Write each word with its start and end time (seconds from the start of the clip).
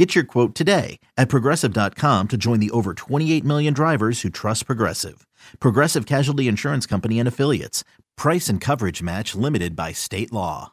Get 0.00 0.14
your 0.14 0.24
quote 0.24 0.54
today 0.54 0.98
at 1.18 1.28
progressive.com 1.28 2.28
to 2.28 2.38
join 2.38 2.58
the 2.58 2.70
over 2.70 2.94
28 2.94 3.44
million 3.44 3.74
drivers 3.74 4.22
who 4.22 4.30
trust 4.30 4.64
Progressive. 4.64 5.26
Progressive 5.60 6.06
Casualty 6.06 6.48
Insurance 6.48 6.86
Company 6.86 7.18
and 7.18 7.28
Affiliates. 7.28 7.84
Price 8.16 8.48
and 8.48 8.62
coverage 8.62 9.02
match 9.02 9.34
limited 9.34 9.76
by 9.76 9.92
state 9.92 10.32
law. 10.32 10.72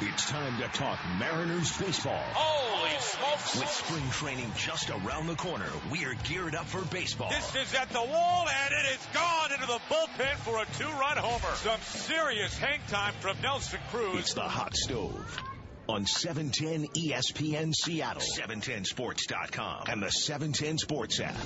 It's 0.00 0.30
time 0.30 0.56
to 0.60 0.68
talk 0.68 1.00
Mariners 1.18 1.76
baseball. 1.78 2.22
Holy 2.32 2.96
smokes! 3.00 3.58
With 3.58 3.68
spring 3.68 4.08
training 4.12 4.52
just 4.56 4.88
around 4.88 5.26
the 5.26 5.34
corner, 5.34 5.66
we 5.90 6.04
are 6.04 6.14
geared 6.22 6.54
up 6.54 6.66
for 6.66 6.84
baseball. 6.94 7.30
This 7.30 7.56
is 7.56 7.74
at 7.74 7.90
the 7.90 8.04
wall, 8.04 8.46
and 8.48 8.72
it 8.72 8.88
is 8.94 9.04
gone 9.12 9.52
into 9.52 9.66
the 9.66 9.80
bullpen 9.88 10.36
for 10.44 10.62
a 10.62 10.66
two-run 10.78 11.16
homer. 11.16 11.56
Some 11.56 11.80
serious 11.80 12.56
hang 12.56 12.78
time 12.86 13.14
from 13.18 13.36
Nelson 13.42 13.80
Cruz. 13.90 14.20
It's 14.20 14.34
the 14.34 14.42
hot 14.42 14.76
stove 14.76 15.42
on 15.88 16.06
710 16.06 16.88
ESPN 16.88 17.74
Seattle, 17.74 18.22
710sports.com, 18.22 19.84
and 19.88 20.02
the 20.02 20.10
710 20.10 20.78
Sports 20.78 21.20
app. 21.20 21.36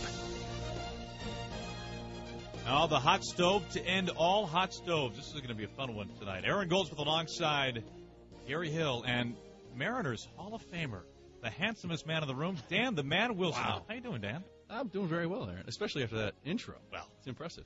Now 2.65 2.87
the 2.87 2.99
hot 2.99 3.25
stove 3.25 3.67
to 3.71 3.83
end 3.85 4.11
all 4.11 4.47
hot 4.47 4.75
stoves. 4.75 5.17
This 5.17 5.27
is 5.29 5.33
going 5.35 5.49
to 5.49 5.55
be 5.55 5.65
a 5.65 5.69
fun 5.69 5.95
one 5.95 6.11
tonight. 6.19 6.45
Aaron 6.45 6.69
Goldsmith 6.69 6.99
alongside 6.99 7.83
Gary 8.47 8.71
Hill 8.71 9.05
and 9.07 9.35
Mariners 9.75 10.29
Hall 10.37 10.55
of 10.55 10.63
Famer, 10.71 11.03
the 11.43 11.51
handsomest 11.51 12.07
man 12.07 12.23
in 12.23 12.29
the 12.29 12.35
room, 12.35 12.59
Dan 12.69 12.95
the 12.95 13.03
Man 13.03 13.37
Wilson. 13.37 13.63
Wow. 13.63 13.85
How 13.89 13.95
you 13.95 14.01
doing, 14.03 14.21
Dan? 14.21 14.45
I'm 14.69 14.89
doing 14.89 15.09
very 15.09 15.27
well, 15.27 15.49
Aaron, 15.49 15.65
especially 15.67 16.03
after 16.03 16.17
that 16.17 16.35
intro. 16.45 16.75
Well. 16.93 17.09
it's 17.19 17.27
impressive. 17.27 17.65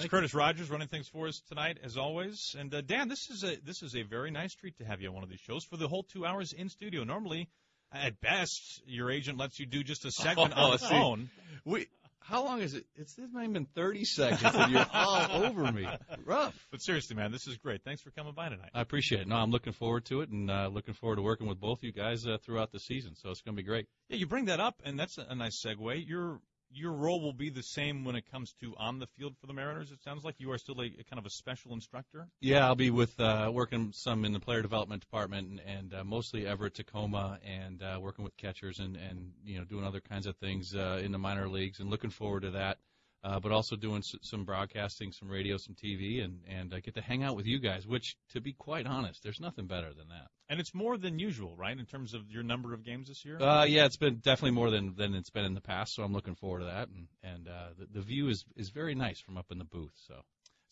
Course, 0.00 0.10
Curtis 0.10 0.34
Rogers 0.34 0.70
running 0.70 0.88
things 0.88 1.08
for 1.08 1.28
us 1.28 1.40
tonight, 1.48 1.78
as 1.82 1.96
always. 1.96 2.54
And 2.58 2.74
uh, 2.74 2.80
Dan, 2.80 3.08
this 3.08 3.30
is 3.30 3.44
a 3.44 3.56
this 3.64 3.82
is 3.82 3.94
a 3.94 4.02
very 4.02 4.30
nice 4.30 4.54
treat 4.54 4.76
to 4.78 4.84
have 4.84 5.00
you 5.00 5.08
on 5.08 5.14
one 5.14 5.22
of 5.22 5.30
these 5.30 5.40
shows 5.40 5.64
for 5.64 5.76
the 5.76 5.88
whole 5.88 6.02
two 6.02 6.26
hours 6.26 6.52
in 6.52 6.68
studio. 6.68 7.04
Normally, 7.04 7.48
at 7.92 8.20
best, 8.20 8.82
your 8.86 9.10
agent 9.10 9.38
lets 9.38 9.58
you 9.58 9.66
do 9.66 9.82
just 9.84 10.04
a 10.04 10.10
segment 10.10 10.52
Oh, 10.56 10.62
on 10.62 10.70
the 10.72 10.78
see. 10.78 10.88
phone. 10.88 11.30
We, 11.64 11.86
how 12.20 12.42
long 12.42 12.60
is 12.62 12.74
it? 12.74 12.86
It's 12.96 13.18
not 13.18 13.42
even 13.42 13.52
been 13.52 13.66
30 13.66 14.04
seconds, 14.06 14.54
and 14.54 14.72
you're 14.72 14.86
all 14.92 15.44
over 15.44 15.70
me. 15.70 15.86
Rough. 16.24 16.54
But 16.70 16.80
seriously, 16.82 17.14
man, 17.16 17.30
this 17.30 17.46
is 17.46 17.58
great. 17.58 17.82
Thanks 17.84 18.00
for 18.02 18.10
coming 18.10 18.32
by 18.32 18.48
tonight. 18.48 18.70
I 18.74 18.80
appreciate 18.80 19.20
it. 19.20 19.28
No, 19.28 19.36
I'm 19.36 19.50
looking 19.50 19.74
forward 19.74 20.06
to 20.06 20.22
it, 20.22 20.30
and 20.30 20.50
uh, 20.50 20.70
looking 20.72 20.94
forward 20.94 21.16
to 21.16 21.22
working 21.22 21.46
with 21.46 21.60
both 21.60 21.82
you 21.82 21.92
guys 21.92 22.26
uh, 22.26 22.38
throughout 22.44 22.72
the 22.72 22.80
season. 22.80 23.14
So 23.14 23.28
it's 23.30 23.42
going 23.42 23.54
to 23.54 23.62
be 23.62 23.66
great. 23.66 23.86
Yeah, 24.08 24.16
you 24.16 24.26
bring 24.26 24.46
that 24.46 24.58
up, 24.58 24.80
and 24.84 24.98
that's 24.98 25.18
a, 25.18 25.34
nice 25.34 25.62
segue. 25.64 26.08
Your 26.08 26.40
your 26.74 26.92
role 26.92 27.20
will 27.20 27.32
be 27.32 27.50
the 27.50 27.62
same 27.62 28.04
when 28.04 28.16
it 28.16 28.30
comes 28.30 28.52
to 28.60 28.74
on 28.76 28.98
the 28.98 29.06
field 29.18 29.34
for 29.40 29.46
the 29.46 29.52
Mariners. 29.52 29.90
It 29.92 30.02
sounds 30.02 30.24
like 30.24 30.36
you 30.38 30.50
are 30.52 30.58
still 30.58 30.80
a, 30.80 30.86
a 30.86 31.04
kind 31.04 31.18
of 31.18 31.26
a 31.26 31.30
special 31.30 31.72
instructor. 31.72 32.28
Yeah, 32.40 32.66
I'll 32.66 32.74
be 32.74 32.90
with 32.90 33.18
uh, 33.20 33.50
working 33.52 33.92
some 33.92 34.24
in 34.24 34.32
the 34.32 34.40
player 34.40 34.62
development 34.62 35.02
department, 35.02 35.48
and, 35.48 35.60
and 35.60 35.94
uh, 35.94 36.04
mostly 36.04 36.46
Everett 36.46 36.74
Tacoma, 36.74 37.38
and 37.44 37.82
uh, 37.82 37.98
working 38.00 38.24
with 38.24 38.36
catchers, 38.36 38.80
and 38.80 38.96
and 38.96 39.32
you 39.44 39.58
know 39.58 39.64
doing 39.64 39.84
other 39.84 40.00
kinds 40.00 40.26
of 40.26 40.36
things 40.36 40.74
uh, 40.74 41.00
in 41.02 41.12
the 41.12 41.18
minor 41.18 41.48
leagues, 41.48 41.80
and 41.80 41.90
looking 41.90 42.10
forward 42.10 42.42
to 42.42 42.50
that. 42.50 42.78
Uh, 43.22 43.40
but 43.40 43.52
also 43.52 43.74
doing 43.74 43.98
s- 43.98 44.16
some 44.20 44.44
broadcasting, 44.44 45.10
some 45.10 45.28
radio, 45.30 45.56
some 45.56 45.74
TV, 45.74 46.22
and 46.22 46.40
and 46.46 46.74
uh, 46.74 46.80
get 46.80 46.94
to 46.94 47.00
hang 47.00 47.22
out 47.22 47.36
with 47.36 47.46
you 47.46 47.58
guys. 47.58 47.86
Which, 47.86 48.16
to 48.32 48.40
be 48.40 48.52
quite 48.52 48.86
honest, 48.86 49.22
there's 49.22 49.40
nothing 49.40 49.66
better 49.66 49.94
than 49.94 50.08
that. 50.08 50.28
And 50.48 50.60
it's 50.60 50.74
more 50.74 50.98
than 50.98 51.18
usual, 51.18 51.56
right, 51.56 51.78
in 51.78 51.86
terms 51.86 52.12
of 52.12 52.30
your 52.30 52.42
number 52.42 52.74
of 52.74 52.84
games 52.84 53.08
this 53.08 53.24
year? 53.24 53.40
Uh, 53.40 53.64
yeah, 53.64 53.86
it's 53.86 53.96
been 53.96 54.16
definitely 54.16 54.50
more 54.50 54.70
than 54.70 54.94
than 54.94 55.14
it's 55.14 55.30
been 55.30 55.44
in 55.44 55.54
the 55.54 55.60
past, 55.62 55.94
so 55.94 56.02
I'm 56.02 56.12
looking 56.12 56.34
forward 56.34 56.60
to 56.60 56.66
that. 56.66 56.88
And 56.88 57.08
and 57.22 57.48
uh, 57.48 57.68
the, 57.78 57.86
the 57.98 58.00
view 58.02 58.28
is 58.28 58.44
is 58.54 58.68
very 58.68 58.94
nice 58.94 59.20
from 59.20 59.38
up 59.38 59.46
in 59.50 59.58
the 59.58 59.64
booth. 59.64 59.94
So 60.06 60.16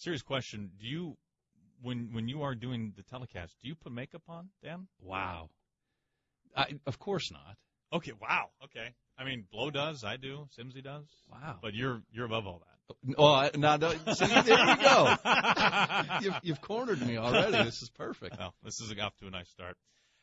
Serious 0.02 0.22
question: 0.22 0.72
Do 0.80 0.86
you, 0.88 1.16
when 1.80 2.12
when 2.12 2.28
you 2.28 2.42
are 2.42 2.56
doing 2.56 2.92
the 2.96 3.04
telecast, 3.04 3.54
do 3.62 3.68
you 3.68 3.76
put 3.76 3.92
makeup 3.92 4.22
on, 4.28 4.48
Dan? 4.60 4.88
wow, 5.00 5.48
I, 6.56 6.74
of 6.86 6.98
course 6.98 7.30
not. 7.30 7.56
Okay, 7.92 8.10
wow. 8.20 8.46
Okay, 8.64 8.88
I 9.16 9.24
mean, 9.24 9.44
Blow 9.52 9.70
does, 9.70 10.02
I 10.02 10.16
do, 10.16 10.48
Simsy 10.58 10.82
does. 10.82 11.04
Wow. 11.30 11.58
But 11.62 11.74
you're 11.74 12.02
you're 12.10 12.26
above 12.26 12.48
all 12.48 12.58
that. 12.66 12.71
Oh, 13.18 13.48
no, 13.56 13.78
see, 14.14 14.26
there 14.26 14.66
you 14.66 14.76
go. 14.76 15.16
you've, 16.20 16.34
you've 16.42 16.60
cornered 16.60 17.04
me 17.06 17.16
already. 17.16 17.64
This 17.64 17.82
is 17.82 17.90
perfect. 17.90 18.38
Well, 18.38 18.54
this 18.62 18.80
is 18.80 18.92
off 19.00 19.16
to 19.18 19.26
a 19.26 19.30
nice 19.30 19.48
start. 19.48 19.76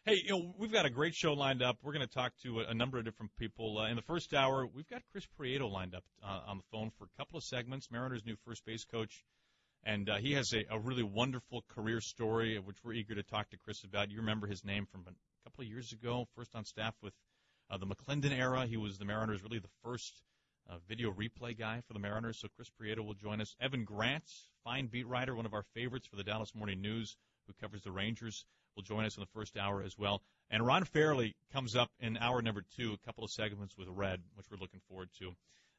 Hey, 0.05 0.15
you 0.23 0.31
know, 0.31 0.53
we've 0.57 0.71
got 0.71 0.85
a 0.85 0.89
great 0.89 1.13
show 1.13 1.33
lined 1.33 1.61
up. 1.61 1.77
We're 1.83 1.93
going 1.93 2.07
to 2.07 2.13
talk 2.13 2.31
to 2.43 2.61
a, 2.61 2.69
a 2.69 2.73
number 2.73 2.97
of 2.97 3.05
different 3.05 3.35
people. 3.37 3.77
Uh, 3.79 3.89
in 3.89 3.95
the 3.95 4.01
first 4.01 4.33
hour, 4.33 4.65
we've 4.65 4.87
got 4.87 5.01
Chris 5.11 5.27
Prieto 5.37 5.69
lined 5.69 5.93
up 5.93 6.03
uh, 6.23 6.39
on 6.47 6.57
the 6.57 6.63
phone 6.71 6.89
for 6.97 7.05
a 7.05 7.17
couple 7.17 7.37
of 7.37 7.43
segments. 7.43 7.91
Mariners' 7.91 8.25
new 8.25 8.35
first 8.45 8.65
base 8.65 8.85
coach, 8.85 9.25
and 9.83 10.09
uh, 10.09 10.17
he 10.17 10.33
has 10.33 10.53
a, 10.53 10.63
a 10.73 10.79
really 10.79 11.03
wonderful 11.03 11.63
career 11.69 11.99
story, 12.01 12.57
which 12.59 12.77
we're 12.83 12.93
eager 12.93 13.15
to 13.15 13.23
talk 13.23 13.49
to 13.49 13.57
Chris 13.57 13.83
about. 13.83 14.09
You 14.09 14.17
remember 14.17 14.47
his 14.47 14.63
name 14.63 14.87
from 14.89 15.01
a 15.01 15.11
couple 15.43 15.63
of 15.63 15.67
years 15.67 15.91
ago, 15.91 16.27
first 16.35 16.55
on 16.55 16.63
staff 16.63 16.95
with 17.01 17.13
uh, 17.69 17.77
the 17.77 17.85
McClendon 17.85 18.31
era. 18.31 18.65
He 18.65 18.77
was 18.77 18.97
the 18.97 19.05
Mariners' 19.05 19.43
really 19.43 19.59
the 19.59 19.69
first 19.83 20.23
uh, 20.69 20.75
video 20.87 21.11
replay 21.11 21.57
guy 21.57 21.81
for 21.87 21.93
the 21.93 21.99
Mariners. 21.99 22.39
So 22.39 22.47
Chris 22.55 22.69
Prieto 22.69 23.03
will 23.05 23.15
join 23.15 23.41
us. 23.41 23.55
Evan 23.59 23.83
Grant, 23.83 24.23
fine 24.63 24.87
beat 24.87 25.07
writer, 25.07 25.35
one 25.35 25.45
of 25.45 25.53
our 25.53 25.63
favorites 25.73 26.07
for 26.07 26.15
the 26.15 26.23
Dallas 26.23 26.53
Morning 26.53 26.81
News, 26.81 27.17
who 27.47 27.53
covers 27.59 27.81
the 27.81 27.91
Rangers, 27.91 28.45
will 28.75 28.83
join 28.83 29.05
us 29.05 29.17
in 29.17 29.21
the 29.21 29.27
first 29.33 29.57
hour 29.57 29.81
as 29.81 29.97
well. 29.97 30.21
And 30.49 30.65
Ron 30.65 30.83
Fairly 30.83 31.35
comes 31.51 31.75
up 31.75 31.89
in 31.99 32.17
hour 32.17 32.41
number 32.41 32.63
two, 32.75 32.93
a 32.93 33.05
couple 33.05 33.23
of 33.23 33.31
segments 33.31 33.77
with 33.77 33.87
Red, 33.89 34.21
which 34.35 34.47
we're 34.51 34.57
looking 34.57 34.81
forward 34.87 35.09
to. 35.19 35.29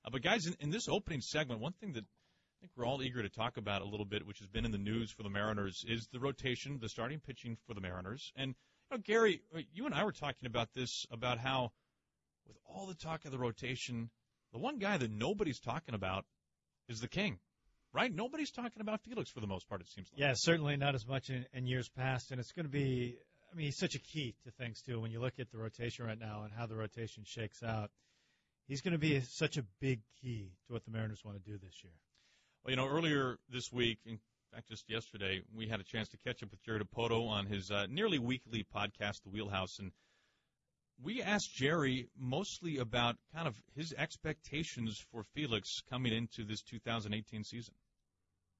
Uh, 0.04 0.10
but 0.10 0.22
guys, 0.22 0.46
in, 0.46 0.56
in 0.60 0.70
this 0.70 0.88
opening 0.88 1.20
segment, 1.20 1.60
one 1.60 1.72
thing 1.72 1.92
that 1.92 2.04
I 2.04 2.60
think 2.60 2.72
we're 2.76 2.86
all 2.86 3.02
eager 3.02 3.22
to 3.22 3.28
talk 3.28 3.56
about 3.56 3.82
a 3.82 3.86
little 3.86 4.04
bit, 4.04 4.26
which 4.26 4.38
has 4.40 4.48
been 4.48 4.64
in 4.64 4.72
the 4.72 4.78
news 4.78 5.10
for 5.10 5.22
the 5.22 5.30
Mariners, 5.30 5.84
is 5.88 6.08
the 6.12 6.20
rotation, 6.20 6.78
the 6.80 6.88
starting 6.88 7.20
pitching 7.20 7.56
for 7.66 7.74
the 7.74 7.80
Mariners. 7.80 8.32
And 8.36 8.54
you 8.90 8.96
know, 8.96 9.02
Gary, 9.02 9.42
uh, 9.54 9.60
you 9.72 9.86
and 9.86 9.94
I 9.94 10.04
were 10.04 10.12
talking 10.12 10.46
about 10.46 10.74
this, 10.74 11.06
about 11.10 11.38
how 11.38 11.72
with 12.46 12.58
all 12.66 12.86
the 12.86 12.94
talk 12.94 13.24
of 13.24 13.32
the 13.32 13.38
rotation, 13.38 14.10
the 14.52 14.58
one 14.58 14.78
guy 14.78 14.96
that 14.96 15.10
nobody's 15.10 15.60
talking 15.60 15.94
about 15.94 16.24
is 16.88 17.00
the 17.00 17.08
king, 17.08 17.38
right? 17.92 18.12
Nobody's 18.12 18.50
talking 18.50 18.80
about 18.80 19.00
Felix 19.02 19.30
for 19.30 19.40
the 19.40 19.46
most 19.46 19.68
part. 19.68 19.80
It 19.80 19.88
seems 19.88 20.08
like. 20.12 20.20
Yeah, 20.20 20.32
certainly 20.34 20.76
not 20.76 20.94
as 20.94 21.06
much 21.06 21.30
in, 21.30 21.46
in 21.52 21.66
years 21.66 21.88
past, 21.88 22.30
and 22.30 22.40
it's 22.40 22.52
going 22.52 22.66
to 22.66 22.72
be. 22.72 23.16
I 23.52 23.56
mean, 23.56 23.66
he's 23.66 23.78
such 23.78 23.96
a 23.96 23.98
key 23.98 24.34
to 24.44 24.50
things 24.52 24.80
too. 24.80 25.00
When 25.00 25.10
you 25.10 25.20
look 25.20 25.40
at 25.40 25.50
the 25.50 25.58
rotation 25.58 26.06
right 26.06 26.18
now 26.18 26.42
and 26.44 26.52
how 26.52 26.66
the 26.66 26.76
rotation 26.76 27.24
shakes 27.26 27.62
out, 27.64 27.90
he's 28.68 28.80
going 28.80 28.92
to 28.92 28.98
be 28.98 29.20
such 29.22 29.56
a 29.56 29.64
big 29.80 30.00
key 30.22 30.52
to 30.66 30.72
what 30.72 30.84
the 30.84 30.92
Mariners 30.92 31.24
want 31.24 31.42
to 31.42 31.50
do 31.50 31.58
this 31.58 31.74
year. 31.82 31.92
Well, 32.64 32.70
you 32.70 32.76
know, 32.76 32.86
earlier 32.86 33.38
this 33.48 33.72
week, 33.72 33.98
in 34.06 34.20
fact, 34.54 34.68
just 34.68 34.88
yesterday, 34.88 35.42
we 35.56 35.66
had 35.66 35.80
a 35.80 35.82
chance 35.82 36.08
to 36.10 36.16
catch 36.18 36.42
up 36.42 36.50
with 36.50 36.62
Jerry 36.62 36.80
Dipoto 36.80 37.28
on 37.28 37.46
his 37.46 37.70
uh, 37.70 37.86
nearly 37.88 38.18
weekly 38.18 38.64
podcast, 38.74 39.22
The 39.24 39.30
Wheelhouse, 39.30 39.78
and 39.80 39.90
we 41.02 41.22
asked 41.22 41.54
Jerry 41.54 42.08
mostly 42.18 42.78
about 42.78 43.16
kind 43.34 43.48
of 43.48 43.54
his 43.74 43.94
expectations 43.96 45.04
for 45.10 45.24
Felix 45.34 45.82
coming 45.88 46.12
into 46.12 46.44
this 46.44 46.62
2018 46.62 47.44
season. 47.44 47.74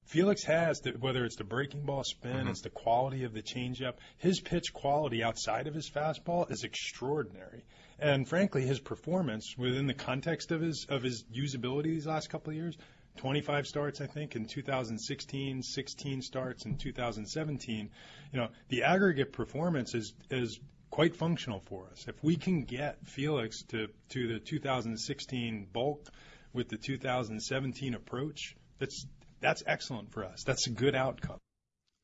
Felix 0.05 0.43
has, 0.45 0.79
the, 0.81 0.91
whether 0.91 1.23
it's 1.25 1.35
the 1.35 1.43
breaking 1.43 1.83
ball 1.85 2.03
spin, 2.03 2.31
mm-hmm. 2.31 2.47
it's 2.49 2.61
the 2.61 2.69
quality 2.69 3.23
of 3.23 3.33
the 3.33 3.41
changeup. 3.41 3.93
His 4.17 4.39
pitch 4.39 4.73
quality 4.73 5.23
outside 5.23 5.67
of 5.67 5.75
his 5.75 5.89
fastball 5.89 6.51
is 6.51 6.63
extraordinary, 6.63 7.63
and 7.99 8.27
frankly, 8.27 8.65
his 8.65 8.79
performance 8.79 9.55
within 9.57 9.85
the 9.85 9.93
context 9.93 10.51
of 10.51 10.61
his 10.61 10.87
of 10.89 11.03
his 11.03 11.23
usability 11.25 11.83
these 11.83 12.07
last 12.07 12.29
couple 12.29 12.49
of 12.49 12.57
years. 12.57 12.77
25 13.17 13.67
starts, 13.67 13.99
I 13.99 14.07
think, 14.07 14.35
in 14.35 14.45
2016, 14.45 15.63
16 15.63 16.21
starts 16.21 16.65
in 16.65 16.77
2017. 16.77 17.89
You 18.31 18.39
know, 18.39 18.47
the 18.69 18.83
aggregate 18.83 19.33
performance 19.33 19.93
is 19.93 20.13
is 20.29 20.59
quite 20.91 21.15
functional 21.15 21.61
for 21.61 21.87
us. 21.91 22.05
If 22.07 22.23
we 22.23 22.35
can 22.35 22.63
get 22.63 22.97
Felix 23.07 23.63
to 23.69 23.87
to 24.09 24.27
the 24.27 24.39
2016 24.39 25.67
bulk 25.73 26.07
with 26.53 26.69
the 26.69 26.77
2017 26.77 27.95
approach, 27.95 28.55
that's 28.77 29.07
that's 29.39 29.63
excellent 29.65 30.11
for 30.11 30.23
us. 30.23 30.43
That's 30.45 30.67
a 30.67 30.71
good 30.71 30.95
outcome. 30.95 31.39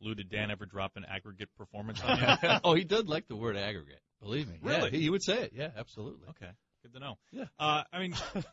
Lou, 0.01 0.15
did 0.15 0.29
Dan 0.29 0.51
ever 0.51 0.65
drop 0.65 0.91
an 0.95 1.05
aggregate 1.09 1.49
performance 1.57 2.01
on 2.03 2.19
you? 2.19 2.49
oh, 2.63 2.73
he 2.75 2.83
did 2.83 3.07
like 3.09 3.27
the 3.27 3.35
word 3.35 3.57
aggregate. 3.57 3.99
Believe 4.21 4.47
me. 4.47 4.59
Yeah, 4.63 4.77
Really? 4.77 4.91
he, 4.91 5.01
he 5.01 5.09
would 5.09 5.23
say 5.23 5.43
it. 5.43 5.51
Yeah, 5.55 5.69
absolutely. 5.77 6.27
Okay, 6.29 6.51
good 6.83 6.93
to 6.93 6.99
know. 6.99 7.17
Yeah. 7.31 7.45
Uh, 7.59 7.83
I 7.91 7.99
mean, 7.99 8.15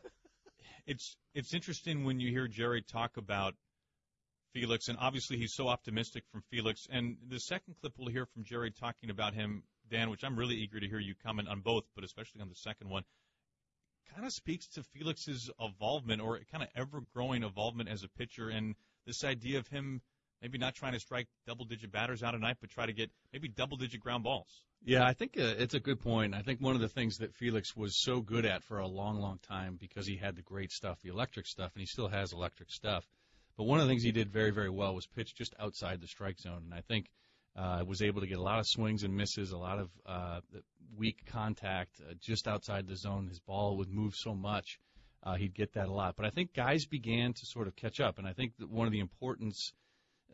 it's 0.87 1.17
it's 1.35 1.55
interesting 1.55 2.05
when 2.05 2.21
you 2.21 2.31
hear 2.31 2.49
Jerry 2.49 2.83
talk 2.83 3.17
about 3.17 3.55
Felix, 4.53 4.89
and 4.89 4.99
obviously 5.01 5.37
he's 5.37 5.55
so 5.55 5.69
optimistic 5.69 6.25
from 6.33 6.43
Felix. 6.51 6.87
And 6.91 7.17
the 7.29 7.41
second 7.41 7.75
clip 7.81 7.93
we'll 7.99 8.09
hear 8.13 8.27
from 8.27 8.45
Jerry 8.45 8.71
talking 8.71 9.11
about 9.11 9.35
him, 9.35 9.63
Dan, 9.91 10.11
which 10.11 10.25
I'm 10.25 10.37
really 10.37 10.57
eager 10.57 10.81
to 10.81 10.89
hear 10.89 10.99
you 10.99 11.15
comment 11.15 11.49
on 11.49 11.61
both, 11.61 11.85
but 11.95 12.05
especially 12.05 12.41
on 12.41 12.49
the 12.49 12.55
second 12.55 12.89
one, 12.89 13.05
kind 14.15 14.27
of 14.27 14.33
speaks 14.33 14.67
to 14.69 14.83
Felix's 14.83 15.51
involvement 15.61 16.21
or 16.21 16.41
kind 16.51 16.63
of 16.63 16.69
ever 16.75 17.03
growing 17.13 17.43
involvement 17.43 17.89
as 17.89 18.03
a 18.03 18.09
pitcher, 18.09 18.49
and 18.49 18.75
this 19.07 19.25
idea 19.25 19.59
of 19.59 19.69
him 19.69 20.01
maybe 20.43 20.59
not 20.59 20.75
trying 20.75 20.93
to 20.93 21.01
strike 21.01 21.27
double 21.47 21.65
digit 21.65 21.91
batters 21.91 22.23
out 22.23 22.35
a 22.35 22.39
night, 22.39 22.59
but 22.61 22.71
try 22.71 22.85
to 22.85 22.93
get 22.93 23.11
maybe 23.33 23.49
double 23.49 23.77
digit 23.77 24.01
ground 24.01 24.25
balls. 24.25 24.63
Yeah, 24.85 25.07
I 25.07 25.15
think 25.15 25.39
uh, 25.39 25.55
it's 25.57 25.73
a 25.73 25.81
good 25.81 26.01
point. 26.01 26.35
I 26.35 26.43
think 26.43 26.61
one 26.61 26.75
of 26.75 26.83
the 26.83 26.89
things 26.89 27.19
that 27.19 27.35
Felix 27.35 27.75
was 27.75 27.97
so 27.97 28.21
good 28.21 28.45
at 28.45 28.63
for 28.63 28.79
a 28.79 28.87
long, 28.87 29.19
long 29.19 29.39
time 29.39 29.79
because 29.81 30.07
he 30.07 30.17
had 30.17 30.37
the 30.37 30.43
great 30.43 30.71
stuff, 30.71 31.01
the 31.01 31.09
electric 31.09 31.47
stuff, 31.47 31.73
and 31.75 31.81
he 31.81 31.87
still 31.87 32.09
has 32.09 32.35
electric 32.35 32.71
stuff. 32.71 33.09
But 33.57 33.65
one 33.65 33.81
of 33.81 33.87
the 33.87 33.91
things 33.91 34.03
he 34.03 34.13
did 34.13 34.31
very, 34.31 34.51
very 34.51 34.69
well 34.69 34.95
was 34.95 35.07
pitch 35.07 35.35
just 35.35 35.55
outside 35.59 36.03
the 36.03 36.07
strike 36.07 36.39
zone, 36.39 36.65
and 36.65 36.75
I 36.75 36.83
think 36.83 37.07
uh, 37.56 37.85
was 37.87 38.03
able 38.03 38.21
to 38.21 38.27
get 38.27 38.39
a 38.39 38.43
lot 38.43 38.59
of 38.59 38.67
swings 38.67 39.05
and 39.05 39.17
misses, 39.17 39.53
a 39.53 39.56
lot 39.59 39.79
of 39.79 39.91
uh, 40.06 40.41
weak 40.97 41.25
contact 41.27 42.01
uh, 42.01 42.15
just 42.21 42.49
outside 42.49 42.87
the 42.87 42.97
zone. 42.97 43.29
His 43.29 43.41
ball 43.41 43.77
would 43.79 43.89
move 43.89 44.15
so 44.15 44.35
much, 44.35 44.79
uh, 45.23 45.35
he'd 45.35 45.55
get 45.55 45.73
that 45.75 45.89
a 45.89 45.93
lot. 45.93 46.17
But 46.17 46.27
I 46.27 46.31
think 46.31 46.55
guys 46.55 46.87
began 46.87 47.33
to 47.33 47.47
sort 47.47 47.67
of 47.67 47.77
catch 47.77 48.01
up, 48.01 48.19
and 48.19 48.27
I 48.27 48.33
think 48.33 48.56
that 48.59 48.71
one 48.71 48.87
of 48.87 48.93
the 48.93 49.01
importance, 49.01 49.73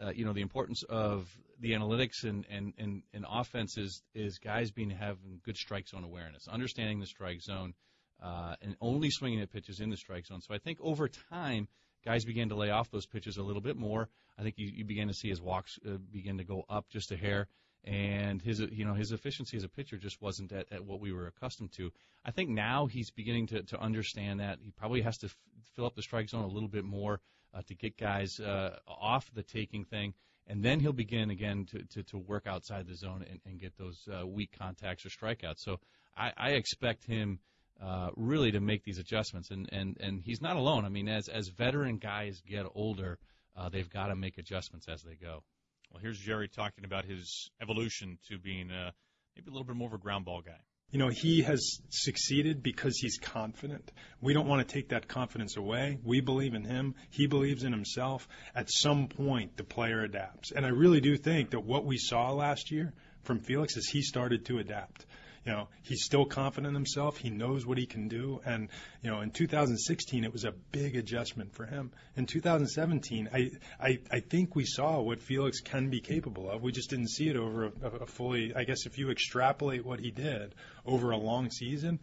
uh, 0.03 0.11
you 0.11 0.25
know, 0.25 0.33
the 0.33 0.41
importance 0.41 0.83
of 0.89 1.29
the 1.61 1.73
analytics 1.73 2.25
and 2.25 2.47
and 2.51 2.73
and, 2.79 3.03
and 3.13 3.27
offenses 3.31 4.03
is 4.15 4.39
guys 4.39 4.71
being 4.71 4.91
having 4.91 5.41
good 5.45 5.57
strike 5.57 5.89
zone 5.89 6.05
awareness, 6.05 6.49
understanding 6.49 7.01
the 7.01 7.07
strike 7.07 7.43
zone, 7.43 7.75
uh, 8.23 8.55
and 8.63 8.77
only 8.81 9.11
swinging 9.11 9.41
at 9.41 9.53
pitches 9.53 9.81
in 9.81 9.91
the 9.91 9.97
strike 9.97 10.27
zone. 10.27 10.41
So 10.41 10.55
I 10.55 10.59
think 10.59 10.79
over 10.81 11.09
time 11.09 11.69
guys 12.05 12.25
began 12.25 12.49
to 12.49 12.55
lay 12.55 12.71
off 12.71 12.91
those 12.91 13.07
pitches 13.07 13.37
a 13.37 13.43
little 13.43 13.63
bit 13.63 13.77
more. 13.77 14.09
I 14.39 14.43
think 14.43 14.59
you, 14.59 14.71
you 14.73 14.85
began 14.85 15.09
to 15.09 15.15
see 15.15 15.29
his 15.29 15.41
walks 15.41 15.79
uh, 15.87 15.99
begin 16.13 16.39
to 16.39 16.45
go 16.45 16.65
up 16.69 16.89
just 16.89 17.13
a 17.13 17.17
hair, 17.17 17.49
and 17.85 18.41
his 18.41 18.61
you 18.61 18.85
know 18.85 18.95
his 18.95 19.13
efficiency 19.13 19.57
as 19.57 19.65
a 19.65 19.69
pitcher 19.69 19.97
just 19.97 20.21
wasn't 20.21 20.53
at, 20.53 20.67
at 20.73 20.85
what 20.85 21.01
we 21.01 21.13
were 21.13 21.27
accustomed 21.27 21.73
to. 21.73 21.93
I 22.25 22.31
think 22.31 22.51
now 22.51 22.87
he's 22.87 23.11
beginning 23.11 23.47
to, 23.49 23.63
to 23.63 23.81
understand 23.81 24.41
that 24.41 24.59
he 24.63 24.71
probably 24.71 25.03
has 25.03 25.19
to 25.19 25.27
f- 25.27 25.37
fill 25.75 25.87
up 25.87 25.95
the 25.95 26.03
strike 26.03 26.29
zone 26.29 26.45
a 26.45 26.49
little 26.49 26.69
bit 26.69 26.85
more 26.85 27.21
uh, 27.55 27.63
to 27.67 27.75
get 27.75 27.97
guys 27.97 28.39
uh, 28.41 28.77
off 28.87 29.31
the 29.35 29.43
taking 29.43 29.85
thing. 29.85 30.15
And 30.47 30.65
then 30.65 30.81
he'll 30.81 30.93
begin 30.93 31.31
again 31.31 31.67
to, 31.67 31.85
to, 31.85 32.03
to 32.05 32.19
work 32.19 32.47
outside 32.47 32.89
the 32.89 32.95
zone 32.95 33.25
and, 33.29 33.41
and 33.47 33.61
get 33.61 33.79
those 33.79 34.09
uh, 34.13 34.27
weak 34.27 34.51
contacts 34.59 35.07
or 35.07 35.09
strikeouts. 35.09 35.61
So 35.61 35.79
I, 36.17 36.33
I 36.37 36.51
expect 36.51 37.05
him 37.05 37.39
uh, 37.83 38.11
really 38.17 38.53
to 38.53 38.61
make 38.61 38.85
these 38.85 38.99
adjustments. 38.99 39.51
And, 39.51 39.69
and, 39.73 39.97
and 40.01 40.23
he's 40.23 40.41
not 40.41 40.57
alone. 40.57 40.85
I 40.85 40.89
mean, 40.89 41.09
as, 41.09 41.29
as 41.29 41.49
veteran 41.49 41.99
guys 41.99 42.43
get 42.47 42.67
older, 42.75 43.19
uh, 43.57 43.69
they've 43.69 43.89
got 43.89 44.09
to 44.09 44.17
make 44.17 44.39
adjustments 44.39 44.87
as 44.89 45.03
they 45.03 45.15
go. 45.15 45.43
Well, 45.91 46.01
here's 46.01 46.19
Jerry 46.19 46.49
talking 46.49 46.85
about 46.85 47.05
his 47.05 47.51
evolution 47.61 48.19
to 48.29 48.39
being 48.39 48.71
uh, 48.71 48.91
maybe 49.35 49.49
a 49.49 49.51
little 49.51 49.67
bit 49.67 49.77
more 49.77 49.89
of 49.89 49.95
a 49.95 49.99
ground 49.99 50.25
ball 50.25 50.41
guy. 50.41 50.61
You 50.93 50.99
know, 50.99 51.09
he 51.09 51.43
has 51.43 51.81
succeeded 51.89 52.65
because 52.65 52.97
he's 52.97 53.17
confident. 53.19 53.93
We 54.21 54.35
don't 54.35 54.49
want 54.49 54.67
to 54.67 54.75
take 54.75 54.89
that 54.89 55.07
confidence 55.07 55.57
away. 55.57 55.99
We 56.03 56.21
believe 56.21 56.55
in 56.55 56.65
him. 56.65 56.97
He 57.11 57.29
believes 57.29 57.63
in 57.63 57.73
himself. 57.73 58.27
At 58.57 58.71
some 58.71 59.07
point, 59.07 59.57
the 59.57 59.63
player 59.63 60.03
adapts. 60.03 60.51
And 60.51 60.67
I 60.67 60.71
really 60.71 61.01
do 61.01 61.17
think 61.17 61.51
that 61.51 61.61
what 61.61 61.85
we 61.85 61.97
saw 61.97 62.33
last 62.33 62.73
year 62.73 62.93
from 63.23 63.39
Felix 63.39 63.77
is 63.77 63.89
he 63.89 64.03
started 64.03 64.47
to 64.47 64.59
adapt 64.59 65.07
you 65.45 65.53
know, 65.53 65.69
he's 65.83 66.05
still 66.05 66.27
confident 66.27 66.69
in 66.69 66.75
himself. 66.75 67.17
He 67.17 67.31
knows 67.31 67.65
what 67.65 67.79
he 67.79 67.87
can 67.87 68.09
do. 68.09 68.41
And, 68.45 68.69
you 69.03 69.11
know, 69.11 69.23
in 69.23 69.31
2016, 69.31 70.25
it 70.25 70.33
was 70.33 70.45
a 70.45 70.53
big 70.53 70.97
adjustment 70.97 71.55
for 71.55 71.65
him. 71.65 71.93
In 72.15 72.27
2017, 72.27 73.31
I, 73.33 73.51
I, 73.81 73.99
I 74.11 74.21
think 74.21 74.55
we 74.55 74.67
saw 74.67 75.01
what 75.01 75.21
Felix 75.21 75.61
can 75.61 75.89
be 75.89 76.01
capable 76.01 76.51
of. 76.51 76.63
We 76.63 76.73
just 76.73 76.91
didn't 76.91 77.09
see 77.09 77.29
it 77.29 77.37
over 77.37 77.67
a, 77.67 77.89
a 78.03 78.07
fully, 78.07 78.55
I 78.55 78.65
guess 78.65 78.85
if 78.85 78.99
you 78.99 79.11
extrapolate 79.11 79.85
what 79.85 79.99
he 79.99 80.11
did 80.11 80.55
over 80.85 81.11
a 81.11 81.17
long 81.17 81.51
season, 81.51 82.01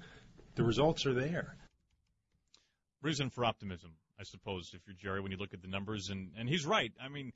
the 0.56 0.63
results 0.63 1.06
are 1.06 1.13
there. 1.13 1.56
Reason 3.04 3.30
for 3.30 3.45
optimism, 3.45 3.92
I 4.19 4.24
suppose, 4.24 4.72
if 4.74 4.81
you're 4.88 4.95
Jerry, 5.00 5.22
when 5.22 5.31
you 5.31 5.38
look 5.38 5.54
at 5.54 5.62
the 5.62 5.68
numbers. 5.68 6.10
And, 6.10 6.31
and 6.40 6.50
he's 6.50 6.66
right. 6.66 6.92
I 7.00 7.10
mean, 7.10 7.31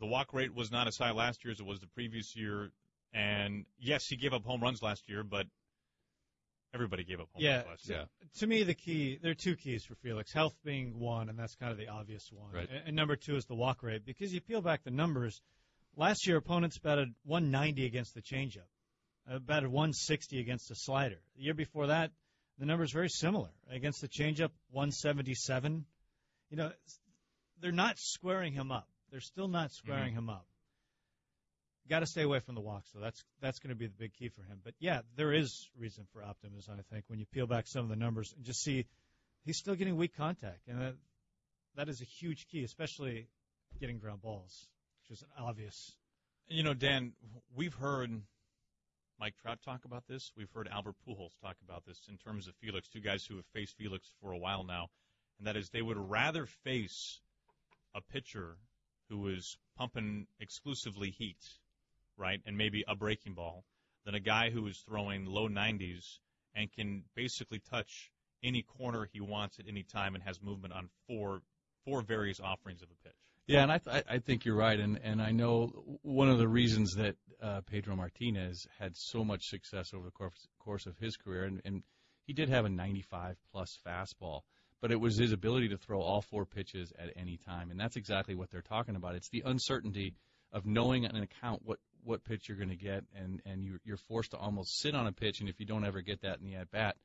the 0.00 0.06
walk 0.06 0.34
rate 0.34 0.54
was 0.54 0.70
not 0.70 0.86
as 0.86 0.98
high 0.98 1.12
last 1.12 1.44
year 1.44 1.52
as 1.52 1.60
it 1.60 1.66
was 1.66 1.80
the 1.80 1.86
previous 1.86 2.36
year. 2.36 2.70
And 3.14 3.66
yes, 3.78 4.06
he 4.06 4.16
gave 4.16 4.32
up 4.32 4.44
home 4.44 4.62
runs 4.62 4.82
last 4.82 5.08
year, 5.08 5.22
but 5.22 5.46
everybody 6.74 7.04
gave 7.04 7.20
up 7.20 7.28
home 7.32 7.42
yeah, 7.42 7.56
runs 7.56 7.68
last 7.68 7.88
year. 7.88 7.98
Yeah. 7.98 8.40
To 8.40 8.46
me, 8.46 8.62
the 8.62 8.74
key 8.74 9.18
there 9.22 9.32
are 9.32 9.34
two 9.34 9.56
keys 9.56 9.84
for 9.84 9.94
Felix. 9.96 10.32
Health 10.32 10.54
being 10.64 10.98
one, 10.98 11.28
and 11.28 11.38
that's 11.38 11.54
kind 11.54 11.72
of 11.72 11.78
the 11.78 11.88
obvious 11.88 12.30
one. 12.32 12.52
Right. 12.52 12.68
And, 12.70 12.88
and 12.88 12.96
number 12.96 13.16
two 13.16 13.36
is 13.36 13.44
the 13.44 13.54
walk 13.54 13.82
rate 13.82 14.04
because 14.06 14.32
you 14.32 14.40
peel 14.40 14.62
back 14.62 14.84
the 14.84 14.90
numbers. 14.90 15.40
Last 15.94 16.26
year, 16.26 16.38
opponents 16.38 16.78
batted 16.78 17.14
190 17.24 17.84
against 17.84 18.14
the 18.14 18.22
changeup, 18.22 18.68
uh, 19.30 19.38
batted 19.38 19.68
160 19.68 20.40
against 20.40 20.70
the 20.70 20.74
slider. 20.74 21.20
The 21.36 21.42
year 21.42 21.54
before 21.54 21.88
that, 21.88 22.12
the 22.58 22.64
numbers 22.64 22.92
very 22.92 23.10
similar 23.10 23.50
against 23.70 24.00
the 24.00 24.08
changeup, 24.08 24.50
177. 24.70 25.84
You 26.48 26.56
know, 26.56 26.72
they're 27.60 27.72
not 27.72 27.98
squaring 27.98 28.54
him 28.54 28.72
up. 28.72 28.88
They're 29.10 29.20
still 29.20 29.48
not 29.48 29.70
squaring 29.72 30.14
mm-hmm. 30.14 30.18
him 30.18 30.30
up 30.30 30.46
got 31.88 32.00
to 32.00 32.06
stay 32.06 32.22
away 32.22 32.38
from 32.40 32.54
the 32.54 32.60
walk, 32.60 32.84
so 32.92 33.00
that's 33.00 33.22
that's 33.40 33.58
going 33.58 33.70
to 33.70 33.76
be 33.76 33.86
the 33.86 33.94
big 33.98 34.14
key 34.14 34.28
for 34.28 34.42
him. 34.42 34.60
But 34.64 34.74
yeah, 34.78 35.00
there 35.16 35.32
is 35.32 35.68
reason 35.78 36.06
for 36.12 36.22
optimism. 36.22 36.74
I 36.78 36.94
think 36.94 37.04
when 37.08 37.18
you 37.18 37.26
peel 37.26 37.46
back 37.46 37.66
some 37.66 37.82
of 37.82 37.88
the 37.88 37.96
numbers 37.96 38.32
and 38.36 38.44
just 38.44 38.62
see 38.62 38.86
he's 39.44 39.56
still 39.56 39.74
getting 39.74 39.96
weak 39.96 40.16
contact, 40.16 40.68
and 40.68 40.80
that 40.80 40.94
that 41.76 41.88
is 41.88 42.00
a 42.00 42.04
huge 42.04 42.46
key, 42.48 42.64
especially 42.64 43.28
getting 43.80 43.98
ground 43.98 44.22
balls, 44.22 44.68
which 45.00 45.18
is 45.18 45.24
obvious. 45.38 45.92
You 46.48 46.62
know, 46.62 46.74
Dan, 46.74 47.12
we've 47.54 47.74
heard 47.74 48.10
Mike 49.18 49.34
Trout 49.40 49.58
talk 49.64 49.84
about 49.84 50.06
this. 50.08 50.32
We've 50.36 50.50
heard 50.52 50.68
Albert 50.68 50.96
Pujols 51.06 51.38
talk 51.40 51.56
about 51.64 51.84
this 51.86 51.98
in 52.08 52.18
terms 52.18 52.48
of 52.48 52.54
Felix, 52.56 52.88
two 52.88 53.00
guys 53.00 53.24
who 53.24 53.36
have 53.36 53.46
faced 53.54 53.76
Felix 53.76 54.08
for 54.20 54.32
a 54.32 54.38
while 54.38 54.64
now, 54.64 54.88
and 55.38 55.46
that 55.46 55.56
is 55.56 55.70
they 55.70 55.82
would 55.82 55.98
rather 55.98 56.46
face 56.64 57.20
a 57.94 58.00
pitcher 58.00 58.56
who 59.08 59.28
is 59.28 59.56
pumping 59.76 60.26
exclusively 60.40 61.10
heat 61.10 61.38
right, 62.16 62.40
and 62.46 62.56
maybe 62.56 62.84
a 62.88 62.94
breaking 62.94 63.34
ball, 63.34 63.64
than 64.04 64.14
a 64.14 64.20
guy 64.20 64.50
who 64.50 64.66
is 64.66 64.78
throwing 64.86 65.26
low 65.26 65.48
90s 65.48 66.18
and 66.54 66.72
can 66.72 67.04
basically 67.14 67.60
touch 67.70 68.10
any 68.42 68.62
corner 68.62 69.08
he 69.12 69.20
wants 69.20 69.58
at 69.58 69.66
any 69.68 69.82
time 69.82 70.14
and 70.14 70.24
has 70.24 70.42
movement 70.42 70.74
on 70.74 70.88
four 71.06 71.42
four 71.84 72.02
various 72.02 72.40
offerings 72.40 72.82
of 72.82 72.88
a 72.90 73.08
pitch. 73.08 73.16
Yeah, 73.46 73.62
and 73.62 73.72
I 73.72 73.78
th- 73.78 74.04
I 74.08 74.18
think 74.18 74.44
you're 74.44 74.56
right, 74.56 74.78
and 74.78 74.98
and 75.02 75.20
I 75.20 75.32
know 75.32 75.98
one 76.02 76.28
of 76.28 76.38
the 76.38 76.48
reasons 76.48 76.94
that 76.94 77.16
uh, 77.42 77.60
Pedro 77.62 77.96
Martinez 77.96 78.66
had 78.78 78.96
so 78.96 79.24
much 79.24 79.46
success 79.46 79.92
over 79.94 80.04
the 80.04 80.10
course 80.10 80.48
course 80.58 80.86
of 80.86 80.96
his 80.98 81.16
career, 81.16 81.44
and, 81.44 81.60
and 81.64 81.82
he 82.26 82.32
did 82.32 82.48
have 82.48 82.64
a 82.64 82.68
95 82.68 83.36
plus 83.50 83.78
fastball, 83.84 84.42
but 84.80 84.92
it 84.92 85.00
was 85.00 85.18
his 85.18 85.32
ability 85.32 85.68
to 85.70 85.76
throw 85.76 86.00
all 86.00 86.22
four 86.22 86.46
pitches 86.46 86.92
at 86.98 87.12
any 87.16 87.36
time, 87.36 87.70
and 87.70 87.80
that's 87.80 87.96
exactly 87.96 88.34
what 88.34 88.50
they're 88.50 88.62
talking 88.62 88.94
about. 88.94 89.16
It's 89.16 89.28
the 89.28 89.42
uncertainty 89.44 90.14
of 90.52 90.64
knowing 90.64 91.04
an 91.04 91.16
account 91.16 91.62
what 91.64 91.78
what 92.02 92.24
pitch 92.24 92.48
you're 92.48 92.58
going 92.58 92.70
to 92.70 92.76
get, 92.76 93.04
and 93.14 93.40
and 93.46 93.64
you're, 93.64 93.80
you're 93.84 93.96
forced 93.96 94.32
to 94.32 94.36
almost 94.36 94.80
sit 94.80 94.94
on 94.94 95.06
a 95.06 95.12
pitch, 95.12 95.40
and 95.40 95.48
if 95.48 95.60
you 95.60 95.66
don't 95.66 95.84
ever 95.84 96.00
get 96.00 96.22
that 96.22 96.38
in 96.38 96.44
the 96.44 96.56
at 96.56 96.70
bat, 96.70 96.96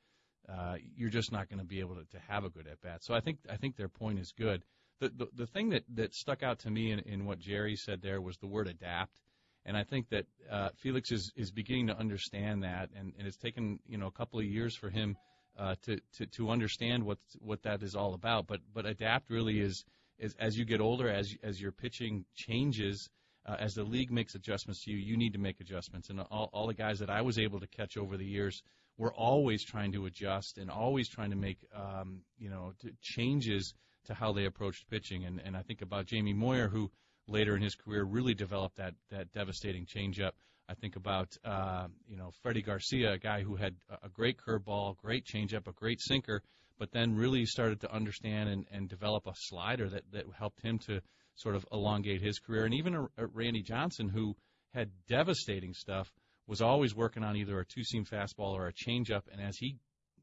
uh, 0.50 0.76
you're 0.96 1.10
just 1.10 1.32
not 1.32 1.50
going 1.50 1.60
to 1.60 1.66
be 1.66 1.80
able 1.80 1.96
to, 1.96 2.06
to 2.06 2.20
have 2.28 2.44
a 2.44 2.50
good 2.50 2.68
at 2.68 2.82
bat. 2.82 3.04
So 3.04 3.14
I 3.14 3.20
think 3.20 3.40
I 3.50 3.58
think 3.58 3.76
their 3.76 3.90
point 3.90 4.20
is 4.20 4.34
good. 4.38 4.64
The 5.00 5.10
the, 5.10 5.28
the 5.36 5.48
thing 5.48 5.70
that 5.70 5.84
that 5.96 6.14
stuck 6.14 6.44
out 6.44 6.60
to 6.60 6.70
me 6.70 6.92
in, 6.92 7.00
in 7.00 7.26
what 7.26 7.40
Jerry 7.40 7.76
said 7.76 8.02
there 8.02 8.22
was 8.22 8.38
the 8.38 8.48
word 8.48 8.68
adapt. 8.68 9.20
And 9.66 9.76
I 9.76 9.84
think 9.84 10.08
that 10.10 10.26
uh, 10.50 10.70
Felix 10.78 11.12
is, 11.12 11.34
is 11.36 11.52
beginning 11.52 11.88
to 11.88 12.00
understand 12.00 12.64
that, 12.64 12.90
and, 12.98 13.12
and 13.18 13.28
it's 13.28 13.36
taken 13.36 13.80
you 13.86 13.98
know 13.98 14.08
a 14.08 14.12
couple 14.12 14.40
of 14.40 14.46
years 14.46 14.74
for 14.74 14.90
him 14.90 15.18
uh, 15.58 15.76
to, 15.84 16.00
to 16.18 16.26
to 16.26 16.50
understand 16.50 17.04
what 17.04 17.18
what 17.40 17.64
that 17.64 17.84
is 17.84 17.96
all 17.96 18.14
about. 18.14 18.48
But 18.48 18.62
but 18.74 18.86
adapt 18.86 19.30
really 19.30 19.60
is 19.60 19.84
is 20.20 20.36
as 20.40 20.58
you 20.58 20.66
get 20.66 20.82
older, 20.82 21.10
as 21.10 21.36
as 21.44 21.60
your 21.62 21.72
pitching 21.72 22.26
changes, 22.36 23.10
uh, 23.48 23.56
as 23.60 23.74
the 23.76 23.84
league 23.84 24.12
makes 24.12 24.36
adjustments 24.36 24.84
to 24.84 24.92
you, 24.92 24.98
you 24.98 25.18
need 25.18 25.34
to 25.34 25.40
make 25.40 25.60
adjustments. 25.62 26.10
And 26.10 26.20
all, 26.20 26.50
all 26.54 26.68
the 26.68 26.74
guys 26.74 27.00
that 27.00 27.10
I 27.10 27.22
was 27.22 27.40
able 27.40 27.60
to 27.60 27.68
catch 27.68 27.98
over 27.98 28.18
the 28.18 28.26
years 28.26 28.62
were 28.98 29.14
always 29.14 29.64
trying 29.64 29.92
to 29.94 30.06
adjust 30.06 30.58
and 30.58 30.70
always 30.70 31.08
trying 31.08 31.30
to 31.30 31.36
make 31.36 31.60
um, 31.74 32.22
you 32.38 32.50
know 32.50 32.74
to 32.80 32.92
changes 33.02 33.74
to 34.06 34.14
how 34.14 34.34
they 34.34 34.46
approached 34.46 34.90
pitching. 34.90 35.26
And, 35.26 35.42
and 35.44 35.56
I 35.56 35.62
think 35.62 35.82
about 35.82 36.08
Jamie 36.08 36.34
Moyer, 36.34 36.68
who 36.68 36.92
later 37.28 37.56
in 37.56 37.62
his 37.62 37.76
career 37.76 38.04
really 38.04 38.34
developed 38.34 38.78
that 38.78 38.96
that 39.12 39.32
devastating 39.32 39.86
changeup. 39.86 40.32
I 40.70 40.74
think 40.74 40.98
about 40.98 41.38
uh, 41.46 41.88
you 42.08 42.18
know 42.18 42.32
Freddie 42.42 42.64
Garcia, 42.64 43.14
a 43.14 43.18
guy 43.18 43.42
who 43.42 43.56
had 43.56 43.76
a 44.04 44.10
great 44.10 44.38
curveball, 44.38 44.98
great 44.98 45.26
changeup, 45.26 45.68
a 45.68 45.74
great 45.74 46.02
sinker, 46.02 46.42
but 46.78 46.92
then 46.92 47.16
really 47.16 47.46
started 47.46 47.80
to 47.82 47.94
understand 47.94 48.50
and, 48.50 48.66
and 48.72 48.90
develop 48.90 49.26
a 49.28 49.34
slider 49.36 49.88
that 49.90 50.04
that 50.12 50.26
helped 50.38 50.62
him 50.62 50.80
to 50.80 51.02
sort 51.38 51.56
of 51.56 51.66
elongate 51.72 52.22
his 52.22 52.40
career. 52.40 52.66
And 52.66 52.74
even 52.74 52.94
a, 52.94 53.04
a 53.18 53.28
Randy 53.28 53.64
Johnson, 53.64 54.10
who 54.10 54.36
had 54.74 54.92
devastating 55.08 55.74
stuff, 55.74 56.12
was 56.46 56.62
always 56.62 56.94
working 56.94 57.24
on 57.24 57.36
either 57.36 57.60
a 57.60 57.66
two-seam 57.66 58.06
fastball 58.06 58.54
or 58.54 58.68
a 58.68 58.74
changeup. 58.74 59.24
And 59.32 59.42
as 59.42 59.58
he, 59.58 59.78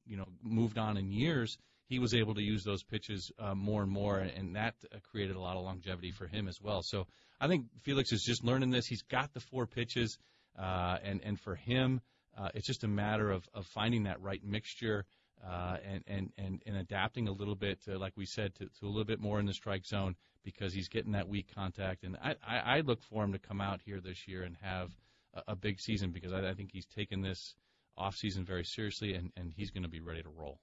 you 0.06 0.16
know, 0.16 0.26
moved 0.42 0.78
on 0.78 0.96
in 0.96 1.10
years, 1.10 1.56
he 1.86 1.98
was 1.98 2.14
able 2.14 2.34
to 2.34 2.42
use 2.42 2.64
those 2.64 2.82
pitches 2.82 3.30
uh, 3.38 3.54
more 3.54 3.82
and 3.82 3.90
more, 3.90 4.18
and 4.18 4.56
that 4.56 4.74
uh, 4.92 4.98
created 5.10 5.36
a 5.36 5.40
lot 5.40 5.56
of 5.56 5.64
longevity 5.64 6.10
for 6.10 6.26
him 6.26 6.48
as 6.48 6.58
well. 6.60 6.80
So 6.82 7.06
I 7.40 7.46
think 7.46 7.66
Felix 7.82 8.12
is 8.12 8.22
just 8.22 8.44
learning 8.44 8.70
this. 8.70 8.86
He's 8.86 9.02
got 9.02 9.32
the 9.34 9.40
four 9.40 9.66
pitches, 9.66 10.18
uh, 10.58 10.96
and 11.04 11.20
and 11.22 11.38
for 11.38 11.54
him, 11.54 12.00
uh, 12.36 12.48
it's 12.54 12.66
just 12.66 12.84
a 12.84 12.88
matter 12.88 13.30
of 13.30 13.44
of 13.52 13.66
finding 13.66 14.04
that 14.04 14.20
right 14.22 14.42
mixture 14.42 15.04
uh, 15.46 15.76
and, 15.84 16.04
and, 16.06 16.32
and, 16.38 16.62
and 16.66 16.76
adapting 16.76 17.28
a 17.28 17.32
little 17.32 17.54
bit, 17.54 17.82
to, 17.84 17.98
like 17.98 18.16
we 18.16 18.26
said, 18.26 18.54
to, 18.54 18.66
to 18.80 18.86
a 18.86 18.88
little 18.88 19.04
bit 19.04 19.20
more 19.20 19.38
in 19.38 19.46
the 19.46 19.52
strike 19.52 19.84
zone 19.84 20.16
because 20.42 20.72
he's 20.72 20.88
getting 20.88 21.12
that 21.12 21.28
weak 21.28 21.46
contact. 21.54 22.04
And 22.04 22.16
I, 22.22 22.34
I, 22.46 22.58
I 22.76 22.80
look 22.80 23.02
for 23.02 23.24
him 23.24 23.32
to 23.32 23.38
come 23.38 23.60
out 23.60 23.80
here 23.84 24.00
this 24.00 24.26
year 24.26 24.42
and 24.42 24.56
have 24.62 24.90
a, 25.34 25.52
a 25.52 25.56
big 25.56 25.80
season 25.80 26.10
because 26.10 26.32
I, 26.32 26.48
I 26.48 26.54
think 26.54 26.70
he's 26.72 26.86
taken 26.86 27.20
this 27.20 27.54
off 27.96 28.16
season 28.16 28.44
very 28.44 28.64
seriously 28.64 29.14
and, 29.14 29.32
and 29.36 29.52
he's 29.54 29.70
going 29.70 29.82
to 29.82 29.88
be 29.88 30.00
ready 30.00 30.22
to 30.22 30.30
roll. 30.30 30.60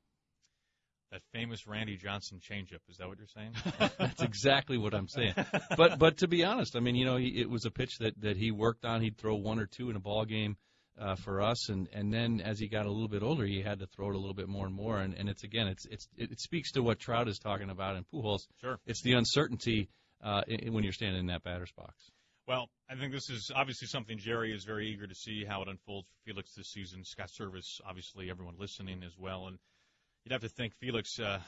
That 1.11 1.21
famous 1.33 1.67
Randy 1.67 1.97
Johnson 1.97 2.39
changeup. 2.39 2.79
Is 2.89 2.97
that 2.97 3.07
what 3.09 3.17
you're 3.17 3.27
saying? 3.27 3.51
That's 3.99 4.21
exactly 4.21 4.77
what 4.77 4.93
I'm 4.93 5.09
saying. 5.09 5.33
But 5.75 5.99
but 5.99 6.19
to 6.19 6.27
be 6.29 6.45
honest, 6.45 6.77
I 6.77 6.79
mean, 6.79 6.95
you 6.95 7.03
know, 7.03 7.17
he, 7.17 7.41
it 7.41 7.49
was 7.49 7.65
a 7.65 7.71
pitch 7.71 7.97
that 7.97 8.13
that 8.21 8.37
he 8.37 8.51
worked 8.51 8.85
on. 8.85 9.01
He'd 9.01 9.17
throw 9.17 9.35
one 9.35 9.59
or 9.59 9.65
two 9.65 9.89
in 9.89 9.97
a 9.97 9.99
ball 9.99 10.23
game 10.23 10.55
uh, 10.55 10.70
for 11.23 11.41
us, 11.41 11.69
and 11.69 11.87
and 11.93 12.13
then 12.13 12.41
as 12.41 12.59
he 12.59 12.67
got 12.67 12.85
a 12.85 12.91
little 12.91 13.07
bit 13.07 13.23
older, 13.23 13.45
he 13.45 13.61
had 13.61 13.79
to 13.79 13.87
throw 13.87 14.09
it 14.09 14.15
a 14.15 14.19
little 14.19 14.33
bit 14.33 14.47
more 14.47 14.65
and 14.65 14.75
more. 14.75 14.99
And 14.99 15.13
and 15.13 15.29
it's 15.29 15.43
again, 15.43 15.67
it's 15.67 15.85
it's 15.85 16.07
it 16.17 16.39
speaks 16.39 16.71
to 16.73 16.83
what 16.83 16.99
Trout 16.99 17.27
is 17.27 17.39
talking 17.39 17.69
about 17.69 17.95
in 17.95 18.03
Pujols. 18.03 18.47
Sure. 18.61 18.79
It's 18.85 19.01
the 19.01 19.13
uncertainty 19.13 19.89
uh, 20.23 20.43
in, 20.47 20.73
when 20.73 20.83
you're 20.83 20.93
standing 20.93 21.19
in 21.19 21.27
that 21.27 21.43
batter's 21.43 21.71
box. 21.71 21.93
Well, 22.47 22.69
I 22.89 22.95
think 22.95 23.13
this 23.13 23.29
is 23.29 23.51
obviously 23.53 23.87
something 23.87 24.17
Jerry 24.17 24.53
is 24.53 24.63
very 24.63 24.89
eager 24.89 25.07
to 25.07 25.15
see 25.15 25.45
how 25.45 25.61
it 25.61 25.67
unfolds 25.67 26.07
for 26.07 26.15
Felix 26.25 26.53
this 26.53 26.67
season. 26.67 27.03
Scott 27.05 27.29
Servais, 27.29 27.79
obviously, 27.87 28.29
everyone 28.29 28.55
listening 28.57 29.03
as 29.03 29.17
well, 29.17 29.47
and 29.47 29.57
you'd 30.25 30.31
have 30.31 30.41
to 30.41 30.49
think 30.49 30.73
Felix 30.75 31.19
uh, 31.19 31.39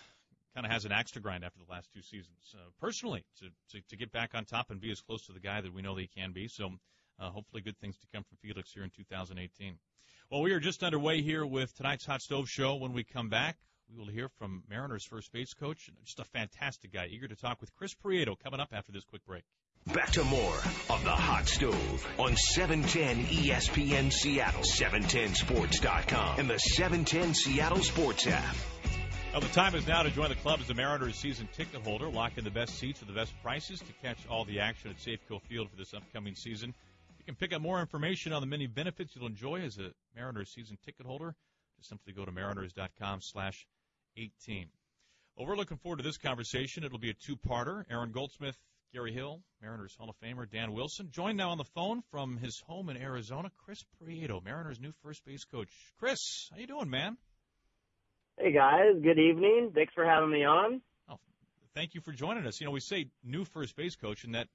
kind 0.53 0.65
of 0.65 0.71
has 0.71 0.85
an 0.85 0.91
axe 0.91 1.11
to 1.11 1.19
grind 1.19 1.43
after 1.43 1.59
the 1.59 1.71
last 1.71 1.89
two 1.93 2.01
seasons, 2.01 2.55
uh, 2.55 2.69
personally, 2.79 3.25
to, 3.39 3.47
to 3.71 3.83
to 3.89 3.97
get 3.97 4.11
back 4.11 4.35
on 4.35 4.45
top 4.45 4.69
and 4.69 4.79
be 4.79 4.91
as 4.91 5.01
close 5.01 5.25
to 5.25 5.33
the 5.33 5.39
guy 5.39 5.61
that 5.61 5.73
we 5.73 5.81
know 5.81 5.95
that 5.95 6.01
he 6.01 6.07
can 6.07 6.31
be. 6.31 6.47
So, 6.47 6.71
uh, 7.23 7.29
hopefully, 7.29 7.61
good 7.61 7.77
things 7.79 7.97
to 7.99 8.07
come 8.13 8.23
from 8.23 8.37
Felix 8.41 8.71
here 8.73 8.83
in 8.83 8.89
2018. 8.89 9.77
Well, 10.29 10.41
we 10.41 10.51
are 10.51 10.59
just 10.59 10.83
underway 10.83 11.21
here 11.21 11.45
with 11.45 11.75
tonight's 11.75 12.05
Hot 12.05 12.21
Stove 12.21 12.49
Show. 12.49 12.75
When 12.75 12.93
we 12.93 13.03
come 13.03 13.29
back, 13.29 13.57
we 13.89 13.97
will 13.97 14.11
hear 14.11 14.29
from 14.39 14.63
Mariners 14.69 15.05
first 15.05 15.31
base 15.31 15.53
coach, 15.53 15.89
just 16.05 16.19
a 16.19 16.25
fantastic 16.25 16.91
guy, 16.91 17.07
eager 17.09 17.27
to 17.27 17.35
talk 17.35 17.61
with 17.61 17.73
Chris 17.75 17.93
Prieto 17.93 18.35
coming 18.41 18.59
up 18.59 18.69
after 18.73 18.91
this 18.91 19.03
quick 19.05 19.25
break. 19.25 19.43
Back 19.93 20.11
to 20.11 20.23
more 20.23 20.55
of 20.89 21.03
the 21.03 21.11
Hot 21.11 21.47
Stove 21.47 22.07
on 22.17 22.35
710 22.37 23.25
ESPN 23.25 24.11
Seattle, 24.11 24.61
710sports.com, 24.61 26.39
and 26.39 26.49
the 26.49 26.57
710 26.57 27.33
Seattle 27.33 27.83
Sports 27.83 28.27
app. 28.27 28.55
Well, 29.33 29.41
the 29.41 29.47
time 29.47 29.73
is 29.73 29.87
now 29.87 30.03
to 30.03 30.11
join 30.11 30.29
the 30.29 30.35
club 30.35 30.59
as 30.61 30.69
a 30.69 30.75
Mariners 30.75 31.15
season 31.15 31.49
ticket 31.53 31.81
holder. 31.81 32.07
Lock 32.07 32.37
in 32.37 32.43
the 32.43 32.51
best 32.51 32.77
seats 32.77 33.01
at 33.01 33.07
the 33.07 33.15
best 33.15 33.33
prices 33.41 33.79
to 33.79 33.93
catch 34.01 34.19
all 34.29 34.45
the 34.45 34.59
action 34.59 34.91
at 34.91 34.97
Safeco 34.97 35.41
Field 35.41 35.71
for 35.71 35.75
this 35.75 35.93
upcoming 35.93 36.35
season. 36.35 36.75
You 37.23 37.27
can 37.27 37.35
pick 37.35 37.55
up 37.55 37.61
more 37.61 37.79
information 37.79 38.33
on 38.33 38.41
the 38.41 38.47
many 38.47 38.67
benefits 38.67 39.15
you'll 39.15 39.27
enjoy 39.27 39.61
as 39.61 39.77
a 39.77 39.91
Mariners 40.13 40.49
season 40.49 40.77
ticket 40.83 41.05
holder. 41.05 41.33
Just 41.77 41.87
simply 41.87 42.11
go 42.11 42.25
to 42.25 42.33
mariners.com 42.33 43.21
slash 43.21 43.65
18. 44.17 44.67
Well, 45.37 45.47
we're 45.47 45.55
looking 45.55 45.77
forward 45.77 45.99
to 45.99 46.03
this 46.03 46.17
conversation. 46.17 46.83
It'll 46.83 46.99
be 46.99 47.11
a 47.11 47.13
two-parter. 47.13 47.85
Aaron 47.89 48.11
Goldsmith, 48.11 48.57
Gary 48.93 49.13
Hill, 49.13 49.39
Mariners 49.61 49.95
Hall 49.97 50.09
of 50.09 50.17
Famer 50.19 50.51
Dan 50.51 50.73
Wilson, 50.73 51.11
joined 51.11 51.37
now 51.37 51.51
on 51.51 51.57
the 51.57 51.63
phone 51.63 52.03
from 52.11 52.35
his 52.35 52.59
home 52.67 52.89
in 52.89 52.97
Arizona, 52.97 53.49
Chris 53.63 53.85
Prieto, 54.01 54.43
Mariners' 54.43 54.81
new 54.81 54.91
first 55.01 55.23
base 55.23 55.45
coach. 55.45 55.69
Chris, 55.99 56.49
how 56.51 56.59
you 56.59 56.67
doing, 56.67 56.89
man? 56.89 57.15
Hey 58.37 58.51
guys, 58.51 59.01
good 59.01 59.17
evening. 59.17 59.71
Thanks 59.73 59.93
for 59.93 60.03
having 60.03 60.29
me 60.29 60.43
on. 60.43 60.81
Oh, 61.09 61.19
thank 61.73 61.95
you 61.95 62.01
for 62.01 62.11
joining 62.11 62.45
us. 62.45 62.59
You 62.59 62.65
know, 62.65 62.71
we 62.71 62.81
say 62.81 63.07
new 63.23 63.45
first 63.45 63.77
base 63.77 63.95
coach, 63.95 64.25
and 64.25 64.35
that 64.35 64.49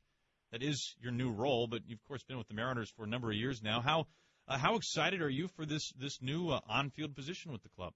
that 0.52 0.62
is 0.62 0.96
your 1.00 1.12
new 1.12 1.30
role, 1.30 1.66
but 1.66 1.82
you've 1.86 1.98
of 1.98 2.08
course 2.08 2.22
been 2.22 2.38
with 2.38 2.48
the 2.48 2.54
Mariners 2.54 2.90
for 2.90 3.04
a 3.04 3.08
number 3.08 3.30
of 3.30 3.36
years 3.36 3.62
now. 3.62 3.80
How 3.80 4.06
uh, 4.46 4.58
how 4.58 4.76
excited 4.76 5.20
are 5.20 5.28
you 5.28 5.48
for 5.48 5.66
this 5.66 5.92
this 5.98 6.22
new 6.22 6.50
uh, 6.50 6.60
on 6.68 6.90
field 6.90 7.14
position 7.14 7.52
with 7.52 7.62
the 7.62 7.68
club? 7.68 7.92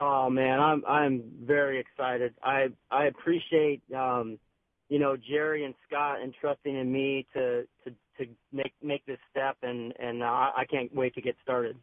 Oh 0.00 0.28
man, 0.28 0.60
I'm 0.60 0.84
I'm 0.86 1.22
very 1.42 1.80
excited. 1.80 2.34
I 2.42 2.66
I 2.90 3.06
appreciate 3.06 3.82
um, 3.94 4.38
you 4.88 4.98
know 4.98 5.16
Jerry 5.16 5.64
and 5.64 5.74
Scott 5.86 6.22
entrusting 6.22 6.76
in 6.76 6.92
me 6.92 7.26
to 7.34 7.62
to 7.84 7.90
to 8.18 8.30
make 8.52 8.74
make 8.82 9.04
this 9.06 9.18
step, 9.30 9.56
and 9.62 9.94
and 9.98 10.22
uh, 10.22 10.26
I 10.26 10.64
can't 10.70 10.94
wait 10.94 11.14
to 11.14 11.22
get 11.22 11.36
started. 11.42 11.76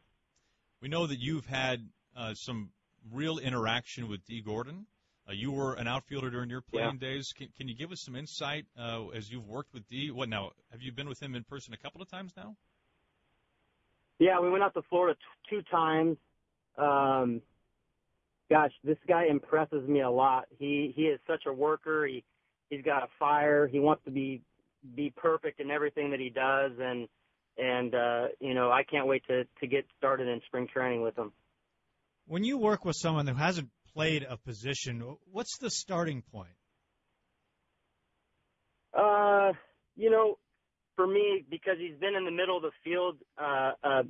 We 0.82 0.90
know 0.90 1.08
that 1.08 1.20
you've 1.20 1.46
had 1.46 1.88
uh, 2.16 2.34
some 2.34 2.70
real 3.12 3.38
interaction 3.38 4.08
with 4.08 4.26
Dee 4.26 4.42
Gordon. 4.42 4.86
Uh, 5.32 5.34
you 5.34 5.52
were 5.52 5.76
an 5.76 5.88
outfielder 5.88 6.30
during 6.30 6.50
your 6.50 6.62
playing 6.62 7.00
Yeah. 7.02 7.08
days. 7.08 7.34
Can, 7.34 7.48
can 7.58 7.68
you 7.68 7.76
give 7.76 7.92
us 7.92 8.02
some 8.02 8.16
insight 8.16 8.66
uh, 8.78 9.08
as 9.10 9.32
you've 9.32 9.48
worked 9.48 9.74
with 9.74 9.88
Dee? 9.88 10.12
What 10.12 10.28
now? 10.28 10.52
Have 10.72 10.82
you 10.82 10.92
been 10.92 11.08
with 11.08 11.22
him 11.22 11.36
in 11.36 11.44
person 11.44 11.74
a 11.74 11.78
couple 11.78 12.02
of 12.02 12.10
times 12.10 12.34
now? 12.36 12.56
Yeah, 14.20 14.40
we 14.40 14.50
went 14.50 14.64
out 14.64 14.74
to 14.74 14.82
Florida 14.90 15.18
t- 15.18 15.56
two 15.56 15.62
times. 15.72 16.18
Um, 16.78 17.42
gosh, 18.50 18.72
this 18.84 18.98
guy 19.08 19.26
impresses 19.30 19.88
me 19.88 20.02
a 20.02 20.10
lot. 20.10 20.46
He 20.60 20.92
he 20.96 21.04
is 21.04 21.20
such 21.26 21.46
a 21.48 21.54
worker. 21.54 22.06
He 22.06 22.24
he's 22.70 22.84
got 22.84 23.04
a 23.04 23.08
fire. 23.18 23.68
He 23.68 23.80
wants 23.80 24.04
to 24.06 24.12
be 24.12 24.42
be 24.96 25.12
perfect 25.16 25.60
in 25.60 25.72
everything 25.72 26.12
that 26.12 26.20
he 26.20 26.30
does, 26.30 26.74
and 26.80 27.08
and 27.58 27.96
uh, 27.96 28.28
you 28.40 28.54
know 28.54 28.70
I 28.72 28.84
can't 28.84 29.08
wait 29.08 29.24
to 29.28 29.46
to 29.60 29.68
get 29.68 29.86
started 29.98 30.28
in 30.28 30.42
spring 30.46 30.68
training 30.72 31.02
with 31.02 31.18
him. 31.18 31.32
When 32.28 32.44
you 32.44 32.58
work 32.58 32.86
with 32.86 32.96
someone 32.96 33.26
who 33.28 33.36
hasn't 33.36 33.70
played 33.94 34.26
a 34.28 34.38
position, 34.38 35.18
what's 35.32 35.58
the 35.58 35.70
starting 35.70 36.22
point? 36.32 36.56
Uh, 38.94 39.54
you 39.96 40.10
know, 40.10 40.38
for 40.96 41.08
me, 41.08 41.46
because 41.50 41.78
he's 41.80 41.98
been 42.00 42.16
in 42.16 42.26
the 42.26 42.32
middle 42.32 42.58
of 42.58 42.64
the 42.64 42.72
field, 42.84 43.18
uh, 43.38 43.72
uh, 43.84 44.04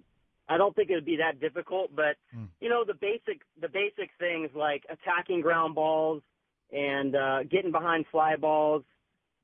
I 0.49 0.57
don't 0.57 0.75
think 0.75 0.89
it 0.89 0.95
would 0.95 1.05
be 1.05 1.17
that 1.17 1.39
difficult. 1.39 1.95
But 1.95 2.17
Hmm. 2.33 2.45
you 2.59 2.69
know, 2.69 2.83
the 2.85 2.93
basic 2.95 3.41
the 3.59 3.69
basic 3.69 4.09
things 4.19 4.49
like 4.55 4.85
attacking 4.89 5.41
ground 5.41 5.75
balls 5.75 6.23
and 6.71 7.15
uh, 7.15 7.43
getting 7.43 7.71
behind 7.71 8.05
fly 8.07 8.35
balls, 8.35 8.83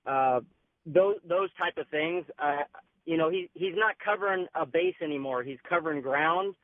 uh, 0.05 0.41
those 0.85 1.17
those 1.23 1.49
type 1.57 1.77
of 1.77 1.87
things. 1.89 2.25
Uh, 2.39 2.63
you 3.05 3.17
know, 3.17 3.29
he 3.29 3.49
he's 3.53 3.75
not 3.75 3.95
covering 3.99 4.47
a 4.55 4.65
base 4.65 4.95
anymore. 5.01 5.43
He's 5.43 5.59
covering 5.69 6.01
ground, 6.01 6.55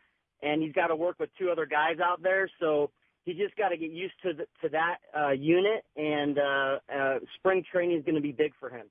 and 0.41 0.61
he's 0.61 0.73
got 0.73 0.87
to 0.87 0.95
work 0.95 1.19
with 1.19 1.29
two 1.37 1.49
other 1.51 1.65
guys 1.65 1.99
out 2.03 2.21
there. 2.21 2.49
So 2.59 2.91
he's 3.25 3.37
just 3.37 3.55
got 3.55 3.69
to 3.69 3.77
get 3.77 3.91
used 3.91 4.13
to 4.23 4.33
the, 4.33 4.45
to 4.61 4.69
that 4.71 4.97
uh, 5.17 5.31
unit, 5.31 5.83
and 5.95 6.37
uh, 6.37 6.77
uh, 6.93 7.19
spring 7.37 7.63
training 7.71 7.97
is 7.97 8.05
going 8.05 8.15
to 8.15 8.21
be 8.21 8.31
big 8.31 8.53
for 8.59 8.69
him. 8.69 8.85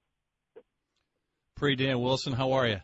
Pre 1.57 1.77
Dan 1.77 2.01
Wilson, 2.01 2.33
how 2.33 2.53
are 2.53 2.67
you? 2.67 2.79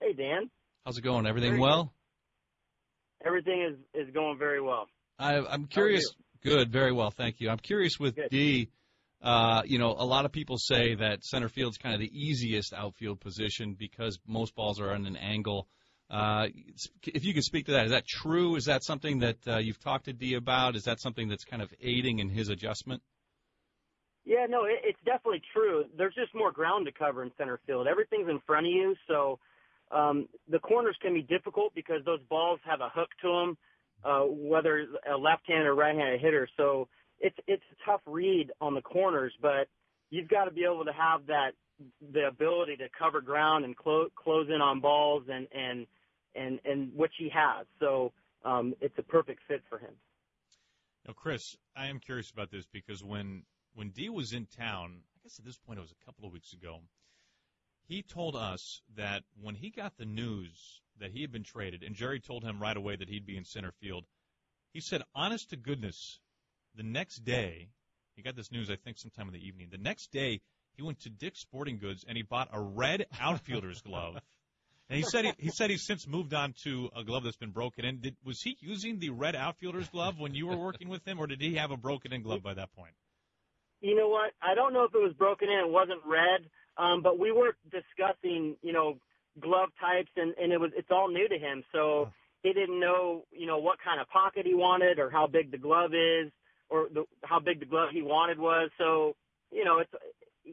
Hey 0.00 0.12
Dan, 0.12 0.50
How's 0.84 0.98
it 0.98 1.02
going? 1.02 1.26
Everything 1.26 1.52
Very 1.52 1.60
well? 1.60 1.92
everything 3.24 3.62
is 3.62 4.06
is 4.08 4.14
going 4.14 4.38
very 4.38 4.60
well. 4.60 4.86
I, 5.18 5.38
I'm 5.38 5.66
curious. 5.66 6.04
Good, 6.44 6.70
very 6.70 6.92
well, 6.92 7.10
thank 7.10 7.40
you. 7.40 7.48
I'm 7.50 7.58
curious 7.58 7.98
with 7.98 8.14
Good. 8.14 8.28
D. 8.30 8.68
Uh, 9.22 9.62
you 9.64 9.78
know, 9.78 9.96
a 9.98 10.04
lot 10.04 10.26
of 10.26 10.32
people 10.32 10.58
say 10.58 10.94
that 10.94 11.24
center 11.24 11.48
field's 11.48 11.78
kind 11.78 11.94
of 11.94 12.00
the 12.00 12.10
easiest 12.12 12.72
outfield 12.74 13.18
position 13.18 13.74
because 13.76 14.18
most 14.26 14.54
balls 14.54 14.78
are 14.78 14.92
on 14.92 15.06
an 15.06 15.16
angle. 15.16 15.66
Uh, 15.66 15.66
if 16.10 17.24
you 17.24 17.34
could 17.34 17.44
speak 17.44 17.66
to 17.66 17.72
that, 17.72 17.86
is 17.86 17.90
that 17.92 18.06
true? 18.06 18.56
Is 18.56 18.66
that 18.66 18.84
something 18.84 19.20
that 19.20 19.36
uh, 19.46 19.58
you've 19.58 19.80
talked 19.80 20.06
to 20.06 20.12
D 20.12 20.34
about? 20.34 20.76
Is 20.76 20.84
that 20.84 21.00
something 21.00 21.28
that's 21.28 21.44
kind 21.44 21.62
of 21.62 21.72
aiding 21.80 22.20
in 22.20 22.28
his 22.28 22.48
adjustment? 22.48 23.02
Yeah, 24.24 24.46
no, 24.48 24.64
it, 24.64 24.80
it's 24.84 24.98
definitely 25.04 25.42
true. 25.52 25.84
There's 25.96 26.14
just 26.14 26.34
more 26.34 26.50
ground 26.50 26.86
to 26.86 26.92
cover 26.92 27.22
in 27.22 27.30
center 27.38 27.60
field. 27.66 27.86
Everything's 27.86 28.28
in 28.28 28.40
front 28.46 28.66
of 28.66 28.72
you, 28.72 28.94
so 29.06 29.38
um, 29.90 30.28
the 30.50 30.58
corners 30.58 30.96
can 31.00 31.14
be 31.14 31.22
difficult 31.22 31.72
because 31.74 32.04
those 32.04 32.20
balls 32.28 32.58
have 32.64 32.80
a 32.80 32.88
hook 32.88 33.08
to 33.22 33.28
them, 33.28 33.58
uh, 34.04 34.22
whether 34.22 34.86
a 35.10 35.16
left-handed 35.16 35.66
or 35.66 35.74
right-handed 35.74 36.20
hitter. 36.20 36.48
So 36.56 36.88
it's 37.20 37.36
it's 37.46 37.62
a 37.72 37.90
tough 37.90 38.00
read 38.06 38.50
on 38.60 38.74
the 38.74 38.82
corners, 38.82 39.32
but 39.40 39.68
you've 40.10 40.28
got 40.28 40.44
to 40.44 40.50
be 40.50 40.64
able 40.64 40.84
to 40.84 40.92
have 40.92 41.26
that 41.26 41.52
the 42.12 42.26
ability 42.26 42.76
to 42.76 42.88
cover 42.98 43.20
ground 43.20 43.64
and 43.64 43.76
close 43.76 44.10
close 44.16 44.48
in 44.48 44.60
on 44.60 44.80
balls 44.80 45.24
and 45.28 45.46
and 45.52 45.86
and 46.34 46.60
and 46.64 46.94
which 46.94 47.12
he 47.18 47.28
has. 47.28 47.66
So 47.80 48.12
um, 48.44 48.74
it's 48.80 48.98
a 48.98 49.02
perfect 49.02 49.40
fit 49.48 49.62
for 49.68 49.78
him. 49.78 49.92
Now, 51.06 51.14
Chris, 51.14 51.56
I 51.76 51.86
am 51.86 52.00
curious 52.00 52.30
about 52.30 52.50
this 52.50 52.66
because 52.72 53.02
when 53.04 53.42
when 53.74 53.90
D 53.90 54.08
was 54.08 54.32
in 54.32 54.46
town, 54.46 55.02
I 55.16 55.18
guess 55.22 55.38
at 55.38 55.44
this 55.44 55.58
point 55.58 55.78
it 55.78 55.82
was 55.82 55.92
a 55.92 56.04
couple 56.04 56.26
of 56.26 56.32
weeks 56.32 56.52
ago, 56.52 56.80
he 57.86 58.02
told 58.02 58.36
us 58.36 58.82
that 58.96 59.22
when 59.40 59.54
he 59.54 59.70
got 59.70 59.96
the 59.96 60.04
news 60.04 60.80
that 60.98 61.10
he 61.12 61.20
had 61.20 61.30
been 61.30 61.44
traded, 61.44 61.82
and 61.82 61.94
Jerry 61.94 62.20
told 62.20 62.42
him 62.42 62.60
right 62.60 62.76
away 62.76 62.96
that 62.96 63.08
he'd 63.08 63.26
be 63.26 63.36
in 63.36 63.44
center 63.44 63.72
field, 63.80 64.04
he 64.72 64.80
said, 64.80 65.02
honest 65.14 65.50
to 65.50 65.56
goodness, 65.56 66.18
the 66.74 66.82
next 66.82 67.24
day, 67.24 67.68
he 68.14 68.22
got 68.22 68.34
this 68.34 68.50
news, 68.50 68.70
I 68.70 68.76
think, 68.76 68.98
sometime 68.98 69.28
in 69.28 69.34
the 69.34 69.46
evening. 69.46 69.68
The 69.70 69.78
next 69.78 70.10
day, 70.10 70.40
he 70.76 70.82
went 70.82 71.00
to 71.00 71.10
Dick's 71.10 71.40
Sporting 71.40 71.78
Goods 71.78 72.04
and 72.06 72.16
he 72.16 72.22
bought 72.22 72.48
a 72.52 72.60
red 72.60 73.06
outfielder's 73.20 73.82
glove. 73.82 74.16
And 74.88 74.98
he 74.98 75.02
said 75.02 75.24
he, 75.24 75.32
he 75.38 75.50
said 75.50 75.70
he's 75.70 75.84
since 75.84 76.06
moved 76.06 76.32
on 76.32 76.54
to 76.62 76.90
a 76.96 77.02
glove 77.02 77.24
that's 77.24 77.36
been 77.36 77.50
broken 77.50 77.84
in. 77.84 78.00
Did, 78.00 78.16
was 78.24 78.40
he 78.40 78.56
using 78.60 79.00
the 79.00 79.10
red 79.10 79.34
outfielder's 79.34 79.88
glove 79.88 80.18
when 80.18 80.34
you 80.34 80.46
were 80.46 80.56
working 80.56 80.88
with 80.88 81.04
him, 81.04 81.18
or 81.18 81.26
did 81.26 81.40
he 81.40 81.56
have 81.56 81.72
a 81.72 81.76
broken 81.76 82.12
in 82.12 82.22
glove 82.22 82.42
by 82.42 82.54
that 82.54 82.72
point? 82.76 82.94
you 83.80 83.94
know 83.94 84.08
what? 84.08 84.32
I 84.42 84.54
don't 84.54 84.72
know 84.72 84.84
if 84.84 84.94
it 84.94 85.02
was 85.02 85.12
broken 85.14 85.48
in. 85.48 85.58
It 85.66 85.70
wasn't 85.70 86.00
red, 86.04 86.48
um, 86.76 87.02
but 87.02 87.18
we 87.18 87.32
were 87.32 87.56
discussing, 87.70 88.56
you 88.62 88.72
know, 88.72 88.98
glove 89.40 89.68
types, 89.80 90.10
and 90.16 90.34
and 90.40 90.52
it 90.52 90.60
was 90.60 90.70
it's 90.76 90.90
all 90.90 91.08
new 91.08 91.28
to 91.28 91.38
him. 91.38 91.62
So 91.72 92.10
he 92.42 92.52
didn't 92.52 92.80
know, 92.80 93.24
you 93.32 93.46
know, 93.46 93.58
what 93.58 93.78
kind 93.82 94.00
of 94.00 94.08
pocket 94.08 94.46
he 94.46 94.54
wanted 94.54 94.98
or 94.98 95.10
how 95.10 95.26
big 95.26 95.50
the 95.50 95.58
glove 95.58 95.92
is 95.94 96.32
or 96.68 96.88
the, 96.92 97.04
how 97.22 97.38
big 97.38 97.60
the 97.60 97.66
glove 97.66 97.90
he 97.92 98.02
wanted 98.02 98.38
was. 98.38 98.70
So, 98.78 99.14
you 99.52 99.64
know, 99.64 99.78
it's 99.78 99.92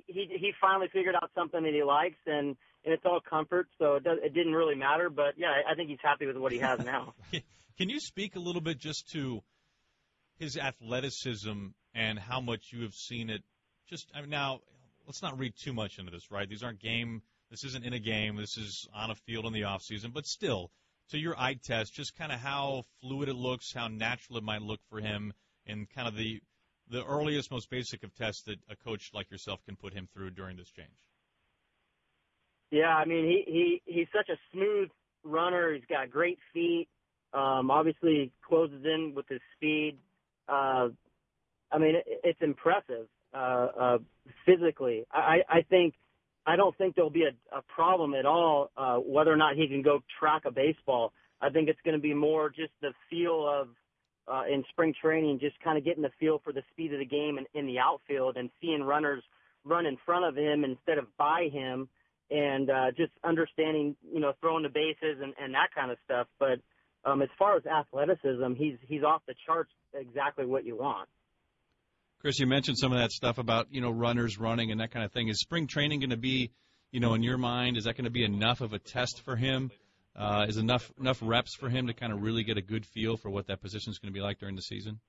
he 0.07 0.27
he 0.29 0.51
finally 0.59 0.87
figured 0.91 1.15
out 1.15 1.29
something 1.35 1.63
that 1.63 1.73
he 1.73 1.83
likes 1.83 2.19
and 2.25 2.55
and 2.85 2.93
it's 2.93 3.03
all 3.05 3.21
comfort, 3.21 3.67
so 3.79 3.95
it 3.95 4.03
does 4.03 4.19
it 4.23 4.33
didn't 4.33 4.53
really 4.53 4.75
matter, 4.75 5.09
but 5.09 5.35
yeah, 5.37 5.53
I 5.69 5.75
think 5.75 5.89
he's 5.89 5.99
happy 6.01 6.25
with 6.25 6.37
what 6.37 6.51
he 6.51 6.59
has 6.59 6.79
now. 6.83 7.13
Can 7.77 7.89
you 7.89 7.99
speak 7.99 8.35
a 8.35 8.39
little 8.39 8.61
bit 8.61 8.77
just 8.77 9.09
to 9.13 9.41
his 10.37 10.57
athleticism 10.57 11.67
and 11.95 12.19
how 12.19 12.41
much 12.41 12.71
you 12.71 12.83
have 12.83 12.93
seen 12.93 13.29
it 13.29 13.43
just 13.89 14.11
I 14.15 14.21
mean, 14.21 14.29
now 14.29 14.59
let's 15.05 15.21
not 15.21 15.37
read 15.37 15.53
too 15.61 15.73
much 15.73 15.99
into 15.99 16.11
this, 16.11 16.31
right? 16.31 16.47
These 16.47 16.63
aren't 16.63 16.79
game 16.79 17.21
this 17.53 17.63
isn't 17.65 17.85
in 17.85 17.93
a 17.93 17.99
game, 17.99 18.35
this 18.35 18.57
is 18.57 18.87
on 18.95 19.11
a 19.11 19.15
field 19.15 19.45
in 19.45 19.53
the 19.53 19.65
off 19.65 19.83
season, 19.83 20.09
but 20.11 20.25
still 20.25 20.71
to 21.09 21.19
your 21.19 21.39
eye 21.39 21.53
test, 21.53 21.93
just 21.93 22.15
kind 22.15 22.31
of 22.31 22.39
how 22.39 22.83
fluid 22.99 23.29
it 23.29 23.35
looks, 23.35 23.71
how 23.71 23.87
natural 23.87 24.39
it 24.39 24.43
might 24.43 24.63
look 24.63 24.79
for 24.89 24.99
him, 24.99 25.31
and 25.67 25.87
kind 25.91 26.07
of 26.07 26.15
the 26.15 26.41
the 26.93 27.03
earliest, 27.05 27.51
most 27.51 27.71
basic 27.71 28.03
of 28.03 28.13
tests 28.13 28.43
that 28.43 28.59
a 28.69 28.75
coach 28.75 29.09
like 29.13 29.29
yourself 29.31 29.59
can 29.65 29.75
put 29.75 29.93
him 29.93 30.07
through 30.13 30.29
during 30.29 30.55
this 30.55 30.69
change. 30.69 30.93
Yeah, 32.69 32.95
I 32.95 33.05
mean 33.05 33.25
he 33.25 33.43
he 33.45 33.81
he's 33.91 34.07
such 34.15 34.29
a 34.29 34.37
smooth 34.51 34.89
runner. 35.23 35.73
He's 35.73 35.83
got 35.89 36.09
great 36.09 36.37
feet. 36.53 36.87
Um, 37.33 37.71
obviously 37.71 38.31
closes 38.47 38.85
in 38.85 39.13
with 39.15 39.27
his 39.27 39.41
speed. 39.55 39.97
Uh, 40.47 40.89
I 41.71 41.77
mean 41.79 41.95
it, 41.95 42.05
it's 42.23 42.41
impressive 42.41 43.07
uh, 43.33 43.67
uh, 43.79 43.97
physically. 44.45 45.05
I 45.11 45.39
I 45.49 45.61
think 45.67 45.95
I 46.45 46.55
don't 46.55 46.77
think 46.77 46.93
there'll 46.93 47.09
be 47.09 47.25
a, 47.25 47.57
a 47.57 47.61
problem 47.63 48.13
at 48.13 48.27
all 48.27 48.69
uh, 48.77 48.97
whether 48.97 49.33
or 49.33 49.37
not 49.37 49.55
he 49.55 49.67
can 49.67 49.81
go 49.81 50.03
track 50.19 50.43
a 50.45 50.51
baseball. 50.51 51.11
I 51.41 51.49
think 51.49 51.69
it's 51.69 51.81
going 51.83 51.95
to 51.95 52.01
be 52.01 52.13
more 52.13 52.49
just 52.49 52.71
the 52.81 52.93
feel 53.09 53.47
of 53.47 53.69
uh, 54.27 54.43
in 54.51 54.63
spring 54.69 54.93
training, 55.01 55.39
just 55.39 55.59
kind 55.61 55.77
of 55.77 55.83
getting 55.83 56.03
the 56.03 56.11
feel 56.19 56.39
for 56.43 56.53
the 56.53 56.63
speed 56.71 56.93
of 56.93 56.99
the 56.99 57.05
game 57.05 57.37
in, 57.37 57.45
in 57.59 57.67
the 57.67 57.79
outfield 57.79 58.37
and 58.37 58.49
seeing 58.61 58.83
runners 58.83 59.23
run 59.65 59.85
in 59.85 59.97
front 60.05 60.25
of 60.25 60.35
him 60.35 60.63
instead 60.63 60.97
of 60.97 61.05
by 61.17 61.49
him, 61.51 61.87
and 62.29 62.69
uh, 62.69 62.91
just 62.95 63.11
understanding, 63.23 63.95
you 64.11 64.19
know, 64.19 64.33
throwing 64.41 64.63
the 64.63 64.69
bases 64.69 65.21
and, 65.21 65.33
and 65.41 65.53
that 65.53 65.69
kind 65.75 65.91
of 65.91 65.97
stuff. 66.05 66.27
But 66.39 66.59
um, 67.05 67.21
as 67.21 67.29
far 67.37 67.57
as 67.57 67.65
athleticism, 67.65 68.53
he's 68.57 68.77
he's 68.87 69.03
off 69.03 69.21
the 69.27 69.35
charts. 69.45 69.71
Exactly 69.93 70.45
what 70.45 70.65
you 70.65 70.75
want. 70.75 71.07
Chris, 72.19 72.39
you 72.39 72.47
mentioned 72.47 72.77
some 72.77 72.91
of 72.91 72.99
that 72.99 73.11
stuff 73.11 73.37
about 73.37 73.67
you 73.71 73.81
know 73.81 73.91
runners 73.91 74.39
running 74.39 74.71
and 74.71 74.79
that 74.79 74.91
kind 74.91 75.05
of 75.05 75.11
thing. 75.11 75.27
Is 75.27 75.39
spring 75.39 75.67
training 75.67 75.99
going 75.99 76.09
to 76.09 76.17
be, 76.17 76.51
you 76.91 76.99
know, 76.99 77.13
in 77.13 77.23
your 77.23 77.37
mind, 77.37 77.77
is 77.77 77.83
that 77.83 77.95
going 77.95 78.05
to 78.05 78.11
be 78.11 78.23
enough 78.23 78.61
of 78.61 78.73
a 78.73 78.79
test 78.79 79.21
for 79.23 79.35
him? 79.35 79.71
Uh, 80.15 80.45
is 80.47 80.57
enough 80.57 80.91
enough 80.99 81.19
reps 81.23 81.55
for 81.55 81.69
him 81.69 81.87
to 81.87 81.93
kind 81.93 82.13
of 82.13 82.21
really 82.21 82.43
get 82.43 82.57
a 82.57 82.61
good 82.61 82.85
feel 82.85 83.17
for 83.17 83.31
what 83.31 83.47
that 83.47 83.61
position 83.61 83.91
is 83.91 83.97
going 83.97 84.13
to 84.13 84.13
be 84.13 84.21
like 84.21 84.37
during 84.39 84.55
the 84.55 84.61
season? 84.61 84.99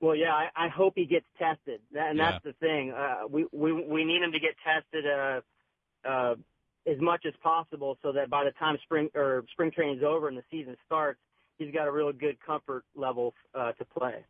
Well, 0.00 0.14
yeah, 0.14 0.32
I, 0.32 0.48
I 0.54 0.68
hope 0.68 0.94
he 0.96 1.04
gets 1.04 1.26
tested, 1.38 1.80
and 1.92 2.16
yeah. 2.16 2.30
that's 2.30 2.44
the 2.44 2.52
thing. 2.54 2.92
Uh, 2.92 3.26
we 3.28 3.46
we 3.52 3.72
we 3.72 4.04
need 4.04 4.22
him 4.22 4.32
to 4.32 4.38
get 4.38 4.54
tested 4.64 5.04
uh, 5.04 5.40
uh, 6.08 6.34
as 6.86 7.00
much 7.00 7.26
as 7.26 7.34
possible, 7.42 7.98
so 8.02 8.12
that 8.12 8.30
by 8.30 8.44
the 8.44 8.52
time 8.52 8.78
spring 8.84 9.10
or 9.14 9.44
spring 9.52 9.72
training 9.72 9.98
is 9.98 10.04
over 10.04 10.28
and 10.28 10.38
the 10.38 10.44
season 10.50 10.76
starts, 10.86 11.18
he's 11.58 11.72
got 11.72 11.86
a 11.86 11.92
real 11.92 12.12
good 12.12 12.38
comfort 12.40 12.84
level 12.94 13.34
uh, 13.54 13.72
to 13.72 13.84
play. 13.84 14.24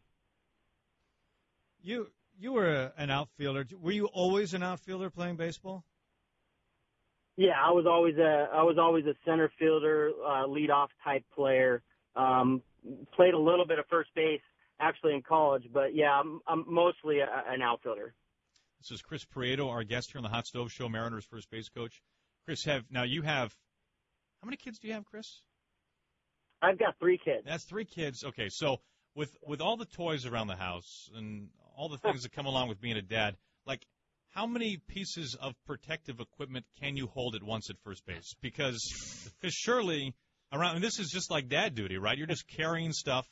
You 1.83 2.09
you 2.39 2.53
were 2.53 2.91
an 2.97 3.11
outfielder. 3.11 3.67
Were 3.79 3.93
you 3.93 4.07
always 4.07 4.55
an 4.55 4.63
outfielder 4.63 5.11
playing 5.11 5.37
baseball? 5.37 5.85
Yeah, 7.41 7.55
I 7.59 7.71
was 7.71 7.87
always 7.87 8.19
a 8.19 8.49
I 8.53 8.63
was 8.65 8.77
always 8.77 9.07
a 9.07 9.15
center 9.25 9.51
fielder, 9.59 10.11
uh, 10.23 10.47
leadoff 10.47 10.89
type 11.03 11.25
player. 11.35 11.83
Um, 12.15 12.61
played 13.15 13.33
a 13.33 13.39
little 13.39 13.67
bit 13.67 13.79
of 13.79 13.87
first 13.89 14.11
base 14.15 14.43
actually 14.79 15.15
in 15.15 15.23
college, 15.23 15.65
but 15.73 15.95
yeah, 15.95 16.11
I'm, 16.11 16.41
I'm 16.47 16.67
mostly 16.69 17.21
a, 17.21 17.25
an 17.49 17.63
outfielder. 17.63 18.13
This 18.83 18.91
is 18.91 19.01
Chris 19.01 19.25
Prieto, 19.25 19.71
our 19.71 19.85
guest 19.85 20.13
here 20.13 20.19
on 20.19 20.23
the 20.23 20.29
Hot 20.29 20.47
Stove 20.47 20.71
Show, 20.71 20.91
Mariners 20.91 21.25
first 21.25 21.51
base 21.51 21.71
coach. 21.71 22.03
Chris, 22.45 22.63
have 22.67 22.85
now 22.91 23.05
you 23.05 23.23
have 23.23 23.57
how 24.43 24.47
many 24.47 24.59
kids 24.59 24.79
do 24.79 24.89
you 24.89 24.93
have, 24.93 25.07
Chris? 25.07 25.41
I've 26.61 26.79
got 26.79 26.99
three 26.99 27.17
kids. 27.17 27.47
That's 27.47 27.65
three 27.65 27.87
kids. 27.87 28.23
Okay, 28.23 28.51
so 28.51 28.81
with 29.17 29.35
with 29.43 29.63
all 29.63 29.79
the 29.79 29.87
toys 29.87 30.27
around 30.27 30.49
the 30.49 30.57
house 30.57 31.09
and 31.17 31.49
all 31.75 31.89
the 31.89 31.97
things 31.97 32.25
that 32.25 32.33
come 32.33 32.45
along 32.45 32.69
with 32.69 32.83
being 32.83 32.99
a 32.99 33.03
dad, 33.03 33.39
like 33.65 33.87
how 34.31 34.47
many 34.47 34.79
pieces 34.89 35.37
of 35.41 35.55
protective 35.67 36.21
equipment 36.21 36.65
can 36.81 36.97
you 36.97 37.07
hold 37.09 37.35
at 37.35 37.43
once 37.43 37.69
at 37.71 37.77
first 37.85 38.07
base? 38.07 38.35
Because 38.41 38.81
because 39.41 39.55
surely 39.55 40.15
around 40.53 40.77
and 40.77 40.85
this 40.85 40.99
is 40.99 41.11
just 41.11 41.31
like 41.31 41.49
dad 41.49 41.75
duty, 41.75 41.99
right? 41.99 42.17
You're 42.17 42.27
just 42.27 42.47
carrying 42.49 42.93
stuff 42.93 43.27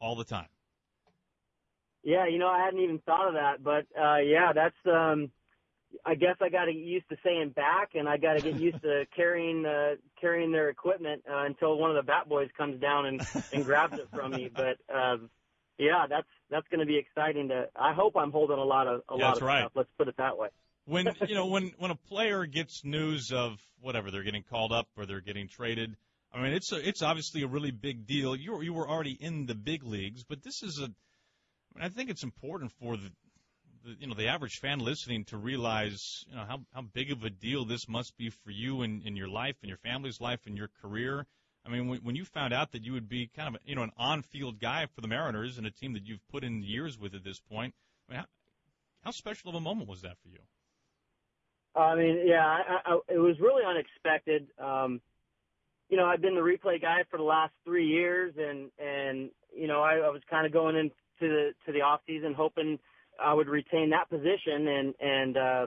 all 0.00 0.16
the 0.16 0.24
time. 0.24 0.48
Yeah, 2.02 2.26
you 2.28 2.38
know, 2.38 2.48
I 2.48 2.64
hadn't 2.64 2.80
even 2.80 2.98
thought 3.00 3.28
of 3.28 3.34
that, 3.34 3.62
but 3.62 3.86
uh 4.00 4.18
yeah, 4.18 4.52
that's 4.54 4.76
um 4.86 5.30
I 6.04 6.14
guess 6.14 6.36
I 6.40 6.48
got 6.48 6.64
to 6.64 6.72
get 6.72 6.82
used 6.82 7.08
to 7.10 7.16
saying 7.24 7.50
back, 7.50 7.90
and 7.94 8.08
I 8.08 8.16
got 8.16 8.34
to 8.34 8.40
get 8.40 8.60
used 8.60 8.82
to 8.82 9.04
carrying 9.16 9.64
uh, 9.64 9.94
carrying 10.20 10.52
their 10.52 10.68
equipment 10.68 11.22
uh, 11.30 11.44
until 11.44 11.78
one 11.78 11.90
of 11.90 11.96
the 11.96 12.02
bat 12.02 12.28
boys 12.28 12.48
comes 12.56 12.80
down 12.80 13.06
and 13.06 13.26
and 13.52 13.64
grabs 13.64 13.98
it 13.98 14.08
from 14.12 14.32
me. 14.32 14.50
But 14.54 14.78
um, 14.94 15.30
yeah, 15.78 16.06
that's 16.08 16.26
that's 16.50 16.66
going 16.68 16.80
to 16.80 16.86
be 16.86 16.98
exciting. 16.98 17.48
To 17.48 17.68
I 17.76 17.92
hope 17.94 18.16
I'm 18.16 18.30
holding 18.30 18.58
a 18.58 18.64
lot 18.64 18.86
of 18.86 19.02
a 19.08 19.18
yeah, 19.18 19.26
lot 19.26 19.36
of 19.36 19.42
right. 19.42 19.60
stuff. 19.60 19.72
Let's 19.74 19.90
put 19.98 20.08
it 20.08 20.16
that 20.18 20.38
way. 20.38 20.48
when 20.84 21.08
you 21.28 21.34
know 21.34 21.46
when 21.46 21.72
when 21.78 21.90
a 21.90 21.96
player 21.96 22.46
gets 22.46 22.84
news 22.84 23.32
of 23.32 23.58
whatever 23.80 24.10
they're 24.10 24.22
getting 24.22 24.44
called 24.44 24.72
up 24.72 24.88
or 24.96 25.06
they're 25.06 25.20
getting 25.20 25.48
traded, 25.48 25.96
I 26.32 26.42
mean 26.42 26.52
it's 26.52 26.72
a, 26.72 26.88
it's 26.88 27.02
obviously 27.02 27.42
a 27.42 27.48
really 27.48 27.72
big 27.72 28.06
deal. 28.06 28.36
You 28.36 28.60
you 28.62 28.72
were 28.72 28.88
already 28.88 29.16
in 29.18 29.46
the 29.46 29.54
big 29.54 29.84
leagues, 29.84 30.24
but 30.24 30.42
this 30.42 30.62
is 30.62 30.78
a. 30.80 30.84
I, 30.84 31.78
mean, 31.78 31.86
I 31.86 31.88
think 31.88 32.08
it's 32.08 32.22
important 32.22 32.70
for 32.80 32.96
the, 32.96 33.10
the 33.84 33.96
you 33.98 34.06
know 34.06 34.14
the 34.14 34.28
average 34.28 34.58
fan 34.60 34.78
listening 34.78 35.24
to 35.26 35.36
realize 35.36 36.24
you 36.28 36.36
know 36.36 36.44
how 36.46 36.60
how 36.72 36.82
big 36.82 37.10
of 37.10 37.24
a 37.24 37.30
deal 37.30 37.64
this 37.64 37.88
must 37.88 38.16
be 38.16 38.30
for 38.30 38.50
you 38.50 38.82
and 38.82 39.02
in 39.02 39.16
your 39.16 39.28
life 39.28 39.56
and 39.62 39.68
your 39.68 39.78
family's 39.78 40.20
life 40.20 40.40
and 40.46 40.56
your 40.56 40.70
career. 40.80 41.26
I 41.66 41.70
mean, 41.70 42.00
when, 42.02 42.14
you 42.14 42.24
found 42.24 42.52
out 42.52 42.72
that 42.72 42.84
you 42.84 42.92
would 42.92 43.08
be 43.08 43.30
kind 43.34 43.54
of 43.54 43.60
you 43.64 43.74
know 43.74 43.82
an 43.82 43.92
on-field 43.96 44.60
guy 44.60 44.86
for 44.94 45.00
the 45.00 45.08
Mariners 45.08 45.56
and 45.56 45.66
a 45.66 45.70
team 45.70 45.94
that 45.94 46.04
you've 46.04 46.26
put 46.28 46.44
in 46.44 46.62
years 46.62 46.98
with 46.98 47.14
at 47.14 47.24
this 47.24 47.40
point, 47.40 47.74
I 48.08 48.12
mean, 48.12 48.20
how, 48.20 48.26
how 49.04 49.10
special 49.12 49.50
of 49.50 49.56
a 49.56 49.60
moment 49.60 49.88
was 49.88 50.02
that 50.02 50.18
for 50.22 50.28
you? 50.28 50.40
I 51.76 51.96
mean, 51.96 52.22
yeah, 52.26 52.46
I, 52.46 52.80
I, 52.84 52.98
it 53.08 53.18
was 53.18 53.40
really 53.40 53.62
unexpected. 53.66 54.46
Um, 54.62 55.00
you 55.88 55.96
know, 55.96 56.04
I've 56.06 56.20
been 56.20 56.34
the 56.34 56.40
replay 56.40 56.80
guy 56.80 57.04
for 57.10 57.16
the 57.16 57.24
last 57.24 57.52
three 57.64 57.86
years, 57.86 58.34
and 58.38 58.70
and 58.78 59.30
you 59.56 59.66
know, 59.66 59.80
I, 59.82 59.94
I 59.96 60.10
was 60.10 60.22
kind 60.30 60.46
of 60.46 60.52
going 60.52 60.76
into 60.76 60.92
the 61.20 61.52
to 61.66 61.72
the 61.72 61.80
off 61.80 62.00
season 62.06 62.34
hoping 62.34 62.78
I 63.22 63.32
would 63.32 63.48
retain 63.48 63.90
that 63.90 64.08
position, 64.10 64.68
and 64.68 64.94
and 65.00 65.36
uh, 65.36 65.66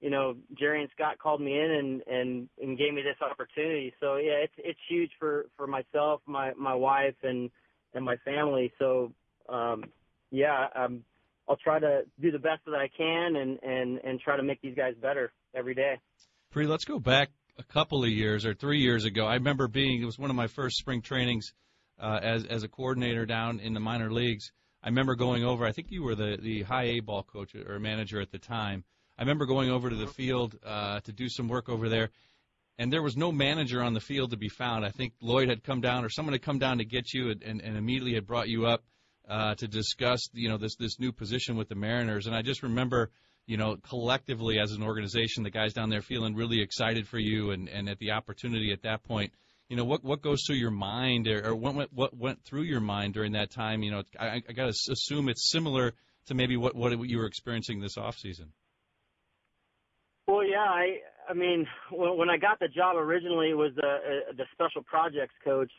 you 0.00 0.10
know, 0.10 0.36
Jerry 0.58 0.80
and 0.80 0.90
Scott 0.94 1.18
called 1.18 1.40
me 1.40 1.58
in 1.58 1.70
and 1.70 2.02
and 2.06 2.48
and 2.60 2.78
gave 2.78 2.94
me 2.94 3.02
this 3.02 3.16
opportunity. 3.20 3.92
So 4.00 4.16
yeah, 4.16 4.44
it's 4.44 4.52
it's 4.58 4.78
huge 4.88 5.10
for 5.18 5.46
for 5.56 5.66
myself, 5.66 6.20
my 6.26 6.52
my 6.54 6.74
wife, 6.74 7.16
and 7.22 7.50
and 7.94 8.04
my 8.04 8.16
family. 8.24 8.72
So 8.78 9.12
um, 9.48 9.84
yeah, 10.30 10.66
um, 10.74 11.02
I'll 11.48 11.56
try 11.56 11.78
to 11.80 12.02
do 12.20 12.30
the 12.30 12.38
best 12.38 12.64
that 12.66 12.74
I 12.74 12.88
can 12.96 13.36
and 13.36 13.58
and 13.62 13.98
and 14.04 14.20
try 14.20 14.36
to 14.36 14.42
make 14.42 14.60
these 14.62 14.76
guys 14.76 14.94
better 15.00 15.32
every 15.54 15.74
day. 15.74 15.98
Pre, 16.50 16.66
let's 16.66 16.84
go 16.84 16.98
back 16.98 17.30
a 17.58 17.64
couple 17.64 18.04
of 18.04 18.10
years 18.10 18.46
or 18.46 18.54
three 18.54 18.78
years 18.78 19.04
ago. 19.04 19.26
I 19.26 19.34
remember 19.34 19.66
being 19.66 20.00
it 20.00 20.04
was 20.04 20.18
one 20.18 20.30
of 20.30 20.36
my 20.36 20.46
first 20.46 20.76
spring 20.78 21.02
trainings 21.02 21.52
uh, 22.00 22.20
as 22.22 22.44
as 22.44 22.62
a 22.62 22.68
coordinator 22.68 23.26
down 23.26 23.58
in 23.58 23.74
the 23.74 23.80
minor 23.80 24.12
leagues. 24.12 24.52
I 24.80 24.88
remember 24.88 25.16
going 25.16 25.44
over. 25.44 25.66
I 25.66 25.72
think 25.72 25.88
you 25.90 26.04
were 26.04 26.14
the 26.14 26.38
the 26.40 26.62
high 26.62 26.84
A 26.84 27.00
ball 27.00 27.24
coach 27.24 27.56
or 27.56 27.80
manager 27.80 28.20
at 28.20 28.30
the 28.30 28.38
time 28.38 28.84
I 29.18 29.22
remember 29.22 29.46
going 29.46 29.70
over 29.70 29.90
to 29.90 29.96
the 29.96 30.06
field 30.06 30.56
uh, 30.64 31.00
to 31.00 31.12
do 31.12 31.28
some 31.28 31.48
work 31.48 31.68
over 31.68 31.88
there, 31.88 32.10
and 32.78 32.92
there 32.92 33.02
was 33.02 33.16
no 33.16 33.32
manager 33.32 33.82
on 33.82 33.92
the 33.92 34.00
field 34.00 34.30
to 34.30 34.36
be 34.36 34.48
found. 34.48 34.84
I 34.84 34.90
think 34.90 35.14
Lloyd 35.20 35.48
had 35.48 35.64
come 35.64 35.80
down, 35.80 36.04
or 36.04 36.08
someone 36.08 36.34
had 36.34 36.42
come 36.42 36.60
down 36.60 36.78
to 36.78 36.84
get 36.84 37.12
you, 37.12 37.30
and, 37.30 37.42
and, 37.42 37.60
and 37.60 37.76
immediately 37.76 38.14
had 38.14 38.28
brought 38.28 38.48
you 38.48 38.66
up 38.66 38.84
uh, 39.28 39.56
to 39.56 39.66
discuss, 39.66 40.20
you 40.32 40.48
know, 40.48 40.56
this 40.56 40.76
this 40.76 41.00
new 41.00 41.10
position 41.10 41.56
with 41.56 41.68
the 41.68 41.74
Mariners. 41.74 42.28
And 42.28 42.36
I 42.36 42.42
just 42.42 42.62
remember, 42.62 43.10
you 43.46 43.56
know, 43.56 43.76
collectively 43.76 44.60
as 44.60 44.70
an 44.70 44.84
organization, 44.84 45.42
the 45.42 45.50
guys 45.50 45.74
down 45.74 45.90
there 45.90 46.00
feeling 46.00 46.36
really 46.36 46.62
excited 46.62 47.08
for 47.08 47.18
you, 47.18 47.50
and 47.50 47.68
and 47.68 47.88
at 47.88 47.98
the 47.98 48.12
opportunity 48.12 48.72
at 48.72 48.82
that 48.82 49.02
point. 49.02 49.32
You 49.68 49.76
know 49.76 49.84
what 49.84 50.04
what 50.04 50.22
goes 50.22 50.44
through 50.46 50.56
your 50.56 50.70
mind, 50.70 51.26
or, 51.26 51.48
or 51.48 51.56
what 51.56 51.74
went 51.74 51.92
what 51.92 52.16
went 52.16 52.44
through 52.44 52.62
your 52.62 52.80
mind 52.80 53.14
during 53.14 53.32
that 53.32 53.50
time? 53.50 53.82
You 53.82 53.90
know, 53.90 54.02
I, 54.18 54.40
I 54.48 54.52
got 54.52 54.72
to 54.72 54.92
assume 54.92 55.28
it's 55.28 55.50
similar 55.50 55.92
to 56.26 56.34
maybe 56.34 56.56
what 56.56 56.76
what 56.76 56.92
you 57.06 57.18
were 57.18 57.26
experiencing 57.26 57.80
this 57.80 57.98
off 57.98 58.16
season. 58.16 58.52
Well, 60.28 60.44
yeah, 60.44 60.58
I 60.58 60.98
I 61.26 61.32
mean, 61.32 61.66
when 61.90 62.28
I 62.28 62.36
got 62.36 62.60
the 62.60 62.68
job 62.68 62.96
originally, 62.96 63.48
it 63.48 63.56
was 63.56 63.72
the 63.74 64.34
the 64.36 64.44
special 64.52 64.82
projects 64.82 65.32
coach, 65.42 65.72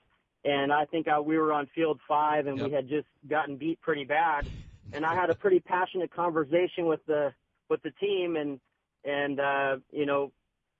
and 0.43 0.73
I 0.73 0.85
think 0.85 1.07
I, 1.07 1.19
we 1.19 1.37
were 1.37 1.53
on 1.53 1.67
field 1.75 1.99
five, 2.07 2.47
and 2.47 2.57
yep. 2.57 2.67
we 2.67 2.73
had 2.73 2.89
just 2.89 3.05
gotten 3.29 3.57
beat 3.57 3.79
pretty 3.79 4.05
bad, 4.05 4.47
and 4.91 5.05
I 5.05 5.13
had 5.13 5.29
a 5.29 5.35
pretty 5.35 5.59
passionate 5.59 6.11
conversation 6.11 6.87
with 6.87 7.05
the 7.05 7.31
with 7.69 7.83
the 7.83 7.91
team, 7.91 8.37
and 8.37 8.59
and 9.05 9.39
uh, 9.39 9.77
you 9.91 10.07
know, 10.07 10.31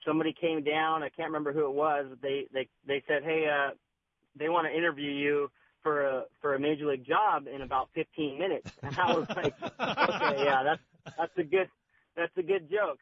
somebody 0.03 0.33
came 0.33 0.63
down. 0.63 1.03
I 1.03 1.09
can't 1.09 1.29
remember 1.29 1.53
who 1.53 1.65
it 1.67 1.73
was. 1.73 2.07
They 2.23 2.47
they 2.51 2.67
they 2.87 3.03
said, 3.07 3.23
hey, 3.23 3.47
uh, 3.47 3.75
they 4.35 4.49
want 4.49 4.65
to 4.65 4.75
interview 4.75 5.11
you 5.11 5.51
for 5.83 6.07
a 6.07 6.23
for 6.41 6.55
a 6.55 6.59
major 6.59 6.87
league 6.87 7.05
job 7.05 7.45
in 7.47 7.61
about 7.61 7.89
15 7.93 8.39
minutes. 8.39 8.71
And 8.81 8.97
I 8.97 9.13
was 9.13 9.27
like, 9.29 9.53
okay, 9.61 10.43
yeah, 10.43 10.63
that's 10.63 10.81
that's 11.19 11.37
a 11.37 11.43
good 11.43 11.69
that's 12.19 12.37
a 12.37 12.43
good 12.43 12.69
joke. 12.69 12.99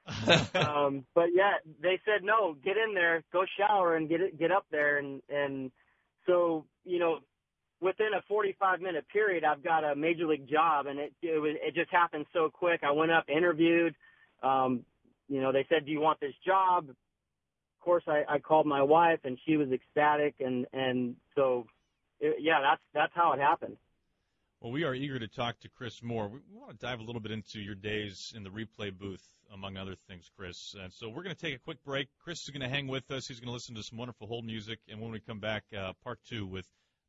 um, 0.55 1.05
but 1.13 1.27
yeah, 1.33 1.53
they 1.81 1.99
said 2.05 2.23
no, 2.23 2.55
get 2.63 2.77
in 2.77 2.93
there, 2.93 3.23
go 3.33 3.43
shower, 3.57 3.95
and 3.95 4.09
get 4.09 4.21
it, 4.21 4.39
get 4.39 4.51
up 4.51 4.65
there, 4.71 4.97
and 4.97 5.21
and 5.29 5.71
so 6.25 6.65
you 6.85 6.99
know, 6.99 7.19
within 7.81 8.09
a 8.17 8.21
45 8.27 8.81
minute 8.81 9.05
period, 9.11 9.43
I've 9.43 9.63
got 9.63 9.83
a 9.83 9.95
major 9.95 10.27
league 10.27 10.49
job, 10.49 10.87
and 10.87 10.99
it 10.99 11.13
it, 11.21 11.39
was, 11.39 11.55
it 11.61 11.75
just 11.75 11.91
happened 11.91 12.25
so 12.33 12.49
quick. 12.51 12.81
I 12.83 12.91
went 12.91 13.11
up, 13.11 13.25
interviewed. 13.29 13.95
Um, 14.43 14.85
you 15.27 15.41
know, 15.41 15.51
they 15.51 15.65
said, 15.69 15.85
do 15.85 15.91
you 15.91 15.99
want 15.99 16.19
this 16.19 16.33
job? 16.45 16.89
Of 16.89 16.95
course, 17.81 18.03
I, 18.07 18.23
I 18.27 18.39
called 18.39 18.65
my 18.65 18.81
wife, 18.81 19.19
and 19.23 19.37
she 19.45 19.57
was 19.57 19.69
ecstatic, 19.71 20.35
and 20.39 20.65
and 20.73 21.15
so 21.35 21.65
it, 22.19 22.37
yeah, 22.39 22.61
that's 22.61 22.81
that's 22.93 23.13
how 23.15 23.33
it 23.33 23.39
happened. 23.39 23.77
Well, 24.59 24.71
we 24.71 24.85
are 24.85 24.95
eager 24.95 25.19
to 25.19 25.27
talk 25.27 25.59
to 25.59 25.69
Chris 25.69 26.01
more. 26.01 26.27
We, 26.27 26.39
we 26.51 26.59
want 26.59 26.71
to 26.71 26.83
dive 26.83 26.99
a 26.99 27.03
little 27.03 27.21
bit 27.21 27.31
into 27.31 27.59
your 27.59 27.75
days 27.75 28.33
in 28.35 28.43
the 28.43 28.49
replay 28.49 28.91
booth, 28.91 29.21
among 29.53 29.77
other 29.77 29.93
things, 30.07 30.31
Chris. 30.35 30.73
And 30.81 30.91
so 30.91 31.09
we're 31.09 31.21
going 31.21 31.35
to 31.35 31.41
take 31.41 31.55
a 31.55 31.59
quick 31.59 31.83
break. 31.83 32.07
Chris 32.23 32.39
is 32.41 32.49
going 32.49 32.67
to 32.67 32.75
hang 32.75 32.87
with 32.87 33.09
us. 33.11 33.27
He's 33.27 33.39
going 33.39 33.49
to 33.49 33.53
listen 33.53 33.75
to 33.75 33.83
some 33.83 33.99
wonderful 33.99 34.25
hold 34.25 34.45
music. 34.45 34.79
And 34.89 34.99
when 34.99 35.11
we 35.11 35.19
come 35.19 35.39
back, 35.39 35.63
uh, 35.77 35.93
part 36.03 36.17
two 36.27 36.47
with 36.47 36.65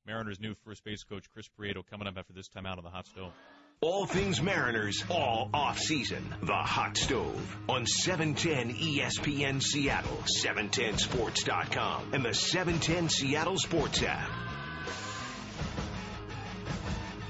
Mariners' 0.06 0.38
new 0.40 0.54
first 0.66 0.84
base 0.84 1.04
coach, 1.04 1.24
Chris 1.32 1.48
Prieto, 1.58 1.82
coming 1.90 2.06
up 2.06 2.18
after 2.18 2.34
this 2.34 2.48
time 2.48 2.66
out 2.66 2.76
on 2.76 2.84
the 2.84 2.90
hot 2.90 3.06
stove. 3.06 3.32
All 3.80 4.04
things 4.04 4.42
Mariners, 4.42 5.04
all 5.08 5.48
off 5.54 5.78
season. 5.78 6.34
The 6.42 6.52
Hot 6.52 6.96
Stove 6.96 7.56
on 7.68 7.86
710 7.86 8.74
ESPN 8.74 9.62
Seattle, 9.62 10.18
710sports.com, 10.44 12.12
and 12.12 12.24
the 12.24 12.34
710 12.34 13.08
Seattle 13.08 13.56
Sports 13.56 14.02
app. 14.02 14.47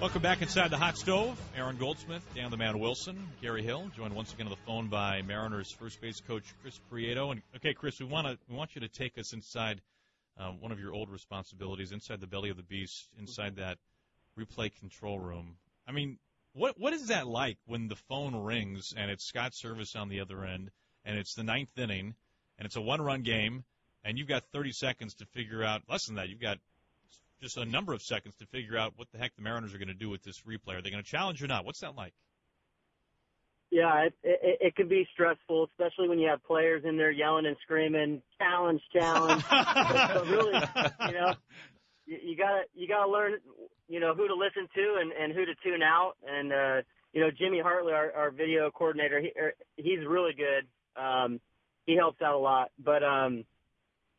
Welcome 0.00 0.22
back 0.22 0.42
inside 0.42 0.70
the 0.70 0.76
hot 0.76 0.96
stove. 0.96 1.36
Aaron 1.56 1.76
Goldsmith, 1.76 2.22
Dan 2.32 2.52
the 2.52 2.56
Man 2.56 2.78
Wilson, 2.78 3.18
Gary 3.42 3.64
Hill, 3.64 3.90
joined 3.96 4.14
once 4.14 4.32
again 4.32 4.46
on 4.46 4.50
the 4.52 4.64
phone 4.64 4.86
by 4.86 5.22
Mariners 5.22 5.72
first 5.72 6.00
base 6.00 6.20
coach 6.20 6.44
Chris 6.62 6.78
Prieto. 6.88 7.32
And 7.32 7.42
okay, 7.56 7.74
Chris, 7.74 7.98
we 7.98 8.06
want 8.06 8.28
to 8.28 8.38
we 8.48 8.54
want 8.54 8.76
you 8.76 8.82
to 8.82 8.88
take 8.88 9.18
us 9.18 9.32
inside 9.32 9.80
uh, 10.38 10.50
one 10.50 10.70
of 10.70 10.78
your 10.78 10.94
old 10.94 11.10
responsibilities, 11.10 11.90
inside 11.90 12.20
the 12.20 12.28
belly 12.28 12.48
of 12.48 12.56
the 12.56 12.62
beast, 12.62 13.08
inside 13.18 13.56
that 13.56 13.78
replay 14.38 14.70
control 14.78 15.18
room. 15.18 15.56
I 15.88 15.90
mean, 15.90 16.18
what 16.52 16.78
what 16.78 16.92
is 16.92 17.08
that 17.08 17.26
like 17.26 17.58
when 17.66 17.88
the 17.88 17.96
phone 18.08 18.36
rings 18.36 18.94
and 18.96 19.10
it's 19.10 19.26
Scott 19.26 19.50
Servais 19.50 19.96
on 19.96 20.08
the 20.08 20.20
other 20.20 20.44
end, 20.44 20.70
and 21.04 21.18
it's 21.18 21.34
the 21.34 21.42
ninth 21.42 21.76
inning, 21.76 22.14
and 22.56 22.66
it's 22.66 22.76
a 22.76 22.80
one 22.80 23.02
run 23.02 23.22
game, 23.22 23.64
and 24.04 24.16
you've 24.16 24.28
got 24.28 24.44
30 24.52 24.70
seconds 24.70 25.14
to 25.14 25.26
figure 25.26 25.64
out 25.64 25.82
less 25.90 26.06
than 26.06 26.14
that. 26.14 26.28
You've 26.28 26.40
got 26.40 26.58
just 27.40 27.56
a 27.56 27.64
number 27.64 27.92
of 27.92 28.02
seconds 28.02 28.34
to 28.36 28.46
figure 28.46 28.76
out 28.76 28.92
what 28.96 29.08
the 29.12 29.18
heck 29.18 29.34
the 29.36 29.42
Mariners 29.42 29.74
are 29.74 29.78
going 29.78 29.88
to 29.88 29.94
do 29.94 30.10
with 30.10 30.22
this 30.22 30.42
replay. 30.42 30.76
Are 30.76 30.82
they 30.82 30.90
going 30.90 31.02
to 31.02 31.08
challenge 31.08 31.42
or 31.42 31.46
not? 31.46 31.64
What's 31.64 31.80
that 31.80 31.96
like? 31.96 32.12
Yeah, 33.70 34.06
it, 34.06 34.14
it, 34.22 34.58
it 34.60 34.76
can 34.76 34.88
be 34.88 35.06
stressful, 35.12 35.68
especially 35.70 36.08
when 36.08 36.18
you 36.18 36.28
have 36.28 36.42
players 36.44 36.84
in 36.84 36.96
there 36.96 37.10
yelling 37.10 37.44
and 37.44 37.56
screaming, 37.62 38.22
challenge, 38.38 38.80
challenge. 38.92 39.44
so 39.50 40.24
really, 40.24 40.58
you 41.06 41.12
know, 41.12 41.34
you, 42.06 42.18
you 42.24 42.36
gotta 42.36 42.62
you 42.74 42.88
gotta 42.88 43.10
learn, 43.10 43.34
you 43.88 44.00
know, 44.00 44.14
who 44.14 44.26
to 44.26 44.34
listen 44.34 44.68
to 44.74 44.96
and 45.00 45.12
and 45.12 45.34
who 45.34 45.44
to 45.44 45.54
tune 45.62 45.82
out. 45.82 46.14
And 46.26 46.52
uh, 46.52 46.82
you 47.12 47.20
know, 47.20 47.30
Jimmy 47.30 47.60
Hartley, 47.60 47.92
our, 47.92 48.10
our 48.12 48.30
video 48.30 48.70
coordinator, 48.70 49.20
he, 49.20 49.32
er, 49.38 49.52
he's 49.76 50.06
really 50.06 50.32
good. 50.32 50.66
Um, 51.00 51.38
he 51.84 51.94
helps 51.94 52.22
out 52.22 52.34
a 52.34 52.38
lot, 52.38 52.70
but 52.82 53.02
um, 53.02 53.44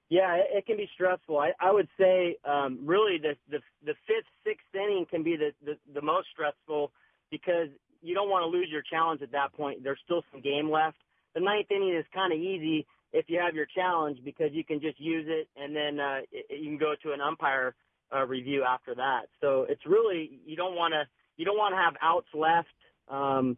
yeah, 0.10 0.38
it, 0.38 0.66
can 0.66 0.78
be 0.78 0.90
stressful. 0.94 1.38
I, 1.38 1.52
I 1.60 1.72
would 1.72 1.88
say 2.00 2.36
um, 2.44 2.80
really 2.84 3.20
the, 3.20 3.36
the 3.50 3.60
the 3.86 3.94
fifth, 4.08 4.26
sixth 4.44 4.66
inning 4.74 5.06
can 5.10 5.22
be 5.24 5.36
the, 5.36 5.52
the 5.64 5.78
the 5.94 6.02
most 6.02 6.28
stressful 6.34 6.92
because 7.30 7.70
you 8.02 8.16
don't 8.16 8.30
want 8.30 8.44
to 8.44 8.48
lose 8.48 8.70
your 8.72 8.82
challenge 8.82 9.22
at 9.22 9.32
that 9.34 9.54
point. 9.54 9.84
There's 9.84 10.00
still 10.04 10.24
some 10.32 10.42
game 10.42 10.70
left. 10.70 10.98
The 11.36 11.42
ninth 11.42 11.68
inning 11.70 11.96
is 11.96 12.06
kind 12.14 12.34
of 12.34 12.40
easy 12.40 12.88
if 13.14 13.26
you 13.28 13.40
have 13.40 13.54
your 13.54 13.68
challenge 13.68 14.20
because 14.24 14.50
you 14.52 14.64
can 14.64 14.82
just 14.82 15.00
use 15.00 15.26
it 15.28 15.48
and 15.56 15.76
then 15.76 16.00
uh, 16.00 16.20
it, 16.32 16.60
you 16.60 16.70
can 16.70 16.78
go 16.78 16.96
to 17.04 17.12
an 17.12 17.22
umpire 17.22 17.76
uh, 18.14 18.26
review 18.26 18.64
after 18.64 18.96
that. 18.96 19.24
So 19.42 19.66
it's 19.70 19.86
really 19.86 20.40
you 20.46 20.56
don't 20.56 20.76
want 20.76 20.94
to 20.94 21.04
you 21.38 21.46
don't 21.46 21.58
want 21.58 21.74
to 21.74 21.78
have 21.78 21.94
outs 22.02 22.28
left. 22.34 22.68
Um, 23.10 23.58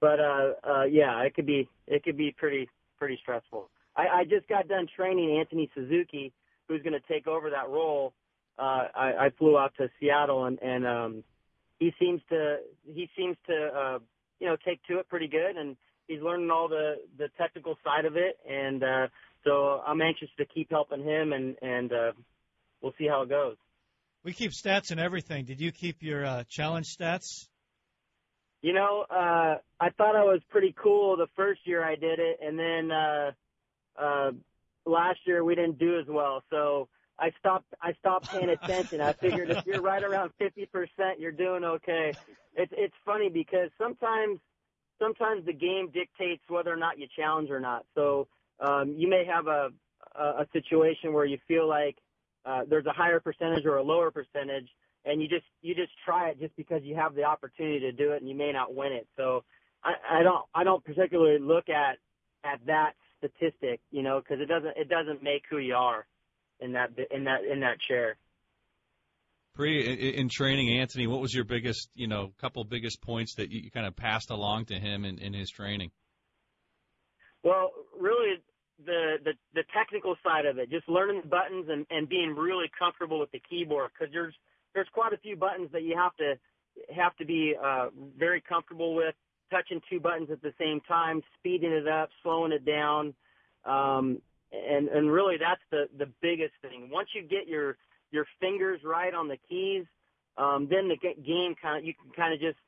but 0.00 0.20
uh, 0.20 0.52
uh, 0.68 0.84
yeah, 0.84 1.20
it 1.22 1.34
could 1.34 1.46
be 1.46 1.68
it 1.86 2.02
could 2.04 2.16
be 2.16 2.34
pretty 2.36 2.68
pretty 2.98 3.18
stressful. 3.22 3.70
I, 3.98 4.20
I 4.20 4.24
just 4.24 4.48
got 4.48 4.68
done 4.68 4.86
training 4.94 5.38
Anthony 5.38 5.68
Suzuki, 5.74 6.32
who's 6.68 6.82
going 6.82 6.92
to 6.92 7.12
take 7.12 7.26
over 7.26 7.50
that 7.50 7.68
role. 7.68 8.14
Uh, 8.56 8.86
I, 8.94 9.12
I 9.18 9.30
flew 9.36 9.58
out 9.58 9.72
to 9.78 9.88
Seattle, 9.98 10.44
and, 10.44 10.58
and 10.62 10.86
um, 10.86 11.24
he 11.78 11.92
seems 11.98 12.20
to 12.28 12.58
he 12.86 13.08
seems 13.16 13.36
to 13.48 13.54
uh, 13.54 13.98
you 14.40 14.46
know 14.46 14.56
take 14.64 14.82
to 14.84 14.98
it 14.98 15.08
pretty 15.08 15.28
good, 15.28 15.56
and 15.56 15.76
he's 16.06 16.22
learning 16.22 16.50
all 16.50 16.68
the 16.68 16.96
the 17.18 17.28
technical 17.36 17.76
side 17.84 18.04
of 18.04 18.16
it, 18.16 18.38
and 18.48 18.82
uh, 18.82 19.08
so 19.44 19.80
I'm 19.86 20.00
anxious 20.00 20.28
to 20.38 20.46
keep 20.46 20.70
helping 20.70 21.02
him, 21.02 21.32
and 21.32 21.56
and 21.60 21.92
uh, 21.92 22.12
we'll 22.80 22.94
see 22.98 23.06
how 23.06 23.22
it 23.22 23.28
goes. 23.28 23.56
We 24.24 24.32
keep 24.32 24.50
stats 24.52 24.90
and 24.90 24.98
everything. 24.98 25.44
Did 25.44 25.60
you 25.60 25.70
keep 25.70 26.02
your 26.02 26.24
uh, 26.24 26.44
challenge 26.48 26.96
stats? 26.96 27.46
You 28.60 28.72
know, 28.72 29.04
uh, 29.08 29.58
I 29.80 29.90
thought 29.96 30.16
I 30.16 30.24
was 30.24 30.40
pretty 30.50 30.74
cool 30.76 31.16
the 31.16 31.28
first 31.36 31.60
year 31.64 31.84
I 31.84 31.94
did 31.94 32.18
it, 32.18 32.40
and 32.42 32.58
then 32.58 32.90
uh, 32.90 33.30
uh, 34.00 34.30
last 34.86 35.20
year 35.26 35.44
we 35.44 35.54
didn't 35.54 35.78
do 35.78 35.98
as 35.98 36.06
well. 36.08 36.42
So 36.50 36.88
I 37.18 37.30
stopped 37.38 37.66
I 37.82 37.92
stopped 37.94 38.30
paying 38.30 38.50
attention. 38.50 39.00
I 39.00 39.12
figured 39.20 39.50
if 39.50 39.58
you're 39.64 39.80
right 39.80 40.02
around 40.02 40.30
50%, 40.40 40.66
you're 41.18 41.32
doing 41.32 41.64
okay. 41.64 42.16
It's 42.54 42.72
it's 42.76 42.94
funny 43.04 43.28
because 43.28 43.70
sometimes 43.78 44.38
sometimes 44.98 45.44
the 45.44 45.52
game 45.52 45.90
dictates 45.92 46.42
whether 46.48 46.72
or 46.72 46.76
not 46.76 46.98
you 46.98 47.06
challenge 47.16 47.50
or 47.50 47.60
not. 47.60 47.84
So 47.94 48.28
um, 48.60 48.94
you 48.96 49.08
may 49.08 49.24
have 49.24 49.46
a 49.46 49.70
a, 50.18 50.42
a 50.42 50.46
situation 50.52 51.12
where 51.12 51.24
you 51.24 51.38
feel 51.46 51.68
like 51.68 51.96
uh, 52.44 52.62
there's 52.68 52.86
a 52.86 52.92
higher 52.92 53.20
percentage 53.20 53.64
or 53.66 53.76
a 53.76 53.82
lower 53.82 54.10
percentage, 54.10 54.68
and 55.04 55.20
you 55.20 55.28
just 55.28 55.44
you 55.60 55.74
just 55.74 55.92
try 56.04 56.30
it 56.30 56.40
just 56.40 56.54
because 56.56 56.82
you 56.84 56.94
have 56.94 57.14
the 57.14 57.24
opportunity 57.24 57.80
to 57.80 57.92
do 57.92 58.12
it, 58.12 58.20
and 58.20 58.28
you 58.28 58.36
may 58.36 58.52
not 58.52 58.74
win 58.74 58.92
it. 58.92 59.06
So 59.16 59.44
I, 59.82 60.20
I 60.20 60.22
don't 60.22 60.44
I 60.54 60.64
don't 60.64 60.84
particularly 60.84 61.40
look 61.40 61.68
at 61.68 61.98
at 62.44 62.64
that 62.66 62.92
statistic, 63.18 63.80
you 63.90 64.02
know, 64.02 64.20
because 64.20 64.40
it 64.40 64.46
doesn't 64.46 64.76
it 64.76 64.88
doesn't 64.88 65.22
make 65.22 65.42
who 65.50 65.58
you 65.58 65.74
are 65.74 66.06
in 66.60 66.72
that 66.72 66.90
in 67.10 67.24
that 67.24 67.44
in 67.44 67.60
that 67.60 67.78
chair. 67.86 68.16
Pre 69.54 70.14
in 70.16 70.28
training, 70.28 70.78
Anthony, 70.78 71.06
what 71.08 71.20
was 71.20 71.34
your 71.34 71.44
biggest, 71.44 71.90
you 71.94 72.06
know, 72.06 72.32
couple 72.40 72.62
biggest 72.64 73.02
points 73.02 73.34
that 73.34 73.50
you, 73.50 73.70
kind 73.72 73.86
of 73.86 73.96
passed 73.96 74.30
along 74.30 74.66
to 74.66 74.74
him 74.74 75.04
in, 75.04 75.18
in 75.18 75.34
his 75.34 75.50
training? 75.50 75.90
Well, 77.42 77.72
really, 77.98 78.36
the, 78.84 79.16
the 79.24 79.32
the 79.54 79.64
technical 79.76 80.14
side 80.24 80.46
of 80.46 80.58
it, 80.58 80.70
just 80.70 80.88
learning 80.88 81.22
the 81.22 81.28
buttons 81.28 81.66
and 81.68 81.86
and 81.90 82.08
being 82.08 82.36
really 82.36 82.70
comfortable 82.78 83.18
with 83.18 83.32
the 83.32 83.42
keyboard, 83.50 83.90
because 83.92 84.12
there's 84.12 84.34
there's 84.74 84.88
quite 84.92 85.12
a 85.12 85.18
few 85.18 85.34
buttons 85.34 85.70
that 85.72 85.82
you 85.82 85.96
have 85.96 86.14
to 86.16 86.34
have 86.94 87.16
to 87.16 87.24
be 87.24 87.54
uh, 87.60 87.88
very 88.16 88.40
comfortable 88.40 88.94
with 88.94 89.14
touching 89.50 89.80
two 89.88 90.00
buttons 90.00 90.30
at 90.30 90.42
the 90.42 90.52
same 90.58 90.80
time, 90.86 91.22
speeding 91.38 91.72
it 91.72 91.88
up, 91.88 92.10
slowing 92.22 92.52
it 92.52 92.64
down. 92.64 93.14
Um, 93.64 94.20
and, 94.52 94.88
and 94.88 95.10
really 95.10 95.36
that's 95.38 95.60
the, 95.70 95.88
the 95.98 96.10
biggest 96.22 96.54
thing. 96.62 96.88
Once 96.90 97.08
you 97.14 97.22
get 97.22 97.46
your, 97.46 97.76
your 98.10 98.26
fingers 98.40 98.80
right 98.84 99.12
on 99.12 99.28
the 99.28 99.38
keys, 99.48 99.84
um, 100.36 100.68
then 100.70 100.88
the 100.88 100.96
game 100.96 101.54
kind 101.60 101.78
of, 101.78 101.84
you 101.84 101.94
can 101.94 102.10
kind 102.12 102.32
of 102.32 102.40
just, 102.40 102.58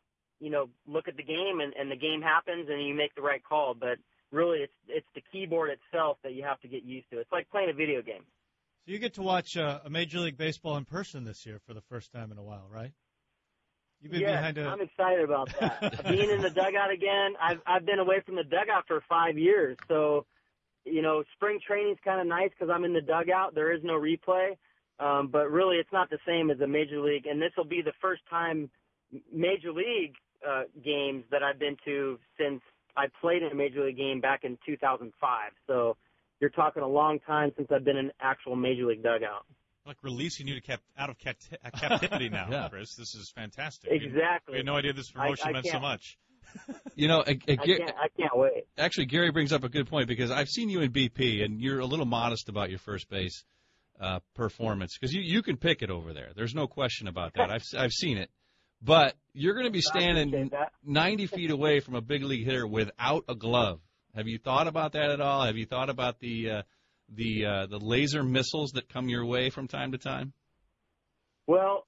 you 0.40 0.50
know, 0.50 0.68
look 0.86 1.08
at 1.08 1.16
the 1.16 1.22
game 1.22 1.60
and, 1.60 1.72
and 1.78 1.90
the 1.90 1.96
game 1.96 2.20
happens 2.22 2.68
and 2.68 2.86
you 2.86 2.94
make 2.94 3.14
the 3.14 3.22
right 3.22 3.42
call. 3.42 3.74
But 3.74 3.98
really 4.32 4.58
it's, 4.58 4.72
it's 4.88 5.06
the 5.14 5.22
keyboard 5.32 5.70
itself 5.70 6.18
that 6.22 6.34
you 6.34 6.42
have 6.42 6.60
to 6.60 6.68
get 6.68 6.82
used 6.82 7.08
to. 7.10 7.18
It's 7.18 7.32
like 7.32 7.48
playing 7.50 7.70
a 7.70 7.74
video 7.74 8.02
game. 8.02 8.24
So 8.84 8.92
you 8.92 8.98
get 8.98 9.14
to 9.14 9.22
watch 9.22 9.56
uh, 9.56 9.80
a 9.84 9.90
Major 9.90 10.20
League 10.20 10.38
Baseball 10.38 10.76
in 10.76 10.84
person 10.84 11.24
this 11.24 11.44
year 11.44 11.60
for 11.66 11.74
the 11.74 11.82
first 11.82 12.12
time 12.12 12.32
in 12.32 12.38
a 12.38 12.42
while, 12.42 12.66
right? 12.70 12.92
You've 14.00 14.12
been 14.12 14.22
behind 14.22 14.58
a... 14.58 14.66
I'm 14.66 14.80
excited 14.80 15.24
about 15.24 15.50
that. 15.60 16.04
Being 16.08 16.30
in 16.30 16.40
the 16.40 16.50
dugout 16.50 16.90
again. 16.90 17.34
I've 17.40 17.60
I've 17.66 17.84
been 17.84 17.98
away 17.98 18.20
from 18.24 18.36
the 18.36 18.44
dugout 18.44 18.84
for 18.86 19.02
five 19.08 19.36
years, 19.36 19.76
so 19.88 20.26
you 20.84 21.02
know, 21.02 21.22
spring 21.34 21.60
training's 21.66 21.98
kind 22.04 22.20
of 22.20 22.26
nice 22.26 22.50
because 22.50 22.72
I'm 22.74 22.84
in 22.84 22.94
the 22.94 23.02
dugout. 23.02 23.54
There 23.54 23.72
is 23.72 23.82
no 23.84 24.00
replay, 24.00 24.56
um, 24.98 25.28
but 25.28 25.50
really, 25.50 25.76
it's 25.76 25.92
not 25.92 26.08
the 26.08 26.18
same 26.26 26.50
as 26.50 26.60
a 26.60 26.66
major 26.66 27.00
league. 27.00 27.26
And 27.26 27.40
this 27.40 27.52
will 27.56 27.64
be 27.64 27.82
the 27.82 27.92
first 28.00 28.22
time 28.30 28.70
major 29.32 29.72
league 29.72 30.14
uh, 30.48 30.62
games 30.82 31.24
that 31.30 31.42
I've 31.42 31.58
been 31.58 31.76
to 31.84 32.18
since 32.38 32.62
I 32.96 33.06
played 33.20 33.42
in 33.42 33.52
a 33.52 33.54
major 33.54 33.84
league 33.84 33.98
game 33.98 34.20
back 34.20 34.44
in 34.44 34.56
2005. 34.64 35.52
So 35.66 35.96
you're 36.40 36.50
talking 36.50 36.82
a 36.82 36.88
long 36.88 37.18
time 37.20 37.52
since 37.56 37.68
I've 37.70 37.84
been 37.84 37.98
in 37.98 38.10
actual 38.20 38.56
major 38.56 38.86
league 38.86 39.02
dugout 39.02 39.44
like 39.86 39.96
releasing 40.02 40.46
you 40.46 40.54
to 40.54 40.60
kept 40.60 40.82
out 40.98 41.10
of 41.10 41.16
uh, 41.26 41.70
captivity 41.70 42.28
now, 42.30 42.48
yeah. 42.50 42.68
Chris. 42.68 42.94
This 42.94 43.14
is 43.14 43.30
fantastic. 43.34 43.90
Exactly. 43.90 44.52
We 44.52 44.56
had 44.58 44.66
no 44.66 44.76
idea 44.76 44.92
this 44.92 45.10
promotion 45.10 45.46
I, 45.46 45.50
I 45.50 45.52
meant 45.52 45.66
so 45.66 45.80
much. 45.80 46.18
You 46.96 47.06
know, 47.06 47.20
a, 47.20 47.30
a, 47.30 47.52
I, 47.52 47.56
can't, 47.56 47.82
I 47.96 48.08
can't 48.18 48.36
wait. 48.36 48.66
Actually, 48.76 49.06
Gary 49.06 49.30
brings 49.30 49.52
up 49.52 49.62
a 49.62 49.68
good 49.68 49.88
point 49.88 50.08
because 50.08 50.32
I've 50.32 50.48
seen 50.48 50.68
you 50.68 50.80
in 50.80 50.90
BP, 50.90 51.44
and 51.44 51.60
you're 51.60 51.78
a 51.78 51.86
little 51.86 52.04
modest 52.04 52.48
about 52.48 52.70
your 52.70 52.80
first 52.80 53.08
base 53.08 53.44
uh, 54.00 54.18
performance 54.34 54.98
because 54.98 55.14
you 55.14 55.22
you 55.22 55.42
can 55.42 55.56
pick 55.56 55.80
it 55.80 55.90
over 55.90 56.12
there. 56.12 56.30
There's 56.34 56.54
no 56.54 56.66
question 56.66 57.06
about 57.06 57.34
that. 57.34 57.50
I've 57.50 57.62
I've 57.78 57.92
seen 57.92 58.18
it, 58.18 58.30
but 58.82 59.14
you're 59.32 59.54
going 59.54 59.66
to 59.66 59.72
be 59.72 59.80
standing 59.80 60.50
90 60.84 61.26
feet 61.28 61.50
away 61.50 61.80
from 61.80 61.94
a 61.94 62.00
big 62.00 62.24
league 62.24 62.44
hitter 62.44 62.66
without 62.66 63.24
a 63.28 63.34
glove. 63.34 63.80
Have 64.16 64.26
you 64.26 64.38
thought 64.38 64.66
about 64.66 64.92
that 64.92 65.10
at 65.10 65.20
all? 65.20 65.44
Have 65.44 65.56
you 65.56 65.66
thought 65.66 65.88
about 65.88 66.18
the 66.18 66.50
uh, 66.50 66.62
the 67.14 67.44
uh, 67.44 67.66
the 67.66 67.78
laser 67.78 68.22
missiles 68.22 68.72
that 68.72 68.88
come 68.88 69.08
your 69.08 69.24
way 69.24 69.50
from 69.50 69.68
time 69.68 69.92
to 69.92 69.98
time? 69.98 70.32
Well, 71.46 71.86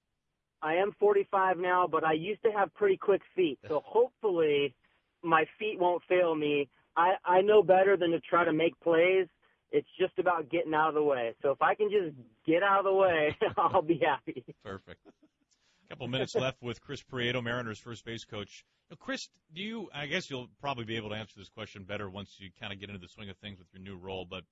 I 0.63 0.75
am 0.75 0.93
45 0.99 1.59
now, 1.59 1.87
but 1.91 2.05
I 2.05 2.13
used 2.13 2.43
to 2.43 2.51
have 2.51 2.73
pretty 2.75 2.97
quick 2.97 3.23
feet, 3.35 3.59
so 3.69 3.81
hopefully 3.85 4.75
my 5.23 5.45
feet 5.59 5.79
won't 5.79 6.03
fail 6.09 6.35
me. 6.35 6.69
I 6.97 7.13
I 7.25 7.41
know 7.41 7.63
better 7.63 7.97
than 7.97 8.11
to 8.11 8.21
try 8.21 8.45
to 8.45 8.53
make 8.53 8.79
plays. 8.81 9.27
It's 9.71 9.89
just 9.99 10.19
about 10.19 10.51
getting 10.51 10.75
out 10.75 10.89
of 10.89 10.95
the 10.95 11.03
way. 11.03 11.35
So 11.41 11.51
if 11.51 11.63
I 11.63 11.75
can 11.75 11.89
just 11.91 12.15
get 12.47 12.63
out 12.63 12.81
of 12.81 12.85
the 12.85 12.93
way, 12.93 13.37
I'll 13.57 13.83
be 13.83 14.01
happy. 14.05 14.45
Perfect. 14.63 15.01
A 15.07 15.89
couple 15.89 16.09
minutes 16.09 16.35
left 16.35 16.63
with 16.63 16.81
Chris 16.81 17.03
Prieto, 17.03 17.43
Mariners 17.43 17.79
first 17.79 18.05
base 18.05 18.25
coach. 18.25 18.65
Now, 18.91 18.97
Chris, 19.01 19.29
do 19.55 19.63
you? 19.63 19.89
I 19.95 20.07
guess 20.07 20.31
you'll 20.31 20.49
probably 20.61 20.85
be 20.85 20.97
able 20.97 21.11
to 21.11 21.17
answer 21.17 21.35
this 21.39 21.49
question 21.49 21.85
better 21.85 22.11
once 22.11 22.37
you 22.39 22.51
kind 22.61 22.73
of 22.73 22.81
get 22.81 22.91
into 22.91 23.01
the 23.01 23.09
swing 23.09 23.31
of 23.31 23.37
things 23.39 23.59
with 23.59 23.69
your 23.73 23.83
new 23.83 23.97
role. 23.97 24.27
But 24.29 24.45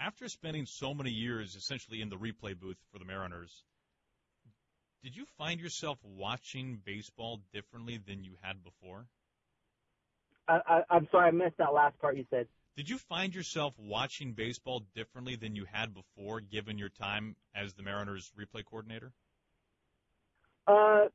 after 0.00 0.28
spending 0.28 0.66
so 0.66 0.94
many 0.94 1.10
years 1.10 1.54
essentially 1.54 2.00
in 2.00 2.08
the 2.08 2.16
replay 2.16 2.58
booth 2.58 2.78
for 2.92 2.98
the 2.98 3.04
Mariners, 3.04 3.62
did 5.02 5.16
you 5.16 5.24
find 5.38 5.60
yourself 5.60 5.98
watching 6.02 6.80
baseball 6.84 7.40
differently 7.52 8.00
than 8.06 8.24
you 8.24 8.34
had 8.42 8.62
before? 8.62 9.06
I, 10.48 10.60
I, 10.66 10.82
I'm 10.90 11.08
sorry, 11.10 11.28
I 11.28 11.30
missed 11.30 11.58
that 11.58 11.72
last 11.72 11.98
part 12.00 12.16
you 12.16 12.24
said. 12.30 12.46
Did 12.76 12.88
you 12.88 12.98
find 12.98 13.34
yourself 13.34 13.74
watching 13.78 14.32
baseball 14.32 14.84
differently 14.94 15.36
than 15.36 15.54
you 15.54 15.66
had 15.70 15.92
before, 15.94 16.40
given 16.40 16.78
your 16.78 16.88
time 16.88 17.36
as 17.54 17.74
the 17.74 17.82
Mariners 17.82 18.32
replay 18.38 18.64
coordinator? 18.64 19.12
Uh, 20.66 21.06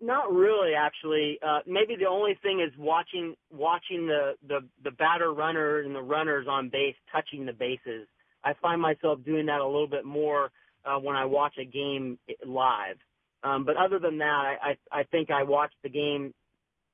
not 0.00 0.32
really, 0.32 0.74
actually. 0.74 1.38
Uh, 1.42 1.60
maybe 1.66 1.96
the 1.98 2.06
only 2.06 2.38
thing 2.42 2.60
is 2.60 2.76
watching 2.78 3.34
watching 3.50 4.06
the 4.06 4.34
the 4.46 4.60
the 4.84 4.90
batter 4.90 5.32
runner 5.32 5.80
and 5.80 5.94
the 5.94 6.02
runners 6.02 6.46
on 6.48 6.68
base 6.68 6.96
touching 7.12 7.46
the 7.46 7.52
bases. 7.52 8.06
I 8.44 8.54
find 8.54 8.80
myself 8.80 9.20
doing 9.24 9.46
that 9.46 9.60
a 9.60 9.66
little 9.66 9.88
bit 9.88 10.04
more 10.04 10.50
uh, 10.84 10.98
when 10.98 11.16
I 11.16 11.24
watch 11.26 11.54
a 11.58 11.64
game 11.64 12.18
live. 12.46 12.96
Um, 13.42 13.64
but 13.64 13.76
other 13.76 13.98
than 13.98 14.18
that, 14.18 14.24
I, 14.24 14.70
I 14.70 15.00
I 15.00 15.02
think 15.04 15.30
I 15.30 15.44
watch 15.44 15.72
the 15.82 15.88
game 15.88 16.34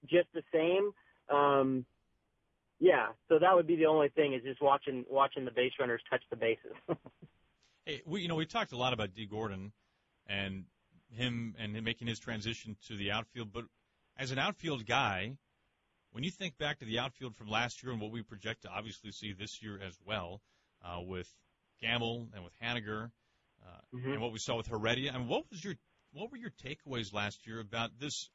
just 0.08 0.28
the 0.32 0.42
same. 0.52 0.92
Um, 1.36 1.84
yeah, 2.78 3.08
so 3.28 3.38
that 3.38 3.54
would 3.54 3.66
be 3.66 3.76
the 3.76 3.86
only 3.86 4.10
thing 4.10 4.34
is 4.34 4.42
just 4.42 4.62
watching 4.62 5.04
watching 5.10 5.44
the 5.44 5.50
base 5.50 5.72
runners 5.80 6.02
touch 6.10 6.22
the 6.30 6.36
bases. 6.36 6.76
Hey, 7.88 8.02
we 8.04 8.22
you 8.22 8.26
know 8.26 8.34
we 8.34 8.46
talked 8.46 8.72
a 8.72 8.76
lot 8.76 8.92
about 8.92 9.14
Dee 9.14 9.26
Gordon 9.26 9.70
and 10.26 10.64
him 11.12 11.54
and 11.56 11.76
him 11.76 11.84
making 11.84 12.08
his 12.08 12.18
transition 12.18 12.76
to 12.88 12.96
the 12.96 13.12
outfield, 13.12 13.52
but 13.52 13.64
as 14.18 14.32
an 14.32 14.40
outfield 14.40 14.84
guy, 14.86 15.36
when 16.10 16.24
you 16.24 16.32
think 16.32 16.58
back 16.58 16.80
to 16.80 16.84
the 16.84 16.98
outfield 16.98 17.36
from 17.36 17.46
last 17.48 17.84
year 17.84 17.92
and 17.92 18.00
what 18.00 18.10
we 18.10 18.22
project 18.22 18.62
to 18.62 18.68
obviously 18.70 19.12
see 19.12 19.32
this 19.32 19.62
year 19.62 19.78
as 19.80 19.96
well, 20.04 20.40
uh, 20.86 21.00
with 21.00 21.28
Gamel 21.80 22.28
and 22.34 22.44
with 22.44 22.52
Haniger, 22.62 23.10
uh, 23.64 23.80
Mhm. 23.94 24.12
and 24.12 24.22
what 24.22 24.32
we 24.32 24.38
saw 24.38 24.56
with 24.56 24.66
Heredia, 24.66 25.12
I 25.12 25.18
mean, 25.18 25.28
what 25.28 25.48
was 25.50 25.64
your 25.64 25.74
what 26.12 26.30
were 26.30 26.38
your 26.38 26.52
takeaways 26.52 27.12
last 27.12 27.46
year 27.46 27.60
about 27.60 27.98
this 27.98 28.30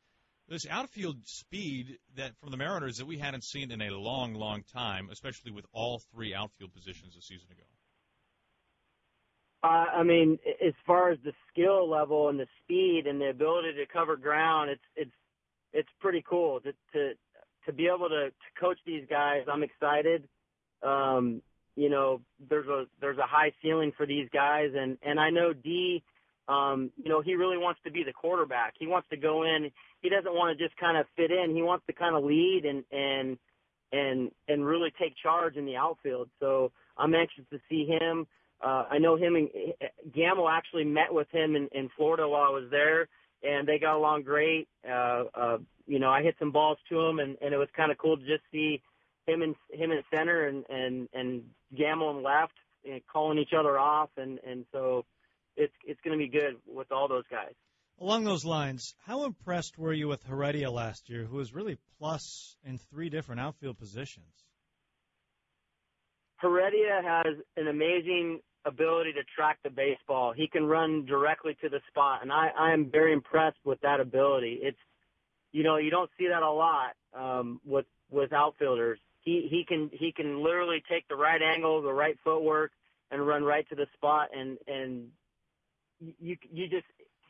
this 0.48 0.68
outfield 0.68 1.26
speed 1.26 1.98
that 2.16 2.36
from 2.38 2.52
the 2.52 2.58
Mariners 2.58 2.98
that 2.98 3.06
we 3.06 3.18
hadn't 3.18 3.44
seen 3.44 3.72
in 3.72 3.82
a 3.82 3.90
long, 3.90 4.34
long 4.34 4.64
time, 4.64 5.10
especially 5.10 5.52
with 5.52 5.66
all 5.72 6.00
three 6.14 6.34
outfield 6.34 6.74
positions 6.74 7.16
a 7.16 7.22
season 7.22 7.50
ago? 7.52 7.64
Uh, 9.64 9.68
I 9.68 10.04
mean, 10.04 10.40
as 10.66 10.74
far 10.86 11.12
as 11.12 11.20
the 11.24 11.34
skill 11.50 11.90
level 11.90 12.30
and 12.30 12.40
the 12.40 12.48
speed 12.64 13.04
and 13.08 13.22
the 13.22 13.30
ability 13.30 13.74
to 13.74 13.86
cover 13.86 14.18
ground, 14.18 14.72
it's 14.72 14.84
it's 14.96 15.16
it's 15.72 15.90
pretty 16.00 16.24
cool 16.28 16.60
to 16.62 16.74
to 16.94 17.14
to 17.66 17.72
be 17.72 17.88
able 17.88 18.10
to, 18.10 18.30
to 18.30 18.60
coach 18.60 18.80
these 18.86 19.06
guys. 19.10 19.44
I'm 19.48 19.64
excited. 19.64 20.28
Um, 20.82 21.44
you 21.76 21.90
know, 21.90 22.22
there's 22.50 22.68
a 22.68 22.86
there's 23.00 23.18
a 23.18 23.26
high 23.26 23.52
ceiling 23.62 23.92
for 23.96 24.06
these 24.06 24.28
guys, 24.34 24.70
and 24.76 24.98
and 25.04 25.20
I 25.20 25.30
know 25.30 25.54
D. 25.54 26.04
Um, 26.48 26.92
you 27.02 27.10
know, 27.10 27.22
he 27.22 27.36
really 27.36 27.58
wants 27.58 27.80
to 27.86 27.92
be 27.92 28.04
the 28.04 28.12
quarterback. 28.12 28.74
He 28.78 28.88
wants 28.88 29.08
to 29.10 29.18
go 29.18 29.44
in. 29.44 29.72
He 30.02 30.10
doesn't 30.10 30.34
want 30.34 30.58
to 30.58 30.64
just 30.64 30.78
kind 30.78 30.98
of 30.98 31.06
fit 31.16 31.32
in. 31.32 31.56
He 31.56 31.62
wants 31.62 31.86
to 31.88 31.94
kind 31.94 32.16
of 32.16 32.24
lead 32.24 32.64
and 32.66 32.84
and 32.92 33.38
and 33.92 34.32
and 34.48 34.66
really 34.66 34.92
take 35.00 35.14
charge 35.22 35.56
in 35.56 35.66
the 35.66 35.78
outfield. 35.78 36.30
So 36.40 36.72
I'm 36.98 37.14
anxious 37.16 37.46
to 37.52 37.60
see 37.70 37.86
him. 37.86 38.28
Uh, 38.64 38.86
I 38.92 38.98
know 39.00 39.16
him 39.16 39.36
and 39.36 39.50
Gamel 40.14 40.48
actually 40.48 40.84
met 40.84 41.12
with 41.12 41.28
him 41.32 41.56
in, 41.56 41.68
in 41.72 41.90
Florida 41.98 42.28
while 42.28 42.44
I 42.44 42.50
was 42.50 42.70
there, 42.70 43.08
and 43.44 43.68
they 43.68 43.80
got 43.80 43.96
along 43.96 44.24
great. 44.24 44.68
Uh, 44.88 45.24
uh, 45.34 45.58
you 45.88 46.00
know, 46.00 46.12
I 46.12 46.22
hit 46.22 46.36
some 46.38 46.52
balls 46.52 46.78
to 46.90 47.00
him, 47.00 47.20
and, 47.20 47.38
and 47.42 47.54
it 47.54 47.58
was 47.58 47.70
kind 47.76 47.92
of 47.92 47.98
cool 47.98 48.18
to 48.18 48.24
just 48.24 48.44
see 48.52 48.82
him 49.32 49.42
and 49.42 49.56
him 49.72 49.92
in 49.92 50.02
center 50.14 50.48
and 50.48 50.66
and 50.70 51.10
and 51.14 51.44
Gamel 51.76 52.18
in 52.18 52.24
left, 52.24 52.54
and 52.86 53.02
calling 53.12 53.38
each 53.38 53.54
other 53.58 53.78
off, 53.80 54.10
and 54.18 54.40
and 54.46 54.66
so 54.72 55.06
it's 55.56 55.74
it's 55.86 56.00
going 56.02 56.18
to 56.18 56.24
be 56.24 56.30
good 56.30 56.58
with 56.68 56.92
all 56.92 57.08
those 57.08 57.26
guys. 57.30 57.54
Along 58.00 58.24
those 58.24 58.44
lines, 58.44 58.96
how 59.06 59.26
impressed 59.26 59.78
were 59.78 59.94
you 59.94 60.08
with 60.08 60.24
Heredia 60.24 60.72
last 60.72 61.10
year, 61.10 61.26
who 61.26 61.38
was 61.38 61.54
really 61.54 61.78
plus 62.00 62.58
in 62.64 62.80
three 62.80 63.10
different 63.10 63.42
outfield 63.42 63.78
positions? 63.78 64.34
Heredia 66.38 67.00
has 67.04 67.36
an 67.58 67.68
amazing 67.68 68.40
ability 68.66 69.14
to 69.14 69.22
track 69.36 69.60
the 69.64 69.70
baseball. 69.70 70.34
He 70.36 70.48
can 70.48 70.66
run 70.66 71.06
directly 71.06 71.56
to 71.62 71.70
the 71.70 71.80
spot, 71.90 72.24
and 72.24 72.32
I, 72.32 72.50
I 72.58 72.74
am 72.74 72.90
very 72.92 73.14
impressed 73.14 73.60
with 73.64 73.80
that 73.82 74.00
ability. 74.00 74.60
It's, 74.62 74.78
you 75.52 75.64
know, 75.64 75.78
you 75.78 75.92
don't 75.92 76.10
see 76.18 76.28
that 76.30 76.42
a 76.42 76.52
lot 76.52 76.94
um, 77.14 77.62
with 77.66 77.86
with 78.10 78.34
outfielders. 78.34 79.00
He 79.22 79.48
he 79.50 79.64
can 79.68 79.90
he 79.94 80.12
can 80.12 80.44
literally 80.44 80.84
take 80.90 81.08
the 81.08 81.16
right 81.16 81.42
angle, 81.42 81.82
the 81.82 81.94
right 81.94 82.18
footwork, 82.24 82.72
and 83.12 83.26
run 83.26 83.44
right 83.44 83.68
to 83.70 83.76
the 83.76 83.86
spot. 83.94 84.30
And 84.36 84.58
and 84.68 85.10
you 86.00 86.38
you 86.52 86.68
just 86.68 86.86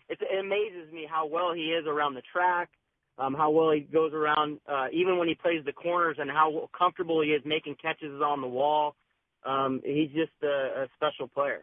it, 0.08 0.20
it 0.22 0.40
amazes 0.40 0.92
me 0.94 1.08
how 1.10 1.26
well 1.26 1.54
he 1.54 1.72
is 1.72 1.86
around 1.86 2.14
the 2.14 2.22
track, 2.32 2.70
um, 3.18 3.34
how 3.34 3.50
well 3.52 3.72
he 3.72 3.82
goes 3.82 4.14
around, 4.14 4.60
uh, 4.68 4.88
even 4.94 5.18
when 5.18 5.28
he 5.28 5.36
plays 5.36 5.64
the 5.66 5.74
corners, 5.74 6.18
and 6.20 6.30
how 6.30 6.70
comfortable 6.78 7.22
he 7.22 7.30
is 7.30 7.42
making 7.46 7.76
catches 7.82 8.22
on 8.22 8.42
the 8.42 8.48
wall. 8.48 8.96
Um, 9.46 9.82
he's 9.84 10.12
just 10.12 10.32
a, 10.44 10.84
a 10.84 10.88
special 10.96 11.28
player. 11.28 11.62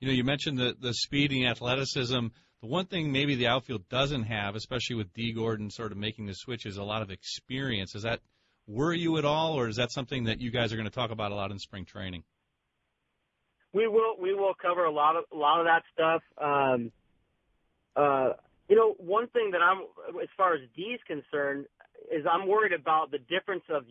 You 0.00 0.08
know, 0.08 0.14
you 0.14 0.24
mentioned 0.24 0.58
the 0.58 0.76
the 0.80 0.94
speed 0.94 1.32
and 1.32 1.46
athleticism. 1.46 2.26
The 2.60 2.68
one 2.68 2.86
thing 2.86 3.12
maybe 3.12 3.34
the 3.34 3.48
outfield 3.48 3.88
doesn't 3.88 4.24
have, 4.24 4.54
especially 4.54 4.96
with 4.96 5.12
Dee 5.14 5.32
Gordon 5.32 5.70
sort 5.70 5.92
of 5.92 5.98
making 5.98 6.26
the 6.26 6.34
switch, 6.34 6.64
is 6.64 6.76
a 6.76 6.84
lot 6.84 7.02
of 7.02 7.10
experience. 7.10 7.92
Does 7.92 8.04
that 8.04 8.20
worry 8.66 8.98
you 8.98 9.18
at 9.18 9.24
all, 9.24 9.58
or 9.58 9.68
is 9.68 9.76
that 9.76 9.92
something 9.92 10.24
that 10.24 10.40
you 10.40 10.50
guys 10.50 10.72
are 10.72 10.76
going 10.76 10.88
to 10.88 10.94
talk 10.94 11.10
about 11.10 11.32
a 11.32 11.34
lot 11.34 11.50
in 11.50 11.58
spring 11.58 11.84
training? 11.84 12.24
We 13.72 13.88
will 13.88 14.16
we 14.20 14.34
will 14.34 14.54
cover 14.54 14.84
a 14.84 14.90
lot 14.90 15.16
of 15.16 15.24
a 15.32 15.36
lot 15.36 15.60
of 15.60 15.66
that 15.66 15.82
stuff. 15.92 16.22
Um, 16.40 16.92
uh, 17.96 18.34
you 18.68 18.76
know, 18.76 18.94
one 18.98 19.28
thing 19.28 19.50
that 19.52 19.60
I'm 19.60 19.82
as 20.22 20.28
far 20.36 20.54
as 20.54 20.60
D's 20.76 21.00
concerned 21.06 21.66
is 22.12 22.24
I'm 22.30 22.46
worried 22.46 22.72
about 22.72 23.10
the 23.10 23.18
difference 23.18 23.64
of 23.68 23.84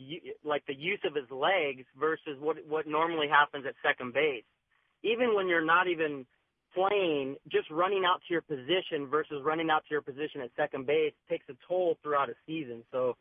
like 0.44 0.66
the 0.68 0.76
use 0.76 1.00
of 1.06 1.16
his 1.16 1.30
legs 1.30 1.86
versus 2.00 2.40
what 2.40 2.58
what 2.68 2.88
normally 2.88 3.28
happens 3.28 3.66
at 3.68 3.76
second 3.84 4.14
base. 4.14 4.44
Even 5.04 5.36
when 5.36 5.48
you're 5.48 5.66
not 5.66 5.88
even 5.88 6.26
playing, 6.74 7.36
just 7.52 7.70
running 7.70 8.04
out 8.06 8.22
to 8.28 8.34
your 8.34 8.42
position 8.42 9.08
versus 9.10 9.42
running 9.44 9.70
out 9.70 9.84
to 9.88 9.92
your 9.92 10.02
position 10.02 10.42
at 10.42 10.50
second 10.56 10.86
base 10.86 11.14
takes 11.30 11.46
a 11.50 11.54
toll 11.68 11.98
throughout 12.02 12.30
a 12.30 12.34
season. 12.48 12.84
So, 12.92 13.16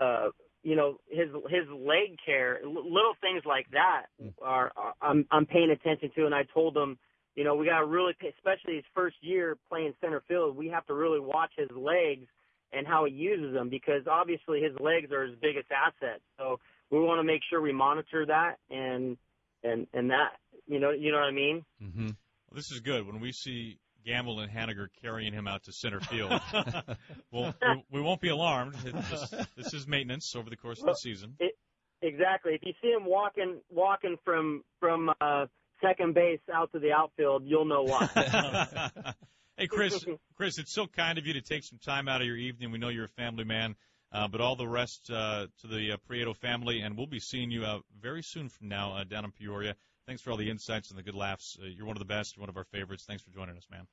uh, 0.00 0.28
you 0.64 0.76
know, 0.76 0.96
his 1.08 1.28
his 1.50 1.68
leg 1.70 2.16
care, 2.24 2.58
little 2.64 3.14
things 3.20 3.42
like 3.44 3.66
that 3.72 4.06
are, 4.42 4.72
are 4.74 4.94
I'm 5.00 5.26
I'm 5.30 5.44
paying 5.46 5.70
attention 5.70 6.10
to, 6.16 6.24
and 6.24 6.34
I 6.34 6.44
told 6.54 6.74
him, 6.74 6.98
you 7.36 7.44
know, 7.44 7.54
we 7.54 7.66
got 7.66 7.80
to 7.80 7.86
really, 7.86 8.14
pay, 8.18 8.32
especially 8.36 8.76
his 8.76 8.84
first 8.94 9.16
year 9.20 9.58
playing 9.68 9.92
center 10.00 10.22
field, 10.26 10.56
we 10.56 10.68
have 10.68 10.86
to 10.86 10.94
really 10.94 11.20
watch 11.20 11.52
his 11.56 11.68
legs 11.76 12.26
and 12.72 12.86
how 12.86 13.04
he 13.04 13.12
uses 13.12 13.52
them 13.52 13.68
because 13.68 14.06
obviously 14.10 14.62
his 14.62 14.72
legs 14.80 15.12
are 15.12 15.26
his 15.26 15.36
biggest 15.40 15.66
asset. 15.70 16.20
So 16.38 16.58
we 16.90 16.98
want 16.98 17.18
to 17.18 17.24
make 17.24 17.42
sure 17.48 17.60
we 17.60 17.72
monitor 17.72 18.24
that 18.26 18.56
and 18.70 19.18
and 19.62 19.86
and 19.92 20.10
that 20.10 20.32
you 20.66 20.80
know 20.80 20.92
you 20.92 21.12
know 21.12 21.18
what 21.18 21.28
I 21.28 21.32
mean. 21.32 21.64
Mm-hmm. 21.82 22.06
Well, 22.06 22.54
this 22.54 22.70
is 22.70 22.80
good. 22.80 23.06
When 23.06 23.20
we 23.20 23.32
see 23.32 23.78
Gamel 24.04 24.40
and 24.40 24.52
Haniger 24.52 24.88
carrying 25.02 25.32
him 25.32 25.46
out 25.46 25.64
to 25.64 25.72
center 25.72 26.00
field, 26.00 26.32
well, 27.30 27.54
we, 27.60 27.84
we 27.90 28.00
won't 28.00 28.20
be 28.20 28.28
alarmed. 28.28 28.74
It's 28.84 29.10
just, 29.10 29.34
this 29.56 29.74
is 29.74 29.86
maintenance 29.86 30.34
over 30.36 30.50
the 30.50 30.56
course 30.56 30.80
of 30.80 30.86
the 30.86 30.94
season. 30.94 31.36
It, 31.38 31.56
exactly. 32.02 32.54
If 32.54 32.62
you 32.64 32.72
see 32.82 32.88
him 32.88 33.04
walking 33.06 33.60
walking 33.70 34.16
from 34.24 34.62
from 34.80 35.10
uh, 35.20 35.46
second 35.82 36.14
base 36.14 36.40
out 36.52 36.72
to 36.72 36.78
the 36.78 36.92
outfield, 36.92 37.44
you'll 37.46 37.64
know 37.64 37.82
why. 37.82 38.08
hey, 39.56 39.66
Chris, 39.66 40.04
Chris, 40.36 40.58
it's 40.58 40.72
so 40.72 40.86
kind 40.86 41.18
of 41.18 41.26
you 41.26 41.34
to 41.34 41.42
take 41.42 41.64
some 41.64 41.78
time 41.78 42.08
out 42.08 42.20
of 42.20 42.26
your 42.26 42.36
evening. 42.36 42.70
We 42.70 42.78
know 42.78 42.88
you're 42.88 43.06
a 43.06 43.08
family 43.08 43.44
man. 43.44 43.76
Uh, 44.12 44.28
but 44.28 44.40
all 44.40 44.54
the 44.54 44.68
rest 44.68 45.10
uh, 45.10 45.48
to 45.60 45.66
the 45.66 45.90
uh, 45.90 45.96
Prieto 46.08 46.36
family, 46.36 46.82
and 46.82 46.96
we'll 46.96 47.08
be 47.08 47.18
seeing 47.18 47.50
you 47.50 47.64
uh, 47.64 47.80
very 48.00 48.22
soon 48.22 48.48
from 48.48 48.68
now 48.68 48.92
uh, 48.92 49.02
down 49.02 49.24
in 49.24 49.32
Peoria. 49.32 49.74
Thanks 50.06 50.22
for 50.22 50.30
all 50.30 50.36
the 50.36 50.50
insights 50.50 50.90
and 50.90 50.98
the 50.98 51.02
good 51.02 51.14
laughs. 51.14 51.56
Uh, 51.60 51.66
you're 51.66 51.86
one 51.86 51.96
of 51.96 52.00
the 52.00 52.04
best, 52.04 52.36
one 52.36 52.48
of 52.48 52.56
our 52.56 52.64
favorites. 52.64 53.04
Thanks 53.06 53.22
for 53.22 53.30
joining 53.30 53.56
us, 53.56 53.66
man. 53.70 53.86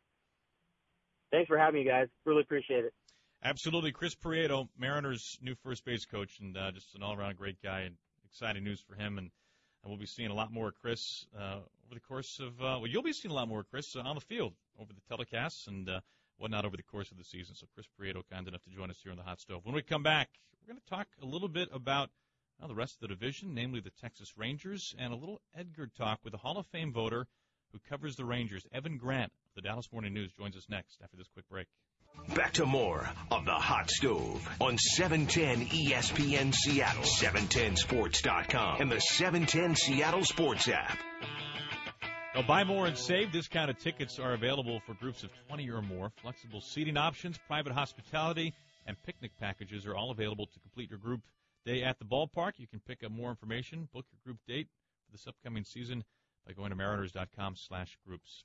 Thanks 1.31 1.47
for 1.47 1.57
having 1.57 1.83
me, 1.83 1.89
guys. 1.89 2.07
Really 2.25 2.41
appreciate 2.41 2.83
it. 2.83 2.93
Absolutely. 3.43 3.91
Chris 3.91 4.13
Prieto, 4.13 4.67
Mariners' 4.77 5.39
new 5.41 5.55
first 5.63 5.85
base 5.85 6.05
coach, 6.05 6.39
and 6.39 6.57
uh, 6.57 6.71
just 6.71 6.93
an 6.95 7.01
all 7.01 7.15
around 7.15 7.37
great 7.37 7.61
guy, 7.63 7.81
and 7.81 7.95
exciting 8.25 8.63
news 8.63 8.81
for 8.81 8.95
him. 8.95 9.17
And, 9.17 9.31
and 9.83 9.89
we'll 9.89 9.97
be 9.97 10.05
seeing 10.05 10.29
a 10.29 10.33
lot 10.33 10.51
more 10.51 10.67
of 10.67 10.75
Chris 10.81 11.25
uh, 11.39 11.59
over 11.85 11.93
the 11.93 12.01
course 12.01 12.39
of, 12.39 12.59
uh, 12.59 12.77
well, 12.79 12.87
you'll 12.87 13.03
be 13.03 13.13
seeing 13.13 13.31
a 13.31 13.35
lot 13.35 13.47
more 13.47 13.61
of 13.61 13.69
Chris 13.71 13.95
uh, 13.95 14.01
on 14.01 14.15
the 14.15 14.21
field 14.21 14.53
over 14.79 14.91
the 14.93 15.15
telecasts 15.15 15.67
and 15.67 15.89
uh, 15.89 16.01
whatnot 16.37 16.65
over 16.65 16.75
the 16.75 16.83
course 16.83 17.09
of 17.11 17.17
the 17.17 17.23
season. 17.23 17.55
So 17.55 17.67
Chris 17.73 17.87
Prieto, 17.99 18.21
kind 18.29 18.47
enough 18.47 18.63
to 18.63 18.69
join 18.69 18.89
us 18.89 18.99
here 19.01 19.11
on 19.11 19.17
the 19.17 19.23
Hot 19.23 19.39
Stove. 19.39 19.61
When 19.63 19.73
we 19.73 19.81
come 19.81 20.03
back, 20.03 20.29
we're 20.61 20.73
going 20.73 20.81
to 20.81 20.89
talk 20.89 21.07
a 21.21 21.25
little 21.25 21.47
bit 21.47 21.69
about 21.73 22.09
well, 22.61 22.67
the 22.67 22.75
rest 22.75 22.95
of 22.95 23.01
the 23.01 23.07
division, 23.07 23.55
namely 23.55 23.79
the 23.79 23.89
Texas 24.01 24.37
Rangers, 24.37 24.93
and 24.99 25.11
a 25.11 25.15
little 25.15 25.41
Edgar 25.55 25.89
talk 25.97 26.19
with 26.23 26.35
a 26.35 26.37
Hall 26.37 26.59
of 26.59 26.67
Fame 26.67 26.93
voter 26.93 27.25
who 27.71 27.79
covers 27.89 28.15
the 28.15 28.25
Rangers, 28.25 28.63
Evan 28.71 28.97
Grant 28.97 29.31
of 29.31 29.55
the 29.55 29.61
Dallas 29.61 29.91
Morning 29.91 30.13
News, 30.13 30.31
joins 30.37 30.55
us 30.55 30.67
next 30.69 30.99
after 31.03 31.17
this 31.17 31.27
quick 31.33 31.49
break. 31.49 31.65
Back 32.35 32.53
to 32.53 32.65
more 32.67 33.09
of 33.31 33.45
the 33.45 33.53
Hot 33.53 33.89
Stove 33.89 34.47
on 34.59 34.77
710 34.77 35.69
ESPN 35.69 36.53
Seattle, 36.53 37.03
710sports.com, 37.03 38.81
and 38.81 38.91
the 38.91 38.99
710 38.99 39.75
Seattle 39.75 40.23
Sports 40.23 40.67
app. 40.67 40.99
Now, 42.35 42.43
buy 42.43 42.63
more 42.63 42.85
and 42.85 42.97
save. 42.97 43.31
Discounted 43.31 43.79
tickets 43.79 44.19
are 44.19 44.33
available 44.33 44.81
for 44.85 44.93
groups 44.93 45.23
of 45.23 45.31
20 45.47 45.69
or 45.71 45.81
more. 45.81 46.11
Flexible 46.21 46.61
seating 46.61 46.95
options, 46.95 47.37
private 47.47 47.73
hospitality, 47.73 48.53
and 48.85 49.01
picnic 49.03 49.31
packages 49.39 49.85
are 49.87 49.95
all 49.95 50.11
available 50.11 50.45
to 50.45 50.59
complete 50.59 50.89
your 50.89 50.99
group 50.99 51.21
day 51.65 51.83
at 51.83 51.99
the 51.99 52.05
ballpark. 52.05 52.53
You 52.57 52.67
can 52.67 52.79
pick 52.79 53.03
up 53.03 53.11
more 53.11 53.29
information, 53.29 53.87
book 53.93 54.05
your 54.11 54.19
group 54.23 54.39
date 54.47 54.67
for 55.05 55.11
this 55.11 55.27
upcoming 55.27 55.63
season 55.63 56.03
by 56.45 56.53
going 56.53 56.69
to 56.69 56.75
mariners.com 56.75 57.55
slash 57.55 57.97
groups. 58.05 58.43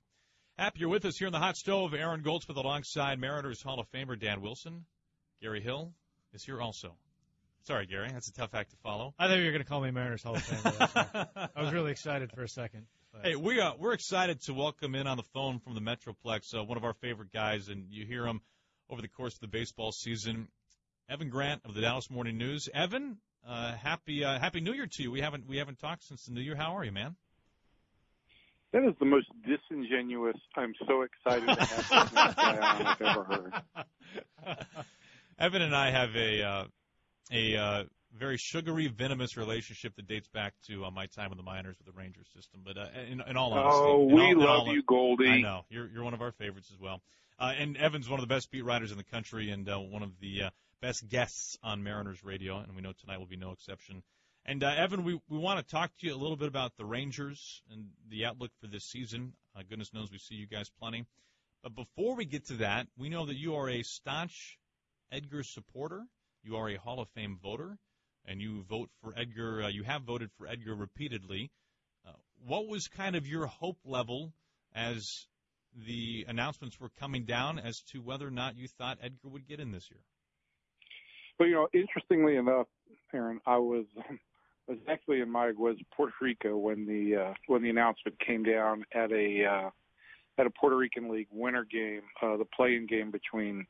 Happy 0.58 0.80
you're 0.80 0.88
with 0.88 1.04
us 1.04 1.18
here 1.18 1.26
in 1.26 1.32
the 1.32 1.38
hot 1.38 1.56
stove. 1.56 1.92
Aaron 1.94 2.22
Goldsmith 2.22 2.56
alongside 2.56 3.18
Mariners 3.18 3.62
Hall 3.62 3.78
of 3.78 3.90
Famer 3.90 4.18
Dan 4.18 4.40
Wilson. 4.40 4.86
Gary 5.42 5.60
Hill 5.60 5.92
is 6.32 6.44
here 6.44 6.60
also. 6.60 6.96
Sorry, 7.66 7.86
Gary. 7.86 8.08
That's 8.10 8.28
a 8.28 8.32
tough 8.32 8.54
act 8.54 8.70
to 8.70 8.76
follow. 8.76 9.12
I 9.18 9.26
thought 9.26 9.38
you 9.38 9.44
were 9.44 9.50
going 9.50 9.62
to 9.62 9.68
call 9.68 9.80
me 9.80 9.90
Mariners 9.90 10.22
Hall 10.22 10.36
of 10.36 10.42
Famer. 10.42 11.50
I 11.56 11.62
was 11.62 11.72
really 11.72 11.90
excited 11.90 12.30
for 12.32 12.42
a 12.42 12.48
second. 12.48 12.86
But. 13.12 13.22
Hey, 13.24 13.36
we 13.36 13.60
are, 13.60 13.74
we're 13.78 13.92
excited 13.92 14.40
to 14.42 14.54
welcome 14.54 14.94
in 14.94 15.06
on 15.06 15.16
the 15.16 15.24
phone 15.34 15.58
from 15.58 15.74
the 15.74 15.80
Metroplex 15.80 16.54
uh, 16.54 16.64
one 16.64 16.78
of 16.78 16.84
our 16.84 16.94
favorite 16.94 17.32
guys, 17.32 17.68
and 17.68 17.86
you 17.90 18.06
hear 18.06 18.26
him 18.26 18.40
over 18.88 19.02
the 19.02 19.08
course 19.08 19.34
of 19.34 19.40
the 19.40 19.48
baseball 19.48 19.92
season. 19.92 20.48
Evan 21.08 21.30
Grant 21.30 21.62
of 21.64 21.74
the 21.74 21.80
Dallas 21.80 22.10
Morning 22.10 22.36
News. 22.36 22.68
Evan, 22.74 23.18
uh, 23.46 23.74
happy 23.74 24.24
uh, 24.24 24.40
Happy 24.40 24.60
New 24.60 24.72
Year 24.72 24.88
to 24.90 25.02
you. 25.02 25.10
We 25.10 25.20
haven't 25.20 25.46
we 25.48 25.58
haven't 25.58 25.78
talked 25.78 26.04
since 26.04 26.24
the 26.24 26.32
New 26.32 26.40
Year. 26.40 26.56
How 26.56 26.76
are 26.76 26.84
you, 26.84 26.92
man? 26.92 27.14
That 28.72 28.84
is 28.84 28.94
the 28.98 29.06
most 29.06 29.28
disingenuous. 29.46 30.36
I'm 30.56 30.74
so 30.86 31.02
excited 31.02 31.46
to 31.46 31.54
have 31.54 32.10
this 32.10 32.34
guy 32.34 32.56
on 32.56 32.86
I've 32.86 33.00
ever 33.00 33.24
heard. 33.24 33.52
Evan 35.38 35.62
and 35.62 35.76
I 35.76 35.92
have 35.92 36.16
a 36.16 36.42
uh, 36.42 36.64
a 37.30 37.56
uh, 37.56 37.84
very 38.12 38.36
sugary, 38.36 38.88
venomous 38.88 39.36
relationship 39.36 39.94
that 39.96 40.08
dates 40.08 40.28
back 40.28 40.54
to 40.66 40.84
uh, 40.84 40.90
my 40.90 41.06
time 41.06 41.30
with 41.30 41.38
the 41.38 41.44
minors 41.44 41.76
with 41.78 41.86
the 41.86 41.98
Rangers 41.98 42.26
system. 42.34 42.62
But 42.64 42.78
uh, 42.78 42.86
in, 43.08 43.20
in 43.20 43.36
all 43.36 43.52
honesty, 43.52 43.80
oh, 43.80 44.04
we 44.04 44.22
all, 44.22 44.38
love 44.38 44.60
all, 44.60 44.74
you, 44.74 44.82
Goldie. 44.82 45.28
I 45.28 45.40
know 45.40 45.64
you're 45.70 45.88
you're 45.88 46.04
one 46.04 46.14
of 46.14 46.20
our 46.20 46.32
favorites 46.32 46.70
as 46.74 46.80
well. 46.80 47.00
Uh, 47.38 47.52
and 47.56 47.76
Evan's 47.76 48.08
one 48.08 48.18
of 48.18 48.26
the 48.26 48.34
best 48.34 48.50
beat 48.50 48.64
writers 48.64 48.90
in 48.90 48.96
the 48.96 49.04
country, 49.04 49.50
and 49.50 49.68
uh, 49.68 49.78
one 49.78 50.02
of 50.02 50.10
the 50.20 50.44
uh, 50.44 50.50
best 50.86 51.08
guests 51.08 51.58
on 51.64 51.82
Mariners 51.82 52.22
radio, 52.22 52.58
and 52.58 52.76
we 52.76 52.80
know 52.80 52.92
tonight 52.92 53.18
will 53.18 53.26
be 53.26 53.36
no 53.36 53.50
exception. 53.50 54.04
And 54.44 54.62
uh, 54.62 54.68
Evan, 54.68 55.02
we, 55.02 55.20
we 55.28 55.36
want 55.36 55.58
to 55.58 55.68
talk 55.68 55.90
to 55.98 56.06
you 56.06 56.14
a 56.14 56.16
little 56.16 56.36
bit 56.36 56.46
about 56.46 56.76
the 56.76 56.84
Rangers 56.84 57.60
and 57.72 57.86
the 58.08 58.24
outlook 58.24 58.52
for 58.60 58.68
this 58.68 58.84
season. 58.84 59.32
Uh, 59.56 59.62
goodness 59.68 59.92
knows 59.92 60.12
we 60.12 60.18
see 60.18 60.36
you 60.36 60.46
guys 60.46 60.70
plenty. 60.78 61.04
But 61.64 61.74
before 61.74 62.14
we 62.14 62.24
get 62.24 62.46
to 62.46 62.58
that, 62.58 62.86
we 62.96 63.08
know 63.08 63.26
that 63.26 63.34
you 63.34 63.56
are 63.56 63.68
a 63.68 63.82
staunch 63.82 64.60
Edgar 65.10 65.42
supporter. 65.42 66.04
You 66.44 66.54
are 66.54 66.68
a 66.68 66.76
Hall 66.76 67.00
of 67.00 67.08
Fame 67.16 67.36
voter, 67.42 67.78
and 68.24 68.40
you 68.40 68.62
vote 68.62 68.88
for 69.02 69.12
Edgar. 69.16 69.64
Uh, 69.64 69.68
you 69.68 69.82
have 69.82 70.02
voted 70.02 70.30
for 70.38 70.46
Edgar 70.46 70.76
repeatedly. 70.76 71.50
Uh, 72.06 72.12
what 72.46 72.68
was 72.68 72.86
kind 72.86 73.16
of 73.16 73.26
your 73.26 73.46
hope 73.46 73.78
level 73.84 74.32
as 74.72 75.26
the 75.74 76.26
announcements 76.28 76.78
were 76.78 76.90
coming 77.00 77.24
down 77.24 77.58
as 77.58 77.80
to 77.90 77.98
whether 77.98 78.28
or 78.28 78.30
not 78.30 78.56
you 78.56 78.68
thought 78.68 78.98
Edgar 79.02 79.30
would 79.30 79.48
get 79.48 79.58
in 79.58 79.72
this 79.72 79.90
year? 79.90 79.98
But 81.38 81.44
you 81.44 81.54
know, 81.54 81.68
interestingly 81.72 82.36
enough, 82.36 82.66
Aaron, 83.12 83.40
I 83.46 83.56
was 83.58 83.84
I 83.98 84.72
was 84.72 84.78
actually 84.88 85.20
in 85.20 85.28
Mayaguez, 85.28 85.76
Puerto 85.96 86.12
Rico, 86.20 86.56
when 86.56 86.86
the 86.86 87.22
uh, 87.22 87.34
when 87.46 87.62
the 87.62 87.70
announcement 87.70 88.18
came 88.18 88.42
down 88.42 88.84
at 88.94 89.12
a 89.12 89.44
uh, 89.44 89.70
at 90.38 90.46
a 90.46 90.50
Puerto 90.50 90.76
Rican 90.76 91.10
League 91.10 91.28
winter 91.30 91.64
game, 91.64 92.02
uh, 92.22 92.36
the 92.36 92.46
play-in 92.56 92.86
game 92.86 93.10
between 93.10 93.66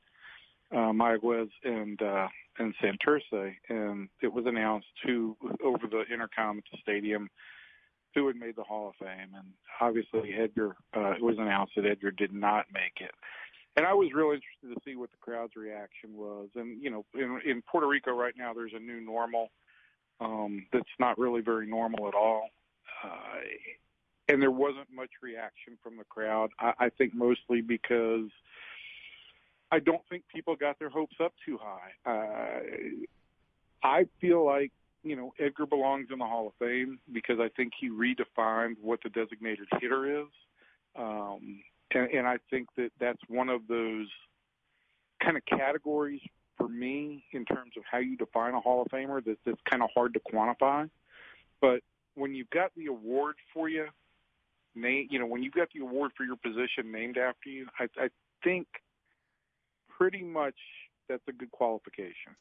uh, 0.72 0.92
Mayaguez 0.92 1.48
and 1.64 2.00
uh, 2.00 2.28
and 2.58 2.74
Santurce, 2.82 3.52
and 3.68 4.08
it 4.22 4.32
was 4.32 4.46
announced 4.46 4.86
who 5.04 5.36
over 5.62 5.86
the 5.86 6.04
intercom 6.12 6.58
at 6.58 6.64
the 6.72 6.78
stadium 6.82 7.28
who 8.14 8.26
had 8.26 8.36
made 8.36 8.56
the 8.56 8.64
Hall 8.64 8.88
of 8.88 8.94
Fame, 8.96 9.34
and 9.36 9.46
obviously 9.80 10.34
Edgar. 10.34 10.74
Uh, 10.96 11.12
it 11.12 11.22
was 11.22 11.36
announced 11.38 11.72
that 11.76 11.84
Edgar 11.84 12.10
did 12.10 12.32
not 12.32 12.64
make 12.72 13.00
it, 13.00 13.12
and 13.76 13.84
I 13.86 13.92
was 13.92 14.08
real 14.14 14.32
interested 14.32 14.74
to 14.74 14.80
see 14.84 14.96
what 14.96 15.10
the 15.10 15.18
crowd's 15.20 15.56
reaction 15.56 16.14
was. 16.14 16.48
And 16.54 16.82
you 16.82 16.90
know, 16.90 17.04
in, 17.14 17.40
in 17.44 17.62
Puerto 17.62 17.86
Rico 17.86 18.12
right 18.12 18.34
now, 18.36 18.52
there's 18.54 18.72
a 18.74 18.80
new 18.80 19.00
normal 19.00 19.50
um, 20.20 20.66
that's 20.72 20.84
not 20.98 21.18
really 21.18 21.42
very 21.42 21.66
normal 21.66 22.08
at 22.08 22.14
all. 22.14 22.48
Uh, 23.04 23.40
and 24.28 24.42
there 24.42 24.50
wasn't 24.50 24.88
much 24.92 25.10
reaction 25.22 25.76
from 25.82 25.96
the 25.96 26.04
crowd. 26.04 26.50
I, 26.58 26.72
I 26.78 26.88
think 26.88 27.14
mostly 27.14 27.60
because 27.60 28.30
I 29.70 29.78
don't 29.78 30.02
think 30.08 30.24
people 30.32 30.56
got 30.56 30.78
their 30.78 30.90
hopes 30.90 31.16
up 31.22 31.32
too 31.44 31.58
high. 31.60 32.10
Uh, 32.10 32.60
I 33.82 34.06
feel 34.20 34.44
like 34.44 34.72
you 35.02 35.16
know 35.16 35.34
Edgar 35.38 35.66
belongs 35.66 36.08
in 36.10 36.18
the 36.18 36.24
Hall 36.24 36.46
of 36.46 36.54
Fame 36.58 36.98
because 37.12 37.38
I 37.40 37.48
think 37.56 37.72
he 37.78 37.90
redefined 37.90 38.76
what 38.80 39.00
the 39.02 39.10
designated 39.10 39.68
hitter 39.80 40.22
is, 40.22 40.28
um, 40.96 41.60
and, 41.92 42.10
and 42.10 42.26
I 42.26 42.38
think 42.50 42.68
that 42.76 42.90
that's 43.00 43.20
one 43.28 43.48
of 43.48 43.66
those 43.68 44.08
kind 45.22 45.36
of 45.36 45.44
categories 45.46 46.20
for 46.56 46.68
me 46.68 47.24
in 47.32 47.44
terms 47.44 47.72
of 47.76 47.82
how 47.90 47.98
you 47.98 48.16
define 48.16 48.54
a 48.54 48.60
Hall 48.60 48.82
of 48.82 48.88
Famer 48.88 49.24
that, 49.24 49.38
that's 49.44 49.60
kind 49.68 49.82
of 49.82 49.90
hard 49.94 50.14
to 50.14 50.20
quantify. 50.20 50.88
But 51.60 51.80
when 52.14 52.34
you've 52.34 52.50
got 52.50 52.72
the 52.76 52.86
award 52.86 53.36
for 53.52 53.68
you, 53.68 53.86
name, 54.74 55.08
you 55.10 55.18
know, 55.18 55.26
when 55.26 55.42
you've 55.42 55.54
got 55.54 55.68
the 55.74 55.80
award 55.80 56.12
for 56.16 56.24
your 56.24 56.36
position 56.36 56.92
named 56.92 57.18
after 57.18 57.48
you, 57.48 57.66
I, 57.78 57.84
I 57.98 58.08
think 58.44 58.66
pretty 59.96 60.22
much 60.22 60.54
that's 61.08 61.22
a 61.28 61.32
good 61.32 61.50
qualification. 61.50 62.36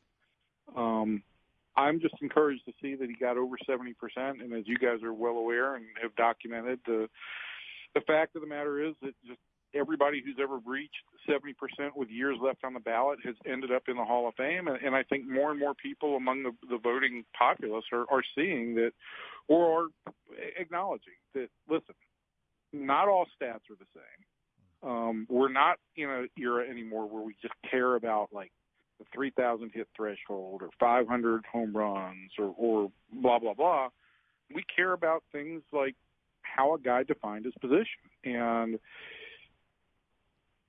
Um, 0.76 1.24
I'm 1.78 2.00
just 2.00 2.16
encouraged 2.22 2.66
to 2.66 2.74
see 2.82 2.96
that 2.96 3.10
he 3.10 3.16
got 3.16 3.38
over 3.38 3.56
70%, 3.68 3.94
and 4.16 4.54
as 4.54 4.68
you 4.68 4.78
guys 4.78 5.04
are 5.04 5.14
well 5.14 5.38
aware 5.38 5.76
and 5.76 5.86
have 6.02 6.16
documented, 6.16 6.80
the 6.86 7.10
the 7.96 8.02
fact 8.02 8.36
of 8.36 8.42
the 8.42 8.48
matter 8.48 8.84
is 8.84 8.94
that 9.02 9.14
just 9.26 9.40
everybody 9.74 10.22
who's 10.24 10.38
ever 10.42 10.60
reached 10.66 11.04
70% 11.30 11.54
with 11.96 12.10
years 12.10 12.38
left 12.42 12.64
on 12.64 12.74
the 12.74 12.80
ballot 12.80 13.20
has 13.24 13.36
ended 13.46 13.72
up 13.72 13.84
in 13.88 13.98
the 13.98 14.06
Hall 14.06 14.28
of 14.28 14.36
Fame. 14.36 14.68
And, 14.68 14.78
and 14.78 14.96
I 14.96 15.04
think 15.04 15.28
more 15.28 15.52
and 15.52 15.60
more 15.60 15.74
people 15.74 16.16
among 16.16 16.44
the, 16.44 16.52
the 16.70 16.78
voting 16.78 17.26
populace 17.38 17.86
are, 17.92 18.06
are 18.12 18.24
seeing 18.36 18.76
that 18.76 18.92
or 19.48 19.84
are 19.84 19.88
acknowledging 20.60 21.14
that, 21.34 21.48
listen, 21.70 21.96
not 22.74 23.08
all 23.08 23.26
stats 23.26 23.70
are 23.70 23.78
the 23.80 23.86
same. 23.94 24.90
Um, 24.90 25.28
we're 25.30 25.52
not 25.52 25.78
in 25.96 26.10
an 26.10 26.30
era 26.38 26.68
anymore 26.70 27.10
where 27.10 27.24
we 27.24 27.36
just 27.42 27.56
care 27.70 27.96
about 27.96 28.30
like 28.32 28.52
the 29.00 29.06
3,000 29.14 29.72
hit 29.74 29.88
threshold 29.96 30.62
or 30.62 30.70
500 30.80 31.44
home 31.52 31.76
runs 31.76 32.32
or, 32.38 32.54
or 32.58 32.92
blah, 33.12 33.40
blah, 33.40 33.54
blah. 33.54 33.90
We 34.54 34.64
care 34.76 34.94
about 34.94 35.24
things 35.32 35.64
like 35.74 35.96
how 36.56 36.74
a 36.74 36.80
guy 36.80 37.04
defined 37.04 37.46
his 37.46 37.54
position. 37.60 38.02
And 38.24 38.80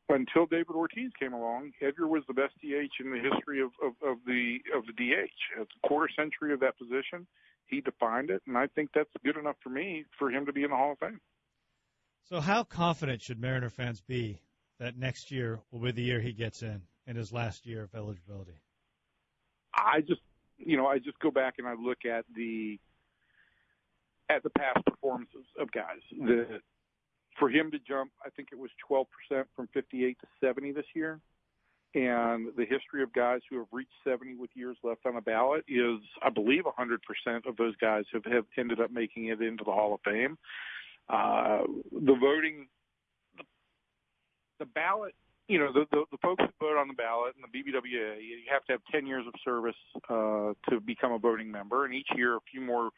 until 0.08 0.46
David 0.46 0.74
Ortiz 0.74 1.10
came 1.18 1.32
along, 1.32 1.72
Edgar 1.80 2.06
was 2.06 2.22
the 2.26 2.34
best 2.34 2.54
DH 2.62 3.00
in 3.00 3.10
the 3.10 3.18
history 3.18 3.60
of, 3.60 3.70
of, 3.82 3.92
of 4.06 4.18
the 4.26 4.58
of 4.74 4.84
the 4.86 4.92
DH. 4.92 5.60
It's 5.60 5.70
a 5.84 5.86
quarter 5.86 6.12
century 6.16 6.52
of 6.52 6.60
that 6.60 6.78
position. 6.78 7.26
He 7.66 7.80
defined 7.80 8.30
it, 8.30 8.42
and 8.46 8.56
I 8.56 8.68
think 8.68 8.90
that's 8.94 9.10
good 9.24 9.36
enough 9.36 9.56
for 9.62 9.70
me 9.70 10.04
for 10.18 10.30
him 10.30 10.46
to 10.46 10.52
be 10.52 10.62
in 10.62 10.70
the 10.70 10.76
Hall 10.76 10.92
of 10.92 10.98
Fame. 10.98 11.20
So, 12.28 12.40
how 12.40 12.62
confident 12.64 13.22
should 13.22 13.40
Mariner 13.40 13.70
fans 13.70 14.00
be 14.00 14.40
that 14.78 14.96
next 14.96 15.30
year 15.30 15.60
will 15.70 15.80
be 15.80 15.90
the 15.90 16.02
year 16.02 16.20
he 16.20 16.32
gets 16.32 16.62
in, 16.62 16.82
in 17.06 17.16
his 17.16 17.32
last 17.32 17.66
year 17.66 17.82
of 17.82 17.94
eligibility? 17.94 18.60
I 19.74 20.00
just, 20.00 20.20
you 20.58 20.76
know, 20.76 20.86
I 20.86 20.98
just 20.98 21.18
go 21.18 21.30
back 21.30 21.54
and 21.58 21.66
I 21.66 21.74
look 21.74 22.04
at 22.04 22.24
the 22.34 22.78
at 24.28 24.42
the 24.42 24.50
past 24.50 24.84
performances 24.84 25.44
of 25.58 25.70
guys 25.72 26.00
that 26.26 26.60
for 27.38 27.50
him 27.50 27.70
to 27.70 27.78
jump, 27.78 28.10
I 28.24 28.30
think 28.30 28.48
it 28.52 28.58
was 28.58 28.70
12% 28.90 29.06
from 29.54 29.68
58 29.72 30.18
to 30.20 30.26
70 30.40 30.72
this 30.72 30.86
year. 30.94 31.20
and 31.94 32.48
the 32.56 32.64
history 32.64 33.02
of 33.02 33.12
guys 33.12 33.40
who 33.48 33.58
have 33.58 33.68
reached 33.72 33.92
70 34.04 34.36
with 34.36 34.50
years 34.54 34.76
left 34.82 35.06
on 35.06 35.14
the 35.14 35.20
ballot 35.20 35.64
is, 35.68 35.98
I 36.22 36.28
believe, 36.30 36.64
100% 36.64 37.46
of 37.46 37.56
those 37.56 37.74
guys 37.76 38.04
have, 38.12 38.24
have 38.26 38.44
ended 38.58 38.80
up 38.80 38.90
making 38.90 39.26
it 39.26 39.40
into 39.40 39.64
the 39.64 39.72
Hall 39.72 39.94
of 39.94 40.00
Fame. 40.04 40.36
Uh, 41.08 41.62
the 41.92 42.14
voting, 42.20 42.66
the, 43.38 43.44
the 44.58 44.66
ballot, 44.66 45.14
you 45.48 45.58
know, 45.58 45.72
the, 45.72 45.86
the, 45.92 46.04
the 46.10 46.18
folks 46.18 46.42
who 46.42 46.66
vote 46.66 46.76
on 46.76 46.88
the 46.88 46.94
ballot 46.94 47.34
and 47.36 47.44
the 47.44 47.58
BBWA, 47.58 48.20
you 48.20 48.38
have 48.50 48.64
to 48.64 48.72
have 48.72 48.80
10 48.90 49.06
years 49.06 49.24
of 49.26 49.32
service 49.44 49.76
uh, 50.10 50.52
to 50.68 50.80
become 50.80 51.12
a 51.12 51.18
voting 51.18 51.50
member, 51.50 51.84
and 51.84 51.94
each 51.94 52.08
year 52.16 52.36
a 52.36 52.40
few 52.50 52.60
more 52.60 52.90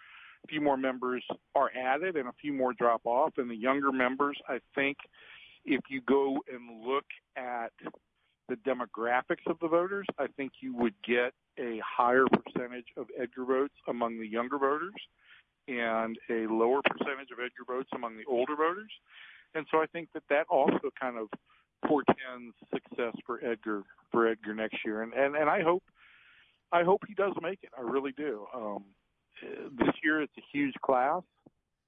a 0.45 0.49
few 0.49 0.61
more 0.61 0.77
members 0.77 1.25
are 1.55 1.71
added 1.77 2.17
and 2.17 2.29
a 2.29 2.33
few 2.41 2.53
more 2.53 2.73
drop 2.73 3.03
off. 3.05 3.35
And 3.37 3.51
the 3.51 3.57
younger 3.57 3.93
members, 3.93 4.39
I 4.49 4.59
think, 4.75 4.99
if 5.65 5.83
you 5.91 6.01
go 6.01 6.39
and 6.53 6.87
look 6.87 7.05
at 7.37 7.73
the 8.49 8.57
demographics 8.57 9.47
of 9.47 9.59
the 9.61 9.69
voters, 9.69 10.07
I 10.19 10.27
think 10.37 10.53
you 10.61 10.75
would 10.77 10.95
get 11.07 11.35
a 11.59 11.81
higher 11.85 12.25
percentage 12.27 12.87
of 12.97 13.07
Edgar 13.21 13.45
votes 13.45 13.75
among 13.89 14.19
the 14.19 14.27
younger 14.27 14.59
voters 14.59 14.95
and 15.67 16.17
a 16.31 16.47
lower 16.47 16.81
percentage 16.83 17.31
of 17.31 17.39
Edgar 17.39 17.65
votes 17.67 17.91
among 17.95 18.17
the 18.17 18.25
older 18.27 18.57
voters. 18.57 18.91
And 19.55 19.67
so 19.71 19.79
I 19.79 19.87
think 19.87 20.09
that 20.15 20.23
that 20.31 20.47
also 20.49 20.91
kind 20.99 21.19
of 21.19 21.29
portends 21.87 22.55
success 22.73 23.15
for 23.27 23.45
Edgar 23.45 23.83
for 24.11 24.27
Edgar 24.27 24.55
next 24.55 24.79
year. 24.85 25.03
And 25.03 25.13
and 25.13 25.37
and 25.37 25.49
I 25.49 25.63
hope 25.63 25.83
I 26.73 26.83
hope 26.83 27.03
he 27.07 27.15
does 27.15 27.33
make 27.43 27.61
it. 27.63 27.71
I 27.77 27.83
really 27.83 28.13
do. 28.13 28.47
Um, 28.55 28.85
this 29.43 29.95
year 30.03 30.23
it's 30.23 30.33
a 30.39 30.43
huge 30.53 30.75
class. 30.85 31.23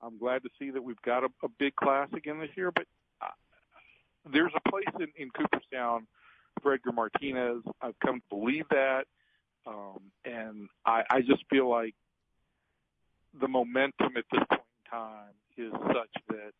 I'm 0.03 0.19
glad 0.19 0.43
to 0.43 0.49
see 0.59 0.71
that 0.71 0.83
we've 0.83 1.01
got 1.03 1.25
a, 1.25 1.29
a 1.43 1.49
big 1.59 1.77
class 1.77 2.09
again 2.15 2.41
this 2.41 2.51
year, 2.57 2.73
but 2.75 2.87
uh, 3.21 3.27
there's 4.33 4.53
a 4.57 4.71
place 4.71 4.87
in, 4.99 5.09
in 5.17 5.31
Cooperstown 5.31 6.07
for 6.63 6.73
Edgar 6.73 6.93
Martinez. 6.93 7.63
I've 7.81 7.99
come 8.05 8.21
to 8.21 8.37
believe 8.37 8.65
that. 8.71 9.05
Um, 9.67 10.01
and 10.25 10.69
I, 10.87 11.03
I 11.11 11.21
just 11.21 11.45
feel 11.51 11.69
like 11.69 11.95
the 13.39 13.49
momentum 13.49 14.17
at 14.17 14.25
this 14.33 14.43
point 14.49 14.63
in 14.85 14.91
time 14.91 15.35
is 15.57 15.73
such 15.89 16.23
that 16.29 16.53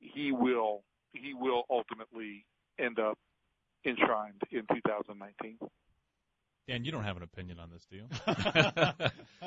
he 0.00 0.32
will 0.32 0.82
he 1.12 1.32
will 1.34 1.64
ultimately 1.70 2.44
end 2.78 2.98
up 2.98 3.18
enshrined 3.84 4.42
in 4.50 4.62
2019. 4.74 5.58
Dan, 6.66 6.84
you 6.84 6.92
don't 6.92 7.04
have 7.04 7.16
an 7.16 7.22
opinion 7.22 7.58
on 7.58 7.70
this, 7.70 7.86
do 7.90 7.96
you? 7.96 8.06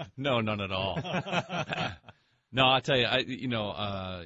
no, 0.17 0.39
none 0.39 0.61
at 0.61 0.71
all. 0.71 0.95
no, 2.51 2.69
I 2.69 2.79
tell 2.79 2.97
you, 2.97 3.05
I 3.05 3.17
you 3.19 3.47
know, 3.47 3.69
uh, 3.69 4.23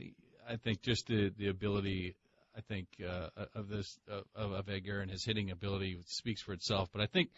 I 0.47 0.57
think 0.57 0.81
just 0.81 1.07
the 1.07 1.31
the 1.37 1.47
ability 1.47 2.15
I 2.55 2.61
think 2.61 2.87
uh, 3.05 3.29
of 3.55 3.69
this 3.69 3.97
of, 4.35 4.53
of 4.53 4.69
Edgar 4.69 4.99
and 4.99 5.09
his 5.09 5.23
hitting 5.23 5.51
ability 5.51 5.99
speaks 6.07 6.41
for 6.41 6.51
itself. 6.51 6.89
But 6.91 7.01
I 7.01 7.05
think, 7.05 7.29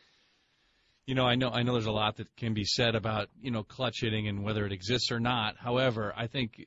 you 1.05 1.13
know, 1.13 1.25
I 1.25 1.35
know 1.35 1.49
I 1.49 1.61
know 1.61 1.73
there's 1.73 1.85
a 1.85 1.91
lot 1.91 2.17
that 2.17 2.35
can 2.35 2.55
be 2.55 2.65
said 2.65 2.95
about 2.95 3.29
you 3.39 3.51
know 3.51 3.63
clutch 3.63 4.01
hitting 4.01 4.27
and 4.27 4.43
whether 4.43 4.65
it 4.65 4.71
exists 4.71 5.11
or 5.11 5.19
not. 5.19 5.55
However, 5.57 6.13
I 6.17 6.25
think 6.25 6.65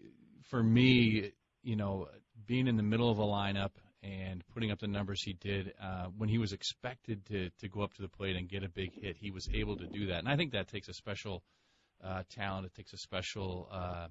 for 0.49 0.62
me, 0.62 1.32
you 1.64 1.74
know, 1.74 2.07
being 2.47 2.68
in 2.68 2.76
the 2.76 2.84
middle 2.84 3.11
of 3.11 3.18
a 3.18 3.24
lineup 3.24 3.72
and 4.07 4.45
putting 4.55 4.71
up 4.71 4.79
the 4.79 4.87
numbers 4.87 5.23
he 5.23 5.33
did 5.33 5.73
uh, 5.83 6.07
when 6.17 6.29
he 6.29 6.39
was 6.39 6.53
expected 6.53 7.25
to 7.27 7.51
to 7.61 7.69
go 7.69 7.83
up 7.83 7.95
to 7.95 8.03
the 8.03 8.09
plate 8.09 8.37
and 8.37 8.49
get 8.49 8.63
a 8.63 8.69
big 8.69 8.93
hit, 8.93 9.17
he 9.17 9.31
was 9.31 9.49
able 9.53 9.77
to 9.77 9.87
do 9.87 10.07
that, 10.07 10.19
and 10.19 10.29
I 10.29 10.37
think 10.37 10.53
that 10.53 10.69
takes 10.69 10.89
a 10.89 10.95
special 10.95 11.43
uh, 12.05 12.23
talent. 12.31 12.67
It 12.67 12.75
takes 12.75 12.93
a 12.93 12.99
special 12.99 13.69
uh, 13.73 14.09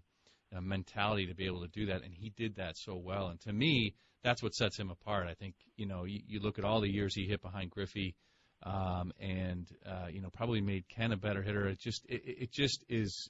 mentality 0.62 1.28
to 1.28 1.36
be 1.36 1.46
able 1.46 1.62
to 1.62 1.68
do 1.68 1.88
that, 1.88 2.04
and 2.04 2.14
he 2.14 2.32
did 2.36 2.56
that 2.56 2.78
so 2.78 2.96
well. 2.96 3.28
And 3.28 3.39
to 3.41 3.54
me, 3.54 3.96
that's 4.24 4.41
what 4.41 4.54
sets 4.54 4.78
him 4.78 4.89
apart. 4.89 5.28
I 5.28 5.34
think 5.34 5.56
you 5.78 5.86
know 5.86 6.04
you, 6.04 6.22
you 6.28 6.39
look 6.39 6.60
at 6.60 6.66
all 6.66 6.82
the 6.82 6.91
years 6.91 7.16
he 7.16 7.26
hit 7.26 7.41
behind 7.41 7.72
Griffey, 7.72 8.16
um, 8.64 9.14
and 9.20 9.68
uh, 9.86 10.08
you 10.10 10.22
know 10.22 10.30
probably 10.30 10.62
made 10.62 10.88
Ken 10.89 11.12
a 11.12 11.18
better 11.18 11.41
hitter. 11.41 11.68
It 11.68 11.80
just 11.80 12.06
it, 12.08 12.22
it 12.26 12.52
just 12.52 12.84
is. 12.89 13.30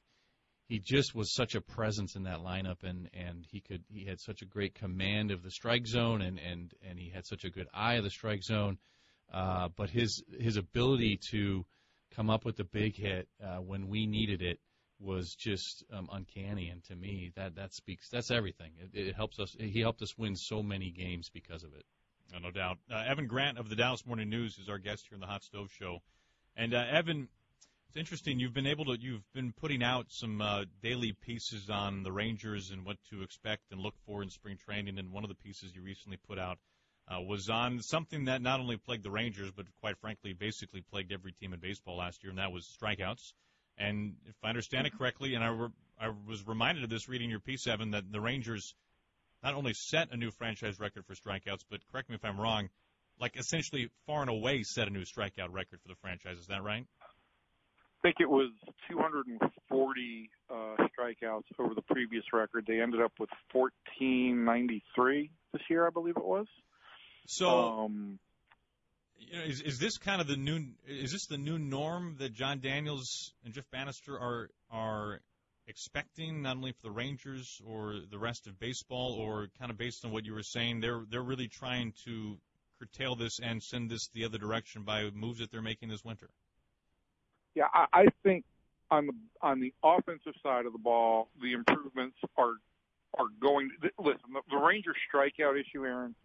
He 0.68 0.80
just 0.80 1.14
was 1.14 1.34
such 1.34 1.54
a 1.54 1.62
presence 1.62 2.16
in 2.16 2.24
that 2.24 2.40
lineup, 2.40 2.84
and 2.84 3.10
and 3.14 3.46
he 3.52 3.62
could 3.62 3.84
he 3.88 4.06
had 4.06 4.20
such 4.20 4.42
a 4.42 4.46
great 4.46 4.74
command 4.74 5.32
of 5.32 5.44
the 5.44 5.52
strike 5.52 5.86
zone, 5.86 6.22
and 6.22 6.40
and 6.40 6.74
and 6.88 7.00
he 7.00 7.10
had 7.10 7.26
such 7.26 7.44
a 7.44 7.50
good 7.50 7.68
eye 7.74 7.96
of 7.96 8.04
the 8.04 8.10
strike 8.10 8.44
zone. 8.44 8.78
Uh, 9.32 9.70
but 9.76 9.90
his 9.90 10.24
his 10.40 10.58
ability 10.58 11.20
to 11.32 11.66
come 12.16 12.30
up 12.30 12.46
with 12.46 12.56
the 12.56 12.64
big 12.64 12.96
hit 12.96 13.28
uh, 13.44 13.58
when 13.58 13.88
we 13.88 14.08
needed 14.08 14.42
it 14.42 14.60
was 15.00 15.36
just 15.36 15.84
um, 15.92 16.10
uncanny, 16.12 16.70
and 16.70 16.84
to 16.86 16.96
me, 16.96 17.32
that 17.36 17.56
that 17.56 17.74
speaks. 17.74 18.10
That's 18.10 18.32
everything. 18.32 18.72
It, 18.80 19.08
it 19.08 19.16
helps 19.16 19.40
us. 19.40 19.56
He 19.60 19.82
helped 19.82 20.02
us 20.02 20.18
win 20.18 20.36
so 20.36 20.64
many 20.64 20.90
games 20.90 21.30
because 21.34 21.64
of 21.64 21.74
it. 21.74 21.86
No 22.42 22.52
doubt. 22.52 22.80
Uh, 22.92 23.04
Evan 23.08 23.28
Grant 23.28 23.58
of 23.58 23.70
the 23.70 23.76
Dallas 23.76 24.06
Morning 24.06 24.30
News 24.30 24.58
is 24.58 24.68
our 24.68 24.78
guest 24.78 25.06
here 25.08 25.16
in 25.16 25.22
the 25.22 25.28
Hot 25.28 25.44
Stove 25.44 25.70
Show, 25.72 26.00
and 26.56 26.74
uh, 26.74 26.84
Evan, 26.90 27.28
it's 27.96 28.02
interesting. 28.02 28.42
You've 28.42 28.54
been 28.54 28.68
able 28.68 28.84
to. 28.86 28.98
You've 29.00 29.24
been 29.34 29.54
putting 29.54 29.82
out 29.82 30.08
some 30.10 30.42
uh, 30.42 30.66
daily 30.84 31.14
pieces 31.14 31.70
on 31.70 32.04
the 32.04 32.12
Rangers 32.12 32.72
and 32.72 32.86
what 32.86 32.98
to 33.10 33.22
expect 33.22 33.62
and 33.72 33.80
look 33.80 33.94
for 34.06 34.22
in 34.22 34.30
spring 34.30 34.58
training. 34.58 35.00
And 35.00 35.14
one 35.14 35.24
of 35.24 35.30
the 35.30 35.36
pieces 35.36 35.72
you 35.74 35.82
recently 35.82 36.18
put 36.28 36.38
out 36.38 36.58
uh, 37.08 37.22
was 37.22 37.50
on 37.50 37.82
something 37.82 38.26
that 38.26 38.42
not 38.42 38.60
only 38.60 38.76
plagued 38.76 39.04
the 39.04 39.12
Rangers, 39.12 39.50
but 39.56 39.66
quite 39.80 39.98
frankly, 40.00 40.34
basically 40.34 40.82
plagued 40.92 41.14
every 41.14 41.32
team 41.32 41.54
in 41.54 41.60
baseball 41.62 41.96
last 41.96 42.22
year, 42.22 42.32
and 42.32 42.40
that 42.40 42.52
was 42.52 42.66
strikeouts. 42.66 43.32
And 43.78 44.16
if 44.26 44.36
I 44.44 44.50
understand 44.50 44.88
it 44.88 44.98
correctly, 44.98 45.34
and 45.36 45.42
I, 45.42 45.48
re- 45.48 45.70
I 45.98 46.12
was 46.28 46.46
reminded 46.46 46.84
of 46.84 46.90
this 46.90 47.08
reading 47.08 47.30
your 47.30 47.40
piece, 47.40 47.66
Evan, 47.66 47.92
that 47.92 48.12
the 48.12 48.20
Rangers 48.20 48.76
not 49.42 49.54
only 49.54 49.74
set 49.74 50.12
a 50.12 50.18
new 50.18 50.32
franchise 50.32 50.82
record 50.82 51.06
for 51.06 51.14
strikeouts, 51.14 51.64
but 51.70 51.80
correct 51.94 52.10
me 52.10 52.16
if 52.16 52.26
I'm 52.26 52.42
wrong, 52.42 52.68
like 53.22 53.38
essentially 53.38 53.90
far 54.06 54.20
and 54.20 54.30
away 54.30 54.64
set 54.64 54.90
a 54.90 54.92
new 54.92 55.06
strikeout 55.06 55.54
record 55.54 55.80
for 55.82 55.88
the 55.88 55.96
franchise. 56.02 56.40
Is 56.40 56.48
that 56.48 56.62
right? 56.62 56.86
I 58.06 58.10
think 58.10 58.20
it 58.20 58.30
was 58.30 58.52
240 58.92 60.30
uh, 60.48 60.54
strikeouts 60.54 61.42
over 61.58 61.74
the 61.74 61.82
previous 61.82 62.24
record. 62.32 62.66
They 62.68 62.80
ended 62.80 63.02
up 63.02 63.14
with 63.20 63.32
1493 63.52 65.32
this 65.54 65.62
year, 65.72 65.88
I 65.88 65.90
believe 65.90 66.16
it 66.16 66.24
was. 66.24 66.46
So, 67.26 67.50
um, 67.50 68.20
you 69.18 69.36
know, 69.36 69.44
is 69.46 69.60
is 69.62 69.80
this 69.80 69.98
kind 69.98 70.22
of 70.22 70.28
the 70.28 70.38
new 70.38 70.68
is 70.88 71.14
this 71.14 71.26
the 71.26 71.40
new 71.40 71.58
norm 71.58 72.18
that 72.20 72.36
Jon 72.36 72.60
Daniels 72.60 73.34
and 73.44 73.56
Jeff 73.56 73.66
Banister 73.72 74.20
are 74.20 74.50
are 74.70 75.22
expecting 75.66 76.44
not 76.44 76.58
only 76.58 76.74
for 76.74 76.84
the 76.84 76.92
Rangers 76.92 77.60
or 77.66 77.96
the 78.12 78.20
rest 78.20 78.46
of 78.46 78.60
baseball 78.60 79.14
or 79.14 79.48
kind 79.58 79.72
of 79.72 79.80
based 79.80 80.06
on 80.06 80.12
what 80.12 80.26
you 80.26 80.36
were 80.36 80.44
saying 80.44 80.80
they're 80.80 81.04
they're 81.10 81.24
really 81.24 81.48
trying 81.48 81.92
to 82.06 82.38
curtail 82.78 83.16
this 83.16 83.40
and 83.42 83.64
send 83.64 83.90
this 83.90 84.10
the 84.14 84.26
other 84.26 84.38
direction 84.38 84.84
by 84.84 85.10
moves 85.12 85.40
that 85.40 85.50
they're 85.50 85.64
making 85.64 85.90
this 85.90 86.04
winter. 86.06 86.30
Yeah, 87.56 87.66
I, 87.74 87.86
I 87.94 88.06
think 88.24 88.44
on 88.92 89.08
the 89.08 89.14
on 89.42 89.60
the 89.60 89.74
offensive 89.84 90.34
side 90.44 90.66
of 90.66 90.74
the 90.74 90.80
ball, 90.80 91.30
the 91.42 91.54
improvements 91.54 92.18
are 92.38 92.54
are 93.18 93.28
going. 93.42 93.72
Listen, 93.98 94.20
the, 94.34 94.42
the 94.50 94.58
Rangers 94.58 94.98
strikeout 95.12 95.60
issue, 95.60 95.86
Aaron, 95.86 96.16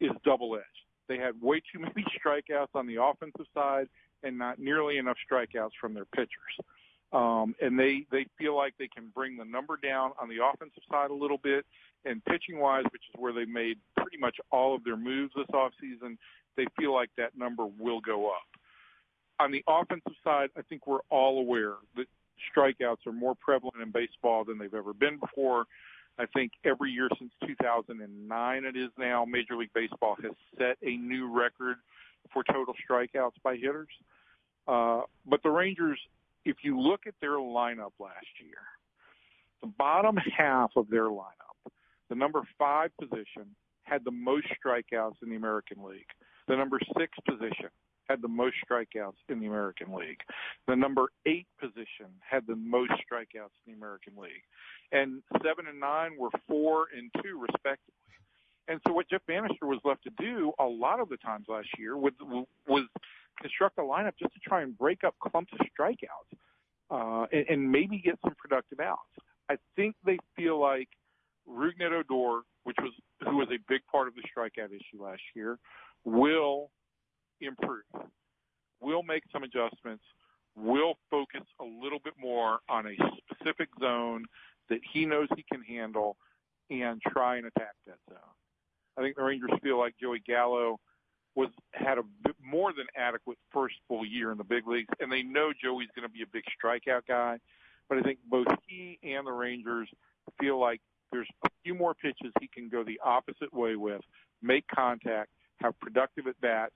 is 0.00 0.10
double 0.24 0.54
edged 0.56 0.64
they 1.08 1.18
had 1.18 1.40
way 1.40 1.60
too 1.72 1.78
many 1.80 2.04
strikeouts 2.24 2.74
on 2.74 2.86
the 2.86 3.02
offensive 3.02 3.46
side 3.52 3.88
and 4.22 4.38
not 4.38 4.58
nearly 4.58 4.98
enough 4.98 5.16
strikeouts 5.30 5.72
from 5.80 5.94
their 5.94 6.04
pitchers. 6.04 6.28
Um, 7.12 7.54
and 7.62 7.78
they, 7.78 8.06
they 8.12 8.26
feel 8.38 8.54
like 8.54 8.74
they 8.78 8.88
can 8.88 9.10
bring 9.14 9.38
the 9.38 9.44
number 9.44 9.78
down 9.82 10.12
on 10.20 10.28
the 10.28 10.44
offensive 10.44 10.82
side 10.90 11.10
a 11.10 11.14
little 11.14 11.38
bit. 11.38 11.64
And 12.04 12.24
pitching 12.24 12.58
wise, 12.58 12.84
which 12.92 13.02
is 13.12 13.18
where 13.18 13.32
they 13.32 13.44
made 13.44 13.78
pretty 13.96 14.18
much 14.18 14.36
all 14.50 14.74
of 14.74 14.84
their 14.84 14.96
moves 14.96 15.32
this 15.34 15.46
offseason, 15.52 16.18
they 16.56 16.66
feel 16.78 16.94
like 16.94 17.10
that 17.16 17.36
number 17.36 17.66
will 17.66 18.00
go 18.00 18.28
up. 18.28 18.46
On 19.40 19.52
the 19.52 19.62
offensive 19.68 20.14
side, 20.24 20.50
I 20.56 20.62
think 20.62 20.86
we're 20.86 21.00
all 21.10 21.38
aware 21.38 21.74
that 21.96 22.06
strikeouts 22.54 23.06
are 23.06 23.12
more 23.12 23.34
prevalent 23.34 23.80
in 23.82 23.90
baseball 23.90 24.44
than 24.44 24.58
they've 24.58 24.74
ever 24.74 24.92
been 24.92 25.18
before. 25.18 25.64
I 26.18 26.26
think 26.26 26.52
every 26.64 26.90
year 26.90 27.08
since 27.18 27.30
2009, 27.46 28.64
it 28.64 28.76
is 28.76 28.90
now, 28.98 29.24
Major 29.24 29.56
League 29.56 29.72
Baseball 29.72 30.16
has 30.22 30.32
set 30.58 30.76
a 30.82 30.96
new 30.96 31.32
record 31.32 31.76
for 32.32 32.42
total 32.42 32.74
strikeouts 32.88 33.40
by 33.44 33.54
hitters. 33.56 33.88
Uh, 34.66 35.02
but 35.24 35.42
the 35.44 35.50
Rangers, 35.50 36.00
if 36.44 36.56
you 36.62 36.78
look 36.80 37.02
at 37.06 37.14
their 37.20 37.36
lineup 37.36 37.92
last 38.00 38.26
year, 38.44 38.58
the 39.62 39.68
bottom 39.78 40.16
half 40.16 40.72
of 40.76 40.90
their 40.90 41.06
lineup, 41.06 41.72
the 42.08 42.16
number 42.16 42.42
five 42.58 42.90
position, 42.98 43.54
had 43.84 44.04
the 44.04 44.10
most 44.10 44.46
strikeouts 44.48 45.22
in 45.22 45.30
the 45.30 45.36
American 45.36 45.82
League. 45.82 46.06
The 46.48 46.56
number 46.56 46.78
six 46.98 47.16
position 47.26 47.70
had 48.08 48.22
the 48.22 48.28
most 48.28 48.56
strikeouts 48.68 49.16
in 49.28 49.40
the 49.40 49.46
American 49.46 49.92
League. 49.92 50.20
The 50.66 50.76
number 50.76 51.08
eight 51.26 51.46
position 51.60 52.08
had 52.20 52.46
the 52.46 52.56
most 52.56 52.92
strikeouts 52.92 53.54
in 53.66 53.72
the 53.72 53.74
American 53.74 54.14
League. 54.16 54.42
And 54.92 55.22
seven 55.42 55.66
and 55.68 55.78
nine 55.78 56.12
were 56.18 56.30
four 56.46 56.86
and 56.96 57.10
two, 57.22 57.38
respectively. 57.38 57.94
And 58.68 58.80
so 58.86 58.92
what 58.92 59.08
Jeff 59.08 59.22
Banister 59.26 59.66
was 59.66 59.80
left 59.84 60.04
to 60.04 60.10
do 60.18 60.52
a 60.58 60.64
lot 60.64 61.00
of 61.00 61.08
the 61.08 61.16
times 61.16 61.46
last 61.48 61.68
year 61.78 61.96
was, 61.96 62.12
was 62.66 62.86
construct 63.40 63.78
a 63.78 63.82
lineup 63.82 64.12
just 64.18 64.34
to 64.34 64.40
try 64.40 64.62
and 64.62 64.76
break 64.76 65.04
up 65.04 65.14
clumps 65.20 65.52
of 65.58 65.66
strikeouts 65.66 66.36
uh, 66.90 67.26
and, 67.32 67.46
and 67.48 67.72
maybe 67.72 67.98
get 67.98 68.18
some 68.22 68.34
productive 68.38 68.80
outs. 68.80 69.00
I 69.50 69.56
think 69.76 69.94
they 70.04 70.18
feel 70.36 70.60
like 70.60 70.88
Rougned 71.48 71.92
Odor, 71.92 72.42
which 72.64 72.76
was 72.80 72.92
who 73.24 73.36
was 73.36 73.48
a 73.48 73.58
big 73.68 73.80
part 73.90 74.08
of 74.08 74.14
the 74.14 74.22
strikeout 74.22 74.68
issue 74.68 75.02
last 75.02 75.22
year, 75.34 75.58
will 76.04 76.70
improve. 77.46 77.84
We'll 78.80 79.02
make 79.02 79.22
some 79.32 79.42
adjustments. 79.42 80.04
We'll 80.56 80.94
focus 81.10 81.42
a 81.60 81.64
little 81.64 81.98
bit 82.02 82.14
more 82.20 82.60
on 82.68 82.86
a 82.86 82.96
specific 83.18 83.68
zone 83.80 84.24
that 84.68 84.80
he 84.92 85.06
knows 85.06 85.28
he 85.36 85.44
can 85.50 85.62
handle 85.62 86.16
and 86.70 87.00
try 87.00 87.36
and 87.36 87.46
attack 87.46 87.74
that 87.86 87.98
zone. 88.08 88.18
I 88.96 89.02
think 89.02 89.16
the 89.16 89.22
Rangers 89.22 89.50
feel 89.62 89.78
like 89.78 89.94
Joey 90.00 90.22
Gallo 90.26 90.80
was 91.34 91.50
had 91.72 91.98
a 91.98 92.02
more 92.42 92.72
than 92.72 92.86
adequate 92.96 93.38
first 93.52 93.76
full 93.86 94.04
year 94.04 94.32
in 94.32 94.38
the 94.38 94.44
big 94.44 94.66
leagues, 94.66 94.92
and 94.98 95.10
they 95.10 95.22
know 95.22 95.52
Joey's 95.52 95.88
going 95.94 96.06
to 96.06 96.12
be 96.12 96.22
a 96.22 96.26
big 96.26 96.42
strikeout 96.60 97.02
guy. 97.06 97.38
But 97.88 97.98
I 97.98 98.02
think 98.02 98.18
both 98.28 98.48
he 98.66 98.98
and 99.02 99.26
the 99.26 99.32
Rangers 99.32 99.88
feel 100.40 100.58
like 100.58 100.80
there's 101.12 101.28
a 101.44 101.48
few 101.62 101.74
more 101.74 101.94
pitches 101.94 102.32
he 102.40 102.48
can 102.48 102.68
go 102.68 102.82
the 102.82 103.00
opposite 103.04 103.52
way 103.54 103.76
with, 103.76 104.02
make 104.42 104.66
contact, 104.66 105.30
have 105.60 105.78
productive 105.80 106.26
at 106.26 106.40
bats, 106.40 106.74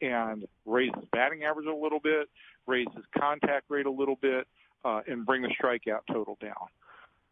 and 0.00 0.46
raise 0.66 0.90
his 0.94 1.04
batting 1.12 1.44
average 1.44 1.66
a 1.66 1.74
little 1.74 2.00
bit, 2.00 2.28
raise 2.66 2.86
his 2.94 3.04
contact 3.18 3.66
rate 3.68 3.86
a 3.86 3.90
little 3.90 4.16
bit, 4.16 4.46
uh, 4.84 5.00
and 5.06 5.26
bring 5.26 5.42
the 5.42 5.48
strikeout 5.48 6.00
total 6.10 6.38
down. 6.40 6.54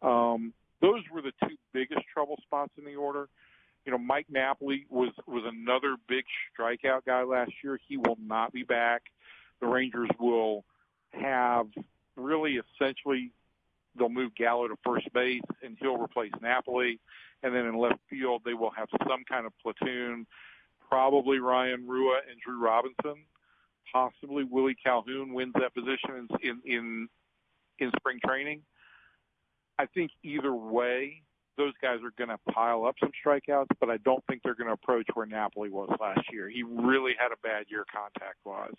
Um, 0.01 0.53
those 0.81 1.01
were 1.11 1.21
the 1.21 1.33
two 1.43 1.55
biggest 1.73 2.01
trouble 2.13 2.37
spots 2.43 2.71
in 2.77 2.85
the 2.85 2.95
order. 2.95 3.27
You 3.85 3.91
know, 3.91 3.97
Mike 3.97 4.27
Napoli 4.29 4.85
was 4.89 5.09
was 5.25 5.43
another 5.45 5.95
big 6.07 6.25
strikeout 6.57 7.05
guy 7.05 7.23
last 7.23 7.51
year. 7.63 7.79
He 7.87 7.97
will 7.97 8.17
not 8.21 8.53
be 8.53 8.63
back. 8.63 9.03
The 9.61 9.67
Rangers 9.67 10.09
will 10.19 10.63
have 11.11 11.67
really 12.15 12.59
essentially 12.75 13.31
they'll 13.97 14.09
move 14.09 14.35
Gallo 14.35 14.67
to 14.67 14.75
first 14.85 15.11
base 15.13 15.41
and 15.63 15.77
he'll 15.79 15.97
replace 15.97 16.31
Napoli. 16.41 16.99
And 17.41 17.55
then 17.55 17.65
in 17.65 17.77
left 17.77 17.99
field 18.09 18.43
they 18.45 18.53
will 18.53 18.71
have 18.71 18.89
some 19.07 19.23
kind 19.27 19.45
of 19.45 19.53
platoon, 19.61 20.27
probably 20.89 21.39
Ryan 21.39 21.87
Rua 21.87 22.19
and 22.29 22.39
Drew 22.45 22.59
Robinson. 22.61 23.23
Possibly 23.91 24.43
Willie 24.43 24.77
Calhoun 24.83 25.33
wins 25.33 25.53
that 25.55 25.73
position 25.73 26.27
in 26.27 26.27
in 26.41 26.61
in, 26.65 27.09
in 27.79 27.91
spring 27.97 28.19
training. 28.25 28.61
I 29.79 29.85
think 29.87 30.11
either 30.23 30.53
way, 30.53 31.21
those 31.57 31.73
guys 31.81 31.99
are 32.03 32.13
going 32.17 32.29
to 32.29 32.53
pile 32.53 32.85
up 32.85 32.95
some 32.99 33.11
strikeouts, 33.25 33.67
but 33.79 33.89
I 33.89 33.97
don't 33.97 34.23
think 34.27 34.41
they're 34.43 34.55
going 34.55 34.67
to 34.67 34.73
approach 34.73 35.07
where 35.13 35.25
Napoli 35.25 35.69
was 35.69 35.89
last 35.99 36.21
year. 36.31 36.49
He 36.49 36.63
really 36.63 37.13
had 37.17 37.31
a 37.31 37.37
bad 37.41 37.65
year 37.69 37.85
contact 37.91 38.37
wise. 38.45 38.73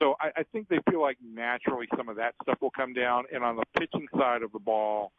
So 0.00 0.14
I, 0.20 0.40
I 0.40 0.42
think 0.52 0.68
they 0.68 0.80
feel 0.90 1.00
like 1.00 1.18
naturally 1.22 1.86
some 1.96 2.08
of 2.08 2.16
that 2.16 2.34
stuff 2.42 2.58
will 2.60 2.72
come 2.72 2.92
down. 2.92 3.24
And 3.32 3.44
on 3.44 3.56
the 3.56 3.64
pitching 3.78 4.08
side 4.18 4.42
of 4.42 4.52
the 4.52 4.58
ball, 4.58 5.12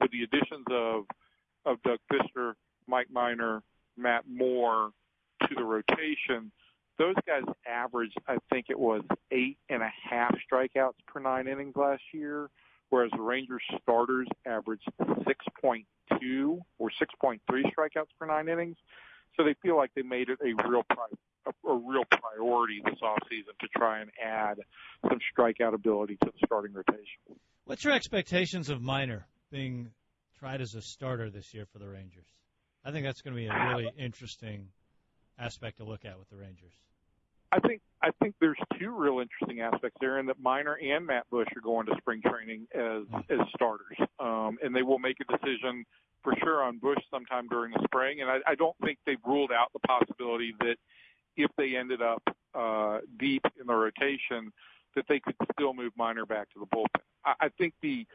with 0.00 0.10
the 0.12 0.22
additions 0.22 0.64
of 0.70 1.04
of 1.66 1.82
Doug 1.82 1.98
Fister, 2.10 2.54
Mike 2.86 3.08
Minor, 3.12 3.62
Matt 3.96 4.24
Moore 4.28 4.92
to 5.48 5.54
the 5.54 5.64
rotation, 5.64 6.52
those 6.98 7.16
guys 7.26 7.42
averaged, 7.66 8.16
I 8.28 8.36
think 8.52 8.66
it 8.68 8.78
was 8.78 9.02
eight 9.30 9.58
and 9.68 9.82
a 9.82 9.90
half 10.10 10.34
strikeouts 10.50 10.98
per 11.06 11.20
nine 11.20 11.48
innings 11.48 11.76
last 11.76 12.02
year 12.12 12.50
whereas 12.90 13.10
the 13.16 13.22
Rangers 13.22 13.62
starters 13.82 14.28
averaged 14.46 14.88
6.2 15.00 16.58
or 16.78 16.90
6.3 16.90 17.38
strikeouts 17.48 18.10
per 18.18 18.26
nine 18.26 18.48
innings. 18.48 18.76
So 19.36 19.44
they 19.44 19.54
feel 19.62 19.76
like 19.76 19.90
they 19.94 20.02
made 20.02 20.28
it 20.28 20.38
a 20.42 20.68
real 20.68 20.82
pri- 20.82 21.06
a, 21.46 21.68
a 21.68 21.74
real 21.74 22.04
priority 22.10 22.82
this 22.84 22.98
offseason 23.02 23.56
to 23.60 23.68
try 23.74 24.00
and 24.00 24.10
add 24.22 24.58
some 25.08 25.18
strikeout 25.34 25.72
ability 25.72 26.18
to 26.22 26.26
the 26.26 26.46
starting 26.46 26.74
rotation. 26.74 27.40
What's 27.64 27.84
your 27.84 27.94
expectations 27.94 28.68
of 28.68 28.82
Minor 28.82 29.26
being 29.50 29.90
tried 30.38 30.60
as 30.60 30.74
a 30.74 30.82
starter 30.82 31.30
this 31.30 31.54
year 31.54 31.64
for 31.72 31.78
the 31.78 31.88
Rangers? 31.88 32.26
I 32.84 32.90
think 32.90 33.06
that's 33.06 33.22
going 33.22 33.34
to 33.34 33.40
be 33.40 33.46
a 33.46 33.68
really 33.68 33.90
interesting 33.96 34.68
aspect 35.40 35.78
to 35.78 35.84
look 35.84 36.04
at 36.04 36.18
with 36.18 36.28
the 36.28 36.36
Rangers. 36.36 36.72
I 37.52 37.58
think 37.60 37.80
I 38.02 38.10
think 38.22 38.36
there's 38.40 38.58
two 38.78 38.90
real 38.96 39.18
interesting 39.18 39.60
aspects 39.60 39.96
there, 40.00 40.18
in 40.18 40.26
that 40.26 40.40
Minor 40.40 40.74
and 40.74 41.04
Matt 41.06 41.28
Bush 41.30 41.48
are 41.56 41.60
going 41.60 41.86
to 41.86 41.94
spring 41.98 42.22
training 42.22 42.68
as 42.74 43.02
as 43.28 43.40
starters, 43.54 43.96
um, 44.20 44.58
and 44.62 44.74
they 44.74 44.82
will 44.82 45.00
make 45.00 45.16
a 45.20 45.36
decision 45.36 45.84
for 46.22 46.34
sure 46.42 46.62
on 46.62 46.78
Bush 46.78 46.98
sometime 47.10 47.48
during 47.48 47.72
the 47.72 47.82
spring. 47.84 48.20
And 48.20 48.30
I, 48.30 48.38
I 48.46 48.54
don't 48.54 48.76
think 48.84 48.98
they've 49.06 49.18
ruled 49.24 49.50
out 49.52 49.72
the 49.72 49.80
possibility 49.80 50.54
that 50.60 50.76
if 51.36 51.50
they 51.56 51.76
ended 51.76 52.02
up 52.02 52.22
uh, 52.54 52.98
deep 53.18 53.42
in 53.58 53.66
the 53.66 53.74
rotation, 53.74 54.52
that 54.94 55.06
they 55.08 55.18
could 55.18 55.36
still 55.52 55.72
move 55.72 55.92
Minor 55.96 56.26
back 56.26 56.50
to 56.52 56.60
the 56.60 56.66
bullpen. 56.66 57.02
I, 57.24 57.46
I 57.46 57.48
think 57.58 57.74
the 57.82 58.06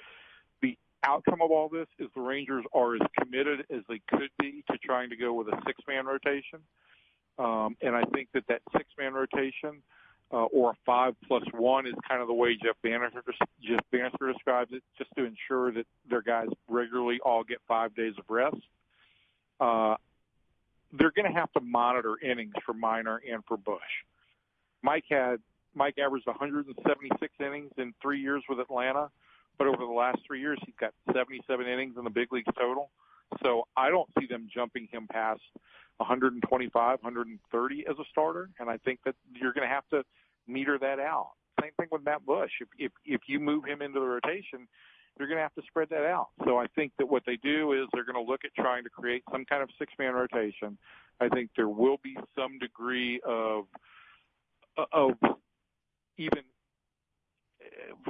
the 0.62 0.78
outcome 1.04 1.42
of 1.42 1.52
all 1.52 1.68
this 1.68 1.88
is 2.00 2.08
the 2.16 2.22
Rangers 2.22 2.64
are 2.74 2.96
as 2.96 3.02
committed 3.20 3.66
as 3.70 3.82
they 3.90 4.00
could 4.08 4.30
be 4.40 4.64
to 4.72 4.78
trying 4.78 5.10
to 5.10 5.18
go 5.18 5.34
with 5.34 5.48
a 5.48 5.62
six 5.66 5.80
man 5.88 6.06
rotation. 6.06 6.60
Um, 7.38 7.76
and 7.82 7.96
I 7.96 8.04
think 8.14 8.30
that 8.34 8.44
that 8.48 8.62
six 8.72 8.86
man 8.98 9.14
rotation 9.14 9.82
uh, 10.32 10.46
or 10.46 10.72
a 10.72 10.76
five 10.86 11.16
plus 11.28 11.44
one 11.54 11.86
is 11.86 11.94
kind 12.08 12.22
of 12.22 12.28
the 12.28 12.34
way 12.34 12.56
Jeff 12.56 12.76
Banister, 12.82 13.24
Jeff 13.62 13.82
Banister 13.92 14.32
describes 14.32 14.72
it, 14.74 14.84
just 14.98 15.10
to 15.18 15.26
ensure 15.26 15.72
that 15.74 15.86
their 16.10 16.22
guys 16.22 16.48
regularly 16.70 17.20
all 17.24 17.44
get 17.44 17.58
five 17.68 17.96
days 17.96 18.14
of 18.18 18.26
rest. 18.30 18.58
Uh, 19.60 19.96
they're 20.98 21.12
going 21.12 21.32
to 21.32 21.38
have 21.38 21.52
to 21.54 21.60
monitor 21.60 22.16
innings 22.24 22.54
for 22.66 22.74
Minor 22.74 23.22
and 23.30 23.44
for 23.48 23.58
Bush. 23.58 23.82
Mike 24.82 25.06
had 25.10 25.38
Mike 25.74 25.98
averaged 25.98 26.26
176 26.26 27.34
innings 27.40 27.72
in 27.78 27.94
three 28.02 28.22
years 28.22 28.44
with 28.48 28.60
Atlanta, 28.60 29.10
but 29.58 29.68
over 29.68 29.78
the 29.78 29.92
last 29.92 30.20
three 30.26 30.40
years 30.40 30.58
he's 30.66 30.76
got 30.80 30.94
77 31.14 31.68
innings 31.68 31.96
in 31.98 32.04
the 32.04 32.10
big 32.10 32.32
leagues 32.32 32.52
total. 32.58 32.90
So 33.44 33.68
I 33.76 33.90
don't 33.90 34.10
see 34.20 34.28
them 34.28 34.48
jumping 34.54 34.88
him 34.92 35.08
past 35.12 35.42
125, 35.98 37.00
130 37.02 37.86
as 37.90 37.96
a 38.00 38.04
starter, 38.10 38.50
and 38.60 38.70
I 38.70 38.78
think 38.78 39.00
that 39.06 39.16
you're 39.34 39.54
going 39.54 39.68
to 39.68 39.74
have 39.74 39.88
to 39.90 40.04
meter 40.48 40.78
that 40.80 41.00
out. 41.00 41.32
Same 41.62 41.72
thing 41.80 41.88
with 41.92 42.04
Matt 42.04 42.26
Bush. 42.26 42.52
If 42.60 42.68
if 42.78 42.92
if 43.06 43.22
you 43.28 43.40
move 43.40 43.64
him 43.66 43.82
into 43.82 44.00
the 44.00 44.06
rotation, 44.06 44.68
you're 45.18 45.28
going 45.28 45.38
to 45.38 45.44
have 45.44 45.54
to 45.56 45.62
spread 45.68 45.90
that 45.90 46.06
out. 46.06 46.30
So 46.44 46.58
I 46.58 46.68
think 46.76 46.92
that 47.00 47.06
what 47.06 47.24
they 47.26 47.38
do 47.38 47.72
is 47.72 47.88
they're 47.94 48.06
going 48.06 48.24
to 48.24 48.30
look 48.30 48.42
at 48.44 48.54
trying 48.62 48.84
to 48.84 48.90
create 48.90 49.24
some 49.32 49.46
kind 49.46 49.64
of 49.64 49.70
six 49.80 49.94
man 49.98 50.14
rotation. 50.14 50.78
I 51.22 51.30
think 51.30 51.52
there 51.56 51.70
will 51.70 51.98
be 52.04 52.18
some 52.38 52.60
degree 52.60 53.22
of 53.26 53.66
of 54.92 55.12
even 56.18 56.44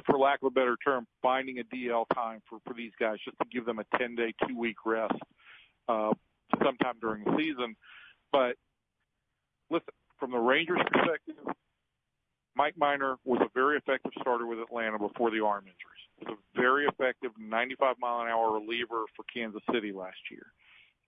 for 0.05 0.17
lack 0.17 0.41
of 0.41 0.47
a 0.47 0.51
better 0.51 0.77
term, 0.83 1.07
finding 1.21 1.59
a 1.59 1.63
DL 1.63 2.05
time 2.13 2.41
for, 2.49 2.59
for 2.65 2.73
these 2.73 2.91
guys 2.99 3.17
just 3.23 3.37
to 3.37 3.45
give 3.51 3.65
them 3.65 3.79
a 3.79 3.97
10 3.97 4.15
day, 4.15 4.33
two 4.47 4.57
week 4.57 4.77
rest 4.85 5.13
uh, 5.87 6.13
sometime 6.63 6.95
during 7.01 7.23
the 7.23 7.35
season. 7.37 7.75
But 8.31 8.55
listen, 9.69 9.93
from 10.19 10.31
the 10.31 10.37
Rangers' 10.37 10.81
perspective, 10.91 11.35
Mike 12.55 12.75
Minor 12.77 13.17
was 13.25 13.41
a 13.41 13.49
very 13.53 13.77
effective 13.77 14.11
starter 14.21 14.45
with 14.45 14.59
Atlanta 14.59 14.97
before 14.97 15.29
the 15.29 15.43
arm 15.43 15.65
injuries. 15.65 16.05
He 16.17 16.25
was 16.25 16.37
a 16.37 16.59
very 16.59 16.85
effective 16.85 17.31
95 17.37 17.95
mile 17.99 18.21
an 18.21 18.27
hour 18.27 18.53
reliever 18.53 19.03
for 19.15 19.25
Kansas 19.33 19.61
City 19.71 19.91
last 19.91 20.17
year. 20.31 20.45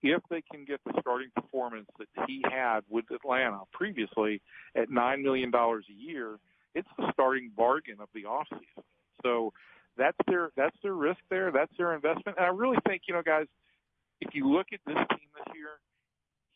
If 0.02 0.22
they 0.30 0.42
can 0.52 0.64
get 0.64 0.80
the 0.84 0.92
starting 1.00 1.30
performance 1.34 1.88
that 1.98 2.08
he 2.28 2.44
had 2.48 2.80
with 2.88 3.06
Atlanta 3.10 3.62
previously 3.72 4.40
at 4.76 4.90
$9 4.90 5.22
million 5.22 5.52
a 5.54 5.80
year, 5.92 6.38
it's 6.74 6.88
the 6.98 7.10
starting 7.12 7.50
bargain 7.56 7.96
of 8.00 8.08
the 8.14 8.24
offseason. 8.24 8.84
So 9.24 9.52
that's 9.96 10.16
their 10.28 10.50
that's 10.56 10.76
their 10.82 10.94
risk 10.94 11.18
there. 11.30 11.50
That's 11.50 11.72
their 11.76 11.94
investment. 11.94 12.38
And 12.38 12.46
I 12.46 12.50
really 12.50 12.76
think, 12.86 13.02
you 13.08 13.14
know, 13.14 13.22
guys, 13.22 13.46
if 14.20 14.34
you 14.34 14.50
look 14.50 14.68
at 14.72 14.80
this 14.86 14.96
team 14.96 15.28
this 15.34 15.54
year, 15.54 15.78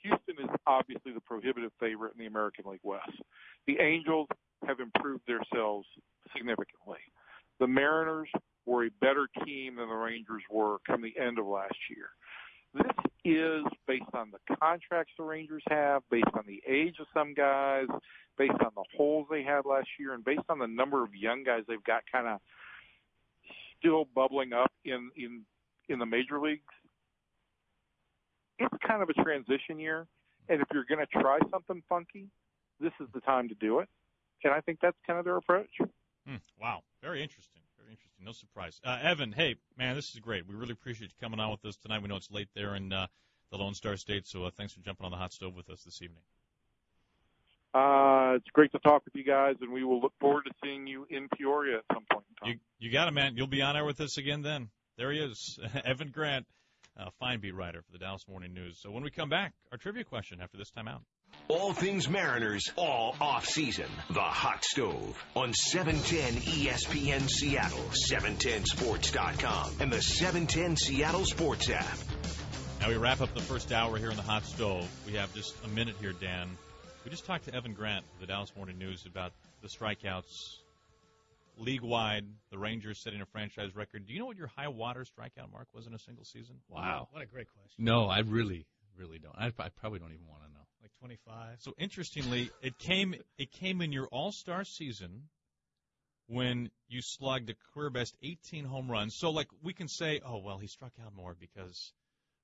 Houston 0.02 0.44
is 0.44 0.50
obviously 0.66 1.12
the 1.12 1.20
prohibitive 1.20 1.70
favorite 1.78 2.12
in 2.12 2.18
the 2.18 2.26
American 2.26 2.64
League 2.68 2.80
West. 2.82 3.12
The 3.66 3.78
Angels 3.80 4.28
have 4.66 4.80
improved 4.80 5.22
themselves 5.26 5.86
significantly. 6.36 6.98
The 7.60 7.66
Mariners 7.66 8.28
were 8.66 8.86
a 8.86 8.90
better 9.00 9.28
team 9.44 9.76
than 9.76 9.88
the 9.88 9.94
Rangers 9.94 10.42
were 10.50 10.78
come 10.86 11.02
the 11.02 11.14
end 11.20 11.38
of 11.38 11.46
last 11.46 11.76
year. 11.90 12.08
This 12.74 13.12
is 13.24 13.64
based 13.86 14.14
on 14.14 14.32
the 14.32 14.56
contracts 14.56 15.12
the 15.18 15.24
Rangers 15.24 15.62
have, 15.68 16.02
based 16.10 16.30
on 16.34 16.44
the 16.46 16.62
age 16.66 16.96
of 17.00 17.06
some 17.12 17.34
guys, 17.34 17.86
based 18.38 18.60
on 18.64 18.70
the 18.74 18.84
holes 18.96 19.26
they 19.30 19.42
had 19.42 19.66
last 19.66 19.88
year, 19.98 20.14
and 20.14 20.24
based 20.24 20.48
on 20.48 20.58
the 20.58 20.66
number 20.66 21.04
of 21.04 21.14
young 21.14 21.44
guys 21.44 21.62
they've 21.68 21.84
got 21.84 22.02
kind 22.10 22.26
of 22.26 22.40
still 23.78 24.06
bubbling 24.14 24.52
up 24.52 24.72
in 24.84 25.10
in 25.16 25.42
in 25.88 25.98
the 25.98 26.06
major 26.06 26.40
leagues 26.40 26.62
it's 28.58 28.74
kind 28.86 29.02
of 29.02 29.08
a 29.08 29.14
transition 29.14 29.78
year. 29.78 30.06
And 30.48 30.60
if 30.60 30.68
you're 30.72 30.84
going 30.84 31.04
to 31.04 31.20
try 31.20 31.38
something 31.50 31.82
funky, 31.88 32.26
this 32.80 32.92
is 33.00 33.08
the 33.14 33.20
time 33.20 33.48
to 33.48 33.54
do 33.54 33.78
it. 33.78 33.88
And 34.44 34.52
I 34.52 34.60
think 34.60 34.78
that's 34.82 34.96
kind 35.06 35.18
of 35.18 35.24
their 35.24 35.36
approach. 35.36 35.70
Hmm, 36.26 36.36
wow. 36.60 36.82
Very 37.00 37.22
interesting. 37.22 37.62
Very 37.78 37.90
interesting. 37.90 38.24
No 38.24 38.32
surprise. 38.32 38.80
Uh, 38.84 38.98
Evan, 39.02 39.32
hey, 39.32 39.56
man, 39.76 39.94
this 39.94 40.12
is 40.14 40.20
great. 40.20 40.46
We 40.46 40.54
really 40.54 40.72
appreciate 40.72 41.10
you 41.10 41.16
coming 41.20 41.40
on 41.40 41.50
with 41.50 41.64
us 41.64 41.76
tonight. 41.76 42.02
We 42.02 42.08
know 42.08 42.16
it's 42.16 42.30
late 42.30 42.48
there 42.54 42.74
in 42.74 42.92
uh, 42.92 43.06
the 43.50 43.58
Lone 43.58 43.74
Star 43.74 43.96
State, 43.96 44.26
so 44.26 44.44
uh, 44.44 44.50
thanks 44.56 44.72
for 44.72 44.80
jumping 44.80 45.04
on 45.04 45.12
the 45.12 45.16
hot 45.16 45.32
stove 45.32 45.54
with 45.54 45.70
us 45.70 45.82
this 45.84 46.02
evening. 46.02 46.22
Uh, 47.74 48.34
it's 48.36 48.48
great 48.52 48.70
to 48.72 48.78
talk 48.80 49.04
with 49.04 49.14
you 49.14 49.24
guys, 49.24 49.56
and 49.60 49.72
we 49.72 49.82
will 49.82 50.00
look 50.00 50.12
forward 50.20 50.44
to 50.44 50.50
seeing 50.62 50.86
you 50.86 51.06
in 51.08 51.28
Peoria 51.28 51.78
at 51.78 51.84
some 51.92 52.04
point 52.10 52.24
in 52.28 52.46
time. 52.46 52.60
You, 52.80 52.86
you 52.86 52.92
got 52.92 53.08
it, 53.08 53.12
man. 53.12 53.36
You'll 53.36 53.46
be 53.46 53.62
on 53.62 53.76
air 53.76 53.84
with 53.84 54.00
us 54.00 54.18
again 54.18 54.42
then. 54.42 54.68
There 54.98 55.10
he 55.10 55.18
is, 55.18 55.58
Evan 55.84 56.10
Grant 56.10 56.46
uh, 56.98 57.10
fine 57.18 57.40
beat 57.40 57.54
writer 57.54 57.82
for 57.82 57.92
the 57.92 57.98
Dallas 57.98 58.26
Morning 58.28 58.52
News. 58.52 58.78
So 58.80 58.90
when 58.90 59.02
we 59.02 59.10
come 59.10 59.28
back, 59.28 59.52
our 59.70 59.78
trivia 59.78 60.04
question 60.04 60.40
after 60.40 60.56
this 60.56 60.70
time 60.70 60.88
out. 60.88 61.02
All 61.48 61.72
things 61.72 62.08
Mariners, 62.08 62.70
all 62.76 63.16
off 63.20 63.46
season. 63.46 63.88
The 64.10 64.20
Hot 64.20 64.64
Stove 64.64 65.22
on 65.34 65.54
710 65.54 66.42
ESPN 66.42 67.28
Seattle, 67.28 67.84
710sports.com, 68.12 69.72
and 69.80 69.92
the 69.92 70.02
710 70.02 70.76
Seattle 70.76 71.24
Sports 71.24 71.70
app. 71.70 71.98
Now 72.80 72.88
we 72.88 72.96
wrap 72.96 73.20
up 73.20 73.34
the 73.34 73.40
first 73.40 73.72
hour 73.72 73.96
here 73.96 74.10
in 74.10 74.16
the 74.16 74.22
Hot 74.22 74.44
Stove. 74.44 74.88
We 75.06 75.14
have 75.14 75.32
just 75.34 75.54
a 75.64 75.68
minute 75.68 75.96
here, 76.00 76.12
Dan. 76.12 76.50
We 77.04 77.10
just 77.10 77.24
talked 77.24 77.46
to 77.46 77.54
Evan 77.54 77.74
Grant 77.74 78.04
of 78.14 78.20
the 78.20 78.26
Dallas 78.26 78.52
Morning 78.56 78.78
News 78.78 79.06
about 79.06 79.32
the 79.62 79.68
strikeouts 79.68 80.61
league 81.56 81.82
wide. 81.82 82.26
The 82.50 82.58
Rangers 82.58 82.98
setting 82.98 83.20
a 83.20 83.26
franchise 83.26 83.74
record. 83.74 84.06
Do 84.06 84.12
you 84.12 84.18
know 84.18 84.26
what 84.26 84.36
your 84.36 84.48
high 84.48 84.68
water 84.68 85.04
strikeout 85.04 85.50
mark 85.52 85.68
was 85.74 85.86
in 85.86 85.94
a 85.94 85.98
single 85.98 86.24
season? 86.24 86.56
Wow. 86.68 87.08
What 87.10 87.22
a 87.22 87.26
great 87.26 87.48
question. 87.52 87.84
No, 87.84 88.06
I 88.06 88.20
really, 88.20 88.66
really 88.96 89.18
don't. 89.18 89.34
I, 89.36 89.46
I 89.46 89.68
probably 89.68 89.98
don't 89.98 90.12
even 90.12 90.26
want 90.26 90.42
to 90.42 90.52
know. 90.52 90.64
Like 90.80 90.90
25. 90.98 91.58
So 91.60 91.74
interestingly, 91.78 92.50
it 92.62 92.78
came 92.78 93.14
it 93.38 93.52
came 93.52 93.80
in 93.80 93.92
your 93.92 94.06
All 94.06 94.32
Star 94.32 94.64
season 94.64 95.28
when 96.26 96.70
you 96.88 97.00
slugged 97.02 97.50
a 97.50 97.54
career 97.72 97.90
best 97.90 98.16
18 98.22 98.64
home 98.64 98.90
runs. 98.90 99.14
So 99.14 99.30
like 99.30 99.48
we 99.62 99.74
can 99.74 99.88
say, 99.88 100.20
oh 100.24 100.38
well, 100.38 100.58
he 100.58 100.66
struck 100.66 100.92
out 101.04 101.14
more 101.14 101.36
because 101.38 101.92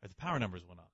uh, 0.05 0.09
the 0.09 0.15
power 0.15 0.39
numbers 0.39 0.63
went 0.67 0.81
up. 0.81 0.91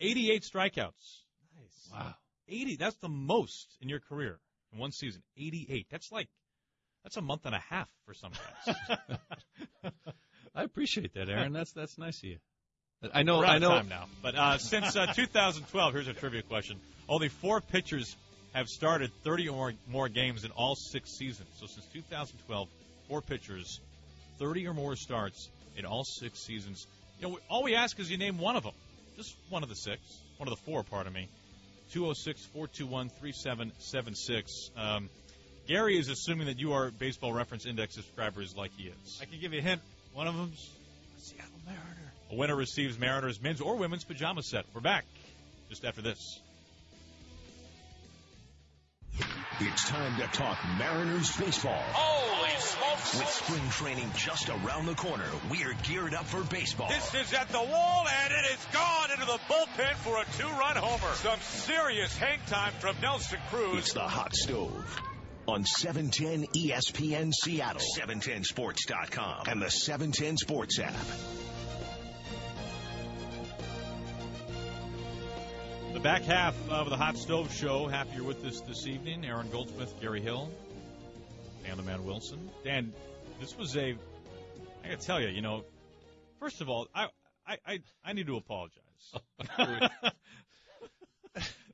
88 0.00 0.42
strikeouts. 0.42 1.22
Nice. 1.56 1.90
Wow. 1.92 2.14
80. 2.48 2.76
That's 2.76 2.96
the 2.96 3.08
most 3.08 3.76
in 3.80 3.88
your 3.88 4.00
career 4.00 4.38
in 4.72 4.78
one 4.78 4.92
season. 4.92 5.22
88. 5.36 5.86
That's 5.90 6.12
like 6.12 6.28
that's 7.08 7.16
a 7.16 7.22
month 7.22 7.46
and 7.46 7.54
a 7.54 7.62
half 7.70 7.88
for 8.04 8.12
some 8.12 8.32
guys. 8.66 8.76
I 10.54 10.62
appreciate 10.62 11.14
that, 11.14 11.30
Aaron. 11.30 11.54
That's 11.54 11.72
that's 11.72 11.96
nice 11.96 12.18
of 12.18 12.24
you. 12.24 12.36
I 13.14 13.22
know. 13.22 13.38
We're 13.38 13.46
out 13.46 13.50
I 13.50 13.56
of 13.56 13.62
know. 13.62 13.68
time 13.70 13.88
now. 13.88 14.04
But 14.22 14.34
uh, 14.34 14.58
since 14.58 14.94
uh, 14.94 15.06
2012, 15.06 15.94
here's 15.94 16.08
a 16.08 16.12
trivia 16.12 16.42
question: 16.42 16.78
Only 17.08 17.28
four 17.28 17.62
pitchers 17.62 18.14
have 18.52 18.66
started 18.66 19.10
30 19.24 19.48
or 19.48 19.56
more, 19.56 19.72
more 19.88 20.08
games 20.10 20.44
in 20.44 20.50
all 20.50 20.74
six 20.74 21.12
seasons. 21.12 21.48
So 21.58 21.66
since 21.66 21.86
2012, 21.94 22.68
four 23.08 23.22
pitchers, 23.22 23.80
30 24.38 24.66
or 24.66 24.74
more 24.74 24.94
starts 24.94 25.48
in 25.78 25.86
all 25.86 26.04
six 26.04 26.40
seasons. 26.40 26.86
You 27.20 27.28
know, 27.28 27.38
all 27.48 27.62
we 27.62 27.74
ask 27.74 27.98
is 27.98 28.10
you 28.10 28.18
name 28.18 28.36
one 28.36 28.56
of 28.56 28.64
them, 28.64 28.74
just 29.16 29.34
one 29.48 29.62
of 29.62 29.70
the 29.70 29.76
six, 29.76 30.02
one 30.36 30.46
of 30.46 30.54
the 30.54 30.62
four. 30.70 30.82
Pardon 30.82 31.14
me. 31.14 31.26
206-421-3776. 31.94 34.70
Um, 34.76 35.08
Gary 35.68 35.98
is 35.98 36.08
assuming 36.08 36.46
that 36.46 36.58
you 36.58 36.72
are 36.72 36.90
Baseball 36.90 37.30
Reference 37.30 37.66
Index 37.66 37.94
subscribers 37.94 38.56
like 38.56 38.70
he 38.78 38.84
is. 38.84 39.18
I 39.20 39.26
can 39.26 39.38
give 39.38 39.52
you 39.52 39.58
a 39.58 39.62
hint. 39.62 39.82
One 40.14 40.26
of 40.26 40.34
them's 40.34 40.70
a 41.18 41.20
Seattle 41.20 41.50
Mariner. 41.66 42.12
A 42.30 42.36
winner 42.36 42.56
receives 42.56 42.98
Mariners 42.98 43.40
men's 43.42 43.60
or 43.60 43.76
women's 43.76 44.02
pajama 44.02 44.42
set. 44.42 44.64
We're 44.74 44.80
back 44.80 45.04
just 45.68 45.84
after 45.84 46.00
this. 46.00 46.40
It's 49.60 49.88
time 49.88 50.18
to 50.20 50.26
talk 50.28 50.56
Mariners 50.78 51.36
baseball. 51.36 51.82
Holy 51.92 52.60
smokes! 52.60 53.18
With 53.18 53.28
spring 53.28 53.68
training 53.70 54.10
just 54.16 54.48
around 54.48 54.86
the 54.86 54.94
corner, 54.94 55.26
we're 55.50 55.74
geared 55.82 56.14
up 56.14 56.24
for 56.24 56.42
baseball. 56.44 56.88
This 56.88 57.14
is 57.14 57.34
at 57.34 57.50
the 57.50 57.60
wall, 57.60 58.06
and 58.24 58.32
it 58.32 58.52
is 58.52 58.66
gone 58.72 59.10
into 59.10 59.26
the 59.26 59.38
bullpen 59.52 59.94
for 59.96 60.16
a 60.16 60.24
two-run 60.38 60.76
homer. 60.76 61.14
Some 61.16 61.40
serious 61.40 62.16
hang 62.16 62.38
time 62.46 62.72
from 62.78 62.96
Nelson 63.02 63.40
Cruz. 63.50 63.78
It's 63.80 63.92
the 63.92 64.00
Hot 64.00 64.34
Stove 64.34 65.02
on 65.48 65.64
710 65.64 66.46
ESPN 66.54 67.32
Seattle, 67.32 67.80
710sports.com, 67.98 69.44
and 69.46 69.62
the 69.62 69.70
710 69.70 70.36
Sports 70.36 70.78
app. 70.78 70.94
The 75.94 76.00
back 76.00 76.22
half 76.22 76.54
of 76.68 76.90
the 76.90 76.98
Hot 76.98 77.16
Stove 77.16 77.52
Show. 77.52 77.88
Happy 77.88 78.16
you're 78.16 78.24
with 78.24 78.44
us 78.44 78.60
this 78.60 78.86
evening. 78.86 79.24
Aaron 79.24 79.48
Goldsmith, 79.50 79.94
Gary 80.02 80.20
Hill, 80.20 80.50
Dan 81.64 81.78
the 81.78 81.82
Man 81.82 82.04
Wilson. 82.04 82.50
Dan, 82.62 82.92
this 83.40 83.56
was 83.56 83.74
a. 83.76 83.96
I 84.84 84.88
gotta 84.90 84.98
tell 84.98 85.20
you, 85.20 85.28
you 85.28 85.40
know, 85.40 85.64
first 86.40 86.60
of 86.60 86.68
all, 86.68 86.88
I 86.94 87.06
I 87.46 87.56
I, 87.66 87.78
I 88.04 88.12
need 88.12 88.26
to 88.26 88.36
apologize, 88.36 88.82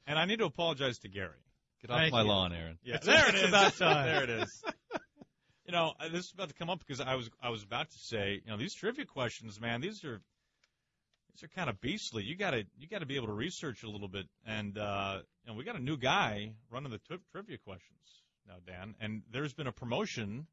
and 0.07 0.17
I 0.17 0.27
need 0.27 0.39
to 0.39 0.45
apologize 0.45 0.99
to 1.01 1.09
Gary. 1.09 1.44
Get 1.85 1.91
off 1.91 1.99
Thank 2.01 2.13
my 2.15 2.23
you. 2.23 2.29
lawn, 2.29 2.53
Aaron. 2.55 2.79
Yeah, 2.83 2.95
It's- 2.95 3.05
there 3.05 3.29
it 3.29 3.35
it's 3.35 3.49
about 3.49 3.75
time. 3.75 4.07
there 4.07 4.25
it 4.25 4.31
is. 4.31 4.65
You 5.67 5.73
know, 5.73 5.93
uh, 6.01 6.09
this 6.09 6.25
is 6.25 6.33
about 6.33 6.49
to 6.49 6.55
come 6.55 6.71
up 6.71 6.79
because 6.79 6.99
I 6.99 7.15
was 7.15 7.29
I 7.43 7.51
was 7.51 7.63
about 7.63 7.91
to 7.91 7.99
say, 7.99 8.41
you 8.43 8.51
know, 8.51 8.57
these 8.57 8.73
trivia 8.75 9.05
questions, 9.05 9.61
man, 9.61 9.83
these 9.83 10.03
are 10.03 10.23
these 11.31 11.43
are 11.43 11.49
kind 11.49 11.69
of 11.69 11.83
beastly. 11.83 12.25
You 12.25 12.37
got 12.37 12.53
to 12.53 12.65
you 12.79 12.89
got 12.89 13.01
to 13.01 13.07
be 13.07 13.17
able 13.17 13.27
to 13.27 13.35
research 13.35 13.83
a 13.83 13.91
little 13.91 14.09
bit, 14.09 14.27
and 14.47 14.79
uh, 14.79 15.21
you 15.43 15.51
know, 15.51 15.59
we 15.59 15.65
got 15.65 15.77
a 15.77 15.83
new 15.83 15.99
guy 15.99 16.55
running 16.71 16.91
the 16.91 16.99
tri- 17.01 17.19
trivia 17.33 17.59
questions 17.59 18.23
now, 18.47 18.55
Dan, 18.67 18.95
and 18.99 19.23
there's 19.31 19.53
been 19.53 19.67
a 19.67 19.73
promotion 19.73 20.47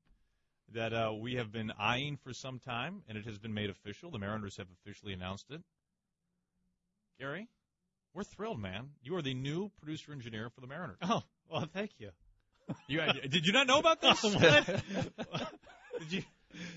that 0.74 0.92
uh, 0.94 1.14
we 1.14 1.36
have 1.36 1.50
been 1.52 1.72
eyeing 1.80 2.18
for 2.18 2.34
some 2.34 2.60
time, 2.60 3.04
and 3.08 3.18
it 3.18 3.24
has 3.26 3.38
been 3.38 3.54
made 3.54 3.70
official. 3.70 4.12
The 4.12 4.20
Mariners 4.20 4.58
have 4.58 4.68
officially 4.82 5.14
announced 5.14 5.50
it. 5.50 5.62
Gary, 7.20 7.48
we're 8.14 8.24
thrilled, 8.24 8.60
man. 8.60 8.90
You 9.04 9.16
are 9.16 9.22
the 9.22 9.34
new 9.34 9.70
producer 9.80 10.12
engineer 10.12 10.50
for 10.50 10.62
the 10.62 10.68
Mariners. 10.68 10.98
Oh, 11.02 11.24
well, 11.50 11.68
thank 11.74 11.92
you. 12.00 12.10
You, 12.88 13.02
did 13.30 13.46
you 13.46 13.54
not 13.54 13.68
know 13.68 13.80
about 13.80 14.02
this? 14.02 14.24
What? 14.24 14.66
did 16.00 16.12
you? 16.12 16.24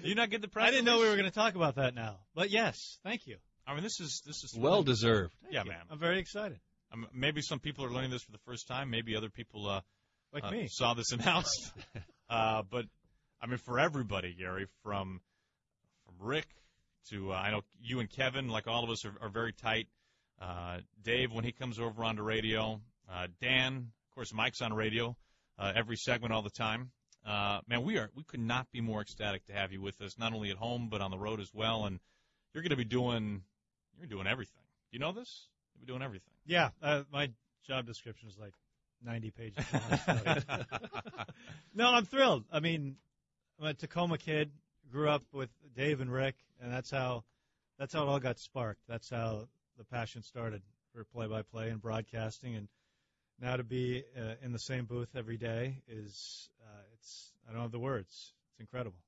Did 0.02 0.08
you 0.08 0.14
not 0.14 0.30
get 0.30 0.40
the 0.42 0.48
press? 0.48 0.68
I 0.68 0.70
didn't 0.70 0.84
know 0.84 0.98
we 0.98 1.08
were 1.08 1.16
going 1.16 1.24
to 1.24 1.34
talk 1.34 1.54
about 1.54 1.76
that 1.76 1.94
now. 1.94 2.18
But 2.34 2.50
yes, 2.50 2.98
thank 3.04 3.26
you. 3.26 3.36
I 3.66 3.74
mean, 3.74 3.82
this 3.82 4.00
is 4.00 4.22
this 4.26 4.44
is 4.44 4.56
Well 4.56 4.82
deserved. 4.82 5.34
Yeah, 5.50 5.62
you. 5.64 5.70
man. 5.70 5.80
I'm 5.90 5.98
very 5.98 6.18
excited. 6.18 6.58
Um, 6.92 7.06
maybe 7.12 7.40
some 7.42 7.58
people 7.58 7.84
are 7.84 7.90
learning 7.90 8.10
this 8.10 8.22
for 8.22 8.32
the 8.32 8.38
first 8.46 8.68
time. 8.68 8.90
Maybe 8.90 9.16
other 9.16 9.30
people 9.30 9.68
uh, 9.68 9.80
Like 10.32 10.44
uh, 10.44 10.50
me. 10.50 10.68
saw 10.68 10.94
this 10.94 11.12
announced. 11.12 11.72
uh, 12.30 12.62
but 12.70 12.84
I 13.40 13.46
mean, 13.46 13.58
for 13.58 13.78
everybody, 13.80 14.34
Gary, 14.34 14.66
from 14.82 15.20
from 16.06 16.26
Rick 16.26 16.46
to 17.10 17.32
uh, 17.32 17.36
I 17.36 17.50
know 17.50 17.62
you 17.80 18.00
and 18.00 18.10
Kevin, 18.10 18.48
like 18.48 18.66
all 18.66 18.84
of 18.84 18.90
us, 18.90 19.04
are, 19.04 19.14
are 19.20 19.28
very 19.28 19.52
tight. 19.52 19.88
Uh, 20.40 20.78
Dave, 21.02 21.32
when 21.32 21.44
he 21.44 21.52
comes 21.52 21.78
over 21.78 22.04
onto 22.04 22.22
radio, 22.22 22.80
uh, 23.10 23.28
Dan, 23.40 23.92
of 24.08 24.14
course, 24.14 24.32
Mike's 24.32 24.60
on 24.60 24.72
radio 24.72 25.16
uh, 25.58 25.72
every 25.74 25.96
segment 25.96 26.32
all 26.32 26.42
the 26.42 26.50
time. 26.50 26.90
Uh, 27.26 27.60
man, 27.68 27.82
we 27.82 27.96
are 27.96 28.10
we 28.14 28.22
could 28.22 28.40
not 28.40 28.70
be 28.70 28.80
more 28.80 29.00
ecstatic 29.00 29.46
to 29.46 29.52
have 29.52 29.72
you 29.72 29.80
with 29.80 30.00
us, 30.02 30.18
not 30.18 30.34
only 30.34 30.50
at 30.50 30.56
home 30.56 30.88
but 30.90 31.00
on 31.00 31.10
the 31.10 31.18
road 31.18 31.40
as 31.40 31.50
well. 31.54 31.86
And 31.86 31.98
you're 32.52 32.62
going 32.62 32.70
to 32.70 32.76
be 32.76 32.84
doing 32.84 33.42
you're 33.98 34.06
doing 34.08 34.26
everything. 34.26 34.62
Do 34.90 34.96
you 34.96 34.98
know 34.98 35.12
this? 35.12 35.48
You'll 35.74 35.86
be 35.86 35.92
doing 35.92 36.02
everything. 36.02 36.34
Yeah, 36.46 36.70
uh, 36.82 37.02
my 37.12 37.30
job 37.66 37.86
description 37.86 38.28
is 38.28 38.36
like 38.38 38.52
90 39.04 39.30
pages 39.30 39.64
long. 39.72 40.42
no, 41.74 41.92
I'm 41.92 42.04
thrilled. 42.04 42.44
I 42.52 42.60
mean, 42.60 42.96
I'm 43.60 43.68
a 43.68 43.74
Tacoma 43.74 44.18
kid, 44.18 44.50
grew 44.90 45.08
up 45.08 45.22
with 45.32 45.50
Dave 45.74 46.00
and 46.00 46.12
Rick, 46.12 46.36
and 46.60 46.72
that's 46.72 46.90
how 46.90 47.24
that's 47.78 47.94
how 47.94 48.02
it 48.02 48.08
all 48.08 48.20
got 48.20 48.38
sparked. 48.38 48.82
That's 48.88 49.08
how 49.08 49.48
the 49.78 49.84
passion 49.84 50.22
started 50.22 50.62
for 50.94 51.04
play-by-play 51.04 51.70
and 51.70 51.80
broadcasting, 51.80 52.54
and 52.54 52.68
now 53.40 53.56
to 53.56 53.64
be 53.64 54.04
uh, 54.16 54.34
in 54.42 54.52
the 54.52 54.58
same 54.58 54.84
booth 54.84 55.08
every 55.16 55.36
day 55.36 55.82
is 55.88 56.48
uh, 56.64 56.82
it's 56.94 57.32
I 57.48 57.52
don't 57.52 57.62
have 57.62 57.72
the 57.72 57.78
words. 57.78 58.32
It's 58.52 58.60
incredible. 58.60 58.98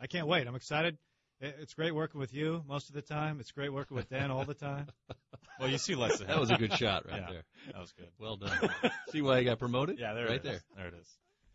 I 0.00 0.06
can't 0.06 0.26
wait. 0.26 0.46
I'm 0.46 0.54
excited. 0.56 0.98
It's 1.40 1.74
great 1.74 1.94
working 1.94 2.18
with 2.18 2.32
you 2.32 2.62
most 2.66 2.88
of 2.88 2.94
the 2.94 3.02
time. 3.02 3.40
It's 3.40 3.52
great 3.52 3.70
working 3.72 3.94
with 3.96 4.08
Dan 4.08 4.30
all 4.30 4.44
the 4.44 4.54
time. 4.54 4.86
Well, 5.58 5.70
you 5.70 5.78
see 5.78 5.94
less 5.94 6.18
That 6.18 6.38
was 6.38 6.50
a 6.50 6.56
good 6.56 6.74
shot 6.74 7.06
right 7.10 7.22
Yeah. 7.22 7.32
there. 7.32 7.44
That 7.72 7.78
was 7.80 7.90
good. 7.92 8.08
Well 8.18 8.36
done. 8.36 8.52
See 9.10 9.22
why 9.22 9.38
I 9.38 9.42
got 9.42 9.58
promoted? 9.58 9.98
Yeah, 9.98 10.12
there 10.12 10.26
right 10.26 10.34
it 10.34 10.44
is. 10.44 10.50
there. 10.50 10.60
There 10.76 10.88
it 10.88 10.94
is. 11.00 11.08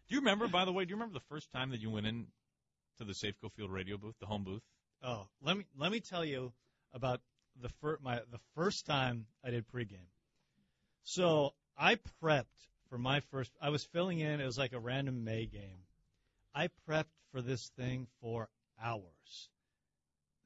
Do 0.09 0.15
you 0.15 0.21
remember, 0.21 0.47
by 0.47 0.65
the 0.65 0.71
way, 0.73 0.85
do 0.85 0.89
you 0.89 0.95
remember 0.95 1.13
the 1.13 1.25
first 1.29 1.51
time 1.51 1.69
that 1.69 1.81
you 1.81 1.91
went 1.91 2.07
in 2.07 2.25
to 2.97 3.03
the 3.05 3.13
Safeco 3.13 3.51
Field 3.55 3.69
radio 3.71 3.97
booth, 3.97 4.15
the 4.19 4.25
home 4.25 4.43
booth? 4.43 4.63
Oh, 5.03 5.27
let 5.43 5.55
me 5.55 5.65
let 5.77 5.91
me 5.91 5.99
tell 5.99 6.25
you 6.25 6.51
about 6.95 7.21
the 7.61 7.69
fir- 7.81 7.99
my 8.01 8.15
the 8.31 8.39
first 8.55 8.85
time 8.85 9.25
I 9.43 9.51
did 9.51 9.65
pregame. 9.67 10.09
So 11.03 11.53
I 11.77 11.97
prepped 12.21 12.45
for 12.89 12.97
my 12.97 13.21
first. 13.31 13.51
I 13.61 13.69
was 13.69 13.83
filling 13.83 14.19
in. 14.19 14.39
It 14.39 14.45
was 14.45 14.57
like 14.57 14.73
a 14.73 14.79
random 14.79 15.23
May 15.23 15.45
game. 15.45 15.85
I 16.53 16.69
prepped 16.87 17.05
for 17.31 17.41
this 17.41 17.71
thing 17.77 18.07
for 18.21 18.49
hours. 18.81 19.49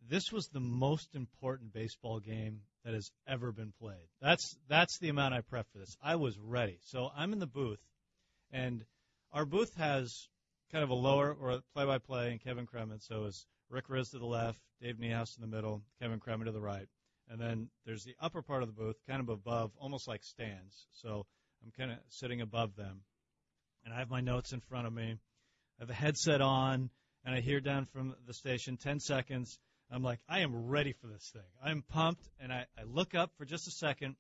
This 0.08 0.32
was 0.32 0.48
the 0.48 0.60
most 0.60 1.16
important 1.16 1.74
baseball 1.74 2.20
game 2.20 2.62
that 2.84 2.94
has 2.94 3.12
ever 3.28 3.52
been 3.52 3.74
played. 3.80 4.08
That's 4.22 4.56
that's 4.68 5.00
the 5.00 5.10
amount 5.10 5.34
I 5.34 5.42
prepped 5.42 5.72
for 5.72 5.80
this. 5.80 5.98
I 6.02 6.16
was 6.16 6.38
ready. 6.38 6.78
So 6.84 7.10
I'm 7.16 7.34
in 7.34 7.40
the 7.40 7.48
booth, 7.48 7.82
and 8.52 8.86
our 9.34 9.46
booth 9.46 9.74
has 9.78 10.28
kind 10.72 10.84
of 10.84 10.90
a 10.90 10.96
lower 10.96 11.36
or 11.40 11.52
a 11.52 11.62
play-by-play, 11.74 12.32
and 12.32 12.42
Kevin 12.44 12.68
Cremin. 12.68 13.02
So 13.02 13.26
it's 13.26 13.46
Rick 13.70 13.88
Rizzs 13.88 14.12
to 14.12 14.20
the 14.20 14.26
left, 14.26 14.60
Dave 14.82 14.98
Niehaus 14.98 15.36
in 15.38 15.42
the 15.42 15.56
middle, 15.56 15.82
Kevin 16.02 16.20
Cremin 16.20 16.46
to 16.46 16.52
the 16.52 16.62
right, 16.62 16.88
and 17.30 17.40
then 17.40 17.70
there's 17.86 18.04
the 18.04 18.16
upper 18.20 18.42
part 18.42 18.64
of 18.64 18.68
the 18.68 18.74
booth, 18.74 18.98
kind 19.08 19.20
of 19.20 19.30
above, 19.30 19.72
almost 19.80 20.08
like 20.08 20.24
stands. 20.24 20.88
So 20.94 21.26
I'm 21.64 21.72
kind 21.78 21.92
of 21.92 21.98
sitting 22.10 22.42
above 22.42 22.76
them, 22.76 23.02
and 23.84 23.94
I 23.94 24.00
have 24.00 24.10
my 24.10 24.22
notes 24.22 24.54
in 24.54 24.60
front 24.62 24.88
of 24.88 24.94
me. 24.94 25.18
I 25.80 25.82
have 25.82 25.90
a 25.90 25.94
headset 25.94 26.42
on, 26.42 26.90
and 27.24 27.36
I 27.36 27.42
hear 27.42 27.60
down 27.60 27.86
from 27.86 28.16
the 28.28 28.34
station 28.34 28.78
10 28.78 29.00
seconds. 29.00 29.60
I'm 29.92 30.04
like, 30.04 30.20
I 30.30 30.40
am 30.40 30.68
ready 30.68 30.94
for 30.94 31.08
this 31.08 31.30
thing. 31.34 31.42
I'm 31.64 31.82
pumped, 31.82 32.28
and 32.40 32.52
I, 32.52 32.66
I 32.78 32.84
look 32.84 33.16
up 33.16 33.32
for 33.38 33.46
just 33.46 33.68
a 33.68 33.72
second, 33.72 34.16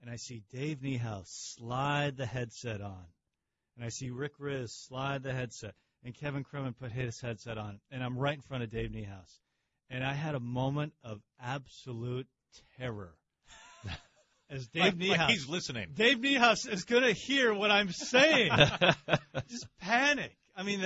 and 0.00 0.10
I 0.10 0.16
see 0.16 0.42
Dave 0.52 0.78
Niehaus 0.78 1.26
slide 1.56 2.16
the 2.16 2.26
headset 2.26 2.80
on, 2.80 3.04
and 3.76 3.84
I 3.84 3.88
see 3.88 4.10
Rick 4.10 4.38
Rizzs 4.38 4.70
slide 4.86 5.22
the 5.22 5.32
headset, 5.32 5.74
and 6.04 6.14
Kevin 6.14 6.44
Cremin 6.44 6.76
put 6.76 6.92
his 6.92 7.20
headset 7.20 7.58
on, 7.58 7.80
and 7.90 8.02
I'm 8.02 8.18
right 8.18 8.34
in 8.34 8.42
front 8.42 8.64
of 8.64 8.70
Dave 8.70 8.90
Niehaus, 8.90 9.40
and 9.92 10.02
I 10.02 10.14
had 10.14 10.34
a 10.34 10.40
moment 10.40 10.94
of 11.04 11.20
absolute 11.40 12.26
terror. 12.78 13.14
As 14.50 14.66
Dave 14.68 14.84
like, 14.84 14.96
Niehaus, 14.96 15.18
like 15.18 15.30
he's 15.30 15.48
listening. 15.48 15.88
Dave 15.94 16.18
Niehaus 16.18 16.70
is 16.70 16.84
going 16.84 17.02
to 17.02 17.12
hear 17.12 17.54
what 17.54 17.70
I'm 17.70 17.92
saying. 17.92 18.50
Just 19.48 19.66
panic. 19.80 20.36
I 20.56 20.62
mean, 20.62 20.80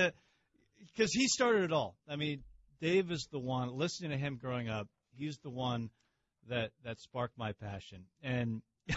because 0.79 1.11
he 1.13 1.27
started 1.27 1.63
it 1.63 1.71
all. 1.71 1.95
I 2.07 2.17
mean, 2.17 2.43
Dave 2.81 3.11
is 3.11 3.27
the 3.31 3.39
one. 3.39 3.75
Listening 3.75 4.11
to 4.11 4.17
him 4.17 4.37
growing 4.41 4.69
up, 4.69 4.87
he's 5.15 5.37
the 5.39 5.49
one 5.49 5.89
that 6.49 6.71
that 6.83 6.99
sparked 6.99 7.37
my 7.37 7.53
passion. 7.53 8.03
And 8.21 8.61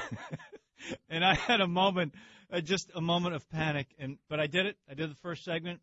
and 1.09 1.25
I 1.25 1.35
had 1.35 1.61
a 1.61 1.69
moment, 1.69 2.15
uh, 2.53 2.61
just 2.61 2.91
a 2.95 3.01
moment 3.01 3.35
of 3.37 3.49
panic. 3.51 3.87
And 3.99 4.19
but 4.29 4.41
I 4.41 4.47
did 4.47 4.67
it. 4.67 4.77
I 4.89 4.95
did 4.95 5.11
the 5.11 5.17
first 5.23 5.45
segment, 5.45 5.81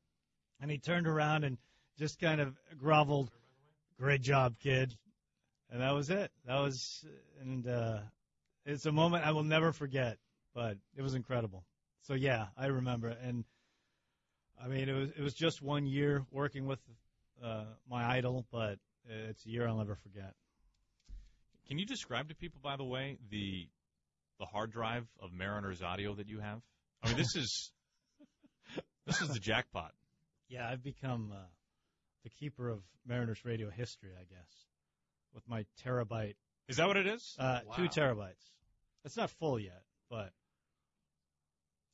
and 0.61 0.69
he 0.69 0.77
turned 0.77 1.07
around 1.07 1.43
and 1.43 1.57
just 1.97 2.19
kind 2.19 2.41
of 2.41 2.55
groveled. 2.77 3.31
Great 3.99 4.21
job, 4.21 4.55
kid. 4.59 4.95
And 5.69 5.81
that 5.81 5.91
was 5.91 6.09
it. 6.09 6.31
That 6.45 6.59
was 6.59 7.05
and. 7.41 7.67
uh 7.67 7.99
it's 8.67 8.85
a 8.85 8.91
moment 8.91 9.25
I 9.25 9.31
will 9.31 9.43
never 9.45 9.71
forget, 9.71 10.17
but 10.53 10.77
it 10.95 11.01
was 11.01 11.15
incredible. 11.15 11.63
So 12.01 12.13
yeah, 12.15 12.47
I 12.57 12.65
remember, 12.67 13.07
and 13.23 13.45
I 14.61 14.67
mean 14.67 14.89
it 14.89 14.93
was 14.93 15.09
it 15.11 15.21
was 15.21 15.33
just 15.33 15.61
one 15.61 15.85
year 15.85 16.25
working 16.31 16.65
with 16.67 16.79
uh, 17.41 17.63
my 17.89 18.05
idol, 18.17 18.45
but 18.51 18.77
it's 19.07 19.45
a 19.45 19.49
year 19.49 19.67
I'll 19.67 19.77
never 19.77 19.95
forget. 19.95 20.33
Can 21.69 21.79
you 21.79 21.85
describe 21.85 22.27
to 22.29 22.35
people, 22.35 22.59
by 22.61 22.75
the 22.75 22.83
way, 22.83 23.17
the 23.31 23.67
the 24.39 24.45
hard 24.45 24.71
drive 24.71 25.07
of 25.21 25.31
Mariners 25.31 25.81
audio 25.81 26.13
that 26.15 26.27
you 26.27 26.39
have? 26.39 26.59
I 27.01 27.07
mean, 27.07 27.17
this 27.17 27.35
is 27.37 27.71
this 29.05 29.21
is 29.21 29.29
the 29.29 29.39
jackpot. 29.39 29.93
Yeah, 30.49 30.69
I've 30.69 30.81
become 30.81 31.33
uh, 31.35 31.39
the 32.27 32.45
keeper 32.45 32.69
of 32.69 32.81
Mariners 33.05 33.45
radio 33.45 33.69
history, 33.69 34.11
I 34.19 34.23
guess, 34.23 34.65
with 35.33 35.47
my 35.47 35.65
terabyte. 35.85 36.35
Is 36.67 36.75
that 36.75 36.87
what 36.87 36.97
it 36.97 37.07
is? 37.07 37.35
Uh, 37.39 37.59
wow. 37.65 37.75
Two 37.75 37.87
terabytes. 37.87 38.51
It's 39.05 39.15
not 39.15 39.29
full 39.29 39.57
yet, 39.57 39.81
but 40.09 40.31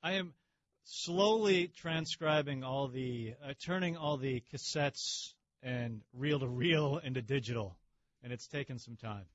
I 0.02 0.14
am 0.14 0.34
slowly 0.86 1.68
transcribing 1.68 2.64
all 2.64 2.88
the, 2.88 3.36
uh, 3.46 3.54
turning 3.64 3.96
all 3.96 4.18
the 4.18 4.42
cassettes 4.52 5.34
and 5.62 6.02
reel 6.14 6.40
to 6.40 6.48
reel 6.48 7.00
into 7.04 7.22
digital, 7.22 7.78
and 8.24 8.34
it's 8.34 8.48
taken 8.48 8.80
some 8.80 8.96
time. 8.96 9.26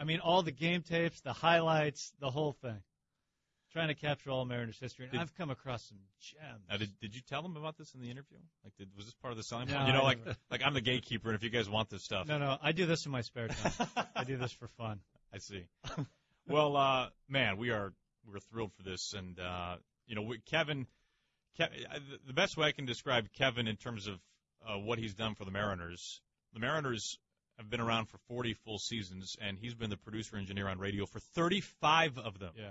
I 0.00 0.02
mean, 0.02 0.18
all 0.18 0.42
the 0.42 0.50
game 0.50 0.82
tapes, 0.82 1.20
the 1.20 1.32
highlights, 1.32 2.12
the 2.18 2.30
whole 2.30 2.56
thing. 2.60 2.82
Trying 3.74 3.88
to 3.88 3.94
capture 3.94 4.30
all 4.30 4.44
Mariners 4.44 4.78
history, 4.78 5.04
and 5.06 5.12
Did- 5.12 5.20
I've 5.20 5.34
come 5.34 5.50
across 5.50 5.82
some 5.88 5.98
gems. 6.20 6.62
Now, 6.70 6.76
did 6.76 6.96
did 7.00 7.14
you 7.14 7.20
tell 7.28 7.42
them 7.42 7.56
about 7.56 7.76
this 7.76 7.92
in 7.94 8.00
the 8.00 8.08
interview? 8.10 8.38
Like, 8.62 8.76
did, 8.76 8.88
was 8.96 9.04
this 9.04 9.14
part 9.14 9.32
of 9.32 9.36
the 9.36 9.42
selling 9.42 9.66
No, 9.68 9.74
point? 9.74 9.88
You 9.88 9.92
know, 9.94 10.04
like 10.04 10.18
like 10.50 10.62
I'm 10.64 10.74
the 10.74 10.80
gatekeeper, 10.80 11.28
and 11.28 11.36
if 11.36 11.42
you 11.42 11.50
guys 11.50 11.68
want 11.68 11.90
this 11.90 12.04
stuff, 12.04 12.28
No, 12.28 12.38
no, 12.38 12.56
I 12.62 12.70
do 12.72 12.86
this 12.86 13.04
in 13.04 13.10
my 13.12 13.22
spare 13.22 13.48
time. 13.48 13.88
I 14.16 14.22
do 14.24 14.36
this 14.36 14.52
for 14.52 14.68
fun. 14.78 15.00
I 15.32 15.38
see. 15.38 15.64
well, 16.46 16.76
uh, 16.76 17.08
man, 17.28 17.56
we 17.56 17.70
are 17.70 17.92
we're 18.30 18.38
thrilled 18.38 18.72
for 18.74 18.84
this, 18.84 19.12
and 19.12 19.38
uh, 19.40 19.76
you 20.06 20.14
know, 20.14 20.22
we, 20.22 20.38
Kevin, 20.38 20.86
Ke- 21.58 21.62
uh, 21.92 21.98
the 22.26 22.32
best 22.32 22.56
way 22.56 22.68
I 22.68 22.72
can 22.72 22.86
describe 22.86 23.26
Kevin 23.32 23.66
in 23.66 23.76
terms 23.76 24.06
of 24.06 24.20
uh, 24.66 24.78
what 24.78 24.98
he's 25.00 25.14
done 25.14 25.34
for 25.34 25.44
the 25.44 25.50
Mariners. 25.50 26.20
The 26.52 26.60
Mariners 26.60 27.18
have 27.58 27.68
been 27.68 27.80
around 27.80 28.06
for 28.06 28.18
40 28.28 28.54
full 28.64 28.78
seasons, 28.78 29.36
and 29.40 29.58
he's 29.58 29.74
been 29.74 29.90
the 29.90 29.96
producer 29.96 30.36
engineer 30.36 30.68
on 30.68 30.78
radio 30.78 31.06
for 31.06 31.18
35 31.18 32.18
of 32.18 32.38
them. 32.38 32.52
Yeah. 32.56 32.70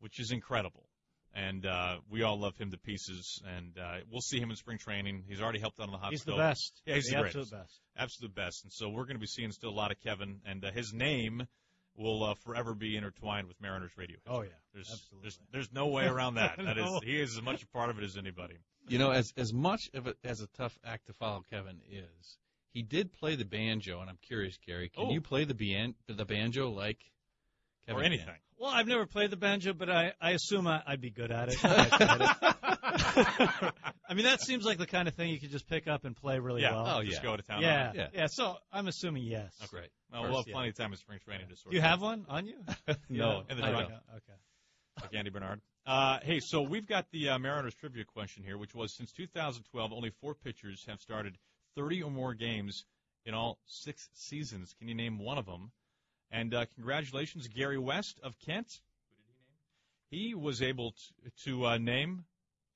Which 0.00 0.18
is 0.18 0.30
incredible. 0.32 0.84
And 1.32 1.64
uh, 1.64 1.98
we 2.10 2.24
all 2.24 2.40
love 2.40 2.56
him 2.58 2.72
to 2.72 2.76
pieces, 2.76 3.40
and 3.56 3.78
uh, 3.78 3.98
we'll 4.10 4.20
see 4.20 4.40
him 4.40 4.50
in 4.50 4.56
spring 4.56 4.78
training. 4.78 5.22
He's 5.28 5.40
already 5.40 5.60
helped 5.60 5.78
out 5.78 5.86
on 5.86 5.92
the 5.92 5.98
hot 5.98 6.10
He's 6.10 6.24
the 6.24 6.34
best. 6.34 6.82
Yeah, 6.86 6.96
he's 6.96 7.04
the, 7.06 7.12
the 7.12 7.18
absolute 7.24 7.50
best. 7.52 7.80
absolute 7.96 8.34
best. 8.34 8.64
And 8.64 8.72
so 8.72 8.88
we're 8.88 9.04
going 9.04 9.14
to 9.14 9.20
be 9.20 9.28
seeing 9.28 9.52
still 9.52 9.70
a 9.70 9.78
lot 9.78 9.92
of 9.92 10.00
Kevin, 10.00 10.40
and 10.44 10.64
uh, 10.64 10.72
his 10.72 10.92
name 10.92 11.46
will 11.96 12.24
uh, 12.24 12.34
forever 12.44 12.74
be 12.74 12.96
intertwined 12.96 13.46
with 13.46 13.60
Mariners 13.60 13.92
radio. 13.96 14.16
history. 14.16 14.34
Oh, 14.34 14.42
yeah, 14.42 14.48
there's, 14.74 14.90
absolutely. 14.90 15.22
There's 15.22 15.38
there's 15.52 15.72
no 15.72 15.86
way 15.86 16.06
around 16.06 16.34
that. 16.34 16.56
That 16.64 16.78
is 16.78 16.84
No. 16.84 17.00
he 17.00 17.20
is 17.20 17.36
as 17.36 17.42
much 17.42 17.62
a 17.62 17.66
part 17.68 17.90
of 17.90 17.98
it 17.98 18.04
as 18.04 18.16
anybody. 18.16 18.56
You 18.88 18.98
know, 18.98 19.12
as 19.12 19.32
as 19.36 19.52
much 19.52 19.88
of 19.94 20.08
it 20.08 20.16
as 20.24 20.40
a 20.40 20.48
tough 20.56 20.76
act 20.84 21.06
to 21.06 21.12
follow 21.12 21.42
Kevin 21.48 21.76
is, 21.88 22.38
he 22.72 22.82
did 22.82 23.12
play 23.12 23.36
the 23.36 23.44
banjo, 23.44 24.00
and 24.00 24.10
I'm 24.10 24.18
curious, 24.26 24.58
Gary, 24.66 24.88
can 24.88 25.04
Oh. 25.06 25.10
you 25.12 25.20
play 25.20 25.44
the 25.44 25.54
ban- 25.54 25.94
the 26.08 26.24
banjo 26.24 26.70
like 26.70 26.98
Kevin 26.98 27.10
or 27.90 28.02
anything. 28.02 28.34
Well, 28.58 28.70
I've 28.70 28.86
never 28.86 29.06
played 29.06 29.30
the 29.30 29.36
banjo, 29.36 29.72
but 29.72 29.88
I, 29.88 30.12
I 30.20 30.32
assume 30.32 30.66
I, 30.66 30.82
I'd 30.86 31.00
be 31.00 31.10
good 31.10 31.30
at 31.30 31.48
it. 31.48 31.58
I 34.08 34.14
mean, 34.14 34.24
that 34.24 34.40
seems 34.40 34.64
like 34.64 34.78
the 34.78 34.86
kind 34.86 35.08
of 35.08 35.14
thing 35.14 35.30
you 35.30 35.40
could 35.40 35.50
just 35.50 35.68
pick 35.68 35.88
up 35.88 36.04
and 36.04 36.16
play 36.16 36.38
really 36.38 36.62
yeah. 36.62 36.74
well. 36.74 36.98
Oh, 36.98 37.02
Just 37.02 37.18
yeah. 37.18 37.22
go 37.22 37.36
to 37.36 37.42
town. 37.42 37.62
yeah, 37.62 37.88
on. 37.88 37.94
Yeah. 37.94 38.08
yeah. 38.12 38.26
So 38.28 38.56
I'm 38.72 38.88
assuming 38.88 39.22
yes. 39.24 39.54
That's 39.58 39.70
great. 39.70 39.88
Well, 40.12 40.22
we'll 40.22 40.36
have 40.36 40.48
yeah. 40.48 40.54
plenty 40.54 40.70
of 40.70 40.76
time 40.76 40.92
in 40.92 40.98
spring 40.98 41.20
training 41.24 41.48
to 41.48 41.56
sort. 41.56 41.70
Do 41.70 41.76
you 41.76 41.82
it 41.82 41.86
out. 41.86 41.90
have 41.90 42.02
one 42.02 42.26
on 42.28 42.46
you? 42.46 42.56
No, 43.08 43.42
in 43.48 43.56
the 43.56 43.64
I 43.64 43.70
trunk. 43.70 43.88
Okay. 43.88 44.38
like 45.02 45.14
Andy 45.14 45.30
Bernard. 45.30 45.60
Uh, 45.86 46.18
hey, 46.22 46.40
so 46.40 46.60
we've 46.62 46.86
got 46.86 47.06
the 47.12 47.30
uh, 47.30 47.38
Mariners 47.38 47.74
trivia 47.74 48.04
question 48.04 48.44
here, 48.44 48.58
which 48.58 48.74
was 48.74 48.94
since 48.94 49.12
2012, 49.12 49.92
only 49.92 50.10
four 50.20 50.34
pitchers 50.34 50.84
have 50.86 51.00
started 51.00 51.38
30 51.76 52.02
or 52.02 52.10
more 52.10 52.34
games 52.34 52.84
in 53.24 53.34
all 53.34 53.58
six 53.66 54.08
seasons. 54.14 54.74
Can 54.78 54.88
you 54.88 54.94
name 54.94 55.18
one 55.18 55.38
of 55.38 55.46
them? 55.46 55.72
And 56.30 56.54
uh, 56.54 56.66
congratulations, 56.74 57.48
Gary 57.48 57.78
West 57.78 58.20
of 58.22 58.38
Kent. 58.38 58.80
He 60.10 60.34
was 60.34 60.62
able 60.62 60.92
to, 60.92 61.30
to 61.44 61.66
uh, 61.66 61.78
name 61.78 62.24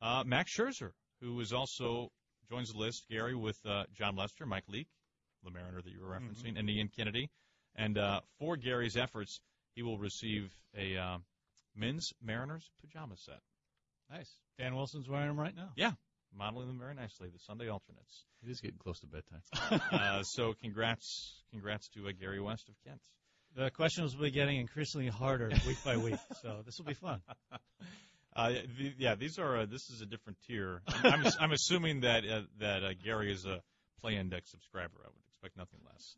uh, 0.03 0.25
Max 0.27 0.57
Scherzer, 0.57 0.93
who 1.21 1.39
is 1.41 1.53
also 1.53 2.11
joins 2.49 2.73
the 2.73 2.79
list. 2.79 3.05
Gary 3.09 3.35
with 3.35 3.59
uh, 3.67 3.85
Jon 3.95 4.17
Lester, 4.17 4.47
Mike 4.47 4.69
Leake, 4.69 4.89
the 5.45 5.51
Mariner 5.51 5.83
that 5.83 5.93
you 5.93 6.01
were 6.01 6.09
referencing, 6.09 6.59
and 6.59 6.69
Ian 6.69 6.91
Kennedy. 6.97 7.31
And 7.77 7.99
uh, 7.99 8.21
for 8.39 8.57
Gary's 8.57 8.97
efforts, 8.97 9.41
he 9.75 9.83
will 9.83 9.99
receive 9.99 10.51
a 10.77 10.97
uh, 10.97 11.19
men's 11.75 12.13
Mariners 12.23 12.71
pajama 12.81 13.17
set. 13.17 13.41
Nice. 14.11 14.31
Dan 14.59 14.77
Wilson's 14.77 15.09
wearing 15.09 15.29
them 15.29 15.41
right 15.41 15.57
now. 15.57 15.71
Yeah, 15.77 15.93
modeling 16.37 16.69
them 16.69 16.79
very 16.79 16.95
nicely. 16.95 17.29
The 17.31 17.39
Sunday 17.41 17.69
alternates. 17.69 18.25
It 18.45 18.51
is 18.51 18.61
getting 18.61 18.79
close 18.79 19.01
to 19.01 19.07
bedtime. 19.07 19.43
uh, 19.93 20.23
so 20.23 20.55
congrats, 20.61 21.43
congrats 21.51 21.89
to 21.91 22.07
uh, 22.09 22.13
Gary 22.19 22.41
West 22.41 22.69
of 22.69 22.75
Kent. 22.87 23.01
The 23.57 23.71
questions 23.71 24.17
will 24.17 24.25
be 24.25 24.31
getting 24.33 24.59
increasingly 24.59 25.07
harder 25.09 25.49
week 25.67 25.77
by 25.85 25.97
week, 25.97 26.19
so 26.43 26.63
this 26.67 26.79
will 26.79 26.87
be 26.87 26.95
fun. 26.95 27.21
Uh, 28.37 28.49
the, 28.49 28.93
yeah, 28.99 29.15
these 29.15 29.39
are. 29.39 29.59
Uh, 29.59 29.65
this 29.65 29.91
is 29.91 30.01
a 30.01 30.07
different 30.07 30.37
tier. 30.45 30.83
I'm, 30.89 31.25
I'm 31.39 31.53
assuming 31.53 32.01
that 32.01 32.25
uh, 32.25 32.41
that 32.59 32.83
uh, 32.83 32.89
Gary 32.95 33.33
is 33.33 33.45
a 33.45 33.63
Play 34.01 34.17
Index 34.17 34.51
subscriber. 34.51 34.95
I 35.05 35.07
would 35.07 35.23
expect 35.29 35.57
nothing 35.57 35.79
less. 35.87 36.17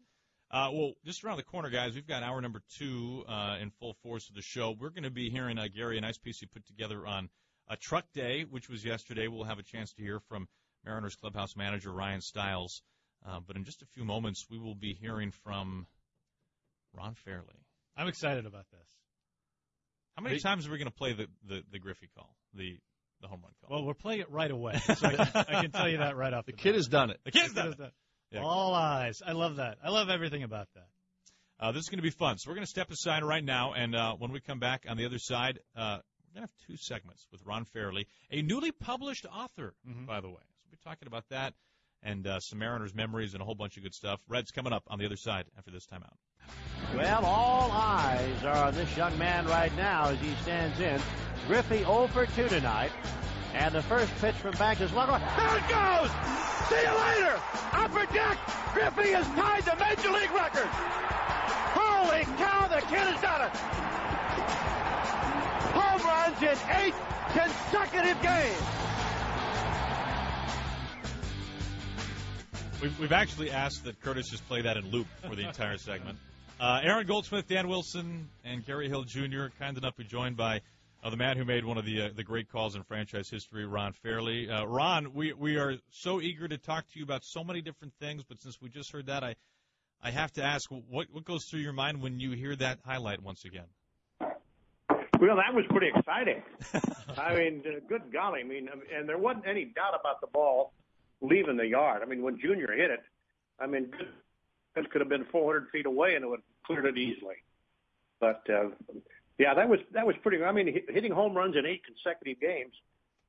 Uh, 0.50 0.70
well, 0.72 0.92
just 1.04 1.22
around 1.22 1.36
the 1.36 1.42
corner, 1.42 1.68
guys, 1.68 1.94
we've 1.94 2.06
got 2.06 2.22
hour 2.22 2.40
number 2.40 2.62
two 2.78 3.22
uh, 3.28 3.58
in 3.60 3.68
full 3.68 3.92
force 4.02 4.30
of 4.30 4.34
the 4.34 4.40
show. 4.40 4.74
We're 4.80 4.88
going 4.88 5.02
to 5.02 5.10
be 5.10 5.28
hearing 5.28 5.58
Gary 5.74 5.98
a 5.98 6.00
nice 6.00 6.16
piece 6.16 6.38
he 6.40 6.46
put 6.46 6.64
together 6.64 7.06
on 7.06 7.28
a 7.68 7.76
truck 7.76 8.06
day, 8.14 8.46
which 8.48 8.70
was 8.70 8.82
yesterday. 8.82 9.28
We'll 9.28 9.44
have 9.44 9.58
a 9.58 9.62
chance 9.62 9.92
to 9.92 10.02
hear 10.02 10.18
from 10.20 10.48
Mariners 10.86 11.16
clubhouse 11.16 11.54
manager 11.54 11.92
Ryan 11.92 12.22
Stiles. 12.22 12.80
But 13.46 13.56
in 13.56 13.64
just 13.64 13.82
a 13.82 13.86
few 13.86 14.06
moments, 14.06 14.46
we 14.50 14.58
will 14.58 14.74
be 14.74 14.94
hearing 14.94 15.32
from 15.32 15.86
Ron 16.96 17.14
Fairly. 17.24 17.64
I'm 17.96 18.08
excited 18.08 18.46
about 18.46 18.64
this. 18.70 18.86
How 20.16 20.22
many 20.22 20.36
Re- 20.36 20.40
times 20.40 20.66
are 20.66 20.70
we 20.70 20.78
going 20.78 20.90
to 20.90 20.94
play 20.96 21.12
the, 21.12 21.26
the, 21.46 21.62
the 21.72 21.78
Griffey 21.78 22.08
call, 22.16 22.34
the 22.54 22.78
the 23.20 23.28
home 23.28 23.40
run 23.42 23.52
call? 23.60 23.76
Well, 23.78 23.86
we're 23.86 23.94
playing 23.94 24.20
it 24.20 24.30
right 24.30 24.50
away, 24.50 24.78
so 24.96 25.06
I 25.06 25.14
can, 25.16 25.28
I 25.48 25.60
can 25.62 25.70
tell 25.70 25.88
you 25.88 25.98
that 25.98 26.16
right 26.16 26.32
off 26.34 26.46
The 26.46 26.52
the 26.52 26.58
kid 26.58 26.70
bat. 26.70 26.74
has 26.76 26.86
done 26.88 27.10
it. 27.10 27.20
the 27.24 27.30
kid's 27.30 27.52
The 27.54 27.62
done 27.62 27.64
kid 27.64 27.68
it. 27.68 27.70
has 27.70 27.78
done- 27.78 27.92
Yeah. 28.32 28.42
All 28.42 28.74
eyes. 28.74 29.22
I 29.26 29.32
love 29.32 29.56
that. 29.56 29.78
I 29.84 29.90
love 29.90 30.08
everything 30.10 30.42
about 30.42 30.68
that. 30.74 30.88
Uh, 31.58 31.72
this 31.72 31.80
is 31.80 31.88
going 31.88 31.98
to 31.98 32.02
be 32.02 32.10
fun. 32.10 32.36
So 32.38 32.50
we're 32.50 32.56
going 32.56 32.66
to 32.66 32.70
step 32.70 32.90
aside 32.90 33.24
right 33.24 33.42
now, 33.44 33.72
and 33.72 33.94
uh, 33.94 34.14
when 34.18 34.32
we 34.32 34.40
come 34.40 34.58
back 34.58 34.84
on 34.88 34.96
the 34.98 35.06
other 35.06 35.18
side, 35.18 35.58
uh, 35.74 35.98
we're 36.34 36.40
going 36.40 36.48
to 36.48 36.52
have 36.52 36.66
two 36.66 36.76
segments 36.76 37.26
with 37.32 37.40
Ron 37.46 37.64
Fairly, 37.64 38.06
a 38.30 38.42
newly 38.42 38.72
published 38.72 39.24
author, 39.32 39.74
Mhm. 39.88 40.06
by 40.06 40.20
the 40.20 40.28
way. 40.28 40.34
So 40.34 40.64
we'll 40.64 40.72
be 40.72 40.78
talking 40.84 41.06
about 41.08 41.24
that 41.30 41.54
and 42.02 42.26
uh, 42.26 42.40
some 42.40 42.58
Mariners 42.58 42.94
memories 42.94 43.32
and 43.32 43.40
a 43.40 43.44
whole 43.46 43.54
bunch 43.54 43.78
of 43.78 43.82
good 43.82 43.94
stuff. 43.94 44.20
Red's 44.28 44.50
coming 44.50 44.74
up 44.74 44.82
on 44.88 44.98
the 44.98 45.06
other 45.06 45.16
side 45.16 45.46
after 45.56 45.70
this 45.70 45.86
timeout. 45.86 46.12
Well, 46.94 47.24
all 47.24 47.70
eyes 47.72 48.44
are 48.44 48.68
on 48.68 48.74
this 48.74 48.96
young 48.96 49.18
man 49.18 49.46
right 49.46 49.74
now 49.76 50.08
as 50.08 50.18
he 50.20 50.32
stands 50.42 50.80
in. 50.80 51.00
Griffey 51.46 51.78
0 51.78 52.08
for 52.08 52.26
2 52.26 52.48
tonight. 52.48 52.90
And 53.54 53.74
the 53.74 53.82
first 53.82 54.14
pitch 54.20 54.34
from 54.36 54.52
back 54.52 54.80
is. 54.80 54.90
There 54.90 55.02
it 55.02 55.68
goes! 55.68 56.10
See 56.68 56.80
you 56.80 56.94
later! 56.96 57.40
Upper 57.72 58.06
deck! 58.12 58.38
Griffey 58.72 59.12
has 59.12 59.26
tied 59.28 59.64
the 59.64 59.76
Major 59.76 60.10
League 60.10 60.30
record! 60.32 60.68
Holy 61.76 62.24
cow, 62.36 62.68
the 62.68 62.80
kid 62.86 63.06
has 63.06 63.20
done 63.20 63.42
it! 63.42 63.56
Home 65.72 66.02
runs 66.06 66.42
in 66.42 66.56
eight 66.76 66.94
consecutive 67.32 68.20
games! 68.22 68.86
We've, 72.82 73.00
we've 73.00 73.12
actually 73.12 73.50
asked 73.50 73.84
that 73.84 74.00
Curtis 74.02 74.28
just 74.30 74.46
play 74.48 74.62
that 74.62 74.76
in 74.76 74.90
loop 74.90 75.06
for 75.26 75.34
the 75.34 75.46
entire 75.46 75.78
segment. 75.78 76.18
Uh, 76.58 76.80
Aaron 76.82 77.06
Goldsmith, 77.06 77.46
Dan 77.46 77.68
Wilson, 77.68 78.30
and 78.42 78.64
Gary 78.64 78.88
Hill 78.88 79.04
Jr. 79.04 79.48
kind 79.58 79.76
enough 79.76 79.94
to 79.96 80.02
be 80.02 80.08
joined 80.08 80.38
by 80.38 80.62
uh, 81.04 81.10
the 81.10 81.16
man 81.16 81.36
who 81.36 81.44
made 81.44 81.66
one 81.66 81.76
of 81.76 81.84
the 81.84 82.02
uh, 82.02 82.08
the 82.16 82.24
great 82.24 82.50
calls 82.50 82.74
in 82.74 82.82
franchise 82.82 83.28
history, 83.28 83.66
Ron 83.66 83.92
Fairly. 83.92 84.48
Uh, 84.48 84.64
Ron, 84.64 85.12
we 85.12 85.34
we 85.34 85.58
are 85.58 85.76
so 85.90 86.20
eager 86.20 86.48
to 86.48 86.56
talk 86.56 86.90
to 86.92 86.98
you 86.98 87.04
about 87.04 87.24
so 87.24 87.44
many 87.44 87.60
different 87.60 87.92
things, 88.00 88.24
but 88.24 88.40
since 88.40 88.60
we 88.60 88.70
just 88.70 88.90
heard 88.90 89.06
that, 89.06 89.22
I 89.22 89.34
I 90.02 90.10
have 90.10 90.32
to 90.32 90.42
ask, 90.42 90.70
what 90.70 91.08
what 91.12 91.24
goes 91.26 91.44
through 91.44 91.60
your 91.60 91.74
mind 91.74 92.00
when 92.00 92.20
you 92.20 92.32
hear 92.32 92.56
that 92.56 92.78
highlight 92.86 93.22
once 93.22 93.44
again? 93.44 93.66
Well, 94.18 95.36
that 95.36 95.54
was 95.54 95.64
pretty 95.68 95.88
exciting. 95.94 96.42
I 97.18 97.34
mean, 97.34 97.62
uh, 97.66 97.80
good 97.86 98.10
golly! 98.10 98.40
I 98.40 98.44
mean, 98.44 98.70
and 98.94 99.06
there 99.06 99.18
wasn't 99.18 99.46
any 99.46 99.66
doubt 99.66 99.98
about 99.98 100.22
the 100.22 100.26
ball 100.26 100.72
leaving 101.20 101.58
the 101.58 101.66
yard. 101.66 102.02
I 102.02 102.06
mean, 102.06 102.22
when 102.22 102.40
Junior 102.40 102.72
hit 102.72 102.90
it, 102.90 103.00
I 103.60 103.66
mean, 103.66 103.92
it 104.76 104.90
could 104.90 105.00
have 105.00 105.08
been 105.08 105.26
400 105.30 105.68
feet 105.70 105.86
away 105.86 106.14
and 106.14 106.24
it 106.24 106.28
would 106.28 106.40
have 106.40 106.66
cleared 106.66 106.86
it 106.86 106.98
easily. 106.98 107.36
But 108.20 108.42
uh, 108.48 108.70
yeah, 109.38 109.54
that 109.54 109.68
was 109.68 109.80
that 109.92 110.06
was 110.06 110.16
pretty. 110.22 110.42
I 110.42 110.52
mean, 110.52 110.82
hitting 110.88 111.12
home 111.12 111.34
runs 111.34 111.56
in 111.56 111.66
eight 111.66 111.82
consecutive 111.84 112.40
games, 112.40 112.72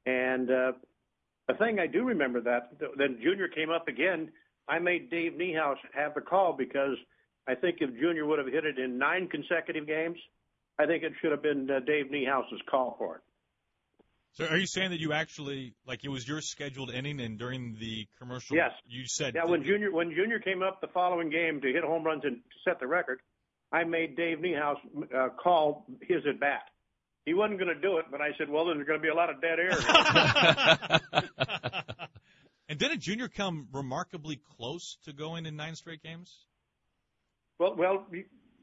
and 0.05 0.49
uh, 0.49 0.71
the 1.47 1.53
thing 1.55 1.79
I 1.79 1.87
do 1.87 2.05
remember 2.05 2.39
that 2.41 2.71
then 2.97 3.19
Junior 3.21 3.47
came 3.47 3.69
up 3.69 3.87
again. 3.87 4.29
I 4.69 4.79
made 4.79 5.09
Dave 5.09 5.33
Niehaus 5.33 5.77
have 5.93 6.13
the 6.13 6.21
call 6.21 6.53
because 6.53 6.97
I 7.47 7.55
think 7.55 7.77
if 7.79 7.89
Junior 7.99 8.25
would 8.25 8.39
have 8.39 8.47
hit 8.47 8.65
it 8.65 8.77
in 8.77 8.97
nine 8.97 9.27
consecutive 9.27 9.87
games, 9.87 10.17
I 10.79 10.85
think 10.85 11.03
it 11.03 11.13
should 11.21 11.31
have 11.31 11.41
been 11.41 11.69
uh, 11.69 11.79
Dave 11.81 12.07
Niehaus's 12.07 12.61
call 12.69 12.95
for 12.97 13.17
it. 13.17 13.21
So 14.37 14.45
are 14.45 14.57
you 14.57 14.67
saying 14.67 14.91
that 14.91 14.99
you 14.99 15.13
actually 15.13 15.73
like 15.87 16.05
it 16.05 16.09
was 16.09 16.27
your 16.27 16.41
scheduled 16.41 16.91
inning 16.91 17.19
and 17.21 17.39
during 17.39 17.75
the 17.79 18.07
commercial 18.19 18.55
yes. 18.55 18.69
you 18.87 19.07
said 19.07 19.33
Yeah, 19.33 19.45
when 19.45 19.63
Junior 19.63 19.91
when 19.91 20.11
Junior 20.11 20.37
came 20.37 20.61
up 20.61 20.79
the 20.79 20.87
following 20.87 21.31
game 21.31 21.59
to 21.61 21.67
hit 21.67 21.83
home 21.83 22.03
runs 22.03 22.23
and 22.23 22.35
to 22.35 22.41
set 22.63 22.79
the 22.79 22.85
record, 22.85 23.19
I 23.71 23.83
made 23.83 24.15
Dave 24.15 24.37
Niehaus 24.37 24.77
uh, 25.15 25.29
call 25.29 25.87
his 26.01 26.17
at 26.29 26.39
bat. 26.39 26.69
He 27.25 27.33
wasn't 27.33 27.59
going 27.59 27.73
to 27.73 27.81
do 27.81 27.97
it, 27.97 28.05
but 28.11 28.21
I 28.21 28.29
said, 28.37 28.47
"Well, 28.47 28.65
there's 28.65 28.85
going 28.85 28.99
to 28.99 29.03
be 29.03 29.09
a 29.09 29.15
lot 29.15 29.31
of 29.31 29.41
dead 29.41 29.57
air." 29.59 29.71
and 32.69 32.77
didn't 32.77 32.99
Junior 32.99 33.29
come 33.29 33.67
remarkably 33.73 34.39
close 34.55 34.99
to 35.05 35.13
going 35.13 35.47
in 35.47 35.55
nine 35.55 35.75
straight 35.75 36.03
games? 36.03 36.45
Well, 37.57 37.75
well, 37.75 38.05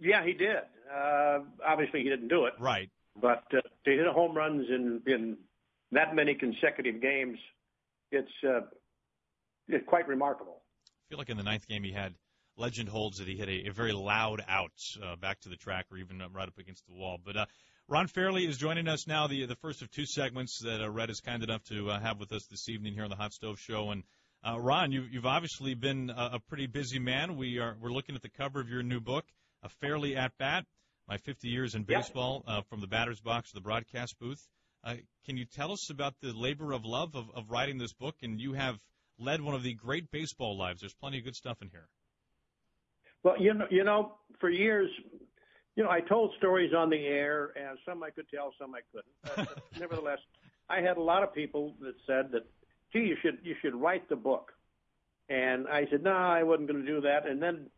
yeah, 0.00 0.24
he 0.24 0.34
did. 0.34 0.62
Uh, 0.88 1.40
obviously, 1.66 2.04
he 2.04 2.08
didn't 2.08 2.28
do 2.28 2.44
it. 2.44 2.54
Right. 2.60 2.90
But 3.20 3.42
uh, 3.52 3.60
to 3.84 3.90
hit 3.90 4.06
home 4.06 4.36
runs 4.36 4.66
in 4.70 5.02
in 5.06 5.36
that 5.94 6.14
many 6.14 6.34
consecutive 6.34 7.00
games, 7.00 7.38
it's 8.10 8.30
uh, 8.46 8.60
it's 9.68 9.86
quite 9.86 10.06
remarkable. 10.06 10.62
I 10.86 11.02
feel 11.08 11.18
like 11.18 11.30
in 11.30 11.36
the 11.36 11.42
ninth 11.42 11.66
game 11.66 11.82
he 11.82 11.92
had 11.92 12.14
legend 12.56 12.88
holds 12.88 13.18
that 13.18 13.28
he 13.28 13.36
hit 13.36 13.48
a, 13.48 13.68
a 13.68 13.72
very 13.72 13.92
loud 13.92 14.42
out 14.48 14.72
uh, 15.02 15.16
back 15.16 15.40
to 15.40 15.48
the 15.48 15.56
track 15.56 15.86
or 15.90 15.98
even 15.98 16.22
right 16.32 16.48
up 16.48 16.58
against 16.58 16.86
the 16.86 16.92
wall. 16.92 17.18
But 17.24 17.36
uh, 17.36 17.46
Ron 17.88 18.06
Fairly 18.06 18.46
is 18.46 18.56
joining 18.56 18.88
us 18.88 19.06
now, 19.06 19.26
the 19.26 19.46
the 19.46 19.56
first 19.56 19.82
of 19.82 19.90
two 19.90 20.06
segments 20.06 20.60
that 20.62 20.82
uh, 20.82 20.90
Red 20.90 21.10
is 21.10 21.20
kind 21.20 21.42
enough 21.42 21.62
to 21.64 21.90
uh, 21.90 22.00
have 22.00 22.18
with 22.18 22.32
us 22.32 22.46
this 22.46 22.68
evening 22.68 22.94
here 22.94 23.04
on 23.04 23.10
the 23.10 23.16
Hot 23.16 23.32
Stove 23.32 23.58
Show. 23.58 23.90
And 23.90 24.04
uh, 24.46 24.58
Ron, 24.58 24.92
you, 24.92 25.04
you've 25.10 25.26
obviously 25.26 25.74
been 25.74 26.10
a, 26.10 26.30
a 26.34 26.40
pretty 26.48 26.66
busy 26.66 26.98
man. 26.98 27.36
We 27.36 27.58
are 27.58 27.76
we're 27.80 27.92
looking 27.92 28.14
at 28.14 28.22
the 28.22 28.30
cover 28.30 28.60
of 28.60 28.68
your 28.68 28.82
new 28.82 29.00
book, 29.00 29.24
A 29.62 29.68
Fairly 29.68 30.16
at 30.16 30.32
Bat: 30.38 30.64
My 31.08 31.18
50 31.18 31.48
Years 31.48 31.74
in 31.74 31.84
Baseball, 31.84 32.42
uh, 32.46 32.62
from 32.62 32.80
the 32.80 32.86
batter's 32.86 33.20
box 33.20 33.50
to 33.50 33.54
the 33.54 33.60
broadcast 33.60 34.18
booth. 34.18 34.46
Uh, 34.84 34.94
can 35.24 35.36
you 35.36 35.46
tell 35.46 35.72
us 35.72 35.88
about 35.90 36.14
the 36.20 36.32
labor 36.32 36.72
of 36.72 36.84
love 36.84 37.14
of, 37.14 37.30
of 37.34 37.50
writing 37.50 37.78
this 37.78 37.92
book? 37.92 38.16
And 38.22 38.40
you 38.40 38.52
have 38.52 38.78
led 39.18 39.40
one 39.40 39.54
of 39.54 39.62
the 39.62 39.74
great 39.74 40.10
baseball 40.10 40.58
lives. 40.58 40.80
There's 40.80 40.94
plenty 40.94 41.18
of 41.18 41.24
good 41.24 41.36
stuff 41.36 41.62
in 41.62 41.70
here. 41.70 41.88
Well, 43.22 43.40
you 43.40 43.54
know, 43.54 43.66
you 43.70 43.84
know, 43.84 44.16
for 44.38 44.50
years, 44.50 44.90
you 45.76 45.82
know, 45.82 45.90
I 45.90 46.00
told 46.00 46.32
stories 46.36 46.72
on 46.76 46.90
the 46.90 47.06
air, 47.06 47.52
and 47.56 47.78
some 47.86 48.02
I 48.02 48.10
could 48.10 48.26
tell, 48.28 48.52
some 48.60 48.74
I 48.74 48.80
couldn't. 48.92 49.48
But 49.48 49.62
nevertheless, 49.80 50.18
I 50.68 50.80
had 50.80 50.98
a 50.98 51.02
lot 51.02 51.22
of 51.22 51.34
people 51.34 51.74
that 51.80 51.94
said 52.06 52.30
that, 52.32 52.42
"Gee, 52.92 53.00
you 53.00 53.16
should 53.22 53.38
you 53.42 53.54
should 53.62 53.74
write 53.74 54.08
the 54.10 54.16
book," 54.16 54.52
and 55.30 55.66
I 55.68 55.86
said, 55.90 56.02
"No, 56.02 56.12
I 56.12 56.42
wasn't 56.42 56.68
going 56.68 56.84
to 56.84 56.86
do 56.86 57.00
that." 57.00 57.26
And 57.26 57.42
then 57.42 57.70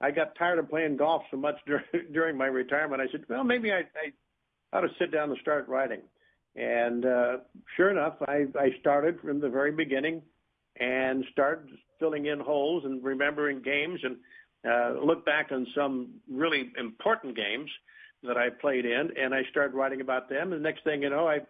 I 0.00 0.12
got 0.12 0.36
tired 0.36 0.60
of 0.60 0.70
playing 0.70 0.98
golf 0.98 1.22
so 1.32 1.36
much 1.36 1.56
during 1.66 2.12
during 2.12 2.36
my 2.36 2.46
retirement. 2.46 3.02
I 3.02 3.10
said, 3.10 3.24
"Well, 3.28 3.42
maybe 3.42 3.72
I, 3.72 3.80
I 3.80 4.76
ought 4.76 4.82
to 4.82 4.90
sit 5.00 5.10
down 5.10 5.30
and 5.30 5.38
start 5.40 5.68
writing." 5.68 6.02
And 6.54 7.06
uh, 7.06 7.36
sure 7.76 7.90
enough, 7.90 8.14
I, 8.28 8.46
I 8.58 8.70
started 8.80 9.20
from 9.20 9.40
the 9.40 9.48
very 9.48 9.72
beginning 9.72 10.22
and 10.78 11.24
started 11.32 11.68
filling 11.98 12.26
in 12.26 12.40
holes 12.40 12.84
and 12.84 13.02
remembering 13.02 13.62
games 13.62 14.00
and 14.02 14.16
uh, 14.68 15.00
look 15.04 15.24
back 15.24 15.50
on 15.50 15.66
some 15.74 16.10
really 16.30 16.72
important 16.78 17.36
games 17.36 17.70
that 18.22 18.36
I 18.36 18.50
played 18.50 18.84
in, 18.84 19.10
and 19.16 19.34
I 19.34 19.42
started 19.50 19.74
writing 19.74 20.00
about 20.00 20.28
them. 20.28 20.52
And 20.52 20.64
the 20.64 20.68
next 20.68 20.84
thing 20.84 21.02
you 21.02 21.10
know, 21.10 21.26
I 21.26 21.40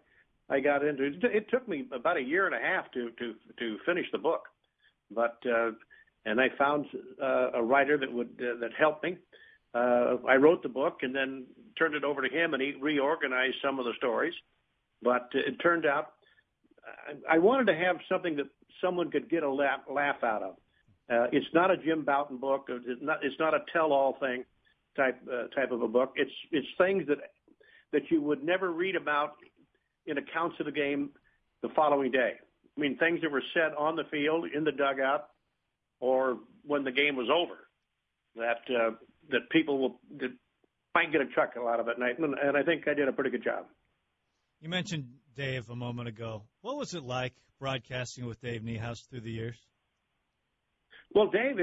I 0.49 0.61
got 0.61 0.85
into 0.85 1.05
it. 1.05 1.15
It 1.23 1.51
took 1.51 1.69
me 1.69 1.87
about 1.93 2.17
a 2.17 2.23
year 2.23 2.47
and 2.47 2.55
a 2.55 2.59
half 2.59 2.91
to 2.93 3.11
to 3.11 3.35
to 3.59 3.79
finish 3.85 4.07
the 4.13 4.19
book, 4.19 4.45
but 5.11 5.39
uh, 5.47 5.73
and 6.25 6.41
I 6.41 6.49
found 6.59 6.87
uh, 7.23 7.51
a 7.55 7.63
writer 7.63 7.99
that 7.99 8.13
would 8.13 8.31
uh, 8.41 8.59
that 8.61 8.71
helped 8.79 9.05
me. 9.05 9.19
Uh, 9.75 10.17
I 10.29 10.37
wrote 10.37 10.63
the 10.63 10.69
book 10.69 10.99
and 11.03 11.15
then 11.15 11.45
turned 11.79 11.95
it 11.95 12.05
over 12.05 12.27
to 12.27 12.35
him, 12.35 12.55
and 12.55 12.63
he 12.63 12.75
reorganized 12.81 13.57
some 13.65 13.79
of 13.79 13.85
the 13.85 13.93
stories. 13.97 14.35
But 15.03 15.29
it 15.35 15.57
turned 15.61 15.87
out 15.87 16.13
I 17.31 17.39
wanted 17.39 17.67
to 17.67 17.75
have 17.75 17.97
something 18.09 18.37
that 18.37 18.47
someone 18.83 19.11
could 19.11 19.29
get 19.29 19.43
a 19.43 19.51
laugh, 19.51 19.81
out 20.23 20.43
of. 20.43 20.55
Uh, 21.11 21.27
it's 21.33 21.47
not 21.53 21.71
a 21.71 21.77
Jim 21.77 22.05
Bouton 22.05 22.39
book. 22.39 22.69
It's 22.69 23.03
not. 23.03 23.19
It's 23.23 23.39
not 23.39 23.55
a 23.55 23.61
tell-all 23.73 24.17
thing 24.21 24.45
type 24.97 25.21
uh, 25.31 25.49
type 25.49 25.71
of 25.73 25.83
a 25.83 25.89
book. 25.89 26.13
It's 26.17 26.31
it's 26.51 26.67
things 26.79 27.07
that 27.09 27.19
that 27.93 28.11
you 28.11 28.23
would 28.23 28.43
never 28.43 28.73
read 28.73 28.97
about 28.97 29.35
in 30.07 30.19
accounts 30.19 30.57
of 30.61 30.67
the 30.67 30.73
game 30.73 31.11
the 31.63 31.69
following 31.71 32.11
day. 32.11 32.35
I 32.77 32.81
mean, 32.81 32.97
things 32.97 33.21
that 33.23 33.31
were 33.31 33.43
said 33.53 33.73
on 33.77 33.97
the 33.97 34.05
field, 34.11 34.47
in 34.55 34.65
the 34.65 34.73
dugout, 34.73 35.29
or 36.01 36.39
when 36.65 36.85
the 36.85 36.93
game 36.93 37.17
was 37.17 37.29
over. 37.29 37.69
That 38.37 38.63
uh, 38.75 38.93
that 39.31 39.51
people 39.51 39.79
will 39.79 40.01
that 40.19 40.33
might 40.95 41.13
get 41.13 41.21
a 41.21 41.27
chuckle 41.35 41.69
out 41.69 41.81
of 41.81 41.89
it, 41.89 41.97
and, 41.99 42.35
and 42.35 42.57
I 42.57 42.63
think 42.63 42.89
I 42.89 42.95
did 42.95 43.09
a 43.09 43.13
pretty 43.13 43.31
good 43.31 43.45
job. 43.45 43.67
You 44.63 44.69
mentioned 44.69 45.09
Dave 45.37 45.69
a 45.71 45.77
moment 45.77 46.09
ago. 46.09 46.45
What 46.61 46.77
was 46.77 46.95
it 46.95 47.03
like 47.03 47.33
broadcasting 47.59 48.27
with 48.27 48.41
Dave 48.41 48.63
Niehaus 48.63 49.09
through 49.09 49.23
the 49.23 49.31
years? 49.31 49.57
Well, 51.13 51.27
Dave. 51.27 51.57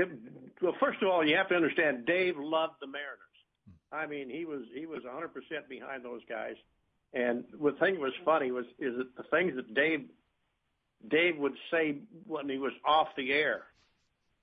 Well, 0.61 0.75
first 0.81 1.01
of 1.01 1.07
all, 1.07 1.25
you 1.25 1.37
have 1.37 1.47
to 1.47 1.55
understand 1.55 2.05
Dave 2.05 2.35
loved 2.37 2.73
the 2.81 2.87
Mariners. 2.87 3.19
I 3.89 4.05
mean, 4.05 4.29
he 4.29 4.43
was 4.43 4.63
he 4.75 4.85
was 4.85 5.01
100% 5.03 5.69
behind 5.69 6.03
those 6.03 6.19
guys. 6.27 6.55
And 7.13 7.45
the 7.53 7.71
thing 7.79 7.95
that 7.95 8.01
was 8.01 8.13
funny 8.25 8.51
was 8.51 8.65
is 8.77 8.97
that 8.97 9.15
the 9.15 9.23
things 9.31 9.55
that 9.55 9.73
Dave 9.73 10.01
Dave 11.09 11.37
would 11.37 11.55
say 11.71 11.99
when 12.27 12.49
he 12.49 12.57
was 12.57 12.73
off 12.85 13.07
the 13.15 13.31
air 13.31 13.63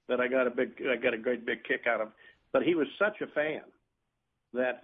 that 0.09 0.19
I 0.19 0.29
got 0.29 0.47
a 0.47 0.51
big 0.51 0.81
I 0.91 0.97
got 0.97 1.13
a 1.13 1.19
great 1.19 1.45
big 1.45 1.63
kick 1.65 1.83
out 1.87 2.01
of. 2.01 2.09
But 2.55 2.63
he 2.63 2.75
was 2.75 2.87
such 2.99 3.21
a 3.21 3.27
fan 3.27 3.61
that 4.55 4.81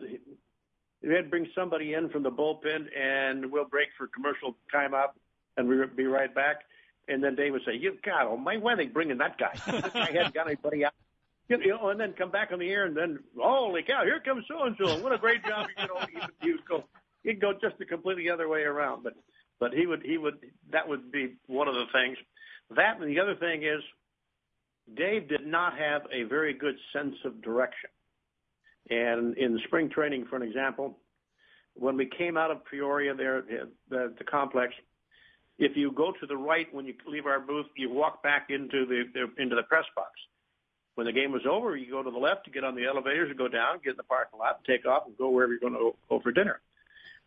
we 1.03 1.15
had 1.15 1.25
to 1.25 1.31
bring 1.31 1.49
somebody 1.55 1.95
in 1.95 2.09
from 2.11 2.23
the 2.23 2.31
bullpen, 2.31 2.87
and 2.97 3.51
we'll 3.51 3.65
break 3.65 3.89
for 3.99 4.07
commercial 4.07 4.57
timeout, 4.73 5.11
and 5.57 5.69
we'll 5.69 5.87
be 5.89 6.07
right 6.07 6.33
back. 6.35 6.63
And 7.09 7.23
then 7.23 7.35
Dave 7.35 7.53
would 7.53 7.63
say, 7.67 7.75
"You 7.75 7.97
God, 8.05 8.27
oh 8.29 8.37
my, 8.37 8.57
why 8.57 8.75
are 8.75 8.77
they 8.77 8.87
bringing 8.87 9.19
that 9.19 9.37
guy? 9.39 9.53
guy 9.67 10.13
hadn't 10.13 10.35
got 10.35 10.47
anybody 10.47 10.85
out." 10.85 10.95
You 11.49 11.59
know, 11.67 11.89
and 11.89 12.01
then 12.01 12.13
come 12.13 12.31
back 12.31 12.51
on 12.53 12.61
the 12.61 12.71
air, 12.71 12.87
and 12.87 12.97
then 12.97 13.19
holy 13.37 13.83
cow, 13.83 14.05
here 14.05 14.21
comes 14.21 14.45
so 14.49 14.63
and 14.63 14.77
so. 14.79 15.03
What 15.03 15.13
a 15.13 15.19
great 15.19 15.45
job! 15.45 15.67
You 15.77 15.89
oh, 15.91 15.99
know, 15.99 16.07
he 16.41 16.53
would 16.53 16.65
go, 16.65 16.85
he'd 17.25 17.41
go 17.41 17.53
just 17.53 17.79
the 17.79 17.85
completely 17.85 18.31
other 18.31 18.49
way 18.49 18.63
around. 18.63 19.03
But 19.03 19.15
but 19.59 19.73
he 19.73 19.87
would 19.87 20.03
he 20.03 20.17
would 20.17 20.39
that 20.71 20.89
would 20.89 21.11
be 21.11 21.35
one 21.47 21.69
of 21.69 21.75
the 21.75 21.87
things. 21.93 22.17
That 22.77 23.01
and 23.01 23.11
the 23.11 23.21
other 23.21 23.35
thing 23.35 23.65
is, 23.65 23.83
Dave 24.95 25.29
did 25.29 25.47
not 25.47 25.77
have 25.77 26.03
a 26.13 26.23
very 26.23 26.55
good 26.55 26.77
sense 26.93 27.17
of 27.25 27.43
direction. 27.43 27.91
And 28.91 29.37
in 29.37 29.59
spring 29.67 29.89
training, 29.91 30.27
for 30.29 30.37
an 30.37 30.43
example, 30.43 30.99
when 31.75 31.97
we 31.97 32.07
came 32.07 32.37
out 32.37 32.51
of 32.51 32.65
Peoria 32.65 33.15
there, 33.15 33.43
the, 33.89 34.15
the 34.19 34.25
complex, 34.25 34.75
if 35.59 35.77
you 35.77 35.93
go 35.93 36.13
to 36.13 36.27
the 36.27 36.37
right 36.37 36.67
when 36.75 36.87
you 36.87 36.95
leave 37.07 37.27
our 37.27 37.41
booth, 37.41 37.67
you 37.77 37.91
walk 37.93 38.23
back 38.23 38.49
into 38.51 38.85
the, 38.87 39.05
the 39.15 39.43
into 39.43 39.55
the 39.55 39.63
press 39.63 39.85
box. 39.95 40.11
When 40.95 41.07
the 41.07 41.13
game 41.13 41.33
was 41.33 41.47
over, 41.49 41.77
you 41.77 41.91
go 41.91 42.03
to 42.03 42.11
the 42.11 42.19
left 42.19 42.45
to 42.45 42.51
get 42.51 42.65
on 42.65 42.75
the 42.75 42.85
elevators 42.85 43.31
and 43.31 43.39
go 43.39 43.49
down, 43.49 43.79
get 43.83 43.93
in 43.93 43.97
the 43.97 44.03
parking 44.03 44.39
lot, 44.39 44.63
take 44.67 44.85
off, 44.85 45.05
and 45.07 45.17
go 45.17 45.31
wherever 45.31 45.53
you're 45.53 45.61
going 45.61 45.73
to 45.73 45.93
go 46.09 46.21
for 46.21 46.33
dinner. 46.33 46.61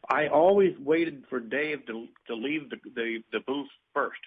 I 0.08 0.28
always 0.28 0.78
waited 0.78 1.24
for 1.30 1.40
Dave 1.40 1.86
to 1.88 2.08
to 2.28 2.36
leave 2.36 2.70
the, 2.70 2.78
the 2.94 3.24
the 3.32 3.40
booth 3.40 3.70
first, 3.94 4.20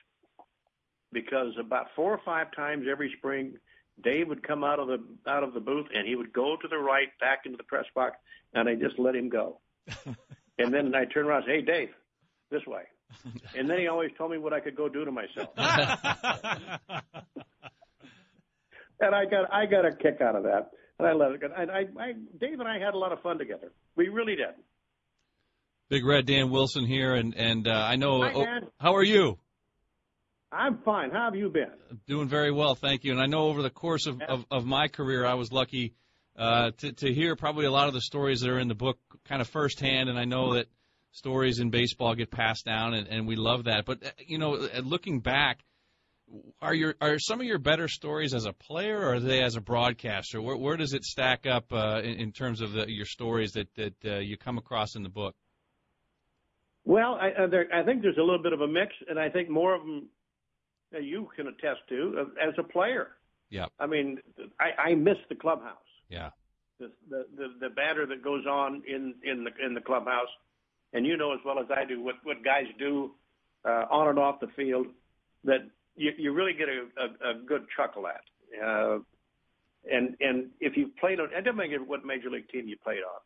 because 1.12 1.52
about 1.60 1.88
four 1.94 2.12
or 2.12 2.20
five 2.24 2.48
times 2.56 2.86
every 2.90 3.14
spring, 3.18 3.54
Dave 4.02 4.28
would 4.28 4.46
come 4.46 4.64
out 4.64 4.78
of 4.78 4.88
the 4.88 4.98
out 5.26 5.42
of 5.42 5.54
the 5.54 5.60
booth 5.60 5.86
and 5.94 6.06
he 6.06 6.14
would 6.14 6.32
go 6.32 6.56
to 6.60 6.68
the 6.68 6.78
right 6.78 7.08
back 7.20 7.40
into 7.44 7.56
the 7.56 7.64
press 7.64 7.86
box, 7.94 8.16
and 8.54 8.68
I 8.68 8.74
just 8.74 8.98
let 8.98 9.14
him 9.14 9.28
go. 9.28 9.60
and 10.58 10.72
then 10.72 10.94
I 10.94 11.04
turn 11.04 11.26
around 11.26 11.44
and 11.44 11.46
say, 11.46 11.56
"Hey, 11.56 11.62
Dave, 11.62 11.90
this 12.50 12.66
way." 12.66 12.82
And 13.56 13.68
then 13.68 13.78
he 13.78 13.88
always 13.88 14.10
told 14.18 14.30
me 14.30 14.38
what 14.38 14.52
I 14.52 14.60
could 14.60 14.76
go 14.76 14.88
do 14.88 15.04
to 15.04 15.10
myself. 15.10 15.48
and 15.56 15.68
I 19.14 19.24
got 19.24 19.52
I 19.52 19.66
got 19.66 19.86
a 19.86 19.92
kick 19.92 20.20
out 20.20 20.36
of 20.36 20.44
that. 20.44 20.70
and 20.98 21.08
I 21.08 21.12
love 21.12 21.32
it. 21.32 21.40
go. 21.40 21.48
And 21.56 21.70
I, 21.70 21.86
I, 21.98 22.12
Dave 22.38 22.60
and 22.60 22.68
I 22.68 22.78
had 22.78 22.94
a 22.94 22.98
lot 22.98 23.12
of 23.12 23.22
fun 23.22 23.38
together. 23.38 23.72
We 23.96 24.08
really 24.08 24.36
did. 24.36 24.54
Big 25.88 26.04
Red 26.04 26.26
Dan 26.26 26.50
Wilson 26.50 26.86
here, 26.86 27.14
and 27.14 27.34
and 27.34 27.66
uh, 27.66 27.72
I 27.72 27.96
know. 27.96 28.22
Hi, 28.22 28.32
oh, 28.34 28.44
Dan. 28.44 28.66
how 28.78 28.94
are 28.94 29.02
you? 29.02 29.38
I'm 30.50 30.78
fine. 30.78 31.10
How 31.10 31.24
have 31.24 31.34
you 31.34 31.50
been? 31.50 31.70
Doing 32.06 32.28
very 32.28 32.50
well, 32.50 32.74
thank 32.74 33.04
you. 33.04 33.12
And 33.12 33.20
I 33.20 33.26
know 33.26 33.48
over 33.48 33.62
the 33.62 33.70
course 33.70 34.06
of, 34.06 34.20
of, 34.22 34.46
of 34.50 34.64
my 34.64 34.88
career, 34.88 35.26
I 35.26 35.34
was 35.34 35.52
lucky 35.52 35.94
uh, 36.36 36.70
to, 36.78 36.92
to 36.92 37.12
hear 37.12 37.36
probably 37.36 37.66
a 37.66 37.70
lot 37.70 37.88
of 37.88 37.94
the 37.94 38.00
stories 38.00 38.40
that 38.40 38.50
are 38.50 38.58
in 38.58 38.68
the 38.68 38.74
book 38.74 38.98
kind 39.24 39.42
of 39.42 39.48
firsthand. 39.48 40.08
And 40.08 40.18
I 40.18 40.24
know 40.24 40.54
that 40.54 40.66
stories 41.10 41.58
in 41.58 41.70
baseball 41.70 42.14
get 42.14 42.30
passed 42.30 42.64
down, 42.64 42.94
and, 42.94 43.08
and 43.08 43.26
we 43.26 43.36
love 43.36 43.64
that. 43.64 43.84
But 43.84 44.04
uh, 44.04 44.10
you 44.26 44.38
know, 44.38 44.54
uh, 44.54 44.80
looking 44.80 45.20
back, 45.20 45.64
are 46.60 46.74
your 46.74 46.94
are 47.00 47.18
some 47.18 47.40
of 47.40 47.46
your 47.46 47.58
better 47.58 47.88
stories 47.88 48.34
as 48.34 48.46
a 48.46 48.52
player, 48.52 48.98
or 48.98 49.14
are 49.14 49.20
they 49.20 49.42
as 49.42 49.56
a 49.56 49.60
broadcaster? 49.60 50.40
Where, 50.40 50.56
where 50.56 50.76
does 50.76 50.92
it 50.92 51.04
stack 51.04 51.46
up 51.46 51.72
uh, 51.72 52.00
in, 52.02 52.20
in 52.20 52.32
terms 52.32 52.60
of 52.60 52.72
the, 52.72 52.86
your 52.88 53.06
stories 53.06 53.52
that 53.52 53.74
that 53.76 53.94
uh, 54.04 54.18
you 54.18 54.36
come 54.36 54.58
across 54.58 54.94
in 54.94 55.02
the 55.02 55.08
book? 55.08 55.34
Well, 56.84 57.18
I, 57.20 57.44
uh, 57.44 57.46
there, 57.48 57.66
I 57.74 57.82
think 57.82 58.00
there's 58.00 58.16
a 58.16 58.22
little 58.22 58.42
bit 58.42 58.54
of 58.54 58.62
a 58.62 58.68
mix, 58.68 58.92
and 59.08 59.18
I 59.18 59.28
think 59.28 59.50
more 59.50 59.74
of 59.74 59.82
them 59.82 60.08
you 60.92 61.28
can 61.36 61.48
attest 61.48 61.80
to 61.88 62.14
uh, 62.20 62.48
as 62.48 62.54
a 62.58 62.62
player. 62.62 63.08
Yeah. 63.50 63.66
I 63.78 63.86
mean, 63.86 64.18
I, 64.60 64.90
I 64.90 64.94
miss 64.94 65.16
the 65.28 65.34
clubhouse. 65.34 65.76
Yeah. 66.08 66.30
The, 66.78 66.90
the 67.10 67.26
the 67.36 67.48
the 67.60 67.70
banter 67.70 68.06
that 68.06 68.22
goes 68.22 68.46
on 68.46 68.82
in 68.86 69.14
in 69.24 69.44
the 69.44 69.50
in 69.64 69.74
the 69.74 69.80
clubhouse, 69.80 70.28
and 70.92 71.04
you 71.04 71.16
know 71.16 71.32
as 71.32 71.40
well 71.44 71.58
as 71.58 71.66
I 71.76 71.84
do 71.84 72.02
what 72.02 72.16
what 72.22 72.44
guys 72.44 72.66
do 72.78 73.10
uh, 73.64 73.86
on 73.90 74.08
and 74.08 74.18
off 74.18 74.38
the 74.40 74.46
field 74.54 74.86
that 75.44 75.68
you 75.96 76.12
you 76.16 76.32
really 76.32 76.52
get 76.52 76.68
a 76.68 76.86
a, 77.00 77.30
a 77.30 77.34
good 77.34 77.66
chuckle 77.76 78.06
at. 78.06 78.20
Uh, 78.64 78.98
and 79.90 80.16
and 80.20 80.50
if 80.60 80.76
you 80.76 80.90
played 81.00 81.18
on, 81.18 81.32
it 81.32 81.44
doesn't 81.44 81.56
matter 81.56 81.82
what 81.84 82.04
major 82.04 82.30
league 82.30 82.48
team 82.48 82.68
you 82.68 82.76
played 82.82 83.00
on. 83.02 83.20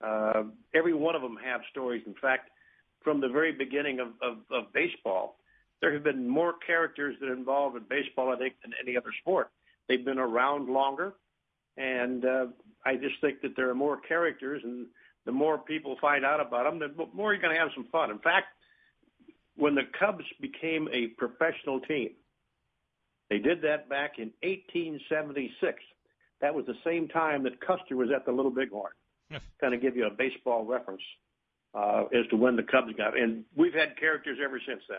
Uh, 0.00 0.44
every 0.74 0.94
one 0.94 1.14
of 1.14 1.22
them 1.22 1.36
have 1.42 1.60
stories. 1.70 2.02
In 2.06 2.14
fact, 2.20 2.50
from 3.02 3.20
the 3.20 3.28
very 3.28 3.52
beginning 3.52 4.00
of, 4.00 4.08
of, 4.20 4.38
of 4.50 4.72
baseball, 4.72 5.38
there 5.80 5.92
have 5.92 6.04
been 6.04 6.28
more 6.28 6.54
characters 6.66 7.16
that 7.20 7.28
are 7.28 7.34
involved 7.34 7.76
in 7.76 7.84
baseball, 7.88 8.32
I 8.32 8.38
think, 8.38 8.54
than 8.62 8.72
any 8.82 8.96
other 8.96 9.12
sport. 9.20 9.50
They've 9.88 10.04
been 10.04 10.18
around 10.18 10.68
longer, 10.68 11.14
and 11.76 12.24
uh, 12.24 12.46
I 12.84 12.96
just 12.96 13.20
think 13.20 13.42
that 13.42 13.54
there 13.56 13.70
are 13.70 13.74
more 13.74 13.98
characters, 14.00 14.62
and 14.64 14.86
the 15.24 15.32
more 15.32 15.58
people 15.58 15.96
find 16.00 16.24
out 16.24 16.40
about 16.40 16.64
them, 16.64 16.78
the 16.78 17.06
more 17.12 17.32
you're 17.32 17.42
going 17.42 17.54
to 17.54 17.60
have 17.60 17.70
some 17.74 17.86
fun. 17.92 18.10
In 18.10 18.18
fact, 18.18 18.46
when 19.56 19.74
the 19.74 19.82
Cubs 19.98 20.24
became 20.40 20.88
a 20.92 21.08
professional 21.18 21.80
team, 21.80 22.10
they 23.28 23.38
did 23.38 23.62
that 23.62 23.88
back 23.88 24.18
in 24.18 24.32
1876. 24.42 25.82
That 26.40 26.54
was 26.54 26.66
the 26.66 26.76
same 26.84 27.08
time 27.08 27.42
that 27.44 27.60
Custer 27.60 27.96
was 27.96 28.10
at 28.14 28.24
the 28.24 28.32
Little 28.32 28.50
Bighorn. 28.50 28.92
kind 29.60 29.74
of 29.74 29.80
give 29.80 29.96
you 29.96 30.06
a 30.06 30.10
baseball 30.10 30.64
reference 30.64 31.02
uh, 31.74 32.04
as 32.14 32.26
to 32.30 32.36
when 32.36 32.56
the 32.56 32.62
Cubs 32.62 32.92
got. 32.96 33.18
And 33.18 33.44
we've 33.56 33.74
had 33.74 33.98
characters 33.98 34.38
ever 34.42 34.60
since 34.66 34.82
then. 34.88 34.98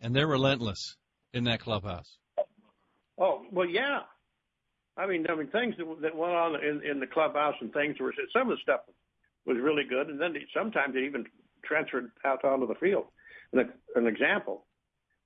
And 0.00 0.14
they're 0.14 0.26
relentless 0.26 0.96
in 1.32 1.44
that 1.44 1.60
clubhouse. 1.60 2.18
Oh 3.18 3.42
well, 3.50 3.68
yeah. 3.68 4.00
I 4.96 5.06
mean, 5.06 5.26
I 5.28 5.34
mean 5.34 5.48
things 5.48 5.74
that, 5.78 5.86
that 6.02 6.16
went 6.16 6.32
on 6.32 6.56
in, 6.62 6.82
in 6.84 7.00
the 7.00 7.06
clubhouse 7.06 7.54
and 7.60 7.72
things 7.72 7.96
were 8.00 8.14
some 8.32 8.50
of 8.50 8.56
the 8.56 8.62
stuff 8.62 8.80
was 9.46 9.56
really 9.60 9.84
good, 9.88 10.08
and 10.08 10.20
then 10.20 10.34
sometimes 10.54 10.94
it 10.96 11.04
even 11.04 11.24
transferred 11.64 12.10
out 12.24 12.44
onto 12.44 12.66
the 12.66 12.74
field. 12.74 13.04
And 13.52 13.68
an 13.94 14.06
example 14.06 14.66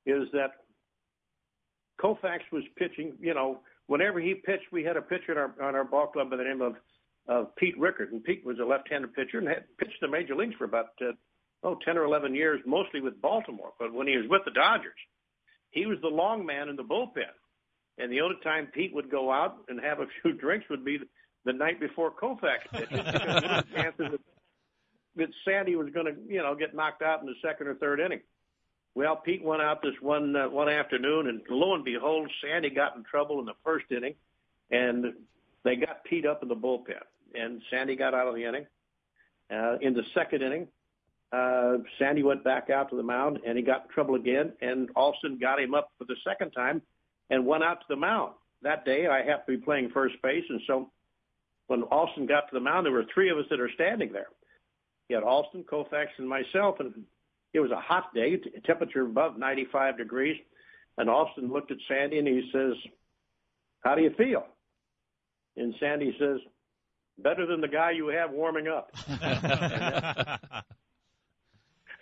is 0.07 0.29
that 0.33 0.51
Koufax 2.01 2.41
was 2.53 2.64
pitching. 2.77 3.14
You 3.21 3.35
know, 3.35 3.61
whenever 3.87 4.21
he 4.21 4.35
pitched, 4.35 4.73
we 4.73 4.85
had 4.85 4.97
a 4.97 5.03
pitcher 5.03 5.33
in 5.33 5.39
our 5.39 5.55
on 5.62 5.75
our 5.75 5.85
ball 5.85 6.09
club 6.09 6.31
by 6.31 6.37
the 6.37 6.45
name 6.45 6.61
of 6.61 6.75
of 7.29 7.55
Pete 7.57 7.79
Richert, 7.79 8.11
and 8.12 8.25
Pete 8.25 8.45
was 8.45 8.59
a 8.59 8.64
left-handed 8.64 9.14
pitcher 9.14 9.39
and 9.39 9.49
had 9.49 9.64
pitched 9.79 10.01
the 10.01 10.09
major 10.09 10.35
leagues 10.35 10.55
for 10.57 10.64
about 10.64 10.89
uh, 11.01 11.12
oh 11.63 11.79
ten 11.85 11.97
or 11.97 12.05
eleven 12.05 12.35
years, 12.35 12.61
mostly 12.67 13.01
with 13.01 13.21
Baltimore. 13.21 13.73
But 13.79 13.93
when 13.93 14.07
he 14.07 14.17
was 14.17 14.27
with 14.29 14.43
the 14.45 14.51
Dodgers, 14.51 14.99
he 15.71 15.87
was 15.87 15.99
the 16.03 16.09
long 16.09 16.45
man 16.45 16.69
in 16.69 16.77
the 16.77 16.83
bullpen. 16.83 17.33
And 17.99 18.11
the 18.11 18.23
only 18.23 18.37
time 18.43 18.69
Pete 18.73 18.95
would 18.95 19.11
go 19.11 19.31
out 19.31 19.59
and 19.69 19.81
have 19.81 20.01
a 20.01 20.07
few 20.23 20.33
drinks 20.33 20.67
would 20.71 20.85
be 20.85 20.99
the 21.45 21.53
night 21.53 21.81
before 21.81 22.11
Koufax 22.11 22.61
pitched. 22.73 22.91
because 22.91 23.13
there 23.43 23.65
were 23.75 23.83
chances 23.83 24.07
that, 24.11 24.21
that 25.17 25.29
Sandy 25.45 25.77
was 25.77 25.89
going 25.93 26.07
to, 26.07 26.15
you 26.29 26.43
know, 26.43 26.55
get 26.55 26.75
knocked 26.75 27.03
out 27.03 27.21
in 27.21 27.27
the 27.27 27.35
second 27.43 27.67
or 27.69 27.75
third 27.75 28.01
inning. 28.01 28.21
Well, 28.95 29.17
Pete 29.17 29.45
went 29.45 29.63
out 29.63 29.83
this 29.83 29.95
one 30.01 30.35
uh, 30.35 30.49
one 30.49 30.69
afternoon, 30.69 31.29
and 31.29 31.43
lo 31.49 31.75
and 31.75 31.85
behold, 31.85 32.29
Sandy 32.43 32.71
got 32.71 32.97
in 32.97 33.05
trouble 33.05 33.39
in 33.39 33.47
the 33.47 33.55
first 33.65 33.87
inning, 33.91 34.15
and 34.71 35.15
they 35.63 35.77
got 35.77 36.05
Pete 36.05 36.27
up 36.27 36.43
in 36.43 36.49
the 36.49 36.57
bullpen, 36.57 37.01
and 37.35 37.63
Sandy 37.71 37.95
got 37.95 38.15
out 38.15 38.27
of 38.27 38.35
the 38.35 38.45
inning. 38.45 38.67
Uh, 39.49 39.79
in 39.81 39.95
the 39.95 40.03
second 40.15 40.43
inning, 40.43 40.69
uh, 41.33 41.78
Sandy 41.99 42.22
went 42.22 42.43
back 42.43 42.70
out 42.70 42.91
to 42.91 42.97
the 42.97 43.03
mound, 43.03 43.39
and 43.47 43.57
he 43.57 43.62
got 43.62 43.85
in 43.85 43.89
trouble 43.91 44.16
again, 44.16 44.53
and 44.61 44.91
Alston 44.97 45.39
got 45.39 45.61
him 45.61 45.74
up 45.74 45.93
for 45.99 46.05
the 46.05 46.16
second 46.26 46.51
time, 46.51 46.83
and 47.31 47.47
went 47.47 47.62
out 47.62 47.81
to 47.81 47.87
the 47.89 47.97
mound. 47.97 48.35
That 48.62 48.85
day, 48.85 49.07
I 49.07 49.18
happened 49.18 49.47
to 49.47 49.59
be 49.59 49.64
playing 49.64 49.91
first 49.91 50.16
base, 50.22 50.45
and 50.49 50.61
so 50.66 50.91
when 51.68 51.83
Alston 51.85 52.26
got 52.26 52.49
to 52.49 52.55
the 52.55 52.61
mound, 52.61 52.85
there 52.85 52.93
were 52.93 53.07
three 53.14 53.31
of 53.31 53.39
us 53.39 53.45
that 53.51 53.61
are 53.61 53.70
standing 53.74 54.12
there. 54.12 54.26
He 55.07 55.14
had 55.14 55.22
Alston, 55.22 55.64
Koufax, 55.64 56.07
and 56.18 56.28
myself, 56.28 56.81
and 56.81 57.05
it 57.53 57.61
was 57.61 57.70
a 57.70 57.81
hot 57.81 58.12
day, 58.12 58.37
t- 58.37 58.51
temperature 58.64 59.03
above 59.03 59.39
95 59.39 59.99
degrees. 59.99 60.37
And 60.99 61.09
Alston 61.09 61.53
looked 61.53 61.70
at 61.70 61.78
Sandy 61.89 62.18
and 62.18 62.26
he 62.28 62.51
says, 62.53 62.74
"How 63.81 63.95
do 63.95 64.03
you 64.03 64.11
feel?" 64.11 64.47
And 65.57 65.74
Sandy 65.81 66.14
says, 66.18 66.41
"Better 67.18 67.47
than 67.47 67.61
the 67.61 67.68
guy 67.68 67.93
you 67.93 68.09
have 68.09 68.33
warming 68.33 68.68
up." 68.68 68.93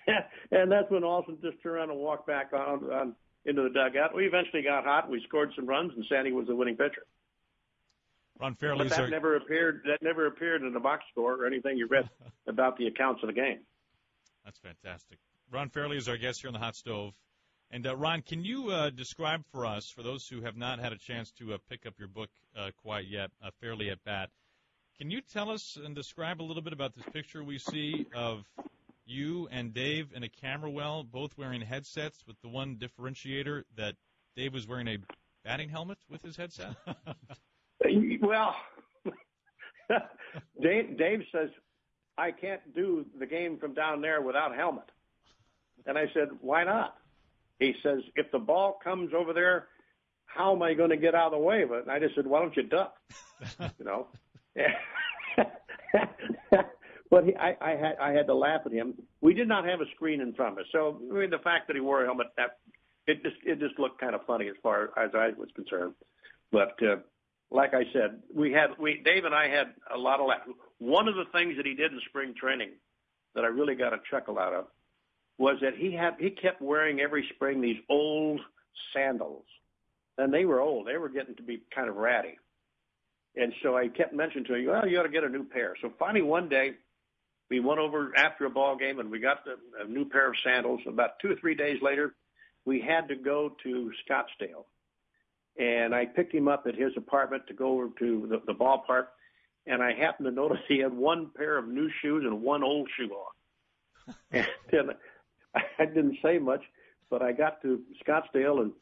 and 0.51 0.71
that's 0.71 0.91
when 0.91 1.05
Alston 1.05 1.39
just 1.43 1.63
turned 1.63 1.77
around 1.77 1.91
and 1.91 1.99
walked 1.99 2.27
back 2.27 2.53
on, 2.53 2.91
on 2.91 3.15
into 3.45 3.63
the 3.63 3.71
dugout. 3.71 4.15
We 4.15 4.27
eventually 4.27 4.63
got 4.63 4.85
hot. 4.85 5.11
We 5.11 5.23
scored 5.27 5.53
some 5.57 5.67
runs, 5.67 5.93
and 5.95 6.05
Sandy 6.09 6.33
was 6.33 6.47
the 6.47 6.57
winning 6.57 6.77
pitcher. 6.77 7.07
Ron 8.41 8.53
But 8.53 8.61
Fairly's 8.61 8.97
that 8.97 9.11
never 9.11 9.37
appeared. 9.37 9.83
That 9.87 10.03
never 10.03 10.27
appeared 10.27 10.63
in 10.63 10.73
the 10.73 10.81
box 10.81 11.05
score 11.11 11.43
or 11.43 11.47
anything 11.47 11.77
you 11.77 11.87
read 11.89 12.09
about 12.47 12.77
the 12.77 12.87
accounts 12.87 13.23
of 13.23 13.29
the 13.29 13.33
game. 13.33 13.61
That's 14.45 14.59
fantastic. 14.59 15.19
Ron 15.51 15.71
Fairly 15.71 15.97
is 15.97 16.09
our 16.09 16.17
guest 16.17 16.43
here 16.43 16.49
on 16.49 16.55
the 16.55 16.61
Hot 16.61 16.77
Stove. 16.77 17.15
And 17.71 17.87
uh, 17.87 17.97
Ron, 17.97 18.23
can 18.23 18.45
you 18.45 18.71
uh, 18.71 18.91
describe 18.91 19.45
for 19.53 19.67
us, 19.67 19.91
for 19.91 20.03
those 20.03 20.27
who 20.27 20.43
have 20.43 20.57
not 20.57 20.79
had 20.79 20.93
a 20.93 20.99
chance 20.99 21.31
to 21.33 21.55
uh, 21.55 21.59
pick 21.69 21.85
up 21.85 21.95
your 21.99 22.09
book 22.09 22.31
uh, 22.57 22.71
quite 22.83 23.07
yet, 23.09 23.31
uh, 23.43 23.51
Fairly 23.61 23.91
at 23.91 24.03
Bat, 24.05 24.31
can 24.99 25.11
you 25.11 25.21
tell 25.21 25.51
us 25.51 25.77
and 25.83 25.95
describe 25.95 26.41
a 26.41 26.45
little 26.45 26.63
bit 26.63 26.73
about 26.73 26.95
this 26.95 27.05
picture 27.13 27.45
we 27.45 27.59
see 27.59 28.07
of 28.15 28.45
you 29.09 29.49
and 29.51 29.73
Dave 29.73 30.09
in 30.15 30.23
a 30.23 30.29
camera 30.29 30.71
well, 30.71 31.03
both 31.03 31.37
wearing 31.37 31.61
headsets, 31.61 32.25
with 32.27 32.37
the 32.43 32.49
one 32.49 32.77
differentiator 32.77 33.63
that 33.77 33.95
Dave 34.37 34.53
was 34.53 34.67
wearing 34.67 34.89
a 34.89 34.99
batting 35.45 35.69
helmet 35.69 35.99
with 36.09 36.23
his 36.23 36.37
headset? 36.37 36.75
Well, 38.21 38.57
Dave, 40.61 40.99
Dave 40.99 41.21
says 41.33 41.49
I 42.19 42.33
can't 42.33 42.75
do 42.75 43.07
the 43.19 43.25
game 43.25 43.57
from 43.59 43.73
down 43.73 44.03
there 44.03 44.21
without 44.21 44.55
helmet, 44.55 44.91
and 45.87 45.97
I 45.97 46.07
said, 46.13 46.29
"Why 46.41 46.65
not?" 46.65 46.97
He 47.61 47.75
says, 47.83 48.01
"If 48.17 48.31
the 48.33 48.41
ball 48.41 48.79
comes 48.83 49.13
over 49.15 49.33
there, 49.33 49.69
how 50.27 50.55
am 50.55 50.63
I 50.63 50.75
going 50.75 50.91
to 50.91 50.97
get 50.97 51.15
out 51.15 51.33
of 51.33 51.33
the 51.33 51.39
way 51.39 51.63
of 51.63 51.71
it?" 51.71 51.83
And 51.83 51.91
I 51.91 52.01
just 52.01 52.17
said, 52.17 52.27
"Why 52.27 52.41
don't 52.41 52.57
you 52.57 52.65
duck?" 52.65 52.97
you 53.79 53.85
know. 53.85 54.09
But 57.11 57.25
he, 57.25 57.35
I, 57.37 57.57
I 57.61 57.71
had 57.71 57.97
I 58.01 58.13
had 58.13 58.27
to 58.27 58.35
laugh 58.35 58.63
at 58.67 58.73
him. 58.73 58.95
We 59.21 59.35
did 59.35 59.49
not 59.49 59.65
have 59.65 59.81
a 59.81 59.87
screen 59.95 60.21
in 60.21 60.35
front 60.35 60.53
of 60.53 60.59
us, 60.59 60.67
so 60.73 61.01
I 61.11 61.15
mean, 61.15 61.31
the 61.31 61.39
fact 61.39 61.67
that 61.69 61.77
he 61.77 61.81
wore 61.81 62.03
a 62.03 62.07
helmet, 62.07 62.29
that 62.37 62.59
it 63.07 63.23
just 63.23 63.37
it 63.45 63.59
just 63.59 63.79
looked 63.79 64.01
kind 64.01 64.15
of 64.15 64.25
funny 64.27 64.49
as 64.49 64.57
far 64.63 64.91
as 64.97 65.11
I 65.15 65.31
was 65.39 65.49
concerned. 65.55 65.95
But 66.53 66.77
uh, 66.83 66.97
like 67.51 67.75
I 67.75 67.85
said, 67.93 68.21
we 68.35 68.53
had 68.53 68.71
we 68.79 69.03
Dave 69.05 69.25
and 69.25 69.35
I 69.35 69.49
had 69.49 69.75
a 69.93 69.99
lot 69.99 70.21
of 70.21 70.27
laugh. 70.27 70.41
One 70.79 71.09
of 71.09 71.15
the 71.15 71.25
things 71.33 71.57
that 71.57 71.67
he 71.67 71.75
did 71.75 71.93
in 71.93 72.01
spring 72.09 72.35
training 72.39 72.71
that 73.35 73.45
I 73.45 73.49
really 73.49 73.75
got 73.75 73.93
a 73.93 74.01
chuckle 74.11 74.39
out 74.39 74.53
of 74.53 74.67
was 75.39 75.57
that 75.63 75.75
he 75.77 75.93
had 75.93 76.15
he 76.19 76.31
kept 76.31 76.61
wearing 76.61 77.01
every 77.01 77.27
spring 77.35 77.61
these 77.61 77.79
old 77.89 78.41
sandals, 78.93 79.45
and 80.19 80.33
they 80.33 80.45
were 80.45 80.61
old. 80.61 80.87
They 80.87 80.97
were 80.97 81.09
getting 81.09 81.37
to 81.37 81.43
be 81.43 81.63
kind 81.75 81.89
of 81.89 81.97
ratty. 81.97 82.39
And 83.37 83.53
so 83.63 83.77
I 83.77 83.89
kept 83.89 84.13
mentioning 84.13 84.45
to 84.47 84.55
him, 84.55 84.67
well, 84.67 84.87
you 84.87 84.99
ought 84.99 85.05
to 85.05 85.09
get 85.09 85.23
a 85.23 85.29
new 85.29 85.45
pair. 85.45 85.75
So 85.81 85.93
finally 85.99 86.23
one 86.23 86.49
day, 86.49 86.73
we 87.51 87.61
went 87.61 87.81
over 87.81 88.13
after 88.17 88.45
a 88.45 88.51
ball 88.51 88.77
game 88.77 88.99
and 88.99 89.11
we 89.11 89.21
got 89.21 89.45
the, 89.45 89.57
a 89.83 89.89
new 89.89 90.05
pair 90.05 90.29
of 90.29 90.35
sandals. 90.45 90.81
About 90.87 91.19
two 91.21 91.33
or 91.33 91.37
three 91.37 91.55
days 91.55 91.79
later, 91.83 92.15
we 92.65 92.81
had 92.81 93.09
to 93.09 93.17
go 93.17 93.57
to 93.63 93.91
Scottsdale. 94.09 94.65
And 95.59 95.95
I 95.95 96.07
picked 96.07 96.35
him 96.35 96.47
up 96.47 96.65
at 96.69 96.75
his 96.75 96.93
apartment 96.97 97.45
to 97.49 97.55
go 97.55 97.73
over 97.73 97.89
to 97.99 98.27
the, 98.29 98.43
the 98.47 98.59
ballpark. 98.59 99.07
And 99.67 99.83
I 99.83 99.93
happened 99.93 100.27
to 100.27 100.33
notice 100.33 100.59
he 100.69 100.79
had 100.79 100.93
one 100.93 101.31
pair 101.37 101.59
of 101.59 101.69
new 101.69 101.91
shoes 102.01 102.25
and 102.25 102.43
one 102.43 102.63
old 102.63 102.89
shoe 102.97 103.11
on. 103.11 104.15
and 104.73 104.91
I 105.79 105.85
didn't 105.85 106.19
say 106.23 106.39
much, 106.39 106.63
but 107.11 107.23
I 107.23 107.33
got 107.33 107.61
to 107.63 107.81
Scottsdale 108.07 108.61
and 108.63 108.73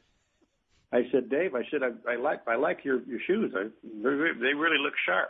I 0.91 1.01
said, 1.11 1.29
Dave, 1.29 1.55
I 1.55 1.63
said, 1.69 1.81
I, 1.83 2.13
I 2.13 2.15
like 2.15 2.47
I 2.47 2.55
like 2.55 2.85
your 2.85 3.01
your 3.03 3.19
shoes. 3.27 3.53
I, 3.55 3.63
they 3.83 4.09
they 4.39 4.53
really 4.53 4.77
look 4.77 4.93
sharp. 5.05 5.29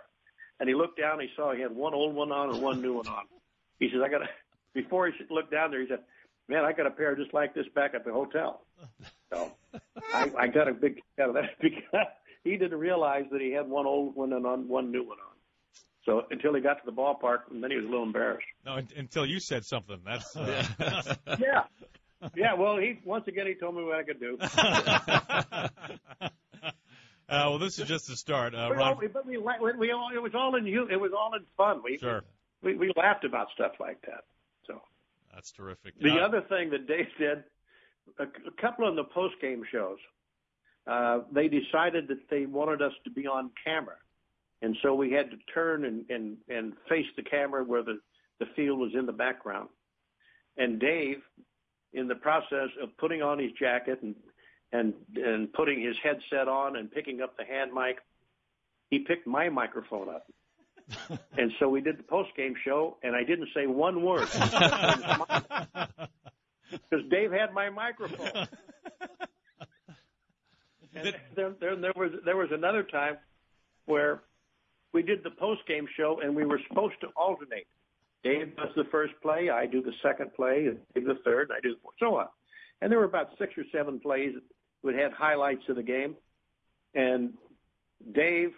And 0.60 0.68
he 0.68 0.76
looked 0.76 1.00
down. 1.00 1.20
He 1.20 1.28
saw 1.36 1.54
he 1.54 1.62
had 1.62 1.76
one 1.76 1.94
old 1.94 2.16
one 2.16 2.32
on 2.32 2.50
and 2.50 2.62
one 2.62 2.82
new 2.82 2.96
one 2.96 3.08
on. 3.08 3.26
He 3.80 3.90
says, 3.92 4.02
I 4.04 4.10
got 4.10 4.20
to. 4.20 4.30
Before 4.74 5.08
he 5.08 5.14
looked 5.30 5.52
down 5.52 5.72
there, 5.72 5.82
he 5.82 5.88
said, 5.88 6.00
Man, 6.48 6.64
I 6.64 6.72
got 6.72 6.88
a 6.88 6.92
pair 6.92 7.16
just 7.16 7.34
like 7.34 7.54
this 7.54 7.66
back 7.76 7.94
at 7.94 8.06
the 8.06 8.14
hotel. 8.14 8.62
So 9.32 9.52
I, 10.14 10.32
I 10.38 10.48
got 10.48 10.68
a 10.70 10.74
big 10.74 10.96
kick 10.96 11.04
out 11.20 11.30
of 11.30 11.36
that 11.36 11.52
because 11.62 12.08
he 12.44 12.58
didn't 12.58 12.80
realize 12.80 13.26
that 13.32 13.42
he 13.42 13.52
had 13.52 13.68
one 13.68 13.86
old 13.86 14.16
one 14.16 14.34
and 14.34 14.46
on 14.46 14.68
one 14.68 14.92
new 14.92 15.04
one 15.04 15.18
on. 15.20 15.34
So 16.06 16.24
until 16.32 16.54
he 16.56 16.62
got 16.62 16.76
to 16.76 16.86
the 16.86 16.94
ballpark, 16.94 17.52
and 17.52 17.62
then 17.62 17.70
he 17.70 17.76
was 17.76 17.86
a 17.86 17.90
little 17.90 18.06
embarrassed. 18.06 18.48
No, 18.66 18.80
until 18.96 19.26
you 19.26 19.42
said 19.42 19.66
something. 19.66 20.00
That's 20.06 20.36
uh, 20.38 20.64
Yeah. 21.40 21.64
Yeah, 22.36 22.54
well, 22.56 22.78
he 22.78 23.00
once 23.04 23.28
again 23.28 23.46
he 23.46 23.54
told 23.54 23.76
me 23.76 23.84
what 23.84 24.00
I 24.00 24.04
could 24.04 24.20
do. 24.20 24.38
uh, 27.30 27.46
well, 27.50 27.60
this 27.60 27.80
is 27.80 27.88
just 27.88 28.08
the 28.08 28.16
start. 28.16 28.56
Uh, 28.56 28.72
Ron, 28.74 28.98
we, 29.00 29.08
but 29.08 29.26
we, 29.26 29.38
we, 29.38 29.74
we 29.78 29.92
all, 29.92 30.10
it 30.14 30.22
was 30.22 30.34
all 30.36 30.56
in 30.56 30.66
you. 30.66 30.88
It 30.90 31.00
was 31.00 31.12
all 31.18 31.34
in 31.36 31.44
fun. 31.58 31.82
We, 31.84 31.98
sure, 31.98 32.24
we 32.62 32.76
we 32.76 32.92
laughed 32.96 33.26
about 33.26 33.48
stuff 33.54 33.74
like 33.80 34.02
that. 34.02 34.26
So 34.66 34.82
that's 35.34 35.52
terrific. 35.52 36.00
the 36.00 36.20
Uh, 36.20 36.26
other 36.26 36.42
thing 36.42 36.70
that 36.72 36.88
Dave 36.88 37.08
did, 37.20 37.44
a, 38.20 38.24
a 38.24 38.62
couple 38.62 38.88
of 38.88 38.96
the 38.96 39.04
post 39.04 39.36
game 39.42 39.64
shows, 39.72 39.98
uh, 40.88 41.20
they 41.32 41.48
decided 41.48 42.08
that 42.08 42.30
they 42.30 42.46
wanted 42.46 42.82
us 42.82 42.94
to 43.04 43.12
be 43.12 43.28
on 43.28 43.52
camera, 43.64 43.98
and 44.62 44.76
so 44.82 44.96
we 44.96 45.12
had 45.12 45.30
to 45.32 45.38
turn 45.54 45.86
and 45.86 46.06
and 46.10 46.38
and 46.48 46.74
face 46.88 47.08
the 47.16 47.24
camera 47.24 47.64
where 47.64 47.84
the 47.84 48.00
the 48.40 48.46
field 48.56 48.80
was 48.80 48.92
in 48.94 49.06
the 49.06 49.12
background. 49.12 49.70
And 50.60 50.80
Dave, 50.80 51.18
in 51.94 52.08
the 52.08 52.16
process 52.16 52.70
of 52.82 52.96
putting 52.98 53.22
on 53.22 53.38
his 53.38 53.52
jacket 53.60 54.00
and 54.02 54.16
and 54.72 54.94
and 55.16 55.52
putting 55.54 55.82
his 55.82 55.96
headset 56.04 56.48
on 56.48 56.76
and 56.76 56.92
picking 56.92 57.22
up 57.22 57.38
the 57.38 57.46
hand 57.46 57.72
mic, 57.74 57.98
he 58.90 59.00
picked 59.00 59.28
my 59.28 59.50
microphone 59.50 60.10
up. 60.10 60.28
and 61.38 61.52
so 61.60 61.68
we 61.68 61.82
did 61.82 62.00
the 62.00 62.04
post 62.04 62.30
game 62.36 62.56
show, 62.64 62.98
and 63.04 63.16
I 63.16 63.24
didn't 63.24 63.50
say 63.54 63.68
one 63.68 64.04
word 64.04 64.28
because 66.72 67.06
Dave 67.10 67.32
had 67.32 67.54
my 67.54 67.70
microphone. 67.70 68.48
And 70.96 71.16
there, 71.36 71.54
there, 71.60 71.76
there 71.76 71.94
was 71.96 72.12
there 72.26 72.38
was 72.38 72.50
another 72.52 72.84
time 72.84 73.18
where 73.86 74.24
we 74.94 75.04
did 75.04 75.24
the 75.24 75.32
post 75.32 75.62
game 75.68 75.88
show, 75.98 76.20
and 76.24 76.36
we 76.36 76.46
were 76.46 76.60
supposed 76.68 76.96
to 77.02 77.08
alternate. 77.16 77.68
Dave 78.24 78.56
does 78.56 78.70
the 78.76 78.86
first 78.86 79.14
play, 79.22 79.50
I 79.50 79.66
do 79.68 79.82
the 79.82 79.94
second 80.02 80.34
play, 80.34 80.66
and 80.68 80.80
Dave 80.96 81.06
the 81.06 81.20
third, 81.24 81.50
and 81.50 81.58
I 81.58 81.60
do 81.62 81.76
the 81.76 81.80
fourth, 81.82 81.96
so 82.00 82.16
on. 82.16 82.28
And 82.82 82.92
there 82.92 83.00
were 83.00 83.06
about 83.06 83.30
six 83.38 83.54
or 83.58 83.64
seven 83.72 84.00
plays 84.00 84.34
that 84.88 84.96
had 84.96 85.14
highlights 85.14 85.64
of 85.70 85.76
the 85.76 85.84
game, 85.84 86.16
and 86.94 87.34
Dave 88.14 88.52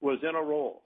was 0.00 0.18
in 0.22 0.34
a 0.34 0.42
role. 0.42 0.82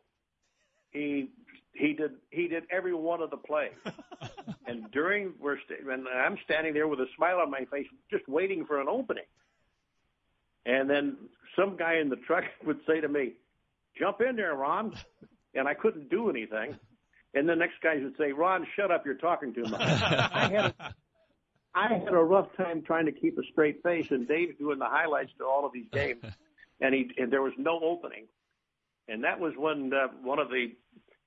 He 0.90 1.28
he 1.74 1.94
did 1.94 2.12
he 2.30 2.48
did 2.48 2.64
every 2.70 2.94
one 2.94 3.22
of 3.22 3.30
the 3.30 3.36
plays, 3.36 3.72
and 4.66 4.90
during 4.90 5.32
we're 5.40 5.58
st- 5.66 5.88
and 5.88 6.06
I'm 6.08 6.38
standing 6.44 6.74
there 6.74 6.88
with 6.88 7.00
a 7.00 7.06
smile 7.16 7.38
on 7.38 7.50
my 7.50 7.64
face, 7.66 7.86
just 8.10 8.28
waiting 8.28 8.66
for 8.66 8.80
an 8.80 8.88
opening. 8.88 9.24
And 10.64 10.88
then 10.88 11.16
some 11.56 11.76
guy 11.76 11.96
in 11.96 12.08
the 12.08 12.16
truck 12.16 12.44
would 12.66 12.80
say 12.86 13.00
to 13.00 13.08
me, 13.08 13.32
"Jump 13.98 14.20
in 14.20 14.36
there, 14.36 14.54
Ron," 14.54 14.94
and 15.54 15.66
I 15.66 15.74
couldn't 15.74 16.10
do 16.10 16.30
anything. 16.30 16.76
And 17.34 17.48
the 17.48 17.56
next 17.56 17.80
guy 17.82 17.96
would 17.96 18.16
say, 18.18 18.32
"Ron, 18.32 18.66
shut 18.76 18.90
up! 18.90 19.06
You're 19.06 19.14
talking 19.14 19.54
too 19.54 19.64
much." 19.64 19.80
I 19.80 20.48
had 20.52 20.74
a, 20.78 20.94
I 21.75 21.95
had 21.95 22.09
a 22.09 22.16
rough 22.16 22.49
time 22.57 22.83
trying 22.83 23.07
to 23.07 23.12
keep 23.12 23.39
a 23.39 23.43
straight 23.51 23.83
face, 23.83 24.07
and 24.11 24.29
Dave's 24.29 24.59
doing 24.59 24.79
the 24.79 24.87
highlights 24.87 25.33
to 25.39 25.45
all 25.45 25.64
of 25.64 25.73
these 25.73 25.87
games, 25.93 26.23
and 26.81 26.95
he 26.95 27.11
and 27.16 27.33
there 27.33 27.43
was 27.43 27.55
no 27.57 27.81
opening. 27.81 28.27
And 29.09 29.25
that 29.25 29.41
was 29.41 29.55
when 29.57 29.93
uh, 29.93 30.09
one 30.23 30.39
of 30.39 30.49
the 30.49 30.73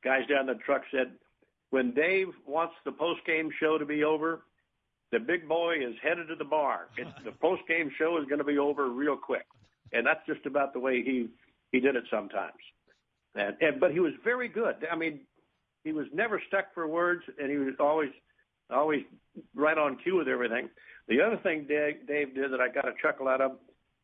guys 0.04 0.28
down 0.28 0.46
the 0.46 0.56
truck 0.56 0.84
said, 0.92 1.14
"When 1.72 1.94
Dave 1.94 2.28
wants 2.46 2.76
the 2.86 2.92
post 2.92 3.26
game 3.26 3.50
show 3.60 3.78
to 3.78 3.86
be 3.86 4.04
over, 4.04 4.44
the 5.12 5.20
big 5.20 5.48
boy 5.48 5.78
is 5.78 5.96
headed 6.02 6.28
to 6.28 6.36
the 6.36 6.46
bar. 6.46 6.88
It's, 6.98 7.10
the 7.24 7.32
post 7.32 7.64
game 7.68 7.92
show 7.98 8.18
is 8.22 8.26
going 8.26 8.40
to 8.40 8.46
be 8.46 8.58
over 8.58 8.90
real 8.90 9.18
quick." 9.18 9.46
And 9.94 10.06
that's 10.06 10.26
just 10.28 10.46
about 10.46 10.74
the 10.74 10.80
way 10.80 11.04
he 11.04 11.30
he 11.72 11.80
did 11.80 11.96
it 11.96 12.04
sometimes. 12.12 12.54
And, 13.34 13.56
and 13.62 13.80
but 13.80 13.92
he 13.92 14.00
was 14.00 14.14
very 14.24 14.48
good. 14.48 14.76
I 14.92 14.96
mean, 14.96 15.22
he 15.84 15.92
was 15.92 16.06
never 16.14 16.42
stuck 16.48 16.74
for 16.74 16.88
words, 16.88 17.24
and 17.40 17.50
he 17.50 17.58
was 17.58 17.74
always 17.80 18.10
always 18.72 19.04
right 19.54 19.78
on 19.78 19.98
cue 19.98 20.18
with 20.18 20.28
everything. 20.28 20.70
The 21.08 21.22
other 21.22 21.38
thing 21.38 21.66
Dave, 21.68 22.08
Dave 22.08 22.34
did 22.36 22.52
that 22.52 22.62
I 22.62 22.70
got 22.70 22.88
a 22.88 22.94
chuckle 23.02 23.28
out 23.28 23.42
of, 23.42 23.54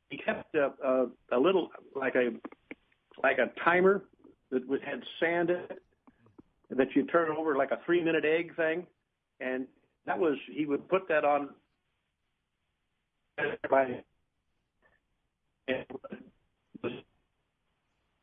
he 0.09 0.17
kept 0.17 0.53
a, 0.55 0.71
a, 0.83 1.07
a 1.31 1.39
little 1.39 1.69
like 1.95 2.15
a 2.15 2.31
like 3.23 3.37
a 3.37 3.51
timer 3.63 4.03
that 4.51 4.67
was, 4.67 4.79
had 4.85 5.01
sand 5.19 5.49
in 5.49 5.57
it 5.57 5.81
that 6.69 6.87
you 6.95 7.05
turn 7.05 7.29
over 7.35 7.55
like 7.55 7.71
a 7.71 7.79
three 7.85 8.03
minute 8.03 8.25
egg 8.25 8.55
thing, 8.55 8.85
and 9.39 9.67
that 10.05 10.17
was 10.17 10.37
he 10.51 10.65
would 10.65 10.87
put 10.89 11.07
that 11.07 11.25
on. 11.25 11.49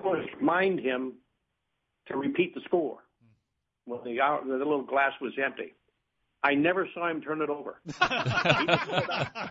Was 0.04 0.24
remind 0.38 0.78
him 0.80 1.14
to 2.06 2.16
repeat 2.16 2.54
the 2.54 2.60
score 2.66 2.98
when 3.84 4.00
the 4.04 4.20
hour, 4.20 4.42
the 4.46 4.56
little 4.56 4.82
glass 4.82 5.12
was 5.20 5.32
empty. 5.42 5.74
I 6.42 6.54
never 6.54 6.88
saw 6.94 7.08
him 7.08 7.20
turn 7.20 7.42
it 7.42 7.50
over. 7.50 7.80
He 7.90 8.66
just 8.66 8.86
put 8.86 8.98
it 8.98 9.10
out. 9.10 9.50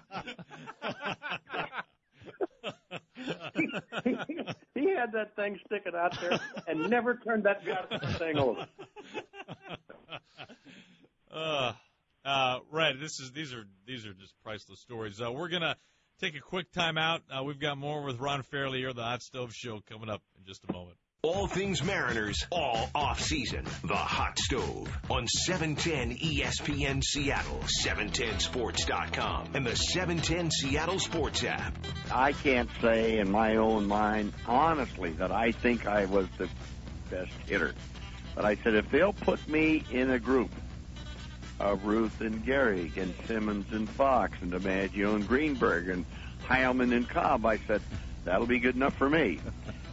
he, 4.28 4.38
he 4.76 4.96
had 4.96 5.12
that 5.14 5.36
thing 5.36 5.60
sticking 5.66 5.94
out 5.96 6.20
there 6.22 6.40
and 6.68 6.90
never 6.90 7.16
turned 7.16 7.44
that 7.44 7.66
goddamn 7.66 8.14
thing 8.14 8.38
over. 8.38 8.68
Uh, 11.32 11.74
uh, 12.26 12.60
right. 12.72 13.00
This 13.00 13.20
is 13.20 13.32
these 13.32 13.54
are 13.54 13.66
these 13.86 14.06
are 14.06 14.14
just 14.14 14.34
priceless 14.44 14.80
stories. 14.80 15.22
Uh, 15.22 15.32
we're 15.32 15.50
gonna 15.50 15.76
take 16.20 16.36
a 16.36 16.42
quick 16.42 16.72
time 16.72 16.98
out. 16.98 17.22
Uh, 17.30 17.44
we've 17.44 17.60
got 17.60 17.78
more 17.78 18.04
with 18.04 18.20
Ron 18.20 18.44
Fairly 18.44 18.84
or 18.84 18.94
the 18.94 19.04
Hot 19.04 19.22
Stove 19.22 19.54
Show 19.54 19.82
coming 19.90 20.10
up 20.10 20.22
in 20.38 20.46
just 20.46 20.64
a 20.68 20.72
moment. 20.72 20.98
All 21.24 21.48
things 21.48 21.84
Mariners, 21.84 22.46
all 22.52 22.92
off 22.94 23.20
season. 23.20 23.66
The 23.84 23.96
Hot 23.96 24.38
Stove 24.38 24.88
on 25.10 25.28
710 25.28 26.16
ESPN 26.16 27.04
Seattle, 27.04 27.60
710sports.com, 27.84 29.56
and 29.56 29.66
the 29.66 29.76
710 29.76 30.52
Seattle 30.52 31.00
Sports 31.00 31.44
app. 31.44 31.76
I 32.14 32.34
can't 32.34 32.70
say 32.82 33.18
in 33.18 33.32
my 33.32 33.56
own 33.56 33.88
mind, 33.88 34.32
honestly, 34.46 35.10
that 35.14 35.32
I 35.32 35.54
think 35.54 35.88
I 35.88 36.06
was 36.06 36.28
the 36.38 36.48
best 37.10 37.32
hitter. 37.48 37.74
But 38.36 38.46
I 38.46 38.54
said, 38.58 38.76
if 38.76 38.92
they'll 38.92 39.12
put 39.12 39.48
me 39.50 39.84
in 39.90 40.12
a 40.12 40.20
group 40.20 40.52
of 41.60 41.84
Ruth 41.86 42.22
and 42.22 42.46
Gehrig 42.46 42.96
and 42.98 43.16
Simmons 43.26 43.74
and 43.74 43.90
Fox 43.90 44.38
and 44.44 44.54
DiMaggio 44.54 45.16
and 45.16 45.28
Greenberg 45.28 45.90
and 45.90 46.06
Heilmann 46.48 46.96
and 46.96 47.10
Cobb, 47.10 47.44
I 47.44 47.58
said, 47.58 47.82
that'll 48.24 48.46
be 48.46 48.60
good 48.60 48.76
enough 48.76 48.96
for 48.98 49.10
me. 49.10 49.40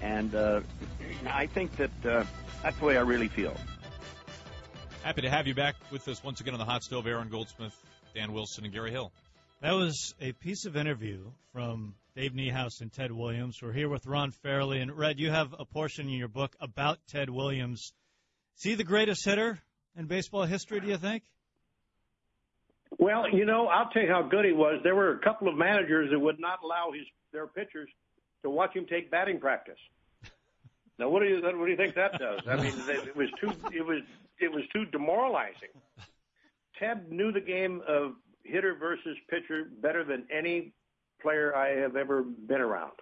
And 0.03 0.35
uh, 0.35 0.61
I 1.27 1.47
think 1.47 1.77
that 1.77 2.07
uh, 2.07 2.25
that's 2.63 2.79
the 2.79 2.85
way 2.85 2.97
I 2.97 3.01
really 3.01 3.29
feel. 3.29 3.57
Happy 5.03 5.23
to 5.23 5.31
have 5.31 5.47
you 5.47 5.55
back 5.55 5.75
with 5.91 6.09
us 6.09 6.23
once 6.25 6.41
again 6.41 6.55
on 6.55 6.59
the 6.59 6.65
Hot 6.65 6.83
Stove. 6.83 7.07
Aaron 7.07 7.29
Goldsmith, 7.29 7.75
Dan 8.15 8.33
Wilson, 8.33 8.65
and 8.65 8.73
Gary 8.73 8.91
Hill. 8.91 9.13
That 9.61 9.73
was 9.73 10.15
a 10.21 10.33
piece 10.33 10.67
of 10.67 10.77
interview 10.77 11.21
from 11.53 11.95
Dave 12.17 12.33
Niehaus 12.33 12.81
and 12.81 12.93
Ted 12.93 13.13
Williams. 13.13 13.61
We're 13.63 13.73
here 13.73 13.89
with 13.89 14.07
Ron 14.07 14.31
Fairly. 14.31 14.81
And 14.81 14.97
Red, 14.97 15.19
you 15.19 15.31
have 15.31 15.55
a 15.59 15.65
portion 15.65 16.07
in 16.07 16.15
your 16.15 16.29
book 16.29 16.55
about 16.61 16.99
Ted 17.09 17.29
Williams. 17.29 17.93
Is 18.57 18.63
he 18.63 18.75
the 18.75 18.85
greatest 18.85 19.25
hitter 19.25 19.59
in 19.97 20.07
baseball 20.07 20.45
history, 20.45 20.81
do 20.81 20.87
you 20.87 20.97
think? 20.97 21.23
Well, 22.99 23.29
you 23.31 23.45
know, 23.45 23.67
I'll 23.67 23.91
tell 23.91 24.03
you 24.03 24.09
how 24.09 24.23
good 24.23 24.45
he 24.45 24.53
was. 24.53 24.81
There 24.85 24.95
were 24.95 25.13
a 25.13 25.19
couple 25.19 25.49
of 25.49 25.57
managers 25.57 26.11
that 26.11 26.19
would 26.19 26.39
not 26.39 26.61
allow 26.63 26.93
his 26.93 27.05
their 27.33 27.47
pitchers 27.47 27.89
to 28.43 28.51
watch 28.51 28.75
him 28.75 28.87
take 28.87 29.11
batting 29.11 29.41
practice. 29.41 29.79
Now, 30.99 31.09
what 31.09 31.21
do 31.21 31.29
you 31.29 31.43
what 31.43 31.65
do 31.65 31.71
you 31.71 31.77
think 31.77 31.95
that 31.97 32.19
does? 32.19 32.41
I 32.49 32.57
mean, 32.57 32.73
it 32.89 33.17
was 33.17 33.29
too 33.41 33.53
it 33.73 33.85
was 33.85 34.03
it 34.39 34.51
was 34.53 34.63
too 34.73 34.85
demoralizing. 34.87 35.71
Ted 36.79 37.11
knew 37.11 37.33
the 37.33 37.41
game 37.41 37.83
of 37.87 38.13
hitter 38.45 38.75
versus 38.75 39.17
pitcher 39.29 39.65
better 39.81 40.05
than 40.05 40.25
any 40.31 40.73
player 41.21 41.55
I 41.55 41.71
have 41.81 41.97
ever 41.97 42.23
been 42.23 42.61
around. 42.61 42.93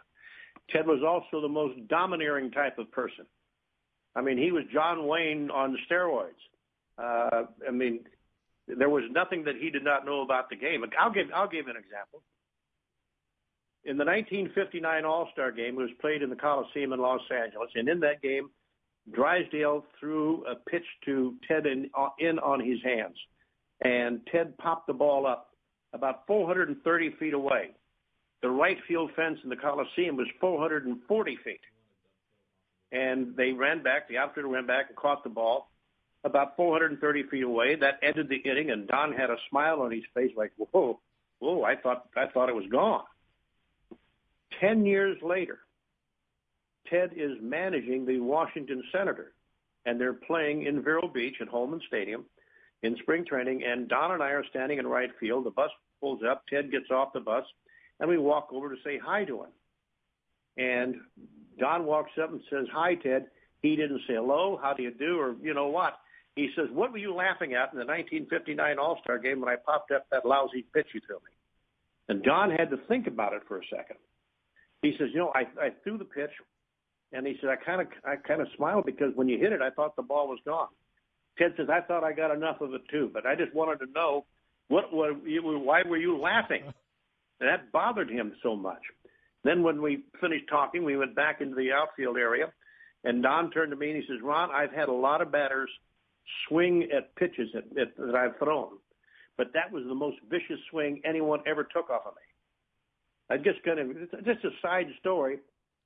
Ted 0.71 0.87
was 0.87 1.03
also 1.07 1.43
the 1.43 1.49
most 1.49 1.87
domineering 1.89 2.51
type 2.51 2.79
of 2.79 2.91
person. 2.93 3.27
I 4.15 4.21
mean, 4.21 4.39
he 4.39 4.53
was 4.53 4.65
John 4.73 5.07
Wayne 5.07 5.51
on 5.51 5.77
steroids. 5.91 6.31
Uh, 6.99 7.45
I 7.67 7.71
mean, 7.71 8.01
there 8.69 8.91
was 8.91 9.05
nothing 9.11 9.45
that 9.45 9.57
he 9.61 9.71
did 9.71 9.85
not 9.85 10.05
know 10.05 10.23
about 10.23 10.51
the 10.51 10.57
game. 10.57 10.85
I'll 10.99 11.13
give 11.13 11.27
I'll 11.35 11.49
give 11.49 11.67
an 11.67 11.77
example. 11.77 12.23
In 13.85 13.97
the 13.97 14.05
1959 14.05 15.05
All-Star 15.05 15.51
game, 15.51 15.75
it 15.75 15.83
was 15.83 15.91
played 16.01 16.23
in 16.23 16.31
the 16.31 16.37
Coliseum 16.37 16.93
in 16.93 17.01
Los 17.01 17.21
Angeles, 17.31 17.71
and 17.75 17.89
in 17.89 17.99
that 18.01 18.23
game, 18.23 18.49
Drysdale 19.13 19.85
threw 19.99 20.45
a 20.47 20.55
pitch 20.55 20.85
to 21.07 21.35
Ted 21.49 21.67
in, 21.67 21.91
in 22.21 22.39
on 22.39 22.61
his 22.61 22.79
hands, 22.85 23.17
and 23.81 24.21
Ted 24.31 24.57
popped 24.59 24.87
the 24.87 24.93
ball 24.93 25.27
up 25.27 25.53
about 25.93 26.27
430 26.27 27.11
feet 27.19 27.35
away, 27.35 27.71
the 28.43 28.51
right 28.51 28.79
field 28.89 29.11
fence 29.15 29.39
in 29.45 29.51
the 29.51 29.57
Coliseum 29.57 30.17
was 30.17 30.27
440 30.41 31.39
feet. 31.45 31.61
And 32.91 33.35
they 33.37 33.53
ran 33.53 33.83
back, 33.83 34.09
the 34.09 34.19
outfielder 34.19 34.49
ran 34.49 34.67
back 34.67 34.87
and 34.89 34.97
caught 34.97 35.23
the 35.25 35.31
ball 35.31 35.71
about 36.25 36.57
430 36.57 37.23
feet 37.25 37.43
away. 37.43 37.77
That 37.77 37.99
ended 38.03 38.29
the 38.29 38.37
inning, 38.37 38.71
and 38.71 38.87
Don 38.87 39.13
had 39.13 39.31
a 39.31 39.37
smile 39.49 39.81
on 39.81 39.91
his 39.91 40.05
face, 40.15 40.31
like, 40.37 40.53
"Whoa, 40.57 41.01
whoa! 41.39 41.63
I 41.63 41.77
thought 41.77 42.09
I 42.17 42.27
thought 42.27 42.49
it 42.49 42.55
was 42.55 42.67
gone." 42.67 43.05
Ten 44.61 44.85
years 44.87 45.17
later, 45.23 45.59
Ted 46.89 47.13
is 47.17 47.33
managing 47.41 48.07
the 48.07 48.21
Washington 48.21 48.83
Senator, 48.93 49.33
and 49.87 50.01
they're 50.01 50.13
playing 50.13 50.65
in 50.67 50.83
Vero 50.83 51.09
Beach 51.09 51.37
at 51.41 51.49
Holman 51.49 51.81
Stadium 51.87 52.25
in 52.83 52.97
spring 52.99 53.25
training. 53.25 53.63
And 53.65 53.89
Don 53.89 54.13
and 54.13 54.23
I 54.23 54.31
are 54.31 54.45
standing 54.51 54.79
in 54.79 54.87
right 54.87 55.11
field. 55.19 55.45
The 55.47 55.51
bus 55.51 55.71
pulls 56.01 56.23
up. 56.29 56.45
Ted 56.49 56.71
gets 56.71 56.91
off 56.91 57.13
the 57.13 57.21
bus, 57.21 57.45
and 58.01 58.09
we 58.09 58.19
walk 58.19 58.49
over 58.53 58.69
to 58.69 58.83
say 58.85 58.99
hi 58.99 59.25
to 59.25 59.43
him. 59.43 59.51
And 60.57 60.97
Don 61.59 61.87
walks 61.87 62.13
up 62.23 62.31
and 62.31 62.43
says, 62.51 62.67
"Hi, 62.73 62.95
Ted." 62.97 63.31
He 63.63 63.77
didn't 63.77 64.03
say 64.09 64.15
hello, 64.15 64.57
how 64.61 64.75
do 64.75 64.83
you 64.83 64.91
do, 64.91 65.21
or 65.21 65.37
you 65.41 65.55
know 65.55 65.69
what. 65.69 65.99
He 66.35 66.53
says, 66.57 66.69
"What 66.71 66.91
were 66.91 66.99
you 66.99 67.15
laughing 67.15 67.55
at 67.55 67.73
in 67.73 67.79
the 67.79 67.85
1959 67.85 68.79
All-Star 68.79 69.19
game 69.19 69.41
when 69.41 69.49
I 69.49 69.57
popped 69.57 69.93
up 69.93 70.09
that 70.11 70.27
lousy 70.27 70.63
pitch 70.75 70.89
you 70.95 71.01
threw 71.01 71.17
me?" 71.17 71.33
And 72.09 72.23
Don 72.23 72.51
had 72.51 72.71
to 72.71 72.77
think 72.89 73.07
about 73.07 73.35
it 73.35 73.45
for 73.45 73.59
a 73.59 73.67
second. 73.67 73.99
He 74.83 74.95
says, 74.99 75.09
"You 75.13 75.21
know, 75.21 75.33
I, 75.35 75.43
I 75.61 75.71
threw 75.83 75.97
the 75.97 76.05
pitch, 76.05 76.31
and 77.13 77.27
he 77.27 77.37
said 77.41 77.51
I 77.51 77.57
kind 77.57 77.81
of 77.81 77.87
I 78.05 78.17
kind 78.17 78.41
of 78.41 78.49
smiled 78.57 78.85
because 78.85 79.13
when 79.15 79.29
you 79.29 79.39
hit 79.39 79.53
it, 79.53 79.63
I 79.63 79.71
thought 79.71 79.97
the 79.97 80.03
ball 80.03 80.29
was 80.29 80.41
gone." 80.45 80.69
Ted 81.39 81.55
says, 81.57 81.69
"I 81.71 81.81
thought 81.81 82.05
I 82.05 82.13
got 82.13 82.35
enough 82.35 82.61
of 82.61 82.75
it 82.75 82.83
too, 82.91 83.11
but 83.13 83.25
I 83.25 83.35
just 83.35 83.55
wanted 83.55 83.85
to 83.85 83.93
know 83.93 84.27
what 84.69 84.93
were 84.93 85.13
you, 85.27 85.43
why 85.43 85.83
were 85.83 85.97
you 85.97 86.19
laughing?" 86.19 86.65
And 87.41 87.51
that 87.51 87.73
bothered 87.73 88.09
him 88.09 88.35
so 88.41 88.55
much. 88.55 88.83
Then 89.43 89.65
when 89.65 89.83
we 89.83 90.05
finished 90.21 90.45
talking, 90.49 90.85
we 90.85 90.97
went 90.97 91.17
back 91.17 91.41
into 91.41 91.57
the 91.57 91.73
outfield 91.73 92.17
area, 92.17 92.53
and 93.03 93.21
Don 93.21 93.51
turned 93.51 93.73
to 93.73 93.77
me 93.77 93.91
and 93.91 94.01
he 94.01 94.07
says, 94.07 94.23
"Ron, 94.23 94.51
I've 94.53 94.71
had 94.71 94.89
a 94.89 94.93
lot 94.93 95.21
of 95.21 95.33
batters 95.33 95.69
swing 96.47 96.89
at 96.97 97.15
pitches 97.17 97.49
that, 97.55 97.75
that, 97.75 97.97
that 97.97 98.15
I've 98.15 98.39
thrown, 98.39 98.79
but 99.37 99.53
that 99.55 99.73
was 99.73 99.83
the 99.89 99.95
most 99.95 100.19
vicious 100.31 100.61
swing 100.71 101.01
anyone 101.05 101.41
ever 101.47 101.65
took 101.65 101.91
off 101.91 102.03
of 102.07 102.15
me. 102.15 102.23
I 103.33 103.39
just 103.39 103.63
kind 103.65 103.79
of 103.79 103.89
just 104.25 104.45
a 104.45 104.51
side 104.61 104.89
story, 105.01 105.39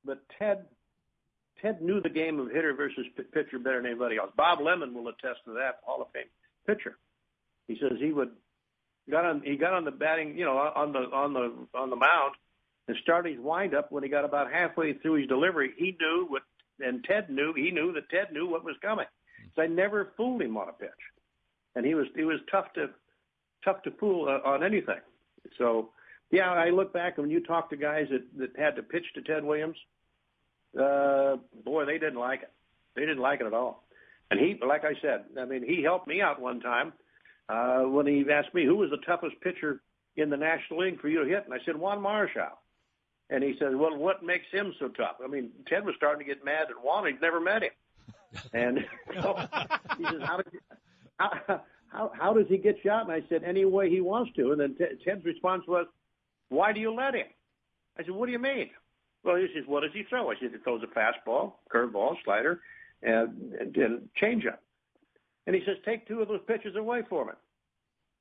but 0.05 0.19
Ted 0.37 0.65
Ted 1.63 1.81
knew 1.81 2.01
the 2.01 2.09
game 2.11 2.41
of 2.41 2.51
hitter 2.51 2.75
versus 2.75 3.07
pitcher 3.33 3.59
better 3.59 3.77
than 3.77 3.87
anybody 3.87 4.17
else. 4.17 4.31
Bob 4.37 4.61
Lemon 4.61 4.93
will 4.93 5.09
attest 5.09 5.45
to 5.45 5.53
that, 5.53 5.79
Hall 5.85 6.03
of 6.03 6.09
Fame 6.13 6.25
pitcher. 6.67 6.99
He 7.69 7.79
says 7.81 7.99
he 8.01 8.13
would 8.13 8.31
got 9.09 9.25
on 9.25 9.43
he 9.45 9.57
got 9.57 9.75
on 9.75 9.85
the 9.85 9.93
batting, 9.93 10.37
you 10.37 10.45
know, 10.45 10.57
on 10.57 10.93
the 10.93 10.99
on 10.99 11.33
the 11.35 11.79
on 11.79 11.91
the 11.91 11.97
mound 11.97 12.35
and 12.89 12.97
started 13.03 13.37
his 13.37 13.41
windup 13.41 13.93
when 13.93 14.03
he 14.03 14.09
got 14.09 14.25
about 14.25 14.53
halfway 14.53 14.95
through 14.95 15.15
his 15.15 15.29
delivery. 15.29 15.71
He 15.77 15.97
knew 16.01 16.27
what, 16.29 16.43
and 16.81 17.05
Ted 17.05 17.31
knew 17.31 17.53
he 17.55 17.71
knew 17.71 17.93
that 17.93 18.11
Ted 18.11 18.33
knew 18.33 18.49
what 18.49 18.65
was 18.65 18.77
coming. 18.83 19.07
So 19.55 19.63
I 19.63 19.69
never 19.69 20.13
fooled 20.17 20.43
him 20.43 20.57
on 20.57 20.69
a 20.69 20.73
pitch, 20.73 20.91
and 21.77 21.87
he 21.87 21.95
was 21.95 22.07
he 22.17 22.25
was 22.25 22.41
tough 22.51 22.73
to 22.75 22.91
tough 23.65 23.83
to 23.85 23.93
fool 23.93 24.29
uh, 24.29 24.49
on 24.49 24.65
anything. 24.65 25.01
So 25.59 25.91
yeah, 26.31 26.51
I 26.51 26.71
look 26.71 26.93
back 26.93 27.15
and 27.17 27.27
when 27.27 27.31
you 27.31 27.41
talk 27.41 27.71
to 27.71 27.77
guys 27.77 28.07
that 28.11 28.25
that 28.39 28.59
had 28.59 28.77
to 28.77 28.83
pitch 28.83 29.05
to 29.15 29.23
Ted 29.23 29.45
Williams, 29.45 29.77
uh, 30.79 31.37
boy, 31.65 31.85
they 31.85 31.99
didn't 31.99 32.19
like 32.19 32.43
it. 32.43 32.53
They 32.95 33.03
didn't 33.03 33.19
like 33.19 33.41
it 33.41 33.47
at 33.47 33.55
all. 33.55 33.85
And 34.31 34.41
he, 34.41 34.59
like 34.67 34.85
I 34.85 34.95
said, 35.01 35.25
I 35.41 35.45
mean, 35.45 35.63
he 35.65 35.83
helped 35.83 36.09
me 36.09 36.21
out 36.21 36.41
one 36.41 36.61
time 36.61 36.93
uh, 37.49 37.83
when 37.83 38.07
he 38.07 38.25
asked 38.31 38.55
me 38.55 38.65
who 38.65 38.77
was 38.77 38.91
the 38.91 39.05
toughest 39.07 39.41
pitcher 39.41 39.81
in 40.17 40.31
the 40.31 40.37
National 40.37 40.81
League 40.81 41.01
for 41.01 41.09
you 41.09 41.23
to 41.23 41.29
hit, 41.31 41.45
and 41.45 41.55
I 41.55 41.59
said 41.65 41.77
Juan 41.77 41.99
Marichal. 41.99 42.57
And 43.29 43.43
he 43.43 43.57
said, 43.59 43.75
"Well, 43.75 43.97
what 43.97 44.23
makes 44.23 44.47
him 44.53 44.73
so 44.79 44.89
tough?" 44.89 45.17
I 45.23 45.27
mean, 45.27 45.51
Ted 45.67 45.85
was 45.85 45.97
starting 45.97 46.27
to 46.27 46.33
get 46.33 46.45
mad 46.45 46.69
at 46.71 46.83
Juan. 46.83 47.07
He'd 47.07 47.21
never 47.21 47.41
met 47.41 47.63
him. 47.63 47.71
And 48.53 48.85
so 49.23 49.35
he 49.97 50.05
says, 50.05 50.21
how, 50.23 50.37
did 50.37 50.53
you, 50.53 50.61
how, 51.17 51.61
how, 51.89 52.13
how 52.19 52.33
does 52.35 52.47
he 52.49 52.59
get 52.59 52.77
shot? 52.85 53.05
And 53.05 53.13
I 53.13 53.27
said, 53.29 53.45
any 53.45 53.65
way 53.65 53.89
he 53.89 54.01
wants 54.01 54.33
to. 54.37 54.53
And 54.53 54.61
then 54.61 54.77
Ted's 55.05 55.25
response 55.25 55.63
was, 55.67 55.87
why 56.49 56.73
do 56.73 56.81
you 56.81 56.93
let 56.93 57.15
him? 57.15 57.27
I 57.99 58.03
said, 58.03 58.13
what 58.13 58.27
do 58.27 58.33
you 58.33 58.39
mean? 58.39 58.71
Well, 59.25 59.37
he 59.37 59.47
says, 59.55 59.65
what 59.67 59.83
does 59.83 59.93
he 59.93 60.05
throw? 60.09 60.31
I 60.31 60.35
said, 60.41 60.51
he 60.53 60.59
throws 60.59 60.83
a 60.83 60.99
fastball, 60.99 61.55
curveball, 61.75 62.15
slider, 62.25 62.61
and, 63.03 63.53
and, 63.61 63.77
and 63.77 64.09
changeup. 64.21 64.59
And 65.47 65.55
he 65.55 65.63
says, 65.65 65.77
take 65.85 66.07
two 66.07 66.21
of 66.21 66.29
those 66.29 66.41
pitches 66.47 66.77
away 66.77 67.03
for 67.09 67.25
me. 67.25 67.33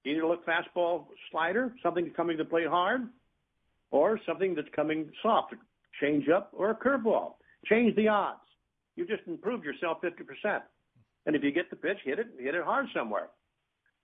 Either 0.06 0.26
look 0.26 0.46
fastball, 0.46 1.06
slider, 1.32 1.74
something 1.82 2.10
coming 2.16 2.38
to 2.38 2.46
play 2.46 2.66
hard, 2.66 3.10
or 3.92 4.20
something 4.26 4.56
that's 4.56 4.68
coming 4.76 5.10
soft, 5.22 5.56
change 6.00 6.30
up, 6.30 6.52
or 6.54 6.72
a 6.72 6.76
curveball. 6.76 7.34
Change 7.66 7.96
the 7.96 8.08
odds 8.08 8.40
you 8.96 9.06
just 9.06 9.24
improved 9.28 9.66
yourself 9.66 10.02
50%. 10.02 10.62
And 11.26 11.36
if 11.36 11.44
you 11.44 11.52
get 11.52 11.70
the 11.70 11.76
pitch, 11.76 11.98
hit 12.04 12.20
it, 12.20 12.28
hit 12.40 12.56
it 12.56 12.64
hard 12.64 12.88
somewhere. 12.96 13.30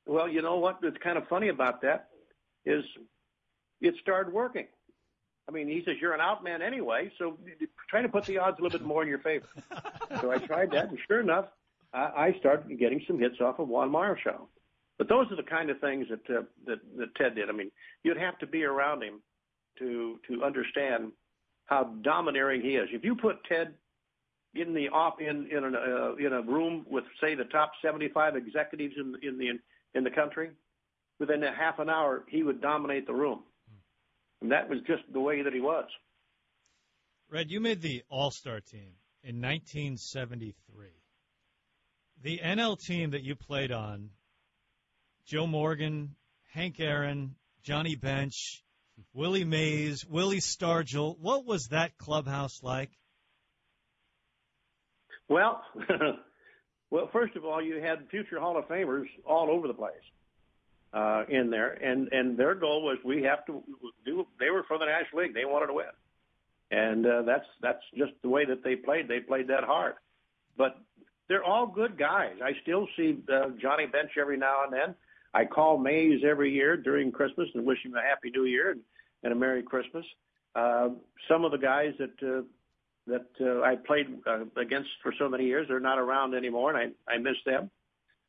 Well, 0.05 0.27
you 0.27 0.41
know 0.41 0.57
what? 0.57 0.83
What's 0.83 0.97
kind 1.03 1.17
of 1.17 1.27
funny 1.27 1.49
about 1.49 1.81
that 1.81 2.09
is 2.65 2.83
it 3.81 3.95
started 4.01 4.33
working. 4.33 4.67
I 5.49 5.51
mean, 5.51 5.67
he 5.67 5.83
says 5.85 5.95
you're 5.99 6.13
an 6.13 6.21
out 6.21 6.43
man 6.43 6.61
anyway, 6.61 7.11
so 7.17 7.37
try 7.89 8.01
to 8.01 8.09
put 8.09 8.25
the 8.25 8.37
odds 8.37 8.57
a 8.59 8.63
little 8.63 8.77
bit 8.77 8.87
more 8.87 9.03
in 9.03 9.09
your 9.09 9.19
favor. 9.19 9.47
so 10.21 10.31
I 10.31 10.37
tried 10.37 10.71
that, 10.71 10.89
and 10.89 10.97
sure 11.07 11.19
enough, 11.19 11.45
I, 11.93 11.99
I 11.99 12.35
started 12.39 12.77
getting 12.79 13.01
some 13.07 13.19
hits 13.19 13.41
off 13.41 13.59
of 13.59 13.67
Juan 13.67 13.89
Marichal. 13.89 14.47
But 14.97 15.09
those 15.09 15.31
are 15.31 15.35
the 15.35 15.43
kind 15.43 15.69
of 15.69 15.79
things 15.79 16.07
that, 16.09 16.35
uh, 16.35 16.43
that 16.67 16.79
that 16.97 17.15
Ted 17.15 17.35
did. 17.35 17.49
I 17.49 17.53
mean, 17.53 17.71
you'd 18.03 18.17
have 18.17 18.37
to 18.37 18.45
be 18.45 18.63
around 18.63 19.01
him 19.01 19.19
to 19.79 20.19
to 20.29 20.43
understand 20.43 21.11
how 21.65 21.85
domineering 22.03 22.61
he 22.61 22.75
is. 22.75 22.87
If 22.91 23.03
you 23.03 23.15
put 23.15 23.43
Ted 23.45 23.73
in 24.53 24.73
the 24.73 24.89
op 24.89 25.19
in 25.19 25.47
in, 25.47 25.63
an, 25.63 25.75
uh, 25.75 26.15
in 26.15 26.33
a 26.33 26.41
room 26.41 26.85
with 26.89 27.05
say 27.19 27.35
the 27.35 27.45
top 27.45 27.71
75 27.81 28.35
executives 28.35 28.93
in 28.97 29.15
in 29.23 29.37
the 29.37 29.59
in 29.95 30.03
the 30.03 30.11
country, 30.11 30.51
within 31.19 31.43
a 31.43 31.51
half 31.51 31.79
an 31.79 31.89
hour 31.89 32.23
he 32.27 32.43
would 32.43 32.61
dominate 32.61 33.07
the 33.07 33.13
room, 33.13 33.39
and 34.41 34.51
that 34.51 34.69
was 34.69 34.79
just 34.87 35.03
the 35.13 35.19
way 35.19 35.43
that 35.43 35.53
he 35.53 35.61
was. 35.61 35.85
Red, 37.29 37.49
you 37.49 37.59
made 37.59 37.81
the 37.81 38.03
All 38.09 38.31
Star 38.31 38.59
team 38.59 38.93
in 39.23 39.41
1973. 39.41 40.87
The 42.23 42.39
NL 42.39 42.77
team 42.79 43.11
that 43.11 43.23
you 43.23 43.35
played 43.35 43.71
on, 43.71 44.09
Joe 45.25 45.47
Morgan, 45.47 46.15
Hank 46.53 46.79
Aaron, 46.79 47.35
Johnny 47.63 47.95
Bench, 47.95 48.63
Willie 49.13 49.45
Mays, 49.45 50.05
Willie 50.05 50.39
Stargell. 50.41 51.17
What 51.19 51.45
was 51.45 51.67
that 51.67 51.97
clubhouse 51.97 52.61
like? 52.61 52.91
Well, 55.29 55.63
well, 56.91 57.09
first 57.13 57.35
of 57.35 57.45
all, 57.45 57.61
you 57.61 57.81
had 57.81 58.09
future 58.09 58.39
Hall 58.39 58.57
of 58.57 58.65
Famers 58.65 59.07
all 59.25 59.49
over 59.49 59.67
the 59.67 59.73
place 59.73 59.93
uh, 60.93 61.23
in 61.29 61.49
there, 61.49 61.71
and 61.71 62.09
and 62.11 62.37
their 62.37 62.55
goal 62.55 62.83
was 62.83 62.97
we 63.03 63.23
have 63.23 63.45
to 63.45 63.63
do. 64.05 64.27
They 64.39 64.49
were 64.49 64.63
for 64.63 64.77
the 64.77 64.85
National 64.85 65.23
League; 65.23 65.33
they 65.33 65.45
wanted 65.45 65.67
to 65.67 65.73
win, 65.73 65.85
and 66.69 67.05
uh, 67.05 67.21
that's 67.23 67.45
that's 67.61 67.83
just 67.97 68.11
the 68.21 68.29
way 68.29 68.45
that 68.45 68.63
they 68.63 68.75
played. 68.75 69.07
They 69.07 69.19
played 69.19 69.47
that 69.47 69.63
hard, 69.63 69.95
but 70.57 70.77
they're 71.27 71.43
all 71.43 71.65
good 71.65 71.97
guys. 71.97 72.35
I 72.43 72.51
still 72.61 72.87
see 72.97 73.17
uh, 73.31 73.49
Johnny 73.61 73.85
Bench 73.85 74.11
every 74.19 74.37
now 74.37 74.65
and 74.65 74.73
then. 74.73 74.95
I 75.33 75.45
call 75.45 75.77
Mays 75.77 76.23
every 76.29 76.51
year 76.51 76.75
during 76.75 77.11
Christmas 77.11 77.47
and 77.53 77.65
wish 77.65 77.77
him 77.85 77.95
a 77.95 78.01
happy 78.01 78.31
New 78.31 78.43
Year 78.43 78.71
and, 78.71 78.81
and 79.23 79.31
a 79.31 79.35
Merry 79.35 79.63
Christmas. 79.63 80.05
Uh, 80.53 80.89
some 81.29 81.45
of 81.45 81.51
the 81.51 81.57
guys 81.57 81.93
that 81.99 82.21
uh, 82.21 82.41
that 83.07 83.27
uh, 83.39 83.61
I 83.61 83.75
played 83.75 84.07
uh, 84.27 84.43
against 84.59 84.89
for 85.01 85.13
so 85.17 85.29
many 85.29 85.45
years. 85.45 85.67
They're 85.69 85.79
not 85.79 85.99
around 85.99 86.35
anymore, 86.35 86.75
and 86.75 86.93
I, 87.07 87.13
I 87.13 87.17
miss 87.17 87.37
them. 87.45 87.71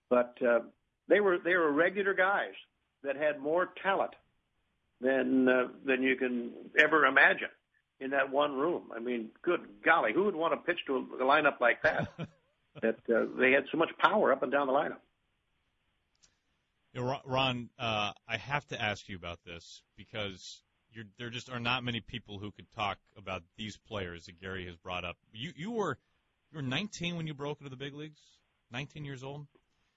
But 0.08 0.36
uh, 0.40 0.60
they 1.08 1.20
were 1.20 1.38
they 1.38 1.54
were 1.54 1.70
regular 1.70 2.14
guys 2.14 2.54
that 3.02 3.16
had 3.16 3.40
more 3.40 3.68
talent 3.82 4.12
than 5.00 5.48
uh, 5.48 5.68
than 5.84 6.02
you 6.02 6.16
can 6.16 6.52
ever 6.78 7.06
imagine 7.06 7.48
in 8.00 8.10
that 8.10 8.30
one 8.30 8.54
room. 8.54 8.84
I 8.94 9.00
mean, 9.00 9.30
good 9.42 9.60
golly, 9.84 10.12
who 10.12 10.24
would 10.24 10.36
want 10.36 10.52
to 10.52 10.56
pitch 10.58 10.80
to 10.86 10.96
a, 10.96 11.24
a 11.24 11.26
lineup 11.26 11.60
like 11.60 11.82
that? 11.82 12.08
that 12.82 12.98
uh, 13.14 13.26
they 13.38 13.52
had 13.52 13.64
so 13.70 13.78
much 13.78 13.90
power 13.98 14.32
up 14.32 14.42
and 14.42 14.50
down 14.50 14.66
the 14.66 14.72
lineup. 14.72 14.98
Know, 16.94 17.18
Ron, 17.24 17.70
uh, 17.78 18.12
I 18.28 18.36
have 18.36 18.66
to 18.68 18.80
ask 18.80 19.08
you 19.08 19.16
about 19.16 19.38
this 19.46 19.82
because 19.96 20.62
you're, 20.92 21.06
there 21.18 21.30
just 21.30 21.50
are 21.50 21.60
not 21.60 21.84
many 21.84 22.00
people 22.00 22.38
who 22.38 22.50
could 22.50 22.70
talk 22.74 22.98
about 23.16 23.42
these 23.56 23.78
players 23.78 24.26
that 24.26 24.40
Gary 24.40 24.66
has 24.66 24.76
brought 24.76 25.04
up. 25.04 25.16
You 25.32 25.52
you 25.56 25.70
were 25.70 25.98
you 26.50 26.56
were 26.56 26.62
19 26.62 27.16
when 27.16 27.26
you 27.26 27.34
broke 27.34 27.60
into 27.60 27.70
the 27.70 27.76
big 27.76 27.94
leagues. 27.94 28.20
19 28.72 29.04
years 29.04 29.22
old. 29.22 29.46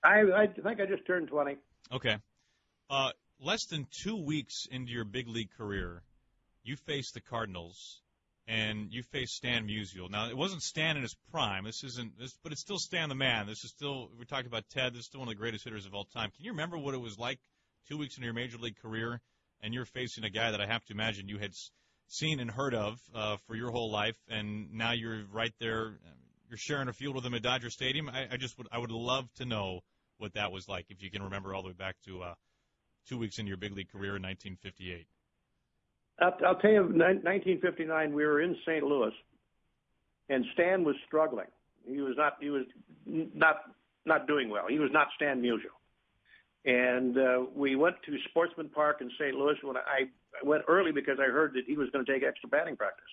I 0.06 0.44
I 0.44 0.48
think 0.48 0.80
I 0.80 0.86
just 0.86 1.06
turned 1.06 1.27
20. 1.27 1.57
Okay. 1.94 2.18
Uh, 2.90 3.11
less 3.40 3.65
than 3.65 3.88
two 3.91 4.15
weeks 4.15 4.68
into 4.69 4.91
your 4.91 5.06
big 5.06 5.27
league 5.27 5.52
career, 5.57 6.03
you 6.64 6.76
faced 6.76 7.14
the 7.14 7.22
Cardinals, 7.22 8.02
and 8.48 8.91
you 8.91 9.02
faced 9.03 9.34
Stan 9.34 9.68
Musial. 9.68 10.10
Now 10.10 10.30
it 10.30 10.38
wasn't 10.38 10.61
Stan 10.61 10.98
in 10.98 11.03
his 11.03 11.15
prime. 11.32 11.65
This 11.65 11.84
isn't 11.84 12.19
this, 12.19 12.38
but 12.44 12.52
it's 12.52 12.61
still 12.61 12.80
Stan 12.80 13.10
the 13.10 13.15
man. 13.15 13.48
This 13.48 13.64
is 13.64 13.72
still 13.72 14.10
we're 14.18 14.26
talking 14.26 14.48
about 14.48 14.69
Ted. 14.69 14.94
This 14.94 15.02
is 15.02 15.06
still 15.07 15.22
one 15.22 15.30
of 15.30 15.34
the 15.34 15.40
greatest 15.40 15.64
hitters 15.64 15.86
of 15.86 15.94
all 15.94 16.06
time. 16.06 16.32
Can 16.36 16.45
you 16.45 16.52
remember 16.52 16.77
what 16.77 16.94
it 16.94 17.02
was 17.02 17.18
like 17.18 17.40
two 17.90 17.98
weeks 17.98 18.15
into 18.15 18.26
your 18.26 18.34
major 18.34 18.57
league 18.57 18.80
career? 18.82 19.22
and 19.61 19.73
you're 19.73 19.86
facing 19.86 20.23
a 20.23 20.30
guy 20.30 20.52
that 20.52 20.61
I 20.61 20.68
have 20.68 20.86
to 20.86 20.94
imagine 20.94 21.27
you 21.27 21.40
had 21.40 21.52
seen 22.07 22.40
and 22.40 22.49
heard 22.52 22.76
of 22.76 22.99
uh, 23.15 23.38
for 23.48 23.56
your 23.56 23.72
whole 23.72 23.91
life, 23.91 24.18
and 24.30 24.72
now 24.73 24.91
you're 24.91 25.23
right 25.32 25.53
there. 25.60 25.98
You're 26.48 26.57
sharing 26.57 26.88
a 26.88 26.94
field 26.94 27.15
with 27.15 27.26
him 27.26 27.34
at 27.34 27.41
Dodger 27.41 27.72
Stadium. 27.72 28.07
I, 28.07 28.27
I 28.32 28.38
just 28.38 28.57
would 28.57 28.68
I 28.72 28.77
would 28.77 28.91
love 28.91 29.26
to 29.38 29.45
know 29.45 29.82
what 30.18 30.34
that 30.34 30.52
was 30.52 30.68
like 30.68 30.86
if 30.90 31.02
you 31.02 31.12
can 31.12 31.24
remember 31.24 31.54
all 31.54 31.62
the 31.62 31.70
way 31.70 31.74
back 31.74 31.96
to 32.06 32.22
uh, 32.22 32.34
two 33.08 33.18
weeks 33.18 33.38
into 33.40 33.50
your 33.50 33.58
big 33.58 33.74
league 33.74 33.92
career 33.92 34.16
in 34.16 34.24
1958. 34.24 35.08
I'll, 36.20 36.56
tell 36.56 36.72
you, 36.72 36.82
1959, 36.82 38.14
we 38.14 38.26
were 38.26 38.42
in 38.42 38.56
St. 38.66 38.84
Louis, 38.84 39.12
and 40.30 40.46
Stan 40.54 40.84
was 40.86 40.96
struggling. 41.06 41.48
He 41.86 42.00
was 42.00 42.16
not. 42.18 42.38
He 42.40 42.50
was 42.50 42.66
not 43.06 43.58
not 44.06 44.28
doing 44.28 44.50
well. 44.50 44.66
He 44.70 44.80
was 44.80 44.90
not 44.92 45.08
Stan 45.16 45.42
Musial. 45.42 45.76
And 46.66 47.18
uh, 47.18 47.46
we 47.56 47.76
went 47.76 47.96
to 48.06 48.18
Sportsman 48.30 48.70
Park 48.70 48.98
in 49.02 49.12
St. 49.20 49.36
Louis 49.36 49.56
when 49.62 49.78
I, 49.78 49.82
I 50.42 50.46
went 50.46 50.64
early 50.68 50.92
because 50.92 51.18
I 51.20 51.30
heard 51.32 51.54
that 51.54 51.64
he 51.68 51.78
was 51.78 51.90
going 51.92 52.06
to 52.06 52.12
take 52.12 52.24
extra 52.24 52.50
batting 52.50 52.76
practice. 52.76 53.06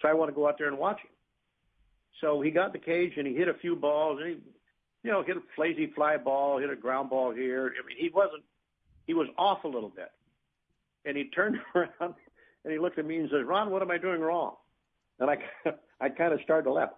So 0.00 0.08
I 0.08 0.14
want 0.14 0.30
to 0.30 0.34
go 0.34 0.48
out 0.48 0.56
there 0.56 0.68
and 0.68 0.78
watch 0.78 0.98
him. 0.98 1.10
So 2.20 2.40
he 2.40 2.50
got 2.50 2.72
the 2.72 2.78
cage 2.78 3.14
and 3.16 3.26
he 3.26 3.34
hit 3.34 3.48
a 3.48 3.54
few 3.54 3.74
balls 3.74 4.20
and 4.22 4.30
he, 4.30 4.36
you 5.02 5.10
know, 5.10 5.22
hit 5.22 5.36
a 5.36 5.60
lazy 5.60 5.86
fly 5.94 6.16
ball, 6.16 6.58
hit 6.58 6.70
a 6.70 6.76
ground 6.76 7.10
ball 7.10 7.32
here. 7.32 7.72
I 7.82 7.86
mean, 7.86 7.96
he 7.98 8.10
wasn't, 8.10 8.42
he 9.06 9.14
was 9.14 9.28
off 9.38 9.64
a 9.64 9.68
little 9.68 9.88
bit. 9.88 10.10
And 11.04 11.16
he 11.16 11.24
turned 11.30 11.58
around 11.74 12.14
and 12.64 12.72
he 12.72 12.78
looked 12.78 12.98
at 12.98 13.06
me 13.06 13.16
and 13.16 13.30
says, 13.30 13.44
Ron, 13.44 13.70
what 13.70 13.82
am 13.82 13.90
I 13.90 13.98
doing 13.98 14.20
wrong? 14.20 14.54
And 15.18 15.30
I, 15.30 15.38
I 16.00 16.08
kind 16.10 16.32
of 16.32 16.40
started 16.42 16.64
to 16.64 16.72
laugh. 16.72 16.90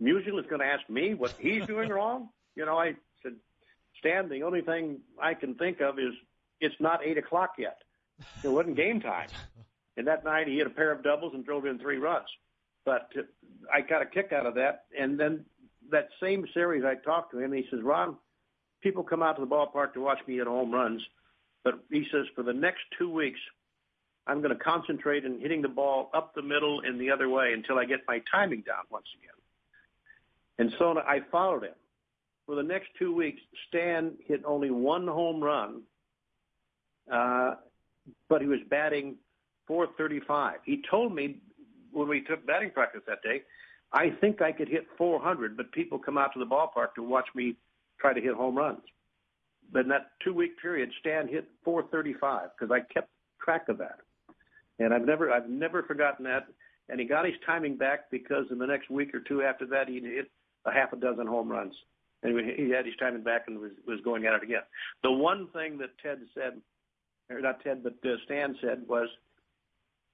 Musial 0.00 0.38
is 0.38 0.46
going 0.48 0.60
to 0.60 0.66
ask 0.66 0.88
me 0.88 1.14
what 1.14 1.34
he's 1.38 1.66
doing 1.66 1.88
wrong? 1.90 2.28
You 2.54 2.66
know, 2.66 2.76
I 2.76 2.94
said, 3.22 3.32
Stan, 3.98 4.28
the 4.28 4.42
only 4.42 4.62
thing 4.62 5.00
I 5.20 5.34
can 5.34 5.54
think 5.54 5.80
of 5.80 5.98
is 5.98 6.12
it's 6.60 6.74
not 6.80 7.04
eight 7.04 7.18
o'clock 7.18 7.54
yet. 7.58 7.78
It 8.44 8.48
wasn't 8.48 8.76
game 8.76 9.00
time. 9.00 9.28
And 9.96 10.06
that 10.06 10.24
night 10.24 10.46
he 10.46 10.56
hit 10.56 10.66
a 10.66 10.70
pair 10.70 10.92
of 10.92 11.02
doubles 11.02 11.34
and 11.34 11.44
drove 11.44 11.66
in 11.66 11.78
three 11.78 11.98
runs. 11.98 12.28
But 12.84 13.10
I 13.72 13.80
got 13.80 14.02
a 14.02 14.06
kick 14.06 14.32
out 14.32 14.46
of 14.46 14.54
that. 14.54 14.84
And 14.98 15.18
then 15.18 15.44
that 15.92 16.08
same 16.20 16.44
series, 16.52 16.84
I 16.84 16.96
talked 16.96 17.32
to 17.32 17.38
him. 17.38 17.52
He 17.52 17.64
says, 17.70 17.80
Ron, 17.82 18.16
people 18.82 19.02
come 19.02 19.22
out 19.22 19.36
to 19.36 19.40
the 19.40 19.50
ballpark 19.50 19.94
to 19.94 20.00
watch 20.00 20.18
me 20.26 20.36
hit 20.36 20.46
home 20.46 20.72
runs. 20.72 21.02
But 21.64 21.74
he 21.90 22.06
says, 22.10 22.26
for 22.34 22.42
the 22.42 22.52
next 22.52 22.80
two 22.98 23.10
weeks, 23.10 23.38
I'm 24.26 24.42
going 24.42 24.56
to 24.56 24.62
concentrate 24.62 25.24
in 25.24 25.40
hitting 25.40 25.62
the 25.62 25.68
ball 25.68 26.10
up 26.14 26.34
the 26.34 26.42
middle 26.42 26.80
and 26.80 27.00
the 27.00 27.10
other 27.10 27.28
way 27.28 27.52
until 27.52 27.78
I 27.78 27.84
get 27.84 28.00
my 28.08 28.20
timing 28.30 28.62
down 28.62 28.84
once 28.90 29.06
again. 29.18 29.30
And 30.58 30.72
so 30.78 30.98
I 30.98 31.20
followed 31.30 31.64
him 31.64 31.74
for 32.46 32.56
the 32.56 32.62
next 32.62 32.88
two 32.98 33.14
weeks, 33.14 33.40
Stan 33.68 34.12
hit 34.26 34.42
only 34.44 34.70
one 34.70 35.06
home 35.06 35.42
run, 35.42 35.82
uh, 37.10 37.54
but 38.28 38.40
he 38.40 38.46
was 38.46 38.58
batting 38.68 39.16
435. 39.66 40.58
He 40.64 40.82
told 40.90 41.14
me 41.14 41.38
when 41.92 42.08
we 42.08 42.22
took 42.22 42.46
batting 42.46 42.70
practice 42.70 43.02
that 43.06 43.22
day, 43.22 43.42
I 43.92 44.10
think 44.20 44.40
I 44.40 44.52
could 44.52 44.68
hit 44.68 44.86
400, 44.96 45.56
but 45.56 45.70
people 45.72 45.98
come 45.98 46.16
out 46.16 46.32
to 46.32 46.38
the 46.38 46.46
ballpark 46.46 46.94
to 46.96 47.02
watch 47.02 47.26
me 47.34 47.56
try 48.00 48.12
to 48.14 48.20
hit 48.20 48.34
home 48.34 48.56
runs. 48.56 48.80
But 49.72 49.80
in 49.82 49.88
that 49.88 50.12
two 50.24 50.34
week 50.34 50.60
period, 50.60 50.90
Stan 51.00 51.28
hit 51.28 51.46
435 51.64 52.50
because 52.58 52.72
I 52.72 52.80
kept 52.92 53.08
track 53.42 53.68
of 53.68 53.78
that, 53.78 53.98
and 54.78 54.92
I've 54.92 55.06
never 55.06 55.30
I've 55.30 55.48
never 55.48 55.82
forgotten 55.82 56.24
that. 56.26 56.46
And 56.88 57.00
he 57.00 57.06
got 57.06 57.24
his 57.24 57.34
timing 57.46 57.76
back 57.76 58.10
because 58.10 58.44
in 58.50 58.58
the 58.58 58.66
next 58.66 58.90
week 58.90 59.14
or 59.14 59.20
two 59.20 59.42
after 59.42 59.66
that, 59.66 59.88
he 59.88 60.00
hit 60.00 60.30
a 60.66 60.72
half 60.72 60.92
a 60.92 60.96
dozen 60.96 61.26
home 61.26 61.48
runs 61.48 61.74
and 62.22 62.38
he 62.56 62.70
had 62.70 62.86
his 62.86 62.94
timing 62.98 63.22
back 63.22 63.44
and 63.46 63.58
was 63.58 63.72
was 63.86 64.00
going 64.04 64.26
at 64.26 64.34
it 64.34 64.42
again. 64.42 64.62
The 65.02 65.10
one 65.10 65.48
thing 65.52 65.78
that 65.78 65.90
Ted 66.02 66.20
said, 66.34 66.60
or 67.30 67.40
not 67.40 67.62
Ted, 67.62 67.82
but 67.82 67.94
uh, 68.04 68.16
Stan 68.24 68.56
said 68.60 68.82
was, 68.86 69.08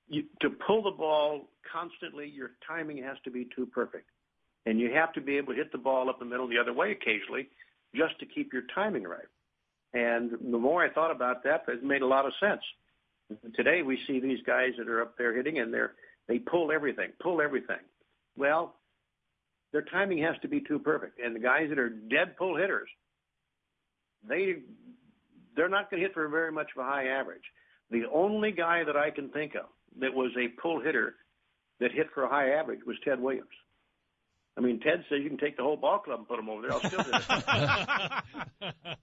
you, 0.09 0.24
to 0.40 0.51
pull 0.51 0.82
the 0.82 0.90
ball 0.90 1.48
constantly, 1.70 2.28
your 2.28 2.52
timing 2.66 3.02
has 3.02 3.16
to 3.24 3.30
be 3.30 3.47
too 3.55 3.66
perfect, 3.66 4.09
and 4.66 4.80
you 4.80 4.93
have 4.93 5.12
to 5.14 5.20
be 5.20 5.36
able 5.36 5.52
to 5.52 5.59
hit 5.59 5.72
the 5.72 5.78
ball 5.78 6.09
up 6.09 6.18
the 6.18 6.24
middle 6.24 6.48
the 6.48 6.59
other 6.59 6.72
way 6.72 6.93
occasionally, 6.93 7.48
just 7.94 8.18
to 8.20 8.26
keep 8.26 8.52
your 8.52 8.62
timing 8.74 9.05
right. 9.05 9.28
And 9.94 10.32
the 10.32 10.59
more 10.59 10.85
I 10.85 10.90
thought 10.90 11.10
about 11.10 11.44
that, 11.44 11.64
it 11.68 11.82
made 11.82 12.02
a 12.02 12.06
lot 12.06 12.26
of 12.26 12.32
sense. 12.40 12.60
Today 13.55 13.82
we 13.82 13.98
see 14.06 14.20
these 14.20 14.40
guys 14.47 14.72
that 14.78 14.89
are 14.89 15.02
up 15.02 15.16
there 15.18 15.35
hitting, 15.35 15.59
and 15.59 15.72
they're 15.72 15.93
they 16.28 16.39
pull 16.39 16.72
everything, 16.72 17.10
pull 17.22 17.40
everything. 17.40 17.80
Well, 18.36 18.74
their 19.72 19.82
timing 19.82 20.22
has 20.22 20.36
to 20.43 20.48
be 20.48 20.60
too 20.60 20.78
perfect. 20.78 21.18
And 21.18 21.35
the 21.35 21.40
guys 21.40 21.68
that 21.70 21.78
are 21.78 21.89
dead 21.89 22.36
pull 22.36 22.56
hitters, 22.56 22.89
they 24.26 24.56
they're 25.56 25.68
not 25.68 25.90
going 25.90 26.01
to 26.01 26.06
hit 26.06 26.14
for 26.14 26.28
very 26.28 26.52
much 26.52 26.68
of 26.76 26.85
a 26.85 26.89
high 26.89 27.06
average. 27.06 27.43
The 27.90 28.05
only 28.12 28.52
guy 28.52 28.85
that 28.85 28.97
I 28.97 29.10
can 29.10 29.30
think 29.30 29.55
of 29.55 29.66
that 30.01 30.15
was 30.15 30.32
a 30.39 30.48
pull 30.60 30.81
hitter 30.81 31.15
that 31.81 31.93
hit 31.93 32.09
for 32.15 32.24
a 32.24 32.28
high 32.28 32.51
average 32.51 32.81
was 32.86 32.97
Ted 33.05 33.20
Williams. 33.20 33.48
I 34.56 34.60
mean, 34.60 34.81
Ted 34.81 35.05
says 35.09 35.20
you 35.23 35.28
can 35.28 35.39
take 35.39 35.56
the 35.56 35.62
whole 35.62 35.77
ball 35.77 36.01
club 36.01 36.19
and 36.19 36.28
put 36.28 36.36
them 36.36 36.48
over 36.48 36.62
there. 36.62 36.73
I'll 36.73 36.81
still 36.81 37.05
hit 37.05 37.15
it. 37.15 38.74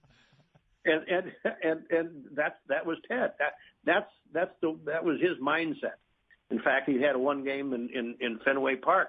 and 0.84 1.02
and 1.08 1.32
and 1.62 1.80
and 1.90 2.24
that's 2.34 2.56
that 2.68 2.84
was 2.84 2.98
Ted. 3.08 3.32
That 3.38 3.54
that's 3.84 4.10
that's 4.32 4.52
the 4.60 4.78
that 4.84 5.04
was 5.04 5.18
his 5.20 5.38
mindset. 5.42 5.96
In 6.50 6.58
fact, 6.58 6.88
he 6.88 7.00
had 7.00 7.16
a 7.16 7.18
one 7.18 7.42
game 7.42 7.72
in 7.72 7.88
in, 7.94 8.16
in 8.20 8.38
Fenway 8.44 8.76
Park 8.76 9.08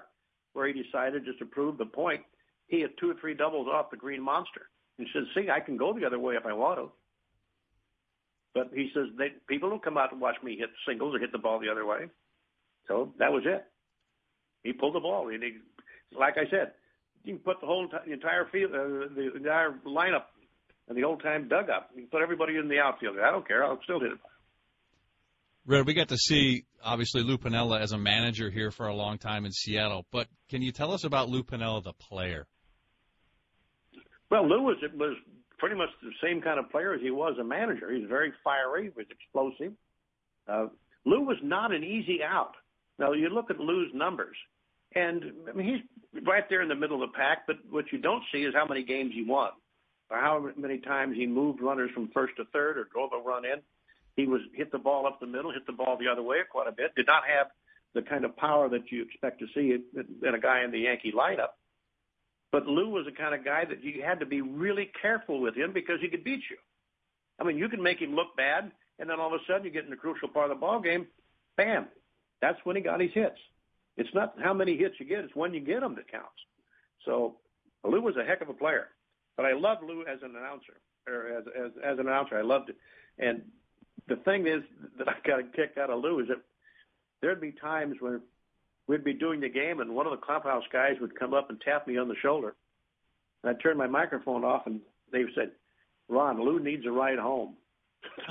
where 0.54 0.66
he 0.66 0.82
decided 0.82 1.24
just 1.24 1.38
to 1.38 1.44
prove 1.44 1.78
the 1.78 1.86
point, 1.86 2.22
he 2.66 2.80
had 2.80 2.90
two 2.98 3.10
or 3.10 3.14
three 3.20 3.34
doubles 3.34 3.68
off 3.72 3.90
the 3.90 3.96
Green 3.96 4.22
Monster. 4.22 4.70
He 4.96 5.06
says, 5.12 5.24
"See, 5.34 5.50
I 5.50 5.60
can 5.60 5.76
go 5.76 5.92
the 5.92 6.06
other 6.06 6.18
way 6.18 6.34
if 6.34 6.46
I 6.46 6.52
want 6.52 6.78
to." 6.78 6.90
But 8.58 8.70
he 8.74 8.90
says 8.92 9.06
they, 9.16 9.28
people 9.48 9.70
don't 9.70 9.84
come 9.84 9.96
out 9.96 10.08
to 10.08 10.16
watch 10.16 10.34
me 10.42 10.56
hit 10.58 10.70
singles 10.86 11.14
or 11.14 11.20
hit 11.20 11.30
the 11.30 11.38
ball 11.38 11.60
the 11.60 11.70
other 11.70 11.86
way. 11.86 12.10
So 12.88 13.12
that 13.20 13.30
was 13.30 13.44
it. 13.46 13.64
He 14.64 14.72
pulled 14.72 14.96
the 14.96 15.00
ball. 15.00 15.28
And 15.28 15.40
he, 15.40 15.58
like 16.18 16.34
I 16.36 16.50
said, 16.50 16.72
you 17.22 17.34
can 17.34 17.42
put 17.44 17.60
the 17.60 17.68
whole 17.68 17.86
the 17.88 18.12
entire 18.12 18.48
field, 18.50 18.72
uh, 18.72 19.14
the 19.14 19.32
entire 19.36 19.78
lineup, 19.86 20.24
and 20.88 20.98
the 20.98 21.04
old 21.04 21.22
time 21.22 21.48
dugout. 21.48 21.86
You 21.94 22.02
can 22.02 22.10
put 22.10 22.20
everybody 22.20 22.56
in 22.56 22.66
the 22.66 22.80
outfield. 22.80 23.16
I 23.24 23.30
don't 23.30 23.46
care. 23.46 23.64
I'll 23.64 23.80
still 23.84 24.00
hit 24.00 24.10
it. 24.10 24.18
Red, 25.64 25.86
we 25.86 25.94
got 25.94 26.08
to 26.08 26.16
see 26.16 26.64
obviously 26.82 27.22
Lou 27.22 27.38
Piniella 27.38 27.80
as 27.80 27.92
a 27.92 27.98
manager 27.98 28.50
here 28.50 28.72
for 28.72 28.88
a 28.88 28.94
long 28.94 29.18
time 29.18 29.44
in 29.44 29.52
Seattle, 29.52 30.04
but 30.10 30.26
can 30.48 30.62
you 30.62 30.72
tell 30.72 30.92
us 30.92 31.04
about 31.04 31.28
Lou 31.28 31.44
Piniella, 31.44 31.84
the 31.84 31.92
player? 31.92 32.48
Well, 34.30 34.48
Lou 34.48 34.62
was 34.62 34.76
was 34.94 35.16
pretty 35.58 35.76
much 35.76 35.88
the 36.02 36.10
same 36.22 36.40
kind 36.40 36.58
of 36.58 36.70
player 36.70 36.94
as 36.94 37.00
he 37.00 37.10
was 37.10 37.36
a 37.38 37.44
manager. 37.44 37.92
He 37.92 38.00
was 38.00 38.08
very 38.08 38.32
fiery, 38.42 38.90
was 38.96 39.06
explosive. 39.10 39.72
Uh, 40.46 40.66
Lou 41.04 41.22
was 41.22 41.36
not 41.42 41.72
an 41.72 41.84
easy 41.84 42.22
out. 42.22 42.54
Now 42.98 43.12
you 43.12 43.28
look 43.28 43.50
at 43.50 43.58
Lou's 43.58 43.92
numbers, 43.94 44.36
and 44.94 45.22
I 45.48 45.52
mean 45.52 45.68
he's 45.68 46.22
right 46.26 46.44
there 46.48 46.62
in 46.62 46.68
the 46.68 46.74
middle 46.74 47.02
of 47.02 47.10
the 47.10 47.16
pack. 47.16 47.46
But 47.46 47.56
what 47.70 47.86
you 47.92 47.98
don't 47.98 48.22
see 48.32 48.38
is 48.38 48.54
how 48.54 48.66
many 48.66 48.82
games 48.82 49.12
he 49.14 49.24
won, 49.24 49.50
or 50.10 50.18
how 50.18 50.50
many 50.56 50.78
times 50.78 51.16
he 51.16 51.26
moved 51.26 51.60
runners 51.60 51.90
from 51.94 52.10
first 52.12 52.36
to 52.36 52.44
third, 52.52 52.78
or 52.78 52.88
drove 52.92 53.10
a 53.12 53.22
run 53.22 53.44
in. 53.44 53.60
He 54.16 54.26
was 54.26 54.40
hit 54.54 54.72
the 54.72 54.78
ball 54.78 55.06
up 55.06 55.20
the 55.20 55.26
middle, 55.26 55.52
hit 55.52 55.66
the 55.66 55.72
ball 55.72 55.96
the 55.96 56.08
other 56.08 56.22
way 56.22 56.38
quite 56.50 56.66
a 56.66 56.72
bit. 56.72 56.94
Did 56.96 57.06
not 57.06 57.22
have 57.32 57.48
the 57.94 58.02
kind 58.02 58.24
of 58.24 58.36
power 58.36 58.68
that 58.68 58.90
you 58.90 59.02
expect 59.02 59.38
to 59.40 59.46
see 59.54 59.78
in 59.96 60.34
a 60.34 60.40
guy 60.40 60.64
in 60.64 60.72
the 60.72 60.80
Yankee 60.80 61.12
lineup. 61.12 61.54
But 62.50 62.66
Lou 62.66 62.88
was 62.88 63.04
the 63.04 63.12
kind 63.12 63.34
of 63.34 63.44
guy 63.44 63.64
that 63.64 63.84
you 63.84 64.02
had 64.02 64.20
to 64.20 64.26
be 64.26 64.40
really 64.40 64.90
careful 65.00 65.40
with 65.40 65.54
him 65.54 65.72
because 65.72 66.00
he 66.00 66.08
could 66.08 66.24
beat 66.24 66.42
you. 66.50 66.56
I 67.38 67.44
mean, 67.44 67.58
you 67.58 67.68
can 67.68 67.82
make 67.82 68.00
him 68.00 68.14
look 68.14 68.36
bad, 68.36 68.72
and 68.98 69.08
then 69.08 69.20
all 69.20 69.34
of 69.34 69.40
a 69.40 69.44
sudden 69.46 69.64
you 69.64 69.70
get 69.70 69.84
in 69.84 69.90
the 69.90 69.96
crucial 69.96 70.28
part 70.28 70.50
of 70.50 70.56
the 70.56 70.60
ball 70.60 70.80
game, 70.80 71.06
bam, 71.56 71.86
that's 72.40 72.58
when 72.64 72.76
he 72.76 72.82
got 72.82 73.00
his 73.00 73.12
hits. 73.12 73.38
It's 73.96 74.12
not 74.14 74.34
how 74.42 74.54
many 74.54 74.76
hits 74.76 74.94
you 74.98 75.06
get; 75.06 75.24
it's 75.24 75.34
when 75.34 75.52
you 75.52 75.60
get 75.60 75.80
them 75.80 75.94
that 75.96 76.10
counts. 76.10 76.38
So 77.04 77.36
Lou 77.84 78.00
was 78.00 78.16
a 78.16 78.24
heck 78.24 78.40
of 78.40 78.48
a 78.48 78.54
player, 78.54 78.88
but 79.36 79.44
I 79.44 79.52
loved 79.54 79.82
Lou 79.82 80.02
as 80.02 80.20
an 80.22 80.36
announcer, 80.36 80.80
or 81.08 81.36
as 81.36 81.44
as, 81.46 81.72
as 81.84 81.98
an 81.98 82.06
announcer. 82.06 82.38
I 82.38 82.42
loved 82.42 82.70
it, 82.70 82.76
and 83.18 83.42
the 84.06 84.16
thing 84.16 84.46
is 84.46 84.62
that 84.98 85.08
I 85.08 85.14
got 85.26 85.40
a 85.40 85.42
kick 85.42 85.76
out 85.80 85.90
of 85.90 86.00
Lou 86.02 86.20
is 86.20 86.28
that 86.28 86.40
there'd 87.20 87.40
be 87.40 87.52
times 87.52 87.96
when 88.00 88.20
we'd 88.88 89.04
be 89.04 89.12
doing 89.12 89.40
the 89.40 89.48
game 89.48 89.80
and 89.80 89.94
one 89.94 90.06
of 90.06 90.10
the 90.12 90.26
clubhouse 90.26 90.64
guys 90.72 90.96
would 91.00 91.18
come 91.18 91.34
up 91.34 91.50
and 91.50 91.60
tap 91.60 91.86
me 91.86 91.96
on 91.98 92.08
the 92.08 92.16
shoulder. 92.20 92.56
And 93.42 93.50
I'd 93.50 93.62
turn 93.62 93.76
my 93.76 93.86
microphone 93.86 94.44
off 94.44 94.66
and 94.66 94.80
they 95.12 95.24
said, 95.34 95.52
Ron, 96.08 96.42
Lou 96.42 96.58
needs 96.58 96.84
a 96.86 96.90
ride 96.90 97.18
home. 97.18 97.54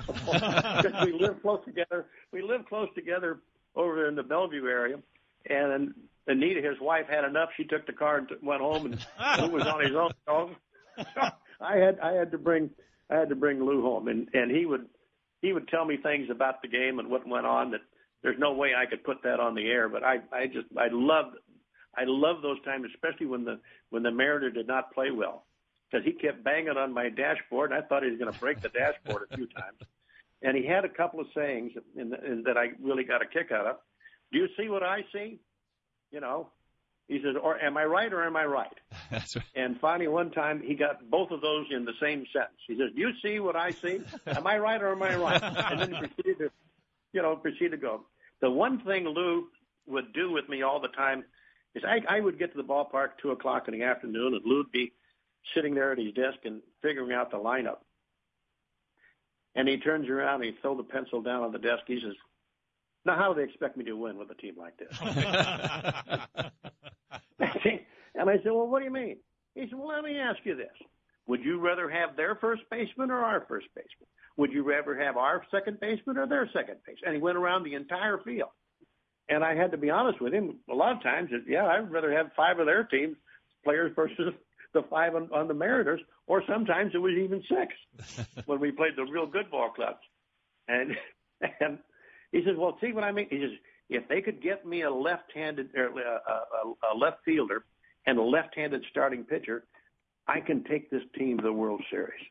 Because 0.08 1.06
we 1.06 1.14
live 1.14 1.42
close 1.42 1.60
together. 1.66 2.06
We 2.32 2.42
live 2.42 2.66
close 2.68 2.88
together 2.96 3.40
over 3.76 4.08
in 4.08 4.16
the 4.16 4.24
Bellevue 4.24 4.66
area. 4.66 4.98
And 5.50 5.94
Anita, 6.28 6.62
his 6.62 6.80
wife, 6.80 7.06
had 7.10 7.24
enough. 7.26 7.50
She 7.58 7.64
took 7.64 7.86
the 7.86 7.94
car 7.94 8.18
and 8.18 8.30
went 8.42 8.62
home, 8.62 8.86
and 8.86 9.06
Lou 9.42 9.50
was 9.50 9.66
on 9.66 9.82
his 9.82 9.96
own. 9.96 10.12
So 10.26 10.52
I 11.62 11.78
had 11.78 12.00
I 12.00 12.14
had 12.14 12.32
to 12.32 12.38
bring 12.38 12.70
I 13.10 13.16
had 13.16 13.30
to 13.30 13.36
bring 13.36 13.64
Lou 13.64 13.82
home, 13.82 14.08
and 14.08 14.28
and 14.34 14.52
he 14.52 14.66
would 14.66 14.86
he 15.42 15.54
would 15.54 15.68
tell 15.68 15.86
me 15.86 15.98
things 15.98 16.30
about 16.30 16.62
the 16.62 16.68
game 16.68 17.00
and 17.00 17.10
what 17.10 17.28
went 17.28 17.46
on 17.46 17.72
that 17.72 17.82
there's 18.23 18.39
no 18.39 18.53
way 18.53 18.72
I 18.76 18.85
could 18.85 19.03
put 19.03 19.23
that 19.23 19.39
on 19.39 19.56
the 19.56 19.68
air. 19.68 19.89
But 19.89 20.03
I, 20.03 20.19
I 20.31 20.48
just, 20.48 20.68
I 20.77 20.88
loved, 20.91 21.38
I 21.95 22.03
love 22.06 22.41
those 22.41 22.61
times, 22.64 22.85
especially 22.94 23.27
when 23.27 23.44
the 23.44 23.60
when 23.89 24.03
the 24.03 24.11
Mariner 24.11 24.49
did 24.49 24.68
not 24.68 24.94
play 24.94 25.11
well, 25.11 25.45
because 25.89 26.06
he 26.06 26.11
kept 26.11 26.44
banging 26.44 26.77
on 26.77 26.94
my 26.94 27.10
dashboard, 27.10 27.72
and 27.72 27.84
I 27.84 27.88
thought 27.88 28.03
he 28.03 28.10
was 28.10 28.19
going 28.19 28.31
to 28.31 28.39
break 28.39 28.61
the 28.61 28.69
dashboard 28.69 29.27
a 29.31 29.35
few 29.35 29.48
times. 29.48 29.80
And 30.41 30.56
he 30.56 30.65
had 30.65 30.85
a 30.85 30.89
couple 30.89 31.19
of 31.19 31.27
sayings 31.35 31.72
in, 31.95 32.14
in, 32.14 32.44
that 32.45 32.57
I 32.57 32.69
really 32.81 33.03
got 33.03 33.22
a 33.22 33.26
kick 33.26 33.52
out 33.52 33.65
of. 33.65 33.77
Do 34.31 34.38
you 34.38 34.48
see 34.57 34.69
what 34.69 34.84
I 34.84 34.99
see? 35.11 35.39
You 36.11 36.19
know, 36.19 36.49
he 37.07 37.22
says, 37.23 37.35
or 37.41 37.60
am 37.60 37.77
I 37.77 37.85
right 37.85 38.11
or 38.11 38.23
am 38.23 38.35
I 38.35 38.45
right? 38.45 38.73
That's 39.11 39.35
right. 39.35 39.45
And 39.56 39.80
finally, 39.80 40.07
one 40.07 40.31
time, 40.31 40.61
he 40.61 40.76
got 40.76 41.10
both 41.10 41.31
of 41.31 41.41
those 41.41 41.65
in 41.72 41.85
the 41.85 41.94
same 42.02 42.26
sentence. 42.34 42.60
He 42.68 42.77
says, 42.77 42.91
"Do 42.94 43.02
you 43.02 43.11
see 43.23 43.39
what 43.39 43.56
I 43.56 43.72
see? 43.72 44.02
Am 44.27 44.45
I 44.45 44.57
right 44.57 44.81
or 44.81 44.91
am 44.91 45.02
I 45.02 45.15
right?" 45.15 45.41
And 45.72 45.80
then 45.80 45.94
he 45.94 45.99
proceeded 45.99 46.38
to, 46.39 46.52
you 47.18 47.23
know, 47.23 47.35
proceed 47.35 47.72
to 47.72 47.77
go. 47.77 48.06
The 48.41 48.52
one 48.52 48.80
thing 48.81 49.06
Lou 49.06 49.48
would 49.88 50.14
do 50.14 50.31
with 50.31 50.48
me 50.48 50.61
all 50.61 50.80
the 50.80 50.89
time 50.89 51.23
is 51.73 51.84
I, 51.84 52.02
I 52.07 52.19
would 52.19 52.38
get 52.38 52.52
to 52.52 52.57
the 52.57 52.64
ballpark 52.64 53.18
two 53.19 53.31
o'clock 53.31 53.68
in 53.68 53.73
the 53.73 53.81
afternoon, 53.84 54.35
and 54.35 54.45
Lou'd 54.45 54.72
be 54.72 54.94
sitting 55.56 55.73
there 55.73 55.91
at 55.91 55.98
his 55.98 56.14
desk 56.14 56.38
and 56.45 56.61
figuring 56.84 57.14
out 57.14 57.31
the 57.31 57.38
lineup. 57.38 57.77
And 59.56 59.68
he 59.68 59.77
turns 59.77 60.07
around 60.07 60.44
and 60.44 60.53
he 60.53 60.61
throws 60.61 60.77
the 60.77 60.84
pencil 60.84 61.23
down 61.23 61.41
on 61.41 61.52
the 61.52 61.57
desk. 61.57 61.85
He 61.88 61.99
says, 61.99 62.14
"Now, 63.03 63.18
how 63.18 63.34
do 63.34 63.39
they 63.39 63.49
expect 63.49 63.77
me 63.77 63.85
to 63.85 63.94
win 63.94 64.19
with 64.19 64.30
a 64.30 64.35
team 64.35 64.53
like 64.56 64.77
this?" 64.77 64.95
and 68.14 68.30
I 68.30 68.38
said, 68.44 68.52
"Well, 68.52 68.68
what 68.68 68.77
do 68.77 68.85
you 68.85 68.91
mean?" 68.91 69.18
He 69.56 69.61
said, 69.61 69.73
"Well, 69.73 69.88
let 69.88 70.03
me 70.03 70.19
ask 70.19 70.38
you 70.44 70.56
this: 70.56 70.68
Would 71.26 71.44
you 71.44 71.60
rather 71.60 71.89
have 71.89 72.15
their 72.15 72.35
first 72.35 72.61
baseman 72.69 73.10
or 73.10 73.23
our 73.23 73.44
first 73.48 73.65
baseman? 73.73 74.07
Would 74.38 74.53
you 74.53 74.64
rather 74.64 74.95
have 74.95 75.18
our 75.18 75.43
second 75.51 75.80
baseman 75.80 76.18
or 76.18 76.27
their 76.27 76.49
second 76.53 76.77
base?" 76.85 76.97
And 77.05 77.15
he 77.15 77.22
went 77.22 77.38
around 77.38 77.64
the 77.64 77.76
entire 77.76 78.19
field. 78.19 78.49
And 79.30 79.43
I 79.43 79.55
had 79.55 79.72
to 79.72 79.77
be 79.77 79.89
honest 79.89 80.22
with 80.22 80.34
him. 80.34 80.59
A 80.69 80.73
lot 80.73 80.95
of 80.95 81.03
times, 81.03 81.30
yeah, 81.47 81.65
I'd 81.65 81.91
rather 81.91 82.11
have 82.11 82.31
five 82.35 82.59
of 82.59 82.65
their 82.65 82.84
team 82.84 83.18
players 83.64 83.91
versus 83.95 84.34
the 84.73 84.84
five 84.89 85.15
on, 85.15 85.30
on 85.34 85.47
the 85.47 85.53
Mariners, 85.53 86.01
or 86.27 86.43
sometimes 86.47 86.91
it 86.93 86.99
was 86.99 87.14
even 87.14 87.43
six 87.49 88.27
when 88.45 88.59
we 88.59 88.72
played 88.72 88.93
the 88.95 89.03
real 89.03 89.27
good 89.27 89.49
ball 89.51 89.69
clubs. 89.69 89.99
And 90.68 90.95
and 91.59 91.80
he 92.31 92.43
says, 92.45 92.55
"Well, 92.57 92.77
see 92.81 92.93
what 92.93 93.03
I 93.03 93.11
mean?" 93.11 93.27
He 93.30 93.39
says, 93.39 93.57
"If 93.89 94.07
they 94.07 94.22
could 94.22 94.41
get 94.41 94.65
me 94.65 94.84
a 94.84 94.91
left-handed 94.91 95.69
or 95.76 95.88
a, 95.88 96.22
a, 96.31 96.93
a 96.93 96.97
left 96.97 97.23
fielder 97.26 97.65
and 98.05 98.18
a 98.18 98.23
left-handed 98.23 98.84
starting 98.89 99.23
pitcher, 99.23 99.65
I 100.27 100.39
can 100.39 100.64
take 100.64 100.89
this 100.89 101.03
team 101.18 101.38
to 101.38 101.43
the 101.43 101.53
World 101.53 101.84
Series." 101.89 102.23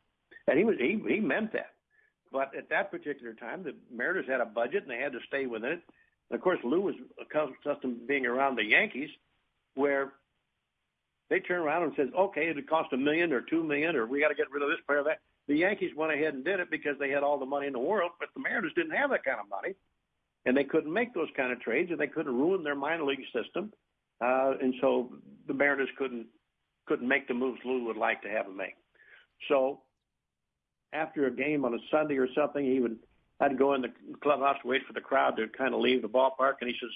And 0.47 0.59
he 0.59 0.65
was 0.65 0.77
he 0.79 1.03
he 1.09 1.21
meant 1.21 1.53
that. 1.53 1.76
But 2.37 2.55
at 2.55 2.69
that 2.69 2.91
particular 2.91 3.33
time, 3.33 3.63
the 3.63 3.75
Mariners 3.91 4.27
had 4.29 4.43
a 4.43 4.45
budget 4.45 4.83
and 4.83 4.91
they 4.91 4.99
had 4.99 5.13
to 5.13 5.21
stay 5.27 5.47
within 5.47 5.73
it. 5.73 5.83
And 6.29 6.39
of 6.39 6.43
course, 6.43 6.59
Lou 6.63 6.83
was 6.83 6.95
accustomed 7.19 7.81
to 7.81 8.07
being 8.07 8.27
around 8.27 8.57
the 8.57 8.63
Yankees, 8.65 9.09
where 9.75 10.13
they 11.31 11.41
turn 11.41 11.61
around 11.63 11.85
and 11.85 11.93
says, 11.97 12.09
"Okay, 12.15 12.49
it 12.49 12.69
cost 12.69 12.93
a 12.93 12.99
million 12.99 13.33
or 13.33 13.41
two 13.41 13.65
million, 13.65 13.97
or 13.97 14.05
we 14.05 14.21
got 14.21 14.29
to 14.29 14.35
get 14.35 14.51
rid 14.51 14.63
of 14.63 14.69
this 14.69 14.85
player." 14.87 15.03
That 15.03 15.21
the 15.47 15.57
Yankees 15.57 15.95
went 15.97 16.13
ahead 16.13 16.35
and 16.35 16.45
did 16.45 16.61
it 16.61 16.71
because 16.71 16.99
they 16.99 17.09
had 17.09 17.23
all 17.23 17.39
the 17.39 17.47
money 17.47 17.69
in 17.69 17.73
the 17.73 17.79
world, 17.79 18.13
but 18.21 18.29
the 18.35 18.41
Mariners 18.41 18.75
didn't 18.75 18.95
have 18.95 19.09
that 19.09 19.25
kind 19.25 19.41
of 19.41 19.49
money, 19.49 19.75
and 20.45 20.55
they 20.55 20.65
couldn't 20.65 20.93
make 20.93 21.15
those 21.15 21.31
kind 21.39 21.53
of 21.53 21.61
trades, 21.63 21.91
and 21.91 21.99
they 21.99 22.07
couldn't 22.07 22.37
ruin 22.37 22.63
their 22.63 22.75
minor 22.75 23.05
league 23.05 23.25
system, 23.33 23.73
uh, 24.21 24.53
and 24.61 24.75
so 24.83 25.11
the 25.47 25.55
Mariners 25.55 25.89
couldn't 25.97 26.27
couldn't 26.85 27.09
make 27.09 27.29
the 27.29 27.35
moves 27.35 27.61
Lou 27.65 27.85
would 27.85 27.97
like 27.97 28.21
to 28.23 28.29
have 28.29 28.45
them 28.45 28.59
make. 28.59 28.77
So 29.49 29.81
after 30.93 31.27
a 31.27 31.31
game 31.31 31.65
on 31.65 31.75
a 31.75 31.79
Sunday 31.91 32.17
or 32.17 32.29
something, 32.35 32.65
he 32.65 32.81
would 32.81 32.99
I'd 33.39 33.59
go 33.59 33.75
in 33.75 33.83
the 33.83 33.93
clubhouse 34.23 34.57
wait 34.65 34.83
for 34.87 34.95
the 34.95 35.01
crowd 35.01 35.37
to 35.37 35.47
kind 35.49 35.75
of 35.75 35.81
leave 35.81 36.03
the 36.03 36.09
ballpark, 36.09 36.55
and 36.61 36.71
he 36.71 36.77
says, 36.81 36.91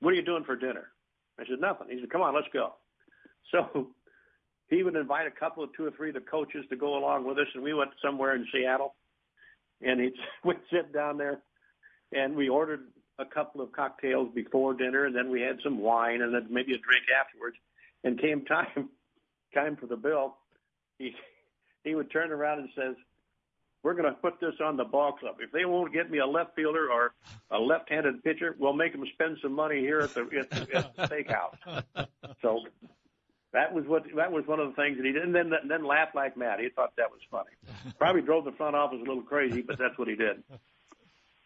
"What 0.00 0.12
are 0.12 0.16
you 0.16 0.22
doing 0.22 0.44
for 0.44 0.56
dinner?" 0.56 0.90
I 1.38 1.44
said, 1.46 1.60
"Nothing." 1.60 1.88
He 1.88 2.00
said, 2.00 2.10
"Come 2.10 2.22
on, 2.22 2.34
let's 2.34 2.48
go." 2.52 2.74
So 3.52 3.88
he 4.68 4.82
would 4.82 4.96
invite 4.96 5.26
a 5.28 5.30
couple 5.30 5.62
of 5.62 5.72
two 5.74 5.84
or 5.84 5.90
three 5.92 6.08
of 6.08 6.14
the 6.14 6.20
coaches 6.20 6.64
to 6.70 6.76
go 6.76 6.96
along 6.96 7.24
with 7.24 7.38
us, 7.38 7.46
and 7.54 7.62
we 7.62 7.74
went 7.74 7.90
somewhere 8.02 8.34
in 8.34 8.46
Seattle, 8.52 8.94
and 9.80 10.00
he'd 10.00 10.14
we'd 10.44 10.56
sit 10.72 10.92
down 10.92 11.18
there, 11.18 11.40
and 12.12 12.34
we 12.34 12.48
ordered 12.48 12.88
a 13.18 13.24
couple 13.24 13.60
of 13.60 13.70
cocktails 13.70 14.30
before 14.34 14.74
dinner, 14.74 15.04
and 15.04 15.14
then 15.14 15.30
we 15.30 15.40
had 15.40 15.58
some 15.62 15.78
wine, 15.78 16.22
and 16.22 16.34
then 16.34 16.46
maybe 16.50 16.72
a 16.72 16.78
drink 16.78 17.04
afterwards. 17.20 17.56
And 18.02 18.20
came 18.20 18.44
time, 18.46 18.88
time 19.54 19.76
for 19.76 19.86
the 19.86 19.96
bill, 19.96 20.36
he 20.98 21.14
he 21.84 21.94
would 21.94 22.10
turn 22.10 22.32
around 22.32 22.60
and 22.60 22.68
says, 22.74 22.96
"We're 23.84 23.94
going 23.94 24.12
to 24.12 24.18
put 24.20 24.40
this 24.40 24.54
on 24.60 24.76
the 24.76 24.84
ball 24.84 25.12
club. 25.12 25.36
If 25.38 25.52
they 25.52 25.64
won't 25.64 25.92
get 25.92 26.10
me 26.10 26.18
a 26.18 26.26
left 26.26 26.56
fielder 26.56 26.90
or 26.90 27.14
a 27.50 27.58
left-handed 27.58 28.24
pitcher, 28.24 28.56
we'll 28.58 28.72
make 28.72 28.92
them 28.92 29.04
spend 29.12 29.38
some 29.40 29.52
money 29.52 29.78
here 29.78 30.00
at 30.00 30.14
the 30.14 30.22
at 30.40 30.50
the, 30.50 30.76
at 30.76 30.96
the 30.96 31.02
steakhouse." 31.06 32.06
So 32.42 32.60
that 33.52 33.72
was 33.72 33.86
what 33.86 34.04
that 34.16 34.32
was 34.32 34.46
one 34.46 34.60
of 34.60 34.68
the 34.68 34.74
things 34.74 34.96
that 34.96 35.06
he 35.06 35.12
did, 35.12 35.22
and 35.22 35.34
then 35.34 35.52
and 35.52 35.70
then 35.70 35.84
laughed 35.84 36.14
like 36.14 36.36
mad. 36.36 36.58
He 36.60 36.68
thought 36.70 36.92
that 36.96 37.10
was 37.10 37.20
funny. 37.30 37.50
Probably 37.98 38.20
drove 38.20 38.44
the 38.44 38.52
front 38.52 38.74
office 38.74 38.98
a 39.00 39.08
little 39.08 39.22
crazy, 39.22 39.62
but 39.62 39.78
that's 39.78 39.96
what 39.96 40.08
he 40.08 40.16
did. 40.16 40.42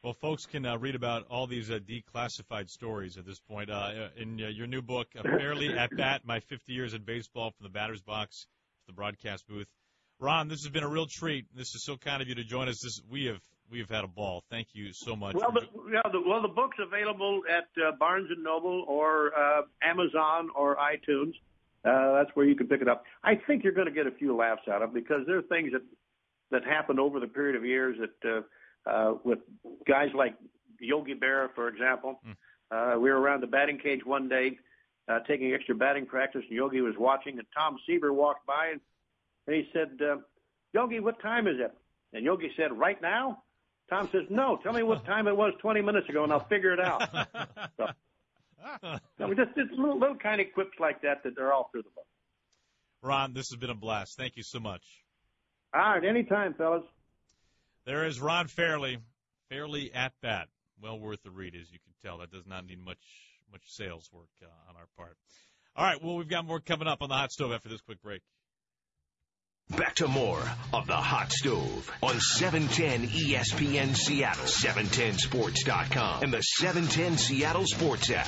Well, 0.03 0.15
folks 0.15 0.47
can 0.47 0.65
uh, 0.65 0.79
read 0.79 0.95
about 0.95 1.27
all 1.29 1.47
these 1.47 1.71
uh, 1.71 1.81
declassified 1.81 2.71
stories 2.71 3.19
at 3.19 3.27
this 3.27 3.41
point 3.41 3.69
uh, 3.69 4.09
in 4.17 4.41
uh, 4.43 4.47
your 4.47 4.67
new 4.67 4.81
book, 4.81 5.09
"Fairly 5.23 5.77
at 5.77 5.95
Bat: 5.97 6.23
My 6.25 6.41
50 6.41 6.73
Years 6.73 6.95
in 6.95 7.03
Baseball 7.03 7.51
from 7.51 7.65
the 7.65 7.71
Batter's 7.71 8.01
Box 8.01 8.47
to 8.83 8.87
the 8.87 8.93
Broadcast 8.93 9.47
Booth." 9.47 9.69
Ron, 10.21 10.49
this 10.49 10.63
has 10.63 10.71
been 10.71 10.83
a 10.83 10.89
real 10.89 11.07
treat. 11.07 11.47
This 11.55 11.75
is 11.75 11.85
so 11.85 11.97
kind 11.97 12.23
of 12.23 12.29
you 12.29 12.35
to 12.37 12.45
join 12.45 12.69
us. 12.69 12.81
This 12.81 13.01
we 13.11 13.27
have 13.27 13.41
we 13.71 13.79
have 13.81 13.89
had 13.89 14.05
a 14.05 14.09
ball. 14.09 14.43
Thank 14.51 14.69
you 14.73 14.93
so 14.93 15.15
much. 15.15 15.35
Well, 15.35 15.53
the, 15.53 15.61
yeah, 15.93 16.01
the, 16.11 16.23
well, 16.27 16.41
the 16.43 16.49
book's 16.49 16.79
available 16.81 17.43
at 17.49 17.69
uh, 17.83 17.93
Barnes 17.99 18.29
and 18.31 18.43
Noble 18.43 18.85
or 18.89 19.33
uh, 19.39 19.63
Amazon 19.83 20.49
or 20.55 20.77
iTunes. 20.77 21.35
Uh, 21.85 22.15
that's 22.15 22.35
where 22.35 22.47
you 22.47 22.57
can 22.57 22.67
pick 22.67 22.81
it 22.83 22.89
up. 22.89 23.05
I 23.23 23.35
think 23.35 23.63
you're 23.63 23.75
going 23.75 23.87
to 23.87 23.93
get 23.93 24.07
a 24.07 24.11
few 24.11 24.35
laughs 24.35 24.63
out 24.71 24.83
of 24.83 24.91
it 24.91 24.95
because 24.95 25.27
there 25.27 25.39
are 25.39 25.43
things 25.43 25.73
that 25.73 25.83
that 26.51 26.65
happened 26.65 26.99
over 26.99 27.21
the 27.21 27.27
period 27.27 27.57
of 27.57 27.65
years 27.65 27.97
that 28.01 28.45
uh, 28.87 28.91
uh, 28.91 29.15
with 29.23 29.41
guys 29.87 30.09
like 30.15 30.35
Yogi 30.81 31.15
Berra, 31.15 31.49
for 31.55 31.69
example. 31.69 32.21
Hmm. 32.25 32.33
Uh, 32.71 32.99
we 32.99 33.11
were 33.11 33.19
around 33.19 33.43
the 33.43 33.47
batting 33.47 33.79
cage 33.79 34.05
one 34.05 34.29
day 34.29 34.59
uh, 35.09 35.21
taking 35.21 35.53
extra 35.55 35.75
batting 35.75 36.07
practice, 36.07 36.43
and 36.49 36.57
Yogi 36.57 36.81
was 36.81 36.95
watching, 36.99 37.39
and 37.39 37.47
Tom 37.57 37.79
Seaver 37.87 38.13
walked 38.13 38.47
by, 38.47 38.69
and, 38.73 38.81
and 39.49 39.57
he 39.57 39.67
said, 39.73 39.99
uh, 40.07 40.17
Yogi, 40.75 41.01
what 41.01 41.21
time 41.23 41.47
is 41.47 41.57
it? 41.59 41.73
And 42.13 42.25
Yogi 42.25 42.51
said, 42.57 42.71
right 42.71 43.01
now? 43.01 43.43
Tom 43.89 44.09
says, 44.13 44.25
no, 44.29 44.59
tell 44.63 44.75
me 44.75 44.83
what 44.83 45.07
time 45.07 45.27
it 45.27 45.35
was 45.35 45.55
20 45.63 45.81
minutes 45.81 46.07
ago, 46.11 46.23
and 46.23 46.31
I'll 46.31 46.47
figure 46.47 46.75
it 46.75 46.81
out. 46.81 47.09
so, 47.79 47.87
I 48.83 49.01
mean, 49.19 49.37
just, 49.37 49.57
just 49.57 49.71
little, 49.73 49.99
little 49.99 50.17
kind 50.17 50.43
of 50.43 50.49
quips 50.53 50.79
like 50.79 51.01
that 51.01 51.23
that 51.25 51.35
they're 51.35 51.55
all 51.55 51.71
through 51.73 51.85
the 51.85 51.91
book. 51.95 52.05
Ron, 53.03 53.33
this 53.33 53.49
has 53.49 53.59
been 53.59 53.71
a 53.71 53.75
blast. 53.75 54.19
Thank 54.19 54.37
you 54.37 54.43
so 54.43 54.61
much. 54.61 54.83
All 55.75 55.81
right, 55.81 56.05
anytime, 56.05 56.53
fellas. 56.53 56.85
There 57.87 58.05
is 58.05 58.21
Ron 58.21 58.49
Fairly, 58.49 58.99
Fairly 59.49 59.91
at 59.95 60.13
bat. 60.21 60.49
Well 60.83 61.01
worth 61.01 61.23
the 61.23 61.31
read, 61.31 61.55
as 61.55 61.73
you 61.73 61.79
can 61.79 61.95
tell. 62.03 62.19
That 62.19 62.31
does 62.31 62.47
not 62.47 62.67
need 62.67 62.85
much 62.85 62.99
much 63.51 63.63
sales 63.67 64.09
work 64.13 64.29
uh, 64.43 64.47
on 64.69 64.77
our 64.77 64.87
part. 64.97 65.17
All 65.75 65.85
right, 65.85 66.03
well, 66.03 66.17
we've 66.17 66.29
got 66.29 66.45
more 66.45 66.61
coming 66.61 66.87
up 66.87 67.01
on 67.01 67.09
the 67.09 67.15
hot 67.15 67.33
stove 67.33 67.53
after 67.53 67.69
this 67.69 67.81
quick 67.81 68.03
break. 68.03 68.21
Back 69.77 69.97
to 69.97 70.09
more 70.09 70.43
of 70.73 70.87
the 70.87 70.97
Hot 70.97 71.31
Stove 71.31 71.93
on 72.03 72.19
710 72.19 73.09
ESPN 73.09 73.95
Seattle, 73.95 74.45
710sports.com, 74.45 76.23
and 76.23 76.33
the 76.33 76.41
710 76.41 77.19
Seattle 77.19 77.67
Sports 77.67 78.11
app. 78.11 78.27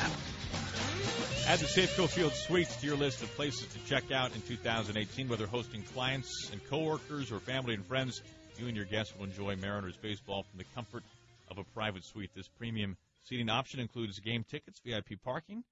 Add 1.46 1.58
the 1.60 1.64
Safeco 1.64 2.08
Field 2.10 2.34
Suites 2.34 2.76
to 2.76 2.86
your 2.86 2.96
list 2.96 3.22
of 3.22 3.34
places 3.36 3.66
to 3.72 3.78
check 3.86 4.12
out 4.12 4.34
in 4.34 4.42
2018, 4.42 5.28
whether 5.28 5.46
hosting 5.46 5.82
clients 5.82 6.50
and 6.52 6.62
coworkers 6.68 7.32
or 7.32 7.40
family 7.40 7.72
and 7.72 7.86
friends. 7.86 8.20
You 8.58 8.66
and 8.66 8.76
your 8.76 8.84
guests 8.84 9.14
will 9.16 9.24
enjoy 9.24 9.56
Mariners 9.56 9.96
baseball 9.96 10.42
from 10.42 10.58
the 10.58 10.66
comfort 10.74 11.02
of 11.50 11.56
a 11.56 11.64
private 11.64 12.04
suite. 12.04 12.30
This 12.36 12.48
premium 12.58 12.98
seating 13.24 13.48
option 13.48 13.80
includes 13.80 14.20
game 14.20 14.44
tickets, 14.44 14.78
VIP 14.84 15.22
parking, 15.24 15.64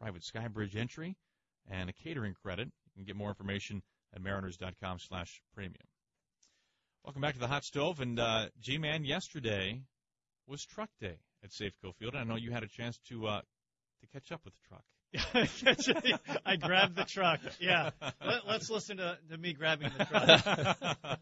private 0.00 0.22
skybridge 0.22 0.76
entry, 0.76 1.16
and 1.68 1.90
a 1.90 1.92
catering 1.92 2.34
credit. 2.44 2.68
You 2.68 2.92
can 2.94 3.04
get 3.04 3.16
more 3.16 3.30
information 3.30 3.82
at 4.16 4.22
mariners.com 4.22 4.98
slash 4.98 5.40
premium. 5.54 5.86
Welcome 7.04 7.22
back 7.22 7.34
to 7.34 7.40
the 7.40 7.46
hot 7.46 7.64
stove. 7.64 8.00
And 8.00 8.18
uh, 8.18 8.46
G-Man, 8.60 9.04
yesterday 9.04 9.82
was 10.48 10.64
truck 10.64 10.88
day 11.00 11.18
at 11.44 11.50
Safeco 11.50 11.94
Field. 11.98 12.14
And 12.14 12.18
I 12.18 12.24
know 12.24 12.36
you 12.36 12.50
had 12.50 12.64
a 12.64 12.68
chance 12.68 12.98
to 13.10 13.26
uh, 13.26 13.40
to 14.00 14.06
catch 14.12 14.32
up 14.32 14.40
with 14.44 14.54
the 14.54 14.60
truck. 14.68 14.82
I 16.46 16.56
grabbed 16.56 16.96
the 16.96 17.04
truck. 17.04 17.40
Yeah. 17.60 17.90
Let, 18.24 18.44
us 18.48 18.70
listen 18.70 18.96
to, 18.98 19.16
to 19.30 19.38
me 19.38 19.52
grabbing 19.52 19.90
the 19.96 20.04
truck. 20.04 21.18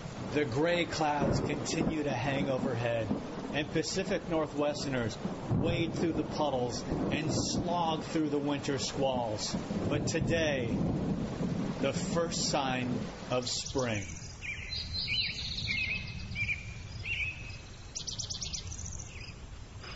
the 0.34 0.44
gray 0.46 0.84
clouds 0.84 1.38
continue 1.40 2.02
to 2.02 2.10
hang 2.10 2.50
overhead, 2.50 3.06
and 3.52 3.70
Pacific 3.70 4.28
Northwesterners 4.30 5.16
wade 5.50 5.94
through 5.94 6.14
the 6.14 6.24
puddles 6.24 6.82
and 7.12 7.30
slog 7.32 8.02
through 8.04 8.30
the 8.30 8.38
winter 8.38 8.78
squalls. 8.78 9.54
But 9.88 10.08
today, 10.08 10.74
the 11.80 11.92
first 11.92 12.48
sign 12.48 12.88
of 13.30 13.48
spring. 13.48 14.04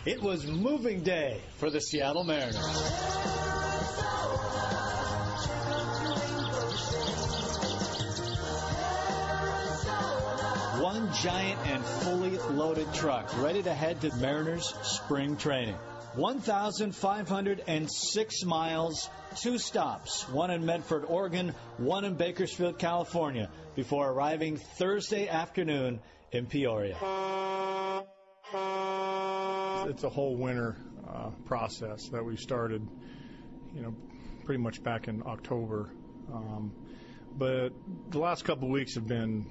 It 0.04 0.22
was 0.22 0.46
moving 0.46 1.02
day 1.02 1.40
for 1.56 1.70
the 1.70 1.80
Seattle 1.80 2.24
Mariners. 2.24 2.56
One 10.82 11.12
giant 11.12 11.60
and 11.66 11.84
fully 11.84 12.38
loaded 12.38 12.92
truck 12.94 13.30
ready 13.42 13.62
to 13.62 13.74
head 13.74 14.00
to 14.00 14.14
Mariners 14.16 14.74
spring 14.82 15.36
training. 15.36 15.76
1,506 16.14 18.44
miles, 18.44 19.08
two 19.36 19.58
stops, 19.58 20.28
one 20.28 20.50
in 20.50 20.66
Medford, 20.66 21.04
Oregon, 21.06 21.54
one 21.76 22.04
in 22.04 22.14
Bakersfield, 22.14 22.78
California, 22.78 23.48
before 23.76 24.10
arriving 24.10 24.56
Thursday 24.56 25.28
afternoon 25.28 26.00
in 26.32 26.46
Peoria. 26.46 26.96
It's 29.88 30.02
a 30.02 30.08
whole 30.08 30.36
winter 30.36 30.76
uh, 31.08 31.30
process 31.44 32.08
that 32.08 32.24
we 32.24 32.36
started, 32.36 32.84
you 33.72 33.82
know, 33.82 33.94
pretty 34.44 34.60
much 34.60 34.82
back 34.82 35.06
in 35.06 35.22
October. 35.24 35.92
Um, 36.32 36.72
but 37.36 37.68
the 38.08 38.18
last 38.18 38.44
couple 38.44 38.64
of 38.64 38.72
weeks 38.72 38.96
have 38.96 39.06
been, 39.06 39.46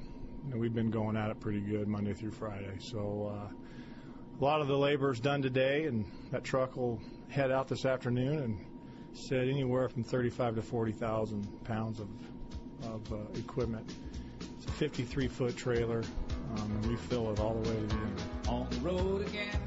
you 0.45 0.53
know, 0.53 0.57
we've 0.57 0.73
been 0.73 0.91
going 0.91 1.15
at 1.15 1.29
it 1.29 1.39
pretty 1.39 1.61
good 1.61 1.87
Monday 1.87 2.13
through 2.13 2.31
Friday. 2.31 2.79
So 2.79 3.33
uh, 3.33 3.47
a 4.39 4.43
lot 4.43 4.61
of 4.61 4.67
the 4.67 4.77
labor 4.77 5.11
is 5.11 5.19
done 5.19 5.41
today, 5.41 5.85
and 5.85 6.05
that 6.31 6.43
truck 6.43 6.75
will 6.77 7.01
head 7.29 7.51
out 7.51 7.67
this 7.67 7.85
afternoon 7.85 8.39
and 8.39 8.65
said 9.13 9.49
anywhere 9.49 9.89
from 9.89 10.03
35 10.03 10.55
to 10.55 10.61
40,000 10.61 11.65
pounds 11.65 11.99
of, 11.99 12.07
of 12.83 13.13
uh, 13.13 13.17
equipment. 13.37 13.91
It's 14.57 14.65
a 14.65 14.71
53 14.71 15.27
foot 15.27 15.57
trailer, 15.57 16.03
um, 16.55 16.71
and 16.71 16.85
we 16.85 16.95
fill 16.95 17.31
it 17.31 17.39
all 17.39 17.53
the 17.55 17.69
way 17.69 17.75
to 17.75 17.87
the 17.87 17.95
end. 17.95 18.21
On 18.47 18.67
the 18.69 18.77
road 18.77 19.27
again. 19.27 19.59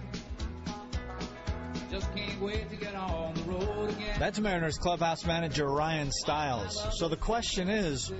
Just 1.91 2.15
can't 2.15 2.41
wait 2.41 2.71
to 2.71 2.77
get 2.77 2.95
on 2.95 3.35
the 3.35 3.43
road 3.43 3.91
again. 3.91 4.17
That's 4.19 4.41
Mariners 4.41 4.79
clubhouse 4.79 5.27
manager 5.27 5.69
Ryan 5.69 6.11
Stiles. 6.11 6.83
So 6.97 7.09
the 7.09 7.19
question 7.19 7.69
is, 7.69 8.11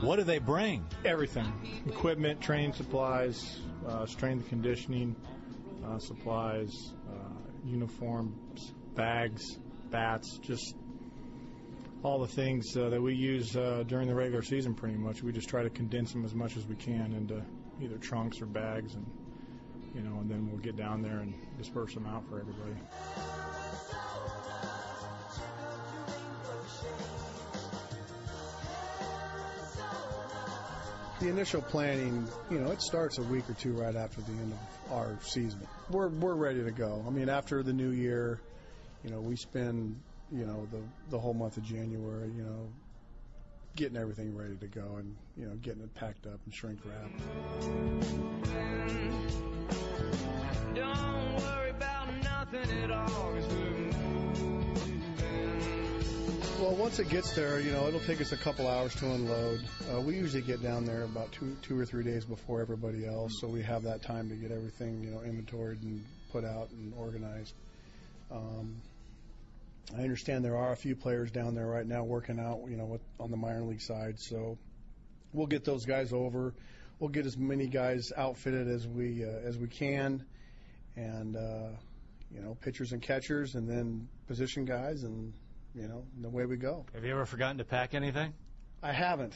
what 0.00 0.16
do 0.16 0.24
they 0.24 0.40
bring? 0.40 0.84
Everything 1.04 1.52
equipment, 1.86 2.40
training 2.40 2.72
supplies, 2.72 3.60
uh, 3.86 4.06
strength 4.06 4.40
and 4.40 4.48
conditioning 4.48 5.14
supplies, 5.98 6.72
uh, 7.08 7.40
uniforms, 7.64 8.72
bags, 8.94 9.42
bats, 9.90 10.38
just 10.38 10.74
all 12.02 12.18
the 12.18 12.26
things 12.26 12.76
uh, 12.76 12.88
that 12.88 13.00
we 13.00 13.14
use 13.14 13.56
uh, 13.56 13.84
during 13.86 14.08
the 14.08 14.14
regular 14.14 14.42
season 14.42 14.74
pretty 14.74 14.96
much. 14.96 15.22
We 15.22 15.32
just 15.32 15.48
try 15.48 15.62
to 15.62 15.70
condense 15.70 16.12
them 16.12 16.24
as 16.24 16.34
much 16.34 16.56
as 16.56 16.66
we 16.66 16.76
can 16.76 17.12
into 17.12 17.42
either 17.82 17.98
trunks 17.98 18.40
or 18.40 18.46
bags 18.46 18.94
and 18.94 19.06
you 19.94 20.02
know, 20.02 20.20
and 20.20 20.30
then 20.30 20.48
we'll 20.48 20.60
get 20.60 20.76
down 20.76 21.02
there 21.02 21.18
and 21.18 21.34
disperse 21.58 21.94
them 21.94 22.06
out 22.06 22.24
for 22.28 22.40
everybody. 22.40 22.76
The 31.20 31.28
initial 31.28 31.60
planning, 31.60 32.26
you 32.50 32.58
know, 32.58 32.70
it 32.70 32.80
starts 32.80 33.18
a 33.18 33.22
week 33.22 33.48
or 33.48 33.52
two 33.54 33.72
right 33.72 33.94
after 33.94 34.22
the 34.22 34.32
end 34.32 34.52
of 34.52 34.92
our 34.92 35.18
season. 35.22 35.60
We're 35.90 36.08
we're 36.08 36.34
ready 36.34 36.64
to 36.64 36.70
go. 36.70 37.04
I 37.06 37.10
mean, 37.10 37.28
after 37.28 37.62
the 37.62 37.74
new 37.74 37.90
year, 37.90 38.40
you 39.04 39.10
know, 39.10 39.20
we 39.20 39.36
spend, 39.36 40.00
you 40.32 40.46
know, 40.46 40.66
the 40.70 40.80
the 41.10 41.18
whole 41.18 41.34
month 41.34 41.58
of 41.58 41.62
January, 41.64 42.30
you 42.34 42.42
know, 42.42 42.68
getting 43.76 43.96
everything 43.96 44.34
ready 44.36 44.56
to 44.56 44.66
go 44.66 44.96
and 44.96 45.16
you 45.36 45.46
know 45.46 45.54
getting 45.56 45.82
it 45.82 45.94
packed 45.94 46.26
up 46.26 46.40
and 46.44 46.54
shrink 46.54 46.78
wrapped. 46.84 47.18
Mm. 47.60 48.10
Don't 50.74 51.36
worry 51.36 51.70
about 51.70 52.08
nothing 52.22 52.82
at 52.82 52.90
all. 52.90 53.10
Well, 56.70 56.78
once 56.78 57.00
it 57.00 57.08
gets 57.08 57.32
there, 57.32 57.58
you 57.58 57.72
know, 57.72 57.88
it'll 57.88 57.98
take 57.98 58.20
us 58.20 58.30
a 58.30 58.36
couple 58.36 58.68
hours 58.68 58.94
to 58.94 59.06
unload. 59.06 59.60
Uh, 59.92 60.00
we 60.00 60.14
usually 60.14 60.40
get 60.40 60.62
down 60.62 60.84
there 60.84 61.02
about 61.02 61.32
two 61.32 61.56
two 61.62 61.76
or 61.76 61.84
three 61.84 62.04
days 62.04 62.24
before 62.24 62.60
everybody 62.60 63.04
else, 63.04 63.40
so 63.40 63.48
we 63.48 63.60
have 63.60 63.82
that 63.82 64.02
time 64.02 64.28
to 64.28 64.36
get 64.36 64.52
everything, 64.52 65.02
you 65.02 65.10
know, 65.10 65.20
inventoried 65.22 65.82
and 65.82 66.04
put 66.30 66.44
out 66.44 66.70
and 66.70 66.94
organized. 66.96 67.54
Um, 68.30 68.76
I 69.98 70.02
understand 70.02 70.44
there 70.44 70.56
are 70.56 70.70
a 70.70 70.76
few 70.76 70.94
players 70.94 71.32
down 71.32 71.56
there 71.56 71.66
right 71.66 71.84
now 71.84 72.04
working 72.04 72.38
out, 72.38 72.60
you 72.68 72.76
know, 72.76 72.84
with, 72.84 73.00
on 73.18 73.32
the 73.32 73.36
minor 73.36 73.62
league 73.62 73.82
side. 73.82 74.20
So 74.20 74.56
we'll 75.32 75.48
get 75.48 75.64
those 75.64 75.84
guys 75.84 76.12
over. 76.12 76.54
We'll 77.00 77.10
get 77.10 77.26
as 77.26 77.36
many 77.36 77.66
guys 77.66 78.12
outfitted 78.16 78.68
as 78.68 78.86
we 78.86 79.24
uh, 79.24 79.40
as 79.44 79.58
we 79.58 79.66
can, 79.66 80.24
and 80.94 81.34
uh, 81.34 81.70
you 82.32 82.40
know, 82.40 82.56
pitchers 82.60 82.92
and 82.92 83.02
catchers, 83.02 83.56
and 83.56 83.68
then 83.68 84.06
position 84.28 84.66
guys, 84.66 85.02
and 85.02 85.32
you 85.74 85.88
know, 85.88 86.04
and 86.16 86.24
away 86.24 86.46
we 86.46 86.56
go. 86.56 86.86
Have 86.94 87.04
you 87.04 87.12
ever 87.12 87.26
forgotten 87.26 87.58
to 87.58 87.64
pack 87.64 87.94
anything? 87.94 88.32
I 88.82 88.92
haven't. 88.92 89.34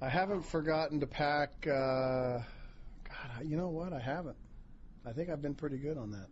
I 0.00 0.08
haven't 0.08 0.42
forgotten 0.42 1.00
to 1.00 1.06
pack. 1.06 1.66
Uh, 1.66 2.40
God, 3.08 3.44
you 3.44 3.56
know 3.56 3.68
what? 3.68 3.92
I 3.92 4.00
haven't. 4.00 4.36
I 5.06 5.12
think 5.12 5.30
I've 5.30 5.42
been 5.42 5.54
pretty 5.54 5.78
good 5.78 5.98
on 5.98 6.10
that. 6.12 6.26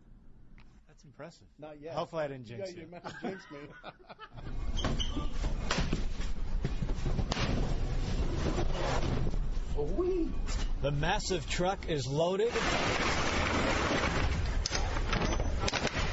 That's 0.88 1.04
impressive. 1.04 1.46
Not 1.58 1.80
yet. 1.80 1.94
Hopefully 1.94 2.24
I 2.24 2.28
didn't 2.28 2.46
jinx 2.46 2.72
yeah, 2.72 2.82
you. 2.82 2.88
you 2.92 3.30
jinxed 3.30 3.50
me. 3.50 3.58
The 10.82 10.90
massive 10.90 11.46
truck 11.46 11.90
is 11.90 12.06
loaded 12.06 12.50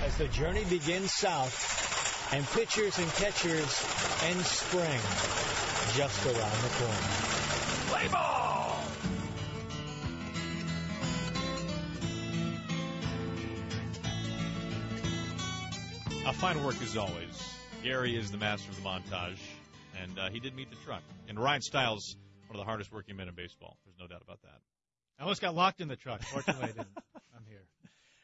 as 0.03 0.17
the 0.17 0.27
journey 0.27 0.65
begins 0.69 1.13
south, 1.13 1.86
and 2.33 2.45
pitchers 2.47 2.97
and 2.97 3.07
catchers 3.13 3.85
and 4.23 4.45
spring 4.45 4.99
just 5.95 6.25
around 6.25 6.61
the 6.61 6.69
corner. 6.77 7.07
Play 7.87 8.07
ball! 8.09 8.79
A 16.25 16.33
fine 16.33 16.61
work 16.63 16.75
as 16.81 16.97
always. 16.97 17.53
Gary 17.83 18.17
is 18.17 18.31
the 18.31 18.37
master 18.37 18.69
of 18.69 18.75
the 18.75 18.81
montage, 18.81 19.39
and 20.03 20.19
uh, 20.19 20.29
he 20.29 20.41
did 20.41 20.53
meet 20.55 20.69
the 20.69 20.75
truck. 20.85 21.01
And 21.29 21.39
Ryan 21.39 21.61
Stiles, 21.61 22.17
one 22.47 22.59
of 22.59 22.65
the 22.65 22.69
hardest 22.69 22.91
working 22.91 23.15
men 23.15 23.29
in 23.29 23.35
baseball. 23.35 23.77
There's 23.85 23.97
no 23.97 24.07
doubt 24.07 24.23
about 24.23 24.41
that. 24.41 24.59
I 25.17 25.23
almost 25.23 25.41
got 25.41 25.55
locked 25.55 25.79
in 25.79 25.87
the 25.87 25.95
truck. 25.95 26.21
Fortunately, 26.23 26.63
I 26.63 26.67
didn't. 26.67 26.89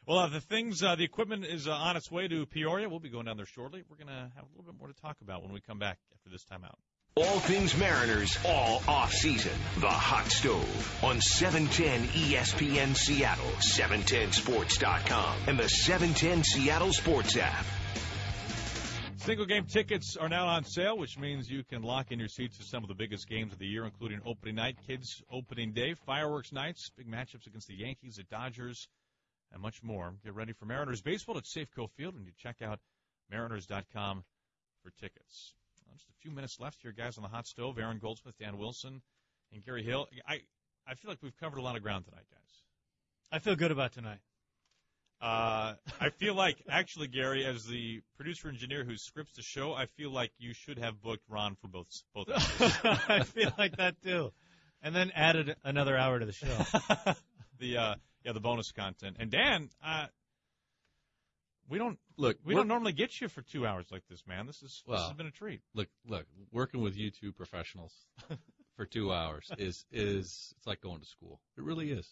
Well, 0.05 0.17
uh, 0.17 0.27
the 0.27 0.41
things, 0.41 0.83
uh, 0.83 0.95
the 0.95 1.05
equipment 1.05 1.45
is 1.45 1.65
uh, 1.65 1.71
on 1.71 1.95
its 1.95 2.11
way 2.11 2.27
to 2.27 2.45
Peoria. 2.45 2.89
We'll 2.89 2.99
be 2.99 3.09
going 3.09 3.25
down 3.25 3.37
there 3.37 3.45
shortly. 3.45 3.83
We're 3.89 3.95
going 3.95 4.07
to 4.07 4.31
have 4.35 4.43
a 4.43 4.57
little 4.57 4.69
bit 4.69 4.77
more 4.77 4.89
to 4.89 4.93
talk 4.93 5.15
about 5.21 5.43
when 5.43 5.53
we 5.53 5.61
come 5.61 5.79
back 5.79 5.97
after 6.13 6.29
this 6.29 6.43
timeout. 6.43 6.75
All 7.15 7.39
things 7.39 7.77
Mariners, 7.77 8.37
all 8.45 8.81
off 8.85 9.13
season. 9.13 9.53
The 9.77 9.87
Hot 9.87 10.25
Stove 10.25 11.03
on 11.03 11.17
E 11.17 11.21
710 11.21 12.07
ESPN 12.07 12.97
Seattle, 12.97 13.45
710sports.com, 13.61 15.37
and 15.47 15.57
the 15.57 15.69
710 15.69 16.43
Seattle 16.43 16.91
Sports 16.91 17.37
app. 17.37 17.65
Single 19.17 19.45
game 19.45 19.67
tickets 19.67 20.17
are 20.19 20.27
now 20.27 20.47
on 20.47 20.65
sale, 20.65 20.97
which 20.97 21.17
means 21.17 21.49
you 21.49 21.63
can 21.63 21.81
lock 21.81 22.11
in 22.11 22.19
your 22.19 22.27
seats 22.27 22.57
to 22.57 22.65
some 22.65 22.83
of 22.83 22.89
the 22.89 22.95
biggest 22.95 23.29
games 23.29 23.53
of 23.53 23.59
the 23.59 23.67
year, 23.67 23.85
including 23.85 24.19
opening 24.25 24.55
night, 24.55 24.75
kids 24.85 25.23
opening 25.31 25.71
day, 25.71 25.93
fireworks 26.05 26.51
nights, 26.51 26.89
big 26.97 27.07
matchups 27.07 27.47
against 27.47 27.69
the 27.69 27.75
Yankees, 27.75 28.15
the 28.15 28.23
Dodgers, 28.23 28.89
and 29.53 29.61
much 29.61 29.83
more. 29.83 30.13
Get 30.23 30.33
ready 30.33 30.53
for 30.53 30.65
Mariners 30.65 31.01
baseball 31.01 31.37
at 31.37 31.43
Safeco 31.43 31.89
Field 31.91 32.15
when 32.15 32.25
you 32.25 32.31
check 32.37 32.61
out 32.61 32.79
mariners.com 33.29 34.23
for 34.83 34.91
tickets. 34.99 35.53
Well, 35.85 35.95
just 35.95 36.09
a 36.09 36.21
few 36.21 36.31
minutes 36.31 36.59
left 36.59 36.81
here, 36.81 36.91
guys, 36.91 37.17
on 37.17 37.23
the 37.23 37.29
hot 37.29 37.47
stove. 37.47 37.77
Aaron 37.77 37.99
Goldsmith, 37.99 38.35
Dan 38.39 38.57
Wilson, 38.57 39.01
and 39.53 39.63
Gary 39.63 39.83
Hill. 39.83 40.07
I, 40.27 40.41
I 40.87 40.95
feel 40.95 41.09
like 41.09 41.19
we've 41.21 41.37
covered 41.37 41.59
a 41.59 41.61
lot 41.61 41.75
of 41.75 41.83
ground 41.83 42.05
tonight, 42.05 42.25
guys. 42.31 42.61
I 43.31 43.39
feel 43.39 43.55
good 43.55 43.71
about 43.71 43.93
tonight. 43.93 44.19
Uh, 45.21 45.75
I 46.01 46.09
feel 46.09 46.35
like, 46.35 46.57
actually, 46.69 47.07
Gary, 47.07 47.45
as 47.45 47.65
the 47.65 48.01
producer 48.17 48.49
engineer 48.49 48.83
who 48.83 48.97
scripts 48.97 49.33
the 49.37 49.41
show, 49.41 49.73
I 49.73 49.85
feel 49.85 50.11
like 50.11 50.31
you 50.37 50.53
should 50.53 50.77
have 50.79 51.01
booked 51.01 51.23
Ron 51.29 51.55
for 51.61 51.69
both 51.69 51.87
both. 52.13 52.27
I 53.09 53.23
feel 53.23 53.53
like 53.57 53.77
that 53.77 54.01
too, 54.03 54.33
and 54.81 54.93
then 54.93 55.11
added 55.15 55.55
another 55.63 55.95
hour 55.95 56.19
to 56.19 56.25
the 56.25 56.33
show. 56.33 57.13
the 57.59 57.77
uh, 57.77 57.95
yeah, 58.23 58.31
the 58.33 58.39
bonus 58.39 58.71
content. 58.71 59.17
And 59.19 59.29
Dan, 59.31 59.69
uh, 59.85 60.05
we 61.69 61.77
don't 61.77 61.97
Look, 62.17 62.37
we 62.45 62.53
don't 62.53 62.67
normally 62.67 62.93
get 62.93 63.19
you 63.21 63.27
for 63.27 63.41
two 63.41 63.65
hours 63.65 63.85
like 63.91 64.03
this, 64.09 64.21
man. 64.27 64.45
This 64.45 64.61
is 64.61 64.83
this 64.87 65.01
has 65.01 65.13
been 65.13 65.25
a 65.27 65.31
treat. 65.31 65.61
Look, 65.73 65.87
look, 66.07 66.25
working 66.51 66.81
with 66.81 66.95
you 66.95 67.09
two 67.09 67.31
professionals 67.31 67.93
for 68.77 68.85
two 68.85 69.11
hours 69.11 69.49
is 69.57 69.85
is 69.91 70.53
it's 70.57 70.67
like 70.67 70.81
going 70.81 70.99
to 70.99 71.05
school. 71.07 71.39
It 71.57 71.63
really 71.63 71.91
is. 71.91 72.07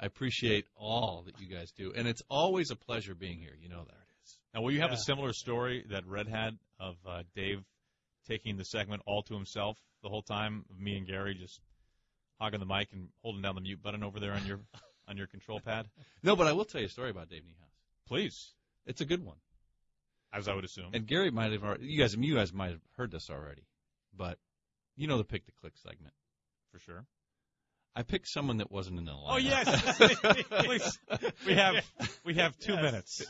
I 0.00 0.06
appreciate 0.06 0.66
all 0.76 1.24
that 1.26 1.40
you 1.40 1.46
guys 1.48 1.72
do, 1.72 1.92
and 1.96 2.06
it's 2.06 2.22
always 2.28 2.70
a 2.70 2.76
pleasure 2.76 3.14
being 3.14 3.38
here. 3.38 3.54
You 3.60 3.68
know 3.68 3.84
that. 3.84 3.94
It 3.96 4.24
is. 4.24 4.38
Now, 4.54 4.60
will 4.62 4.72
you 4.72 4.80
have 4.80 4.90
Yeah. 4.90 4.96
a 4.96 5.00
similar 5.00 5.32
story 5.32 5.84
that 5.90 6.06
Red 6.06 6.28
had 6.28 6.58
of 6.78 6.94
uh, 7.08 7.22
Dave 7.34 7.64
taking 8.28 8.56
the 8.56 8.64
segment 8.64 9.02
all 9.06 9.22
to 9.22 9.34
himself 9.34 9.78
the 10.02 10.08
whole 10.08 10.22
time, 10.22 10.64
of 10.70 10.78
me 10.78 10.96
and 10.98 11.06
Gary 11.06 11.34
just 11.34 11.60
hogging 12.38 12.60
the 12.60 12.66
mic 12.66 12.88
and 12.92 13.08
holding 13.22 13.42
down 13.42 13.54
the 13.56 13.60
mute 13.60 13.82
button 13.82 14.04
over 14.04 14.20
there 14.20 14.34
on 14.34 14.44
your 14.46 14.60
on 15.08 15.16
your 15.16 15.26
control 15.26 15.60
pad? 15.60 15.86
No, 16.22 16.34
but 16.36 16.46
I 16.46 16.52
will 16.52 16.64
tell 16.64 16.80
you 16.80 16.86
a 16.88 16.90
story 16.90 17.10
about 17.10 17.28
Dave 17.30 17.42
Niehaus. 17.42 18.08
Please, 18.08 18.52
it's 18.86 19.00
a 19.00 19.04
good 19.04 19.24
one. 19.24 19.36
As 20.32 20.48
I 20.48 20.54
would 20.54 20.64
assume. 20.64 20.90
And 20.92 21.06
Gary 21.06 21.30
might 21.30 21.52
have 21.52 21.62
already, 21.64 21.86
you 21.86 21.98
guys, 21.98 22.14
you 22.14 22.34
guys 22.34 22.52
might 22.52 22.70
have 22.72 22.80
heard 22.96 23.10
this 23.10 23.30
already, 23.30 23.62
but 24.16 24.38
you 24.96 25.06
know 25.06 25.16
the 25.16 25.24
pick 25.24 25.46
to 25.46 25.52
click 25.60 25.72
segment 25.76 26.12
for 26.72 26.78
sure. 26.80 27.06
I 27.96 28.02
picked 28.02 28.28
someone 28.28 28.58
that 28.58 28.70
wasn't 28.70 28.98
in 28.98 29.06
the 29.06 29.12
oh, 29.12 29.14
lineup. 29.14 29.32
Oh 29.32 29.36
yes, 29.38 30.46
please. 30.66 30.98
We 31.46 31.54
have 31.54 31.74
we 32.24 32.34
have 32.34 32.58
two 32.58 32.74
Yes. 32.74 32.82
minutes. 32.82 33.26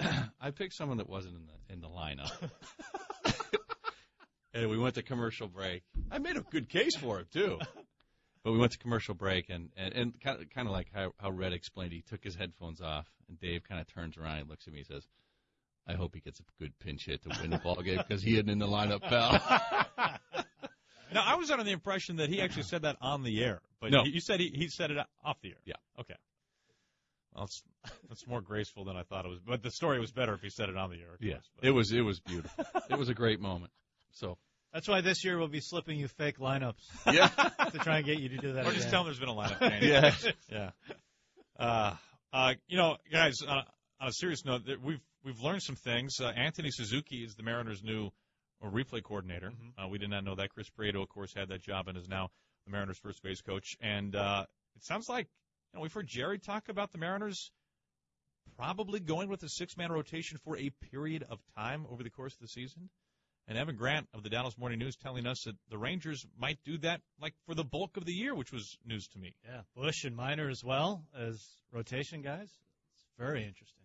I 0.40 0.50
picked 0.52 0.74
someone 0.74 0.96
that 0.98 1.08
wasn't 1.08 1.36
in 1.36 1.46
the 1.46 1.72
in 1.74 1.80
the 1.80 1.88
lineup. 1.88 2.32
and 4.54 4.70
we 4.70 4.78
went 4.78 4.94
to 4.96 5.02
commercial 5.02 5.48
break. 5.48 5.82
I 6.10 6.18
made 6.18 6.36
a 6.36 6.40
good 6.40 6.68
case 6.68 6.96
for 6.96 7.20
it 7.20 7.30
too. 7.30 7.58
But 8.44 8.52
we 8.52 8.58
went 8.58 8.72
to 8.72 8.78
commercial 8.78 9.14
break, 9.14 9.50
and 9.50 9.70
and, 9.76 9.94
and 9.94 10.20
kind 10.20 10.40
of 10.40 10.50
kind 10.50 10.66
of 10.66 10.72
like 10.72 10.88
how 10.92 11.12
how 11.18 11.30
Red 11.30 11.52
explained, 11.52 11.92
he 11.92 12.02
took 12.02 12.24
his 12.24 12.34
headphones 12.34 12.80
off, 12.80 13.06
and 13.28 13.38
Dave 13.38 13.62
kind 13.68 13.80
of 13.80 13.86
turns 13.86 14.16
around 14.16 14.38
and 14.38 14.48
looks 14.48 14.66
at 14.66 14.72
me 14.72 14.80
and 14.80 14.88
says, 14.88 15.06
"I 15.86 15.92
hope 15.94 16.14
he 16.14 16.20
gets 16.20 16.40
a 16.40 16.42
good 16.58 16.76
pinch 16.80 17.06
hit 17.06 17.22
to 17.22 17.30
win 17.40 17.50
the 17.50 17.58
ball 17.58 17.80
game 17.82 17.98
because 17.98 18.22
he 18.22 18.34
isn't 18.34 18.48
in 18.48 18.58
the 18.58 18.66
lineup, 18.66 19.02
pal." 19.02 20.18
Now 21.14 21.24
I 21.26 21.34
was 21.34 21.50
under 21.50 21.62
the 21.62 21.72
impression 21.72 22.16
that 22.16 22.30
he 22.30 22.40
actually 22.40 22.62
said 22.62 22.82
that 22.82 22.96
on 23.02 23.22
the 23.22 23.44
air, 23.44 23.60
but 23.80 23.90
No. 23.90 24.04
you 24.04 24.18
said 24.18 24.40
he 24.40 24.48
he 24.48 24.68
said 24.68 24.90
it 24.90 24.96
off 25.22 25.36
the 25.42 25.50
air. 25.50 25.56
Yeah. 25.66 25.74
Okay. 26.00 26.14
Well, 27.34 27.44
it's, 27.44 27.62
that's 28.08 28.26
more 28.26 28.40
graceful 28.40 28.84
than 28.86 28.96
I 28.96 29.02
thought 29.02 29.26
it 29.26 29.28
was, 29.28 29.38
but 29.40 29.62
the 29.62 29.70
story 29.70 30.00
was 30.00 30.10
better 30.10 30.32
if 30.32 30.40
he 30.40 30.48
said 30.48 30.70
it 30.70 30.76
on 30.78 30.90
the 30.90 30.96
air. 30.96 31.16
Yes, 31.20 31.42
yeah, 31.62 31.68
it 31.68 31.72
was 31.72 31.92
it 31.92 32.00
was 32.00 32.18
beautiful. 32.20 32.64
It 32.88 32.98
was 32.98 33.10
a 33.10 33.14
great 33.14 33.40
moment. 33.40 33.72
So 34.12 34.38
That's 34.72 34.88
why 34.88 35.02
this 35.02 35.24
year 35.24 35.38
we'll 35.38 35.48
be 35.48 35.60
slipping 35.60 35.98
you 35.98 36.08
fake 36.08 36.38
lineups. 36.38 36.80
Yeah. 37.12 37.28
to 37.28 37.78
try 37.78 37.98
and 37.98 38.06
get 38.06 38.18
you 38.20 38.30
to 38.30 38.36
do 38.38 38.52
that. 38.54 38.66
Or 38.66 38.70
just 38.70 38.88
again. 38.88 38.90
tell 38.90 39.04
them 39.04 39.12
there's 39.12 39.20
been 39.20 39.28
a 39.28 39.34
lineup 39.34 39.60
change. 39.70 39.84
Yeah. 39.84 40.12
yeah. 40.50 40.70
Uh, 41.58 41.94
uh, 42.32 42.54
you 42.68 42.76
know, 42.78 42.96
guys, 43.10 43.34
uh, 43.46 43.62
on 44.00 44.08
a 44.08 44.12
serious 44.12 44.44
note, 44.44 44.62
we've 44.82 45.00
we've 45.24 45.40
learned 45.40 45.62
some 45.62 45.76
things. 45.76 46.18
Uh, 46.20 46.28
Anthony 46.34 46.70
Suzuki 46.70 47.16
is 47.16 47.34
the 47.34 47.42
Mariners' 47.42 47.82
new 47.82 48.10
uh, 48.64 48.68
replay 48.68 49.02
coordinator. 49.02 49.50
Mm-hmm. 49.50 49.84
Uh, 49.84 49.88
we 49.88 49.98
did 49.98 50.10
not 50.10 50.24
know 50.24 50.34
that. 50.36 50.50
Chris 50.50 50.68
Prieto, 50.70 51.02
of 51.02 51.08
course, 51.08 51.34
had 51.34 51.48
that 51.48 51.62
job 51.62 51.88
and 51.88 51.98
is 51.98 52.08
now 52.08 52.30
the 52.64 52.72
Mariners' 52.72 52.98
first 52.98 53.22
base 53.22 53.40
coach. 53.42 53.76
And 53.80 54.16
uh, 54.16 54.46
it 54.74 54.84
sounds 54.84 55.08
like 55.08 55.26
you 55.72 55.78
know 55.78 55.82
we've 55.82 55.92
heard 55.92 56.06
Jerry 56.08 56.38
talk 56.38 56.68
about 56.68 56.92
the 56.92 56.98
Mariners 56.98 57.50
probably 58.56 59.00
going 59.00 59.28
with 59.28 59.42
a 59.42 59.48
six-man 59.48 59.92
rotation 59.92 60.38
for 60.44 60.56
a 60.56 60.70
period 60.90 61.24
of 61.30 61.38
time 61.56 61.86
over 61.90 62.02
the 62.02 62.10
course 62.10 62.34
of 62.34 62.40
the 62.40 62.48
season. 62.48 62.88
And 63.48 63.58
Evan 63.58 63.76
Grant 63.76 64.08
of 64.14 64.22
the 64.22 64.30
Dallas 64.30 64.56
Morning 64.56 64.78
News 64.78 64.96
telling 64.96 65.26
us 65.26 65.42
that 65.44 65.56
the 65.68 65.76
Rangers 65.76 66.24
might 66.38 66.58
do 66.64 66.78
that 66.78 67.00
like 67.20 67.34
for 67.44 67.54
the 67.54 67.64
bulk 67.64 67.96
of 67.96 68.04
the 68.04 68.12
year, 68.12 68.34
which 68.34 68.52
was 68.52 68.78
news 68.86 69.08
to 69.08 69.18
me. 69.18 69.34
Yeah, 69.44 69.62
Bush 69.74 70.04
and 70.04 70.14
Minor 70.14 70.48
as 70.48 70.62
well 70.64 71.04
as 71.18 71.44
rotation 71.72 72.22
guys. 72.22 72.48
It's 72.48 73.04
very 73.18 73.44
interesting. 73.44 73.84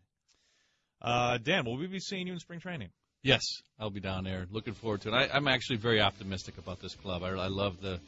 Uh, 1.01 1.37
Dan, 1.37 1.65
will 1.65 1.77
we 1.77 1.87
be 1.87 1.99
seeing 1.99 2.27
you 2.27 2.33
in 2.33 2.39
spring 2.39 2.59
training? 2.59 2.89
Yes, 3.23 3.41
I'll 3.79 3.89
be 3.89 3.99
down 3.99 4.23
there. 4.23 4.47
Looking 4.51 4.73
forward 4.73 5.01
to 5.01 5.09
it. 5.09 5.13
I, 5.13 5.29
I'm 5.33 5.47
actually 5.47 5.77
very 5.77 6.01
optimistic 6.01 6.57
about 6.57 6.79
this 6.79 6.95
club. 6.95 7.23
I, 7.23 7.29
I 7.29 7.47
love 7.47 7.81
the 7.81 7.99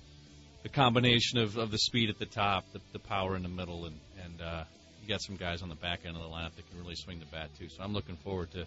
the 0.63 0.69
combination 0.69 1.39
of, 1.39 1.57
of 1.57 1.71
the 1.71 1.77
speed 1.77 2.09
at 2.09 2.19
the 2.19 2.25
top, 2.25 2.65
the, 2.73 2.81
the 2.91 2.99
power 2.99 3.35
in 3.35 3.43
the 3.43 3.49
middle, 3.49 3.85
and 3.85 3.95
and 4.23 4.41
uh, 4.41 4.63
you 5.01 5.07
got 5.07 5.21
some 5.21 5.35
guys 5.35 5.61
on 5.61 5.69
the 5.69 5.75
back 5.75 6.01
end 6.05 6.15
of 6.15 6.21
the 6.21 6.29
lineup 6.29 6.55
that 6.55 6.69
can 6.69 6.79
really 6.79 6.95
swing 6.95 7.19
the 7.19 7.25
bat 7.25 7.49
too. 7.57 7.69
So 7.69 7.83
I'm 7.83 7.93
looking 7.93 8.17
forward 8.17 8.51
to 8.51 8.65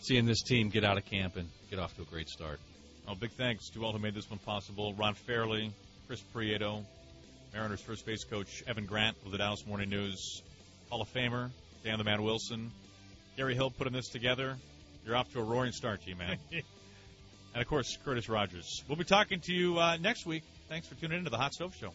seeing 0.00 0.26
this 0.26 0.42
team 0.42 0.68
get 0.68 0.84
out 0.84 0.98
of 0.98 1.04
camp 1.04 1.36
and 1.36 1.48
get 1.70 1.78
off 1.78 1.94
to 1.96 2.02
a 2.02 2.06
great 2.06 2.28
start. 2.28 2.60
Oh, 3.08 3.14
big 3.14 3.32
thanks 3.32 3.70
to 3.70 3.84
all 3.84 3.92
who 3.92 3.98
made 3.98 4.14
this 4.14 4.28
one 4.30 4.38
possible. 4.40 4.94
Ron 4.94 5.14
Fairly, 5.14 5.72
Chris 6.06 6.22
Prieto, 6.34 6.84
Mariners 7.52 7.80
first 7.80 8.06
base 8.06 8.24
coach 8.24 8.62
Evan 8.66 8.86
Grant 8.86 9.16
of 9.24 9.32
the 9.32 9.38
Dallas 9.38 9.66
Morning 9.66 9.88
News, 9.88 10.42
Hall 10.88 11.02
of 11.02 11.12
Famer 11.12 11.50
Dan 11.84 11.98
the 11.98 12.04
Man 12.04 12.22
Wilson, 12.22 12.70
Gary 13.36 13.54
Hill 13.54 13.70
putting 13.70 13.92
this 13.92 14.08
together. 14.08 14.56
You're 15.04 15.16
off 15.16 15.32
to 15.32 15.40
a 15.40 15.42
roaring 15.42 15.72
start, 15.72 16.02
G-Man. 16.04 16.36
and, 16.52 16.62
of 17.54 17.66
course, 17.66 17.96
Curtis 18.04 18.28
Rogers. 18.28 18.84
We'll 18.86 18.98
be 18.98 19.04
talking 19.04 19.40
to 19.40 19.52
you 19.52 19.78
uh, 19.78 19.96
next 19.96 20.26
week. 20.26 20.42
Thanks 20.68 20.86
for 20.86 20.94
tuning 20.94 21.18
in 21.18 21.24
to 21.24 21.30
the 21.30 21.38
Hot 21.38 21.54
Stove 21.54 21.74
Show. 21.74 21.92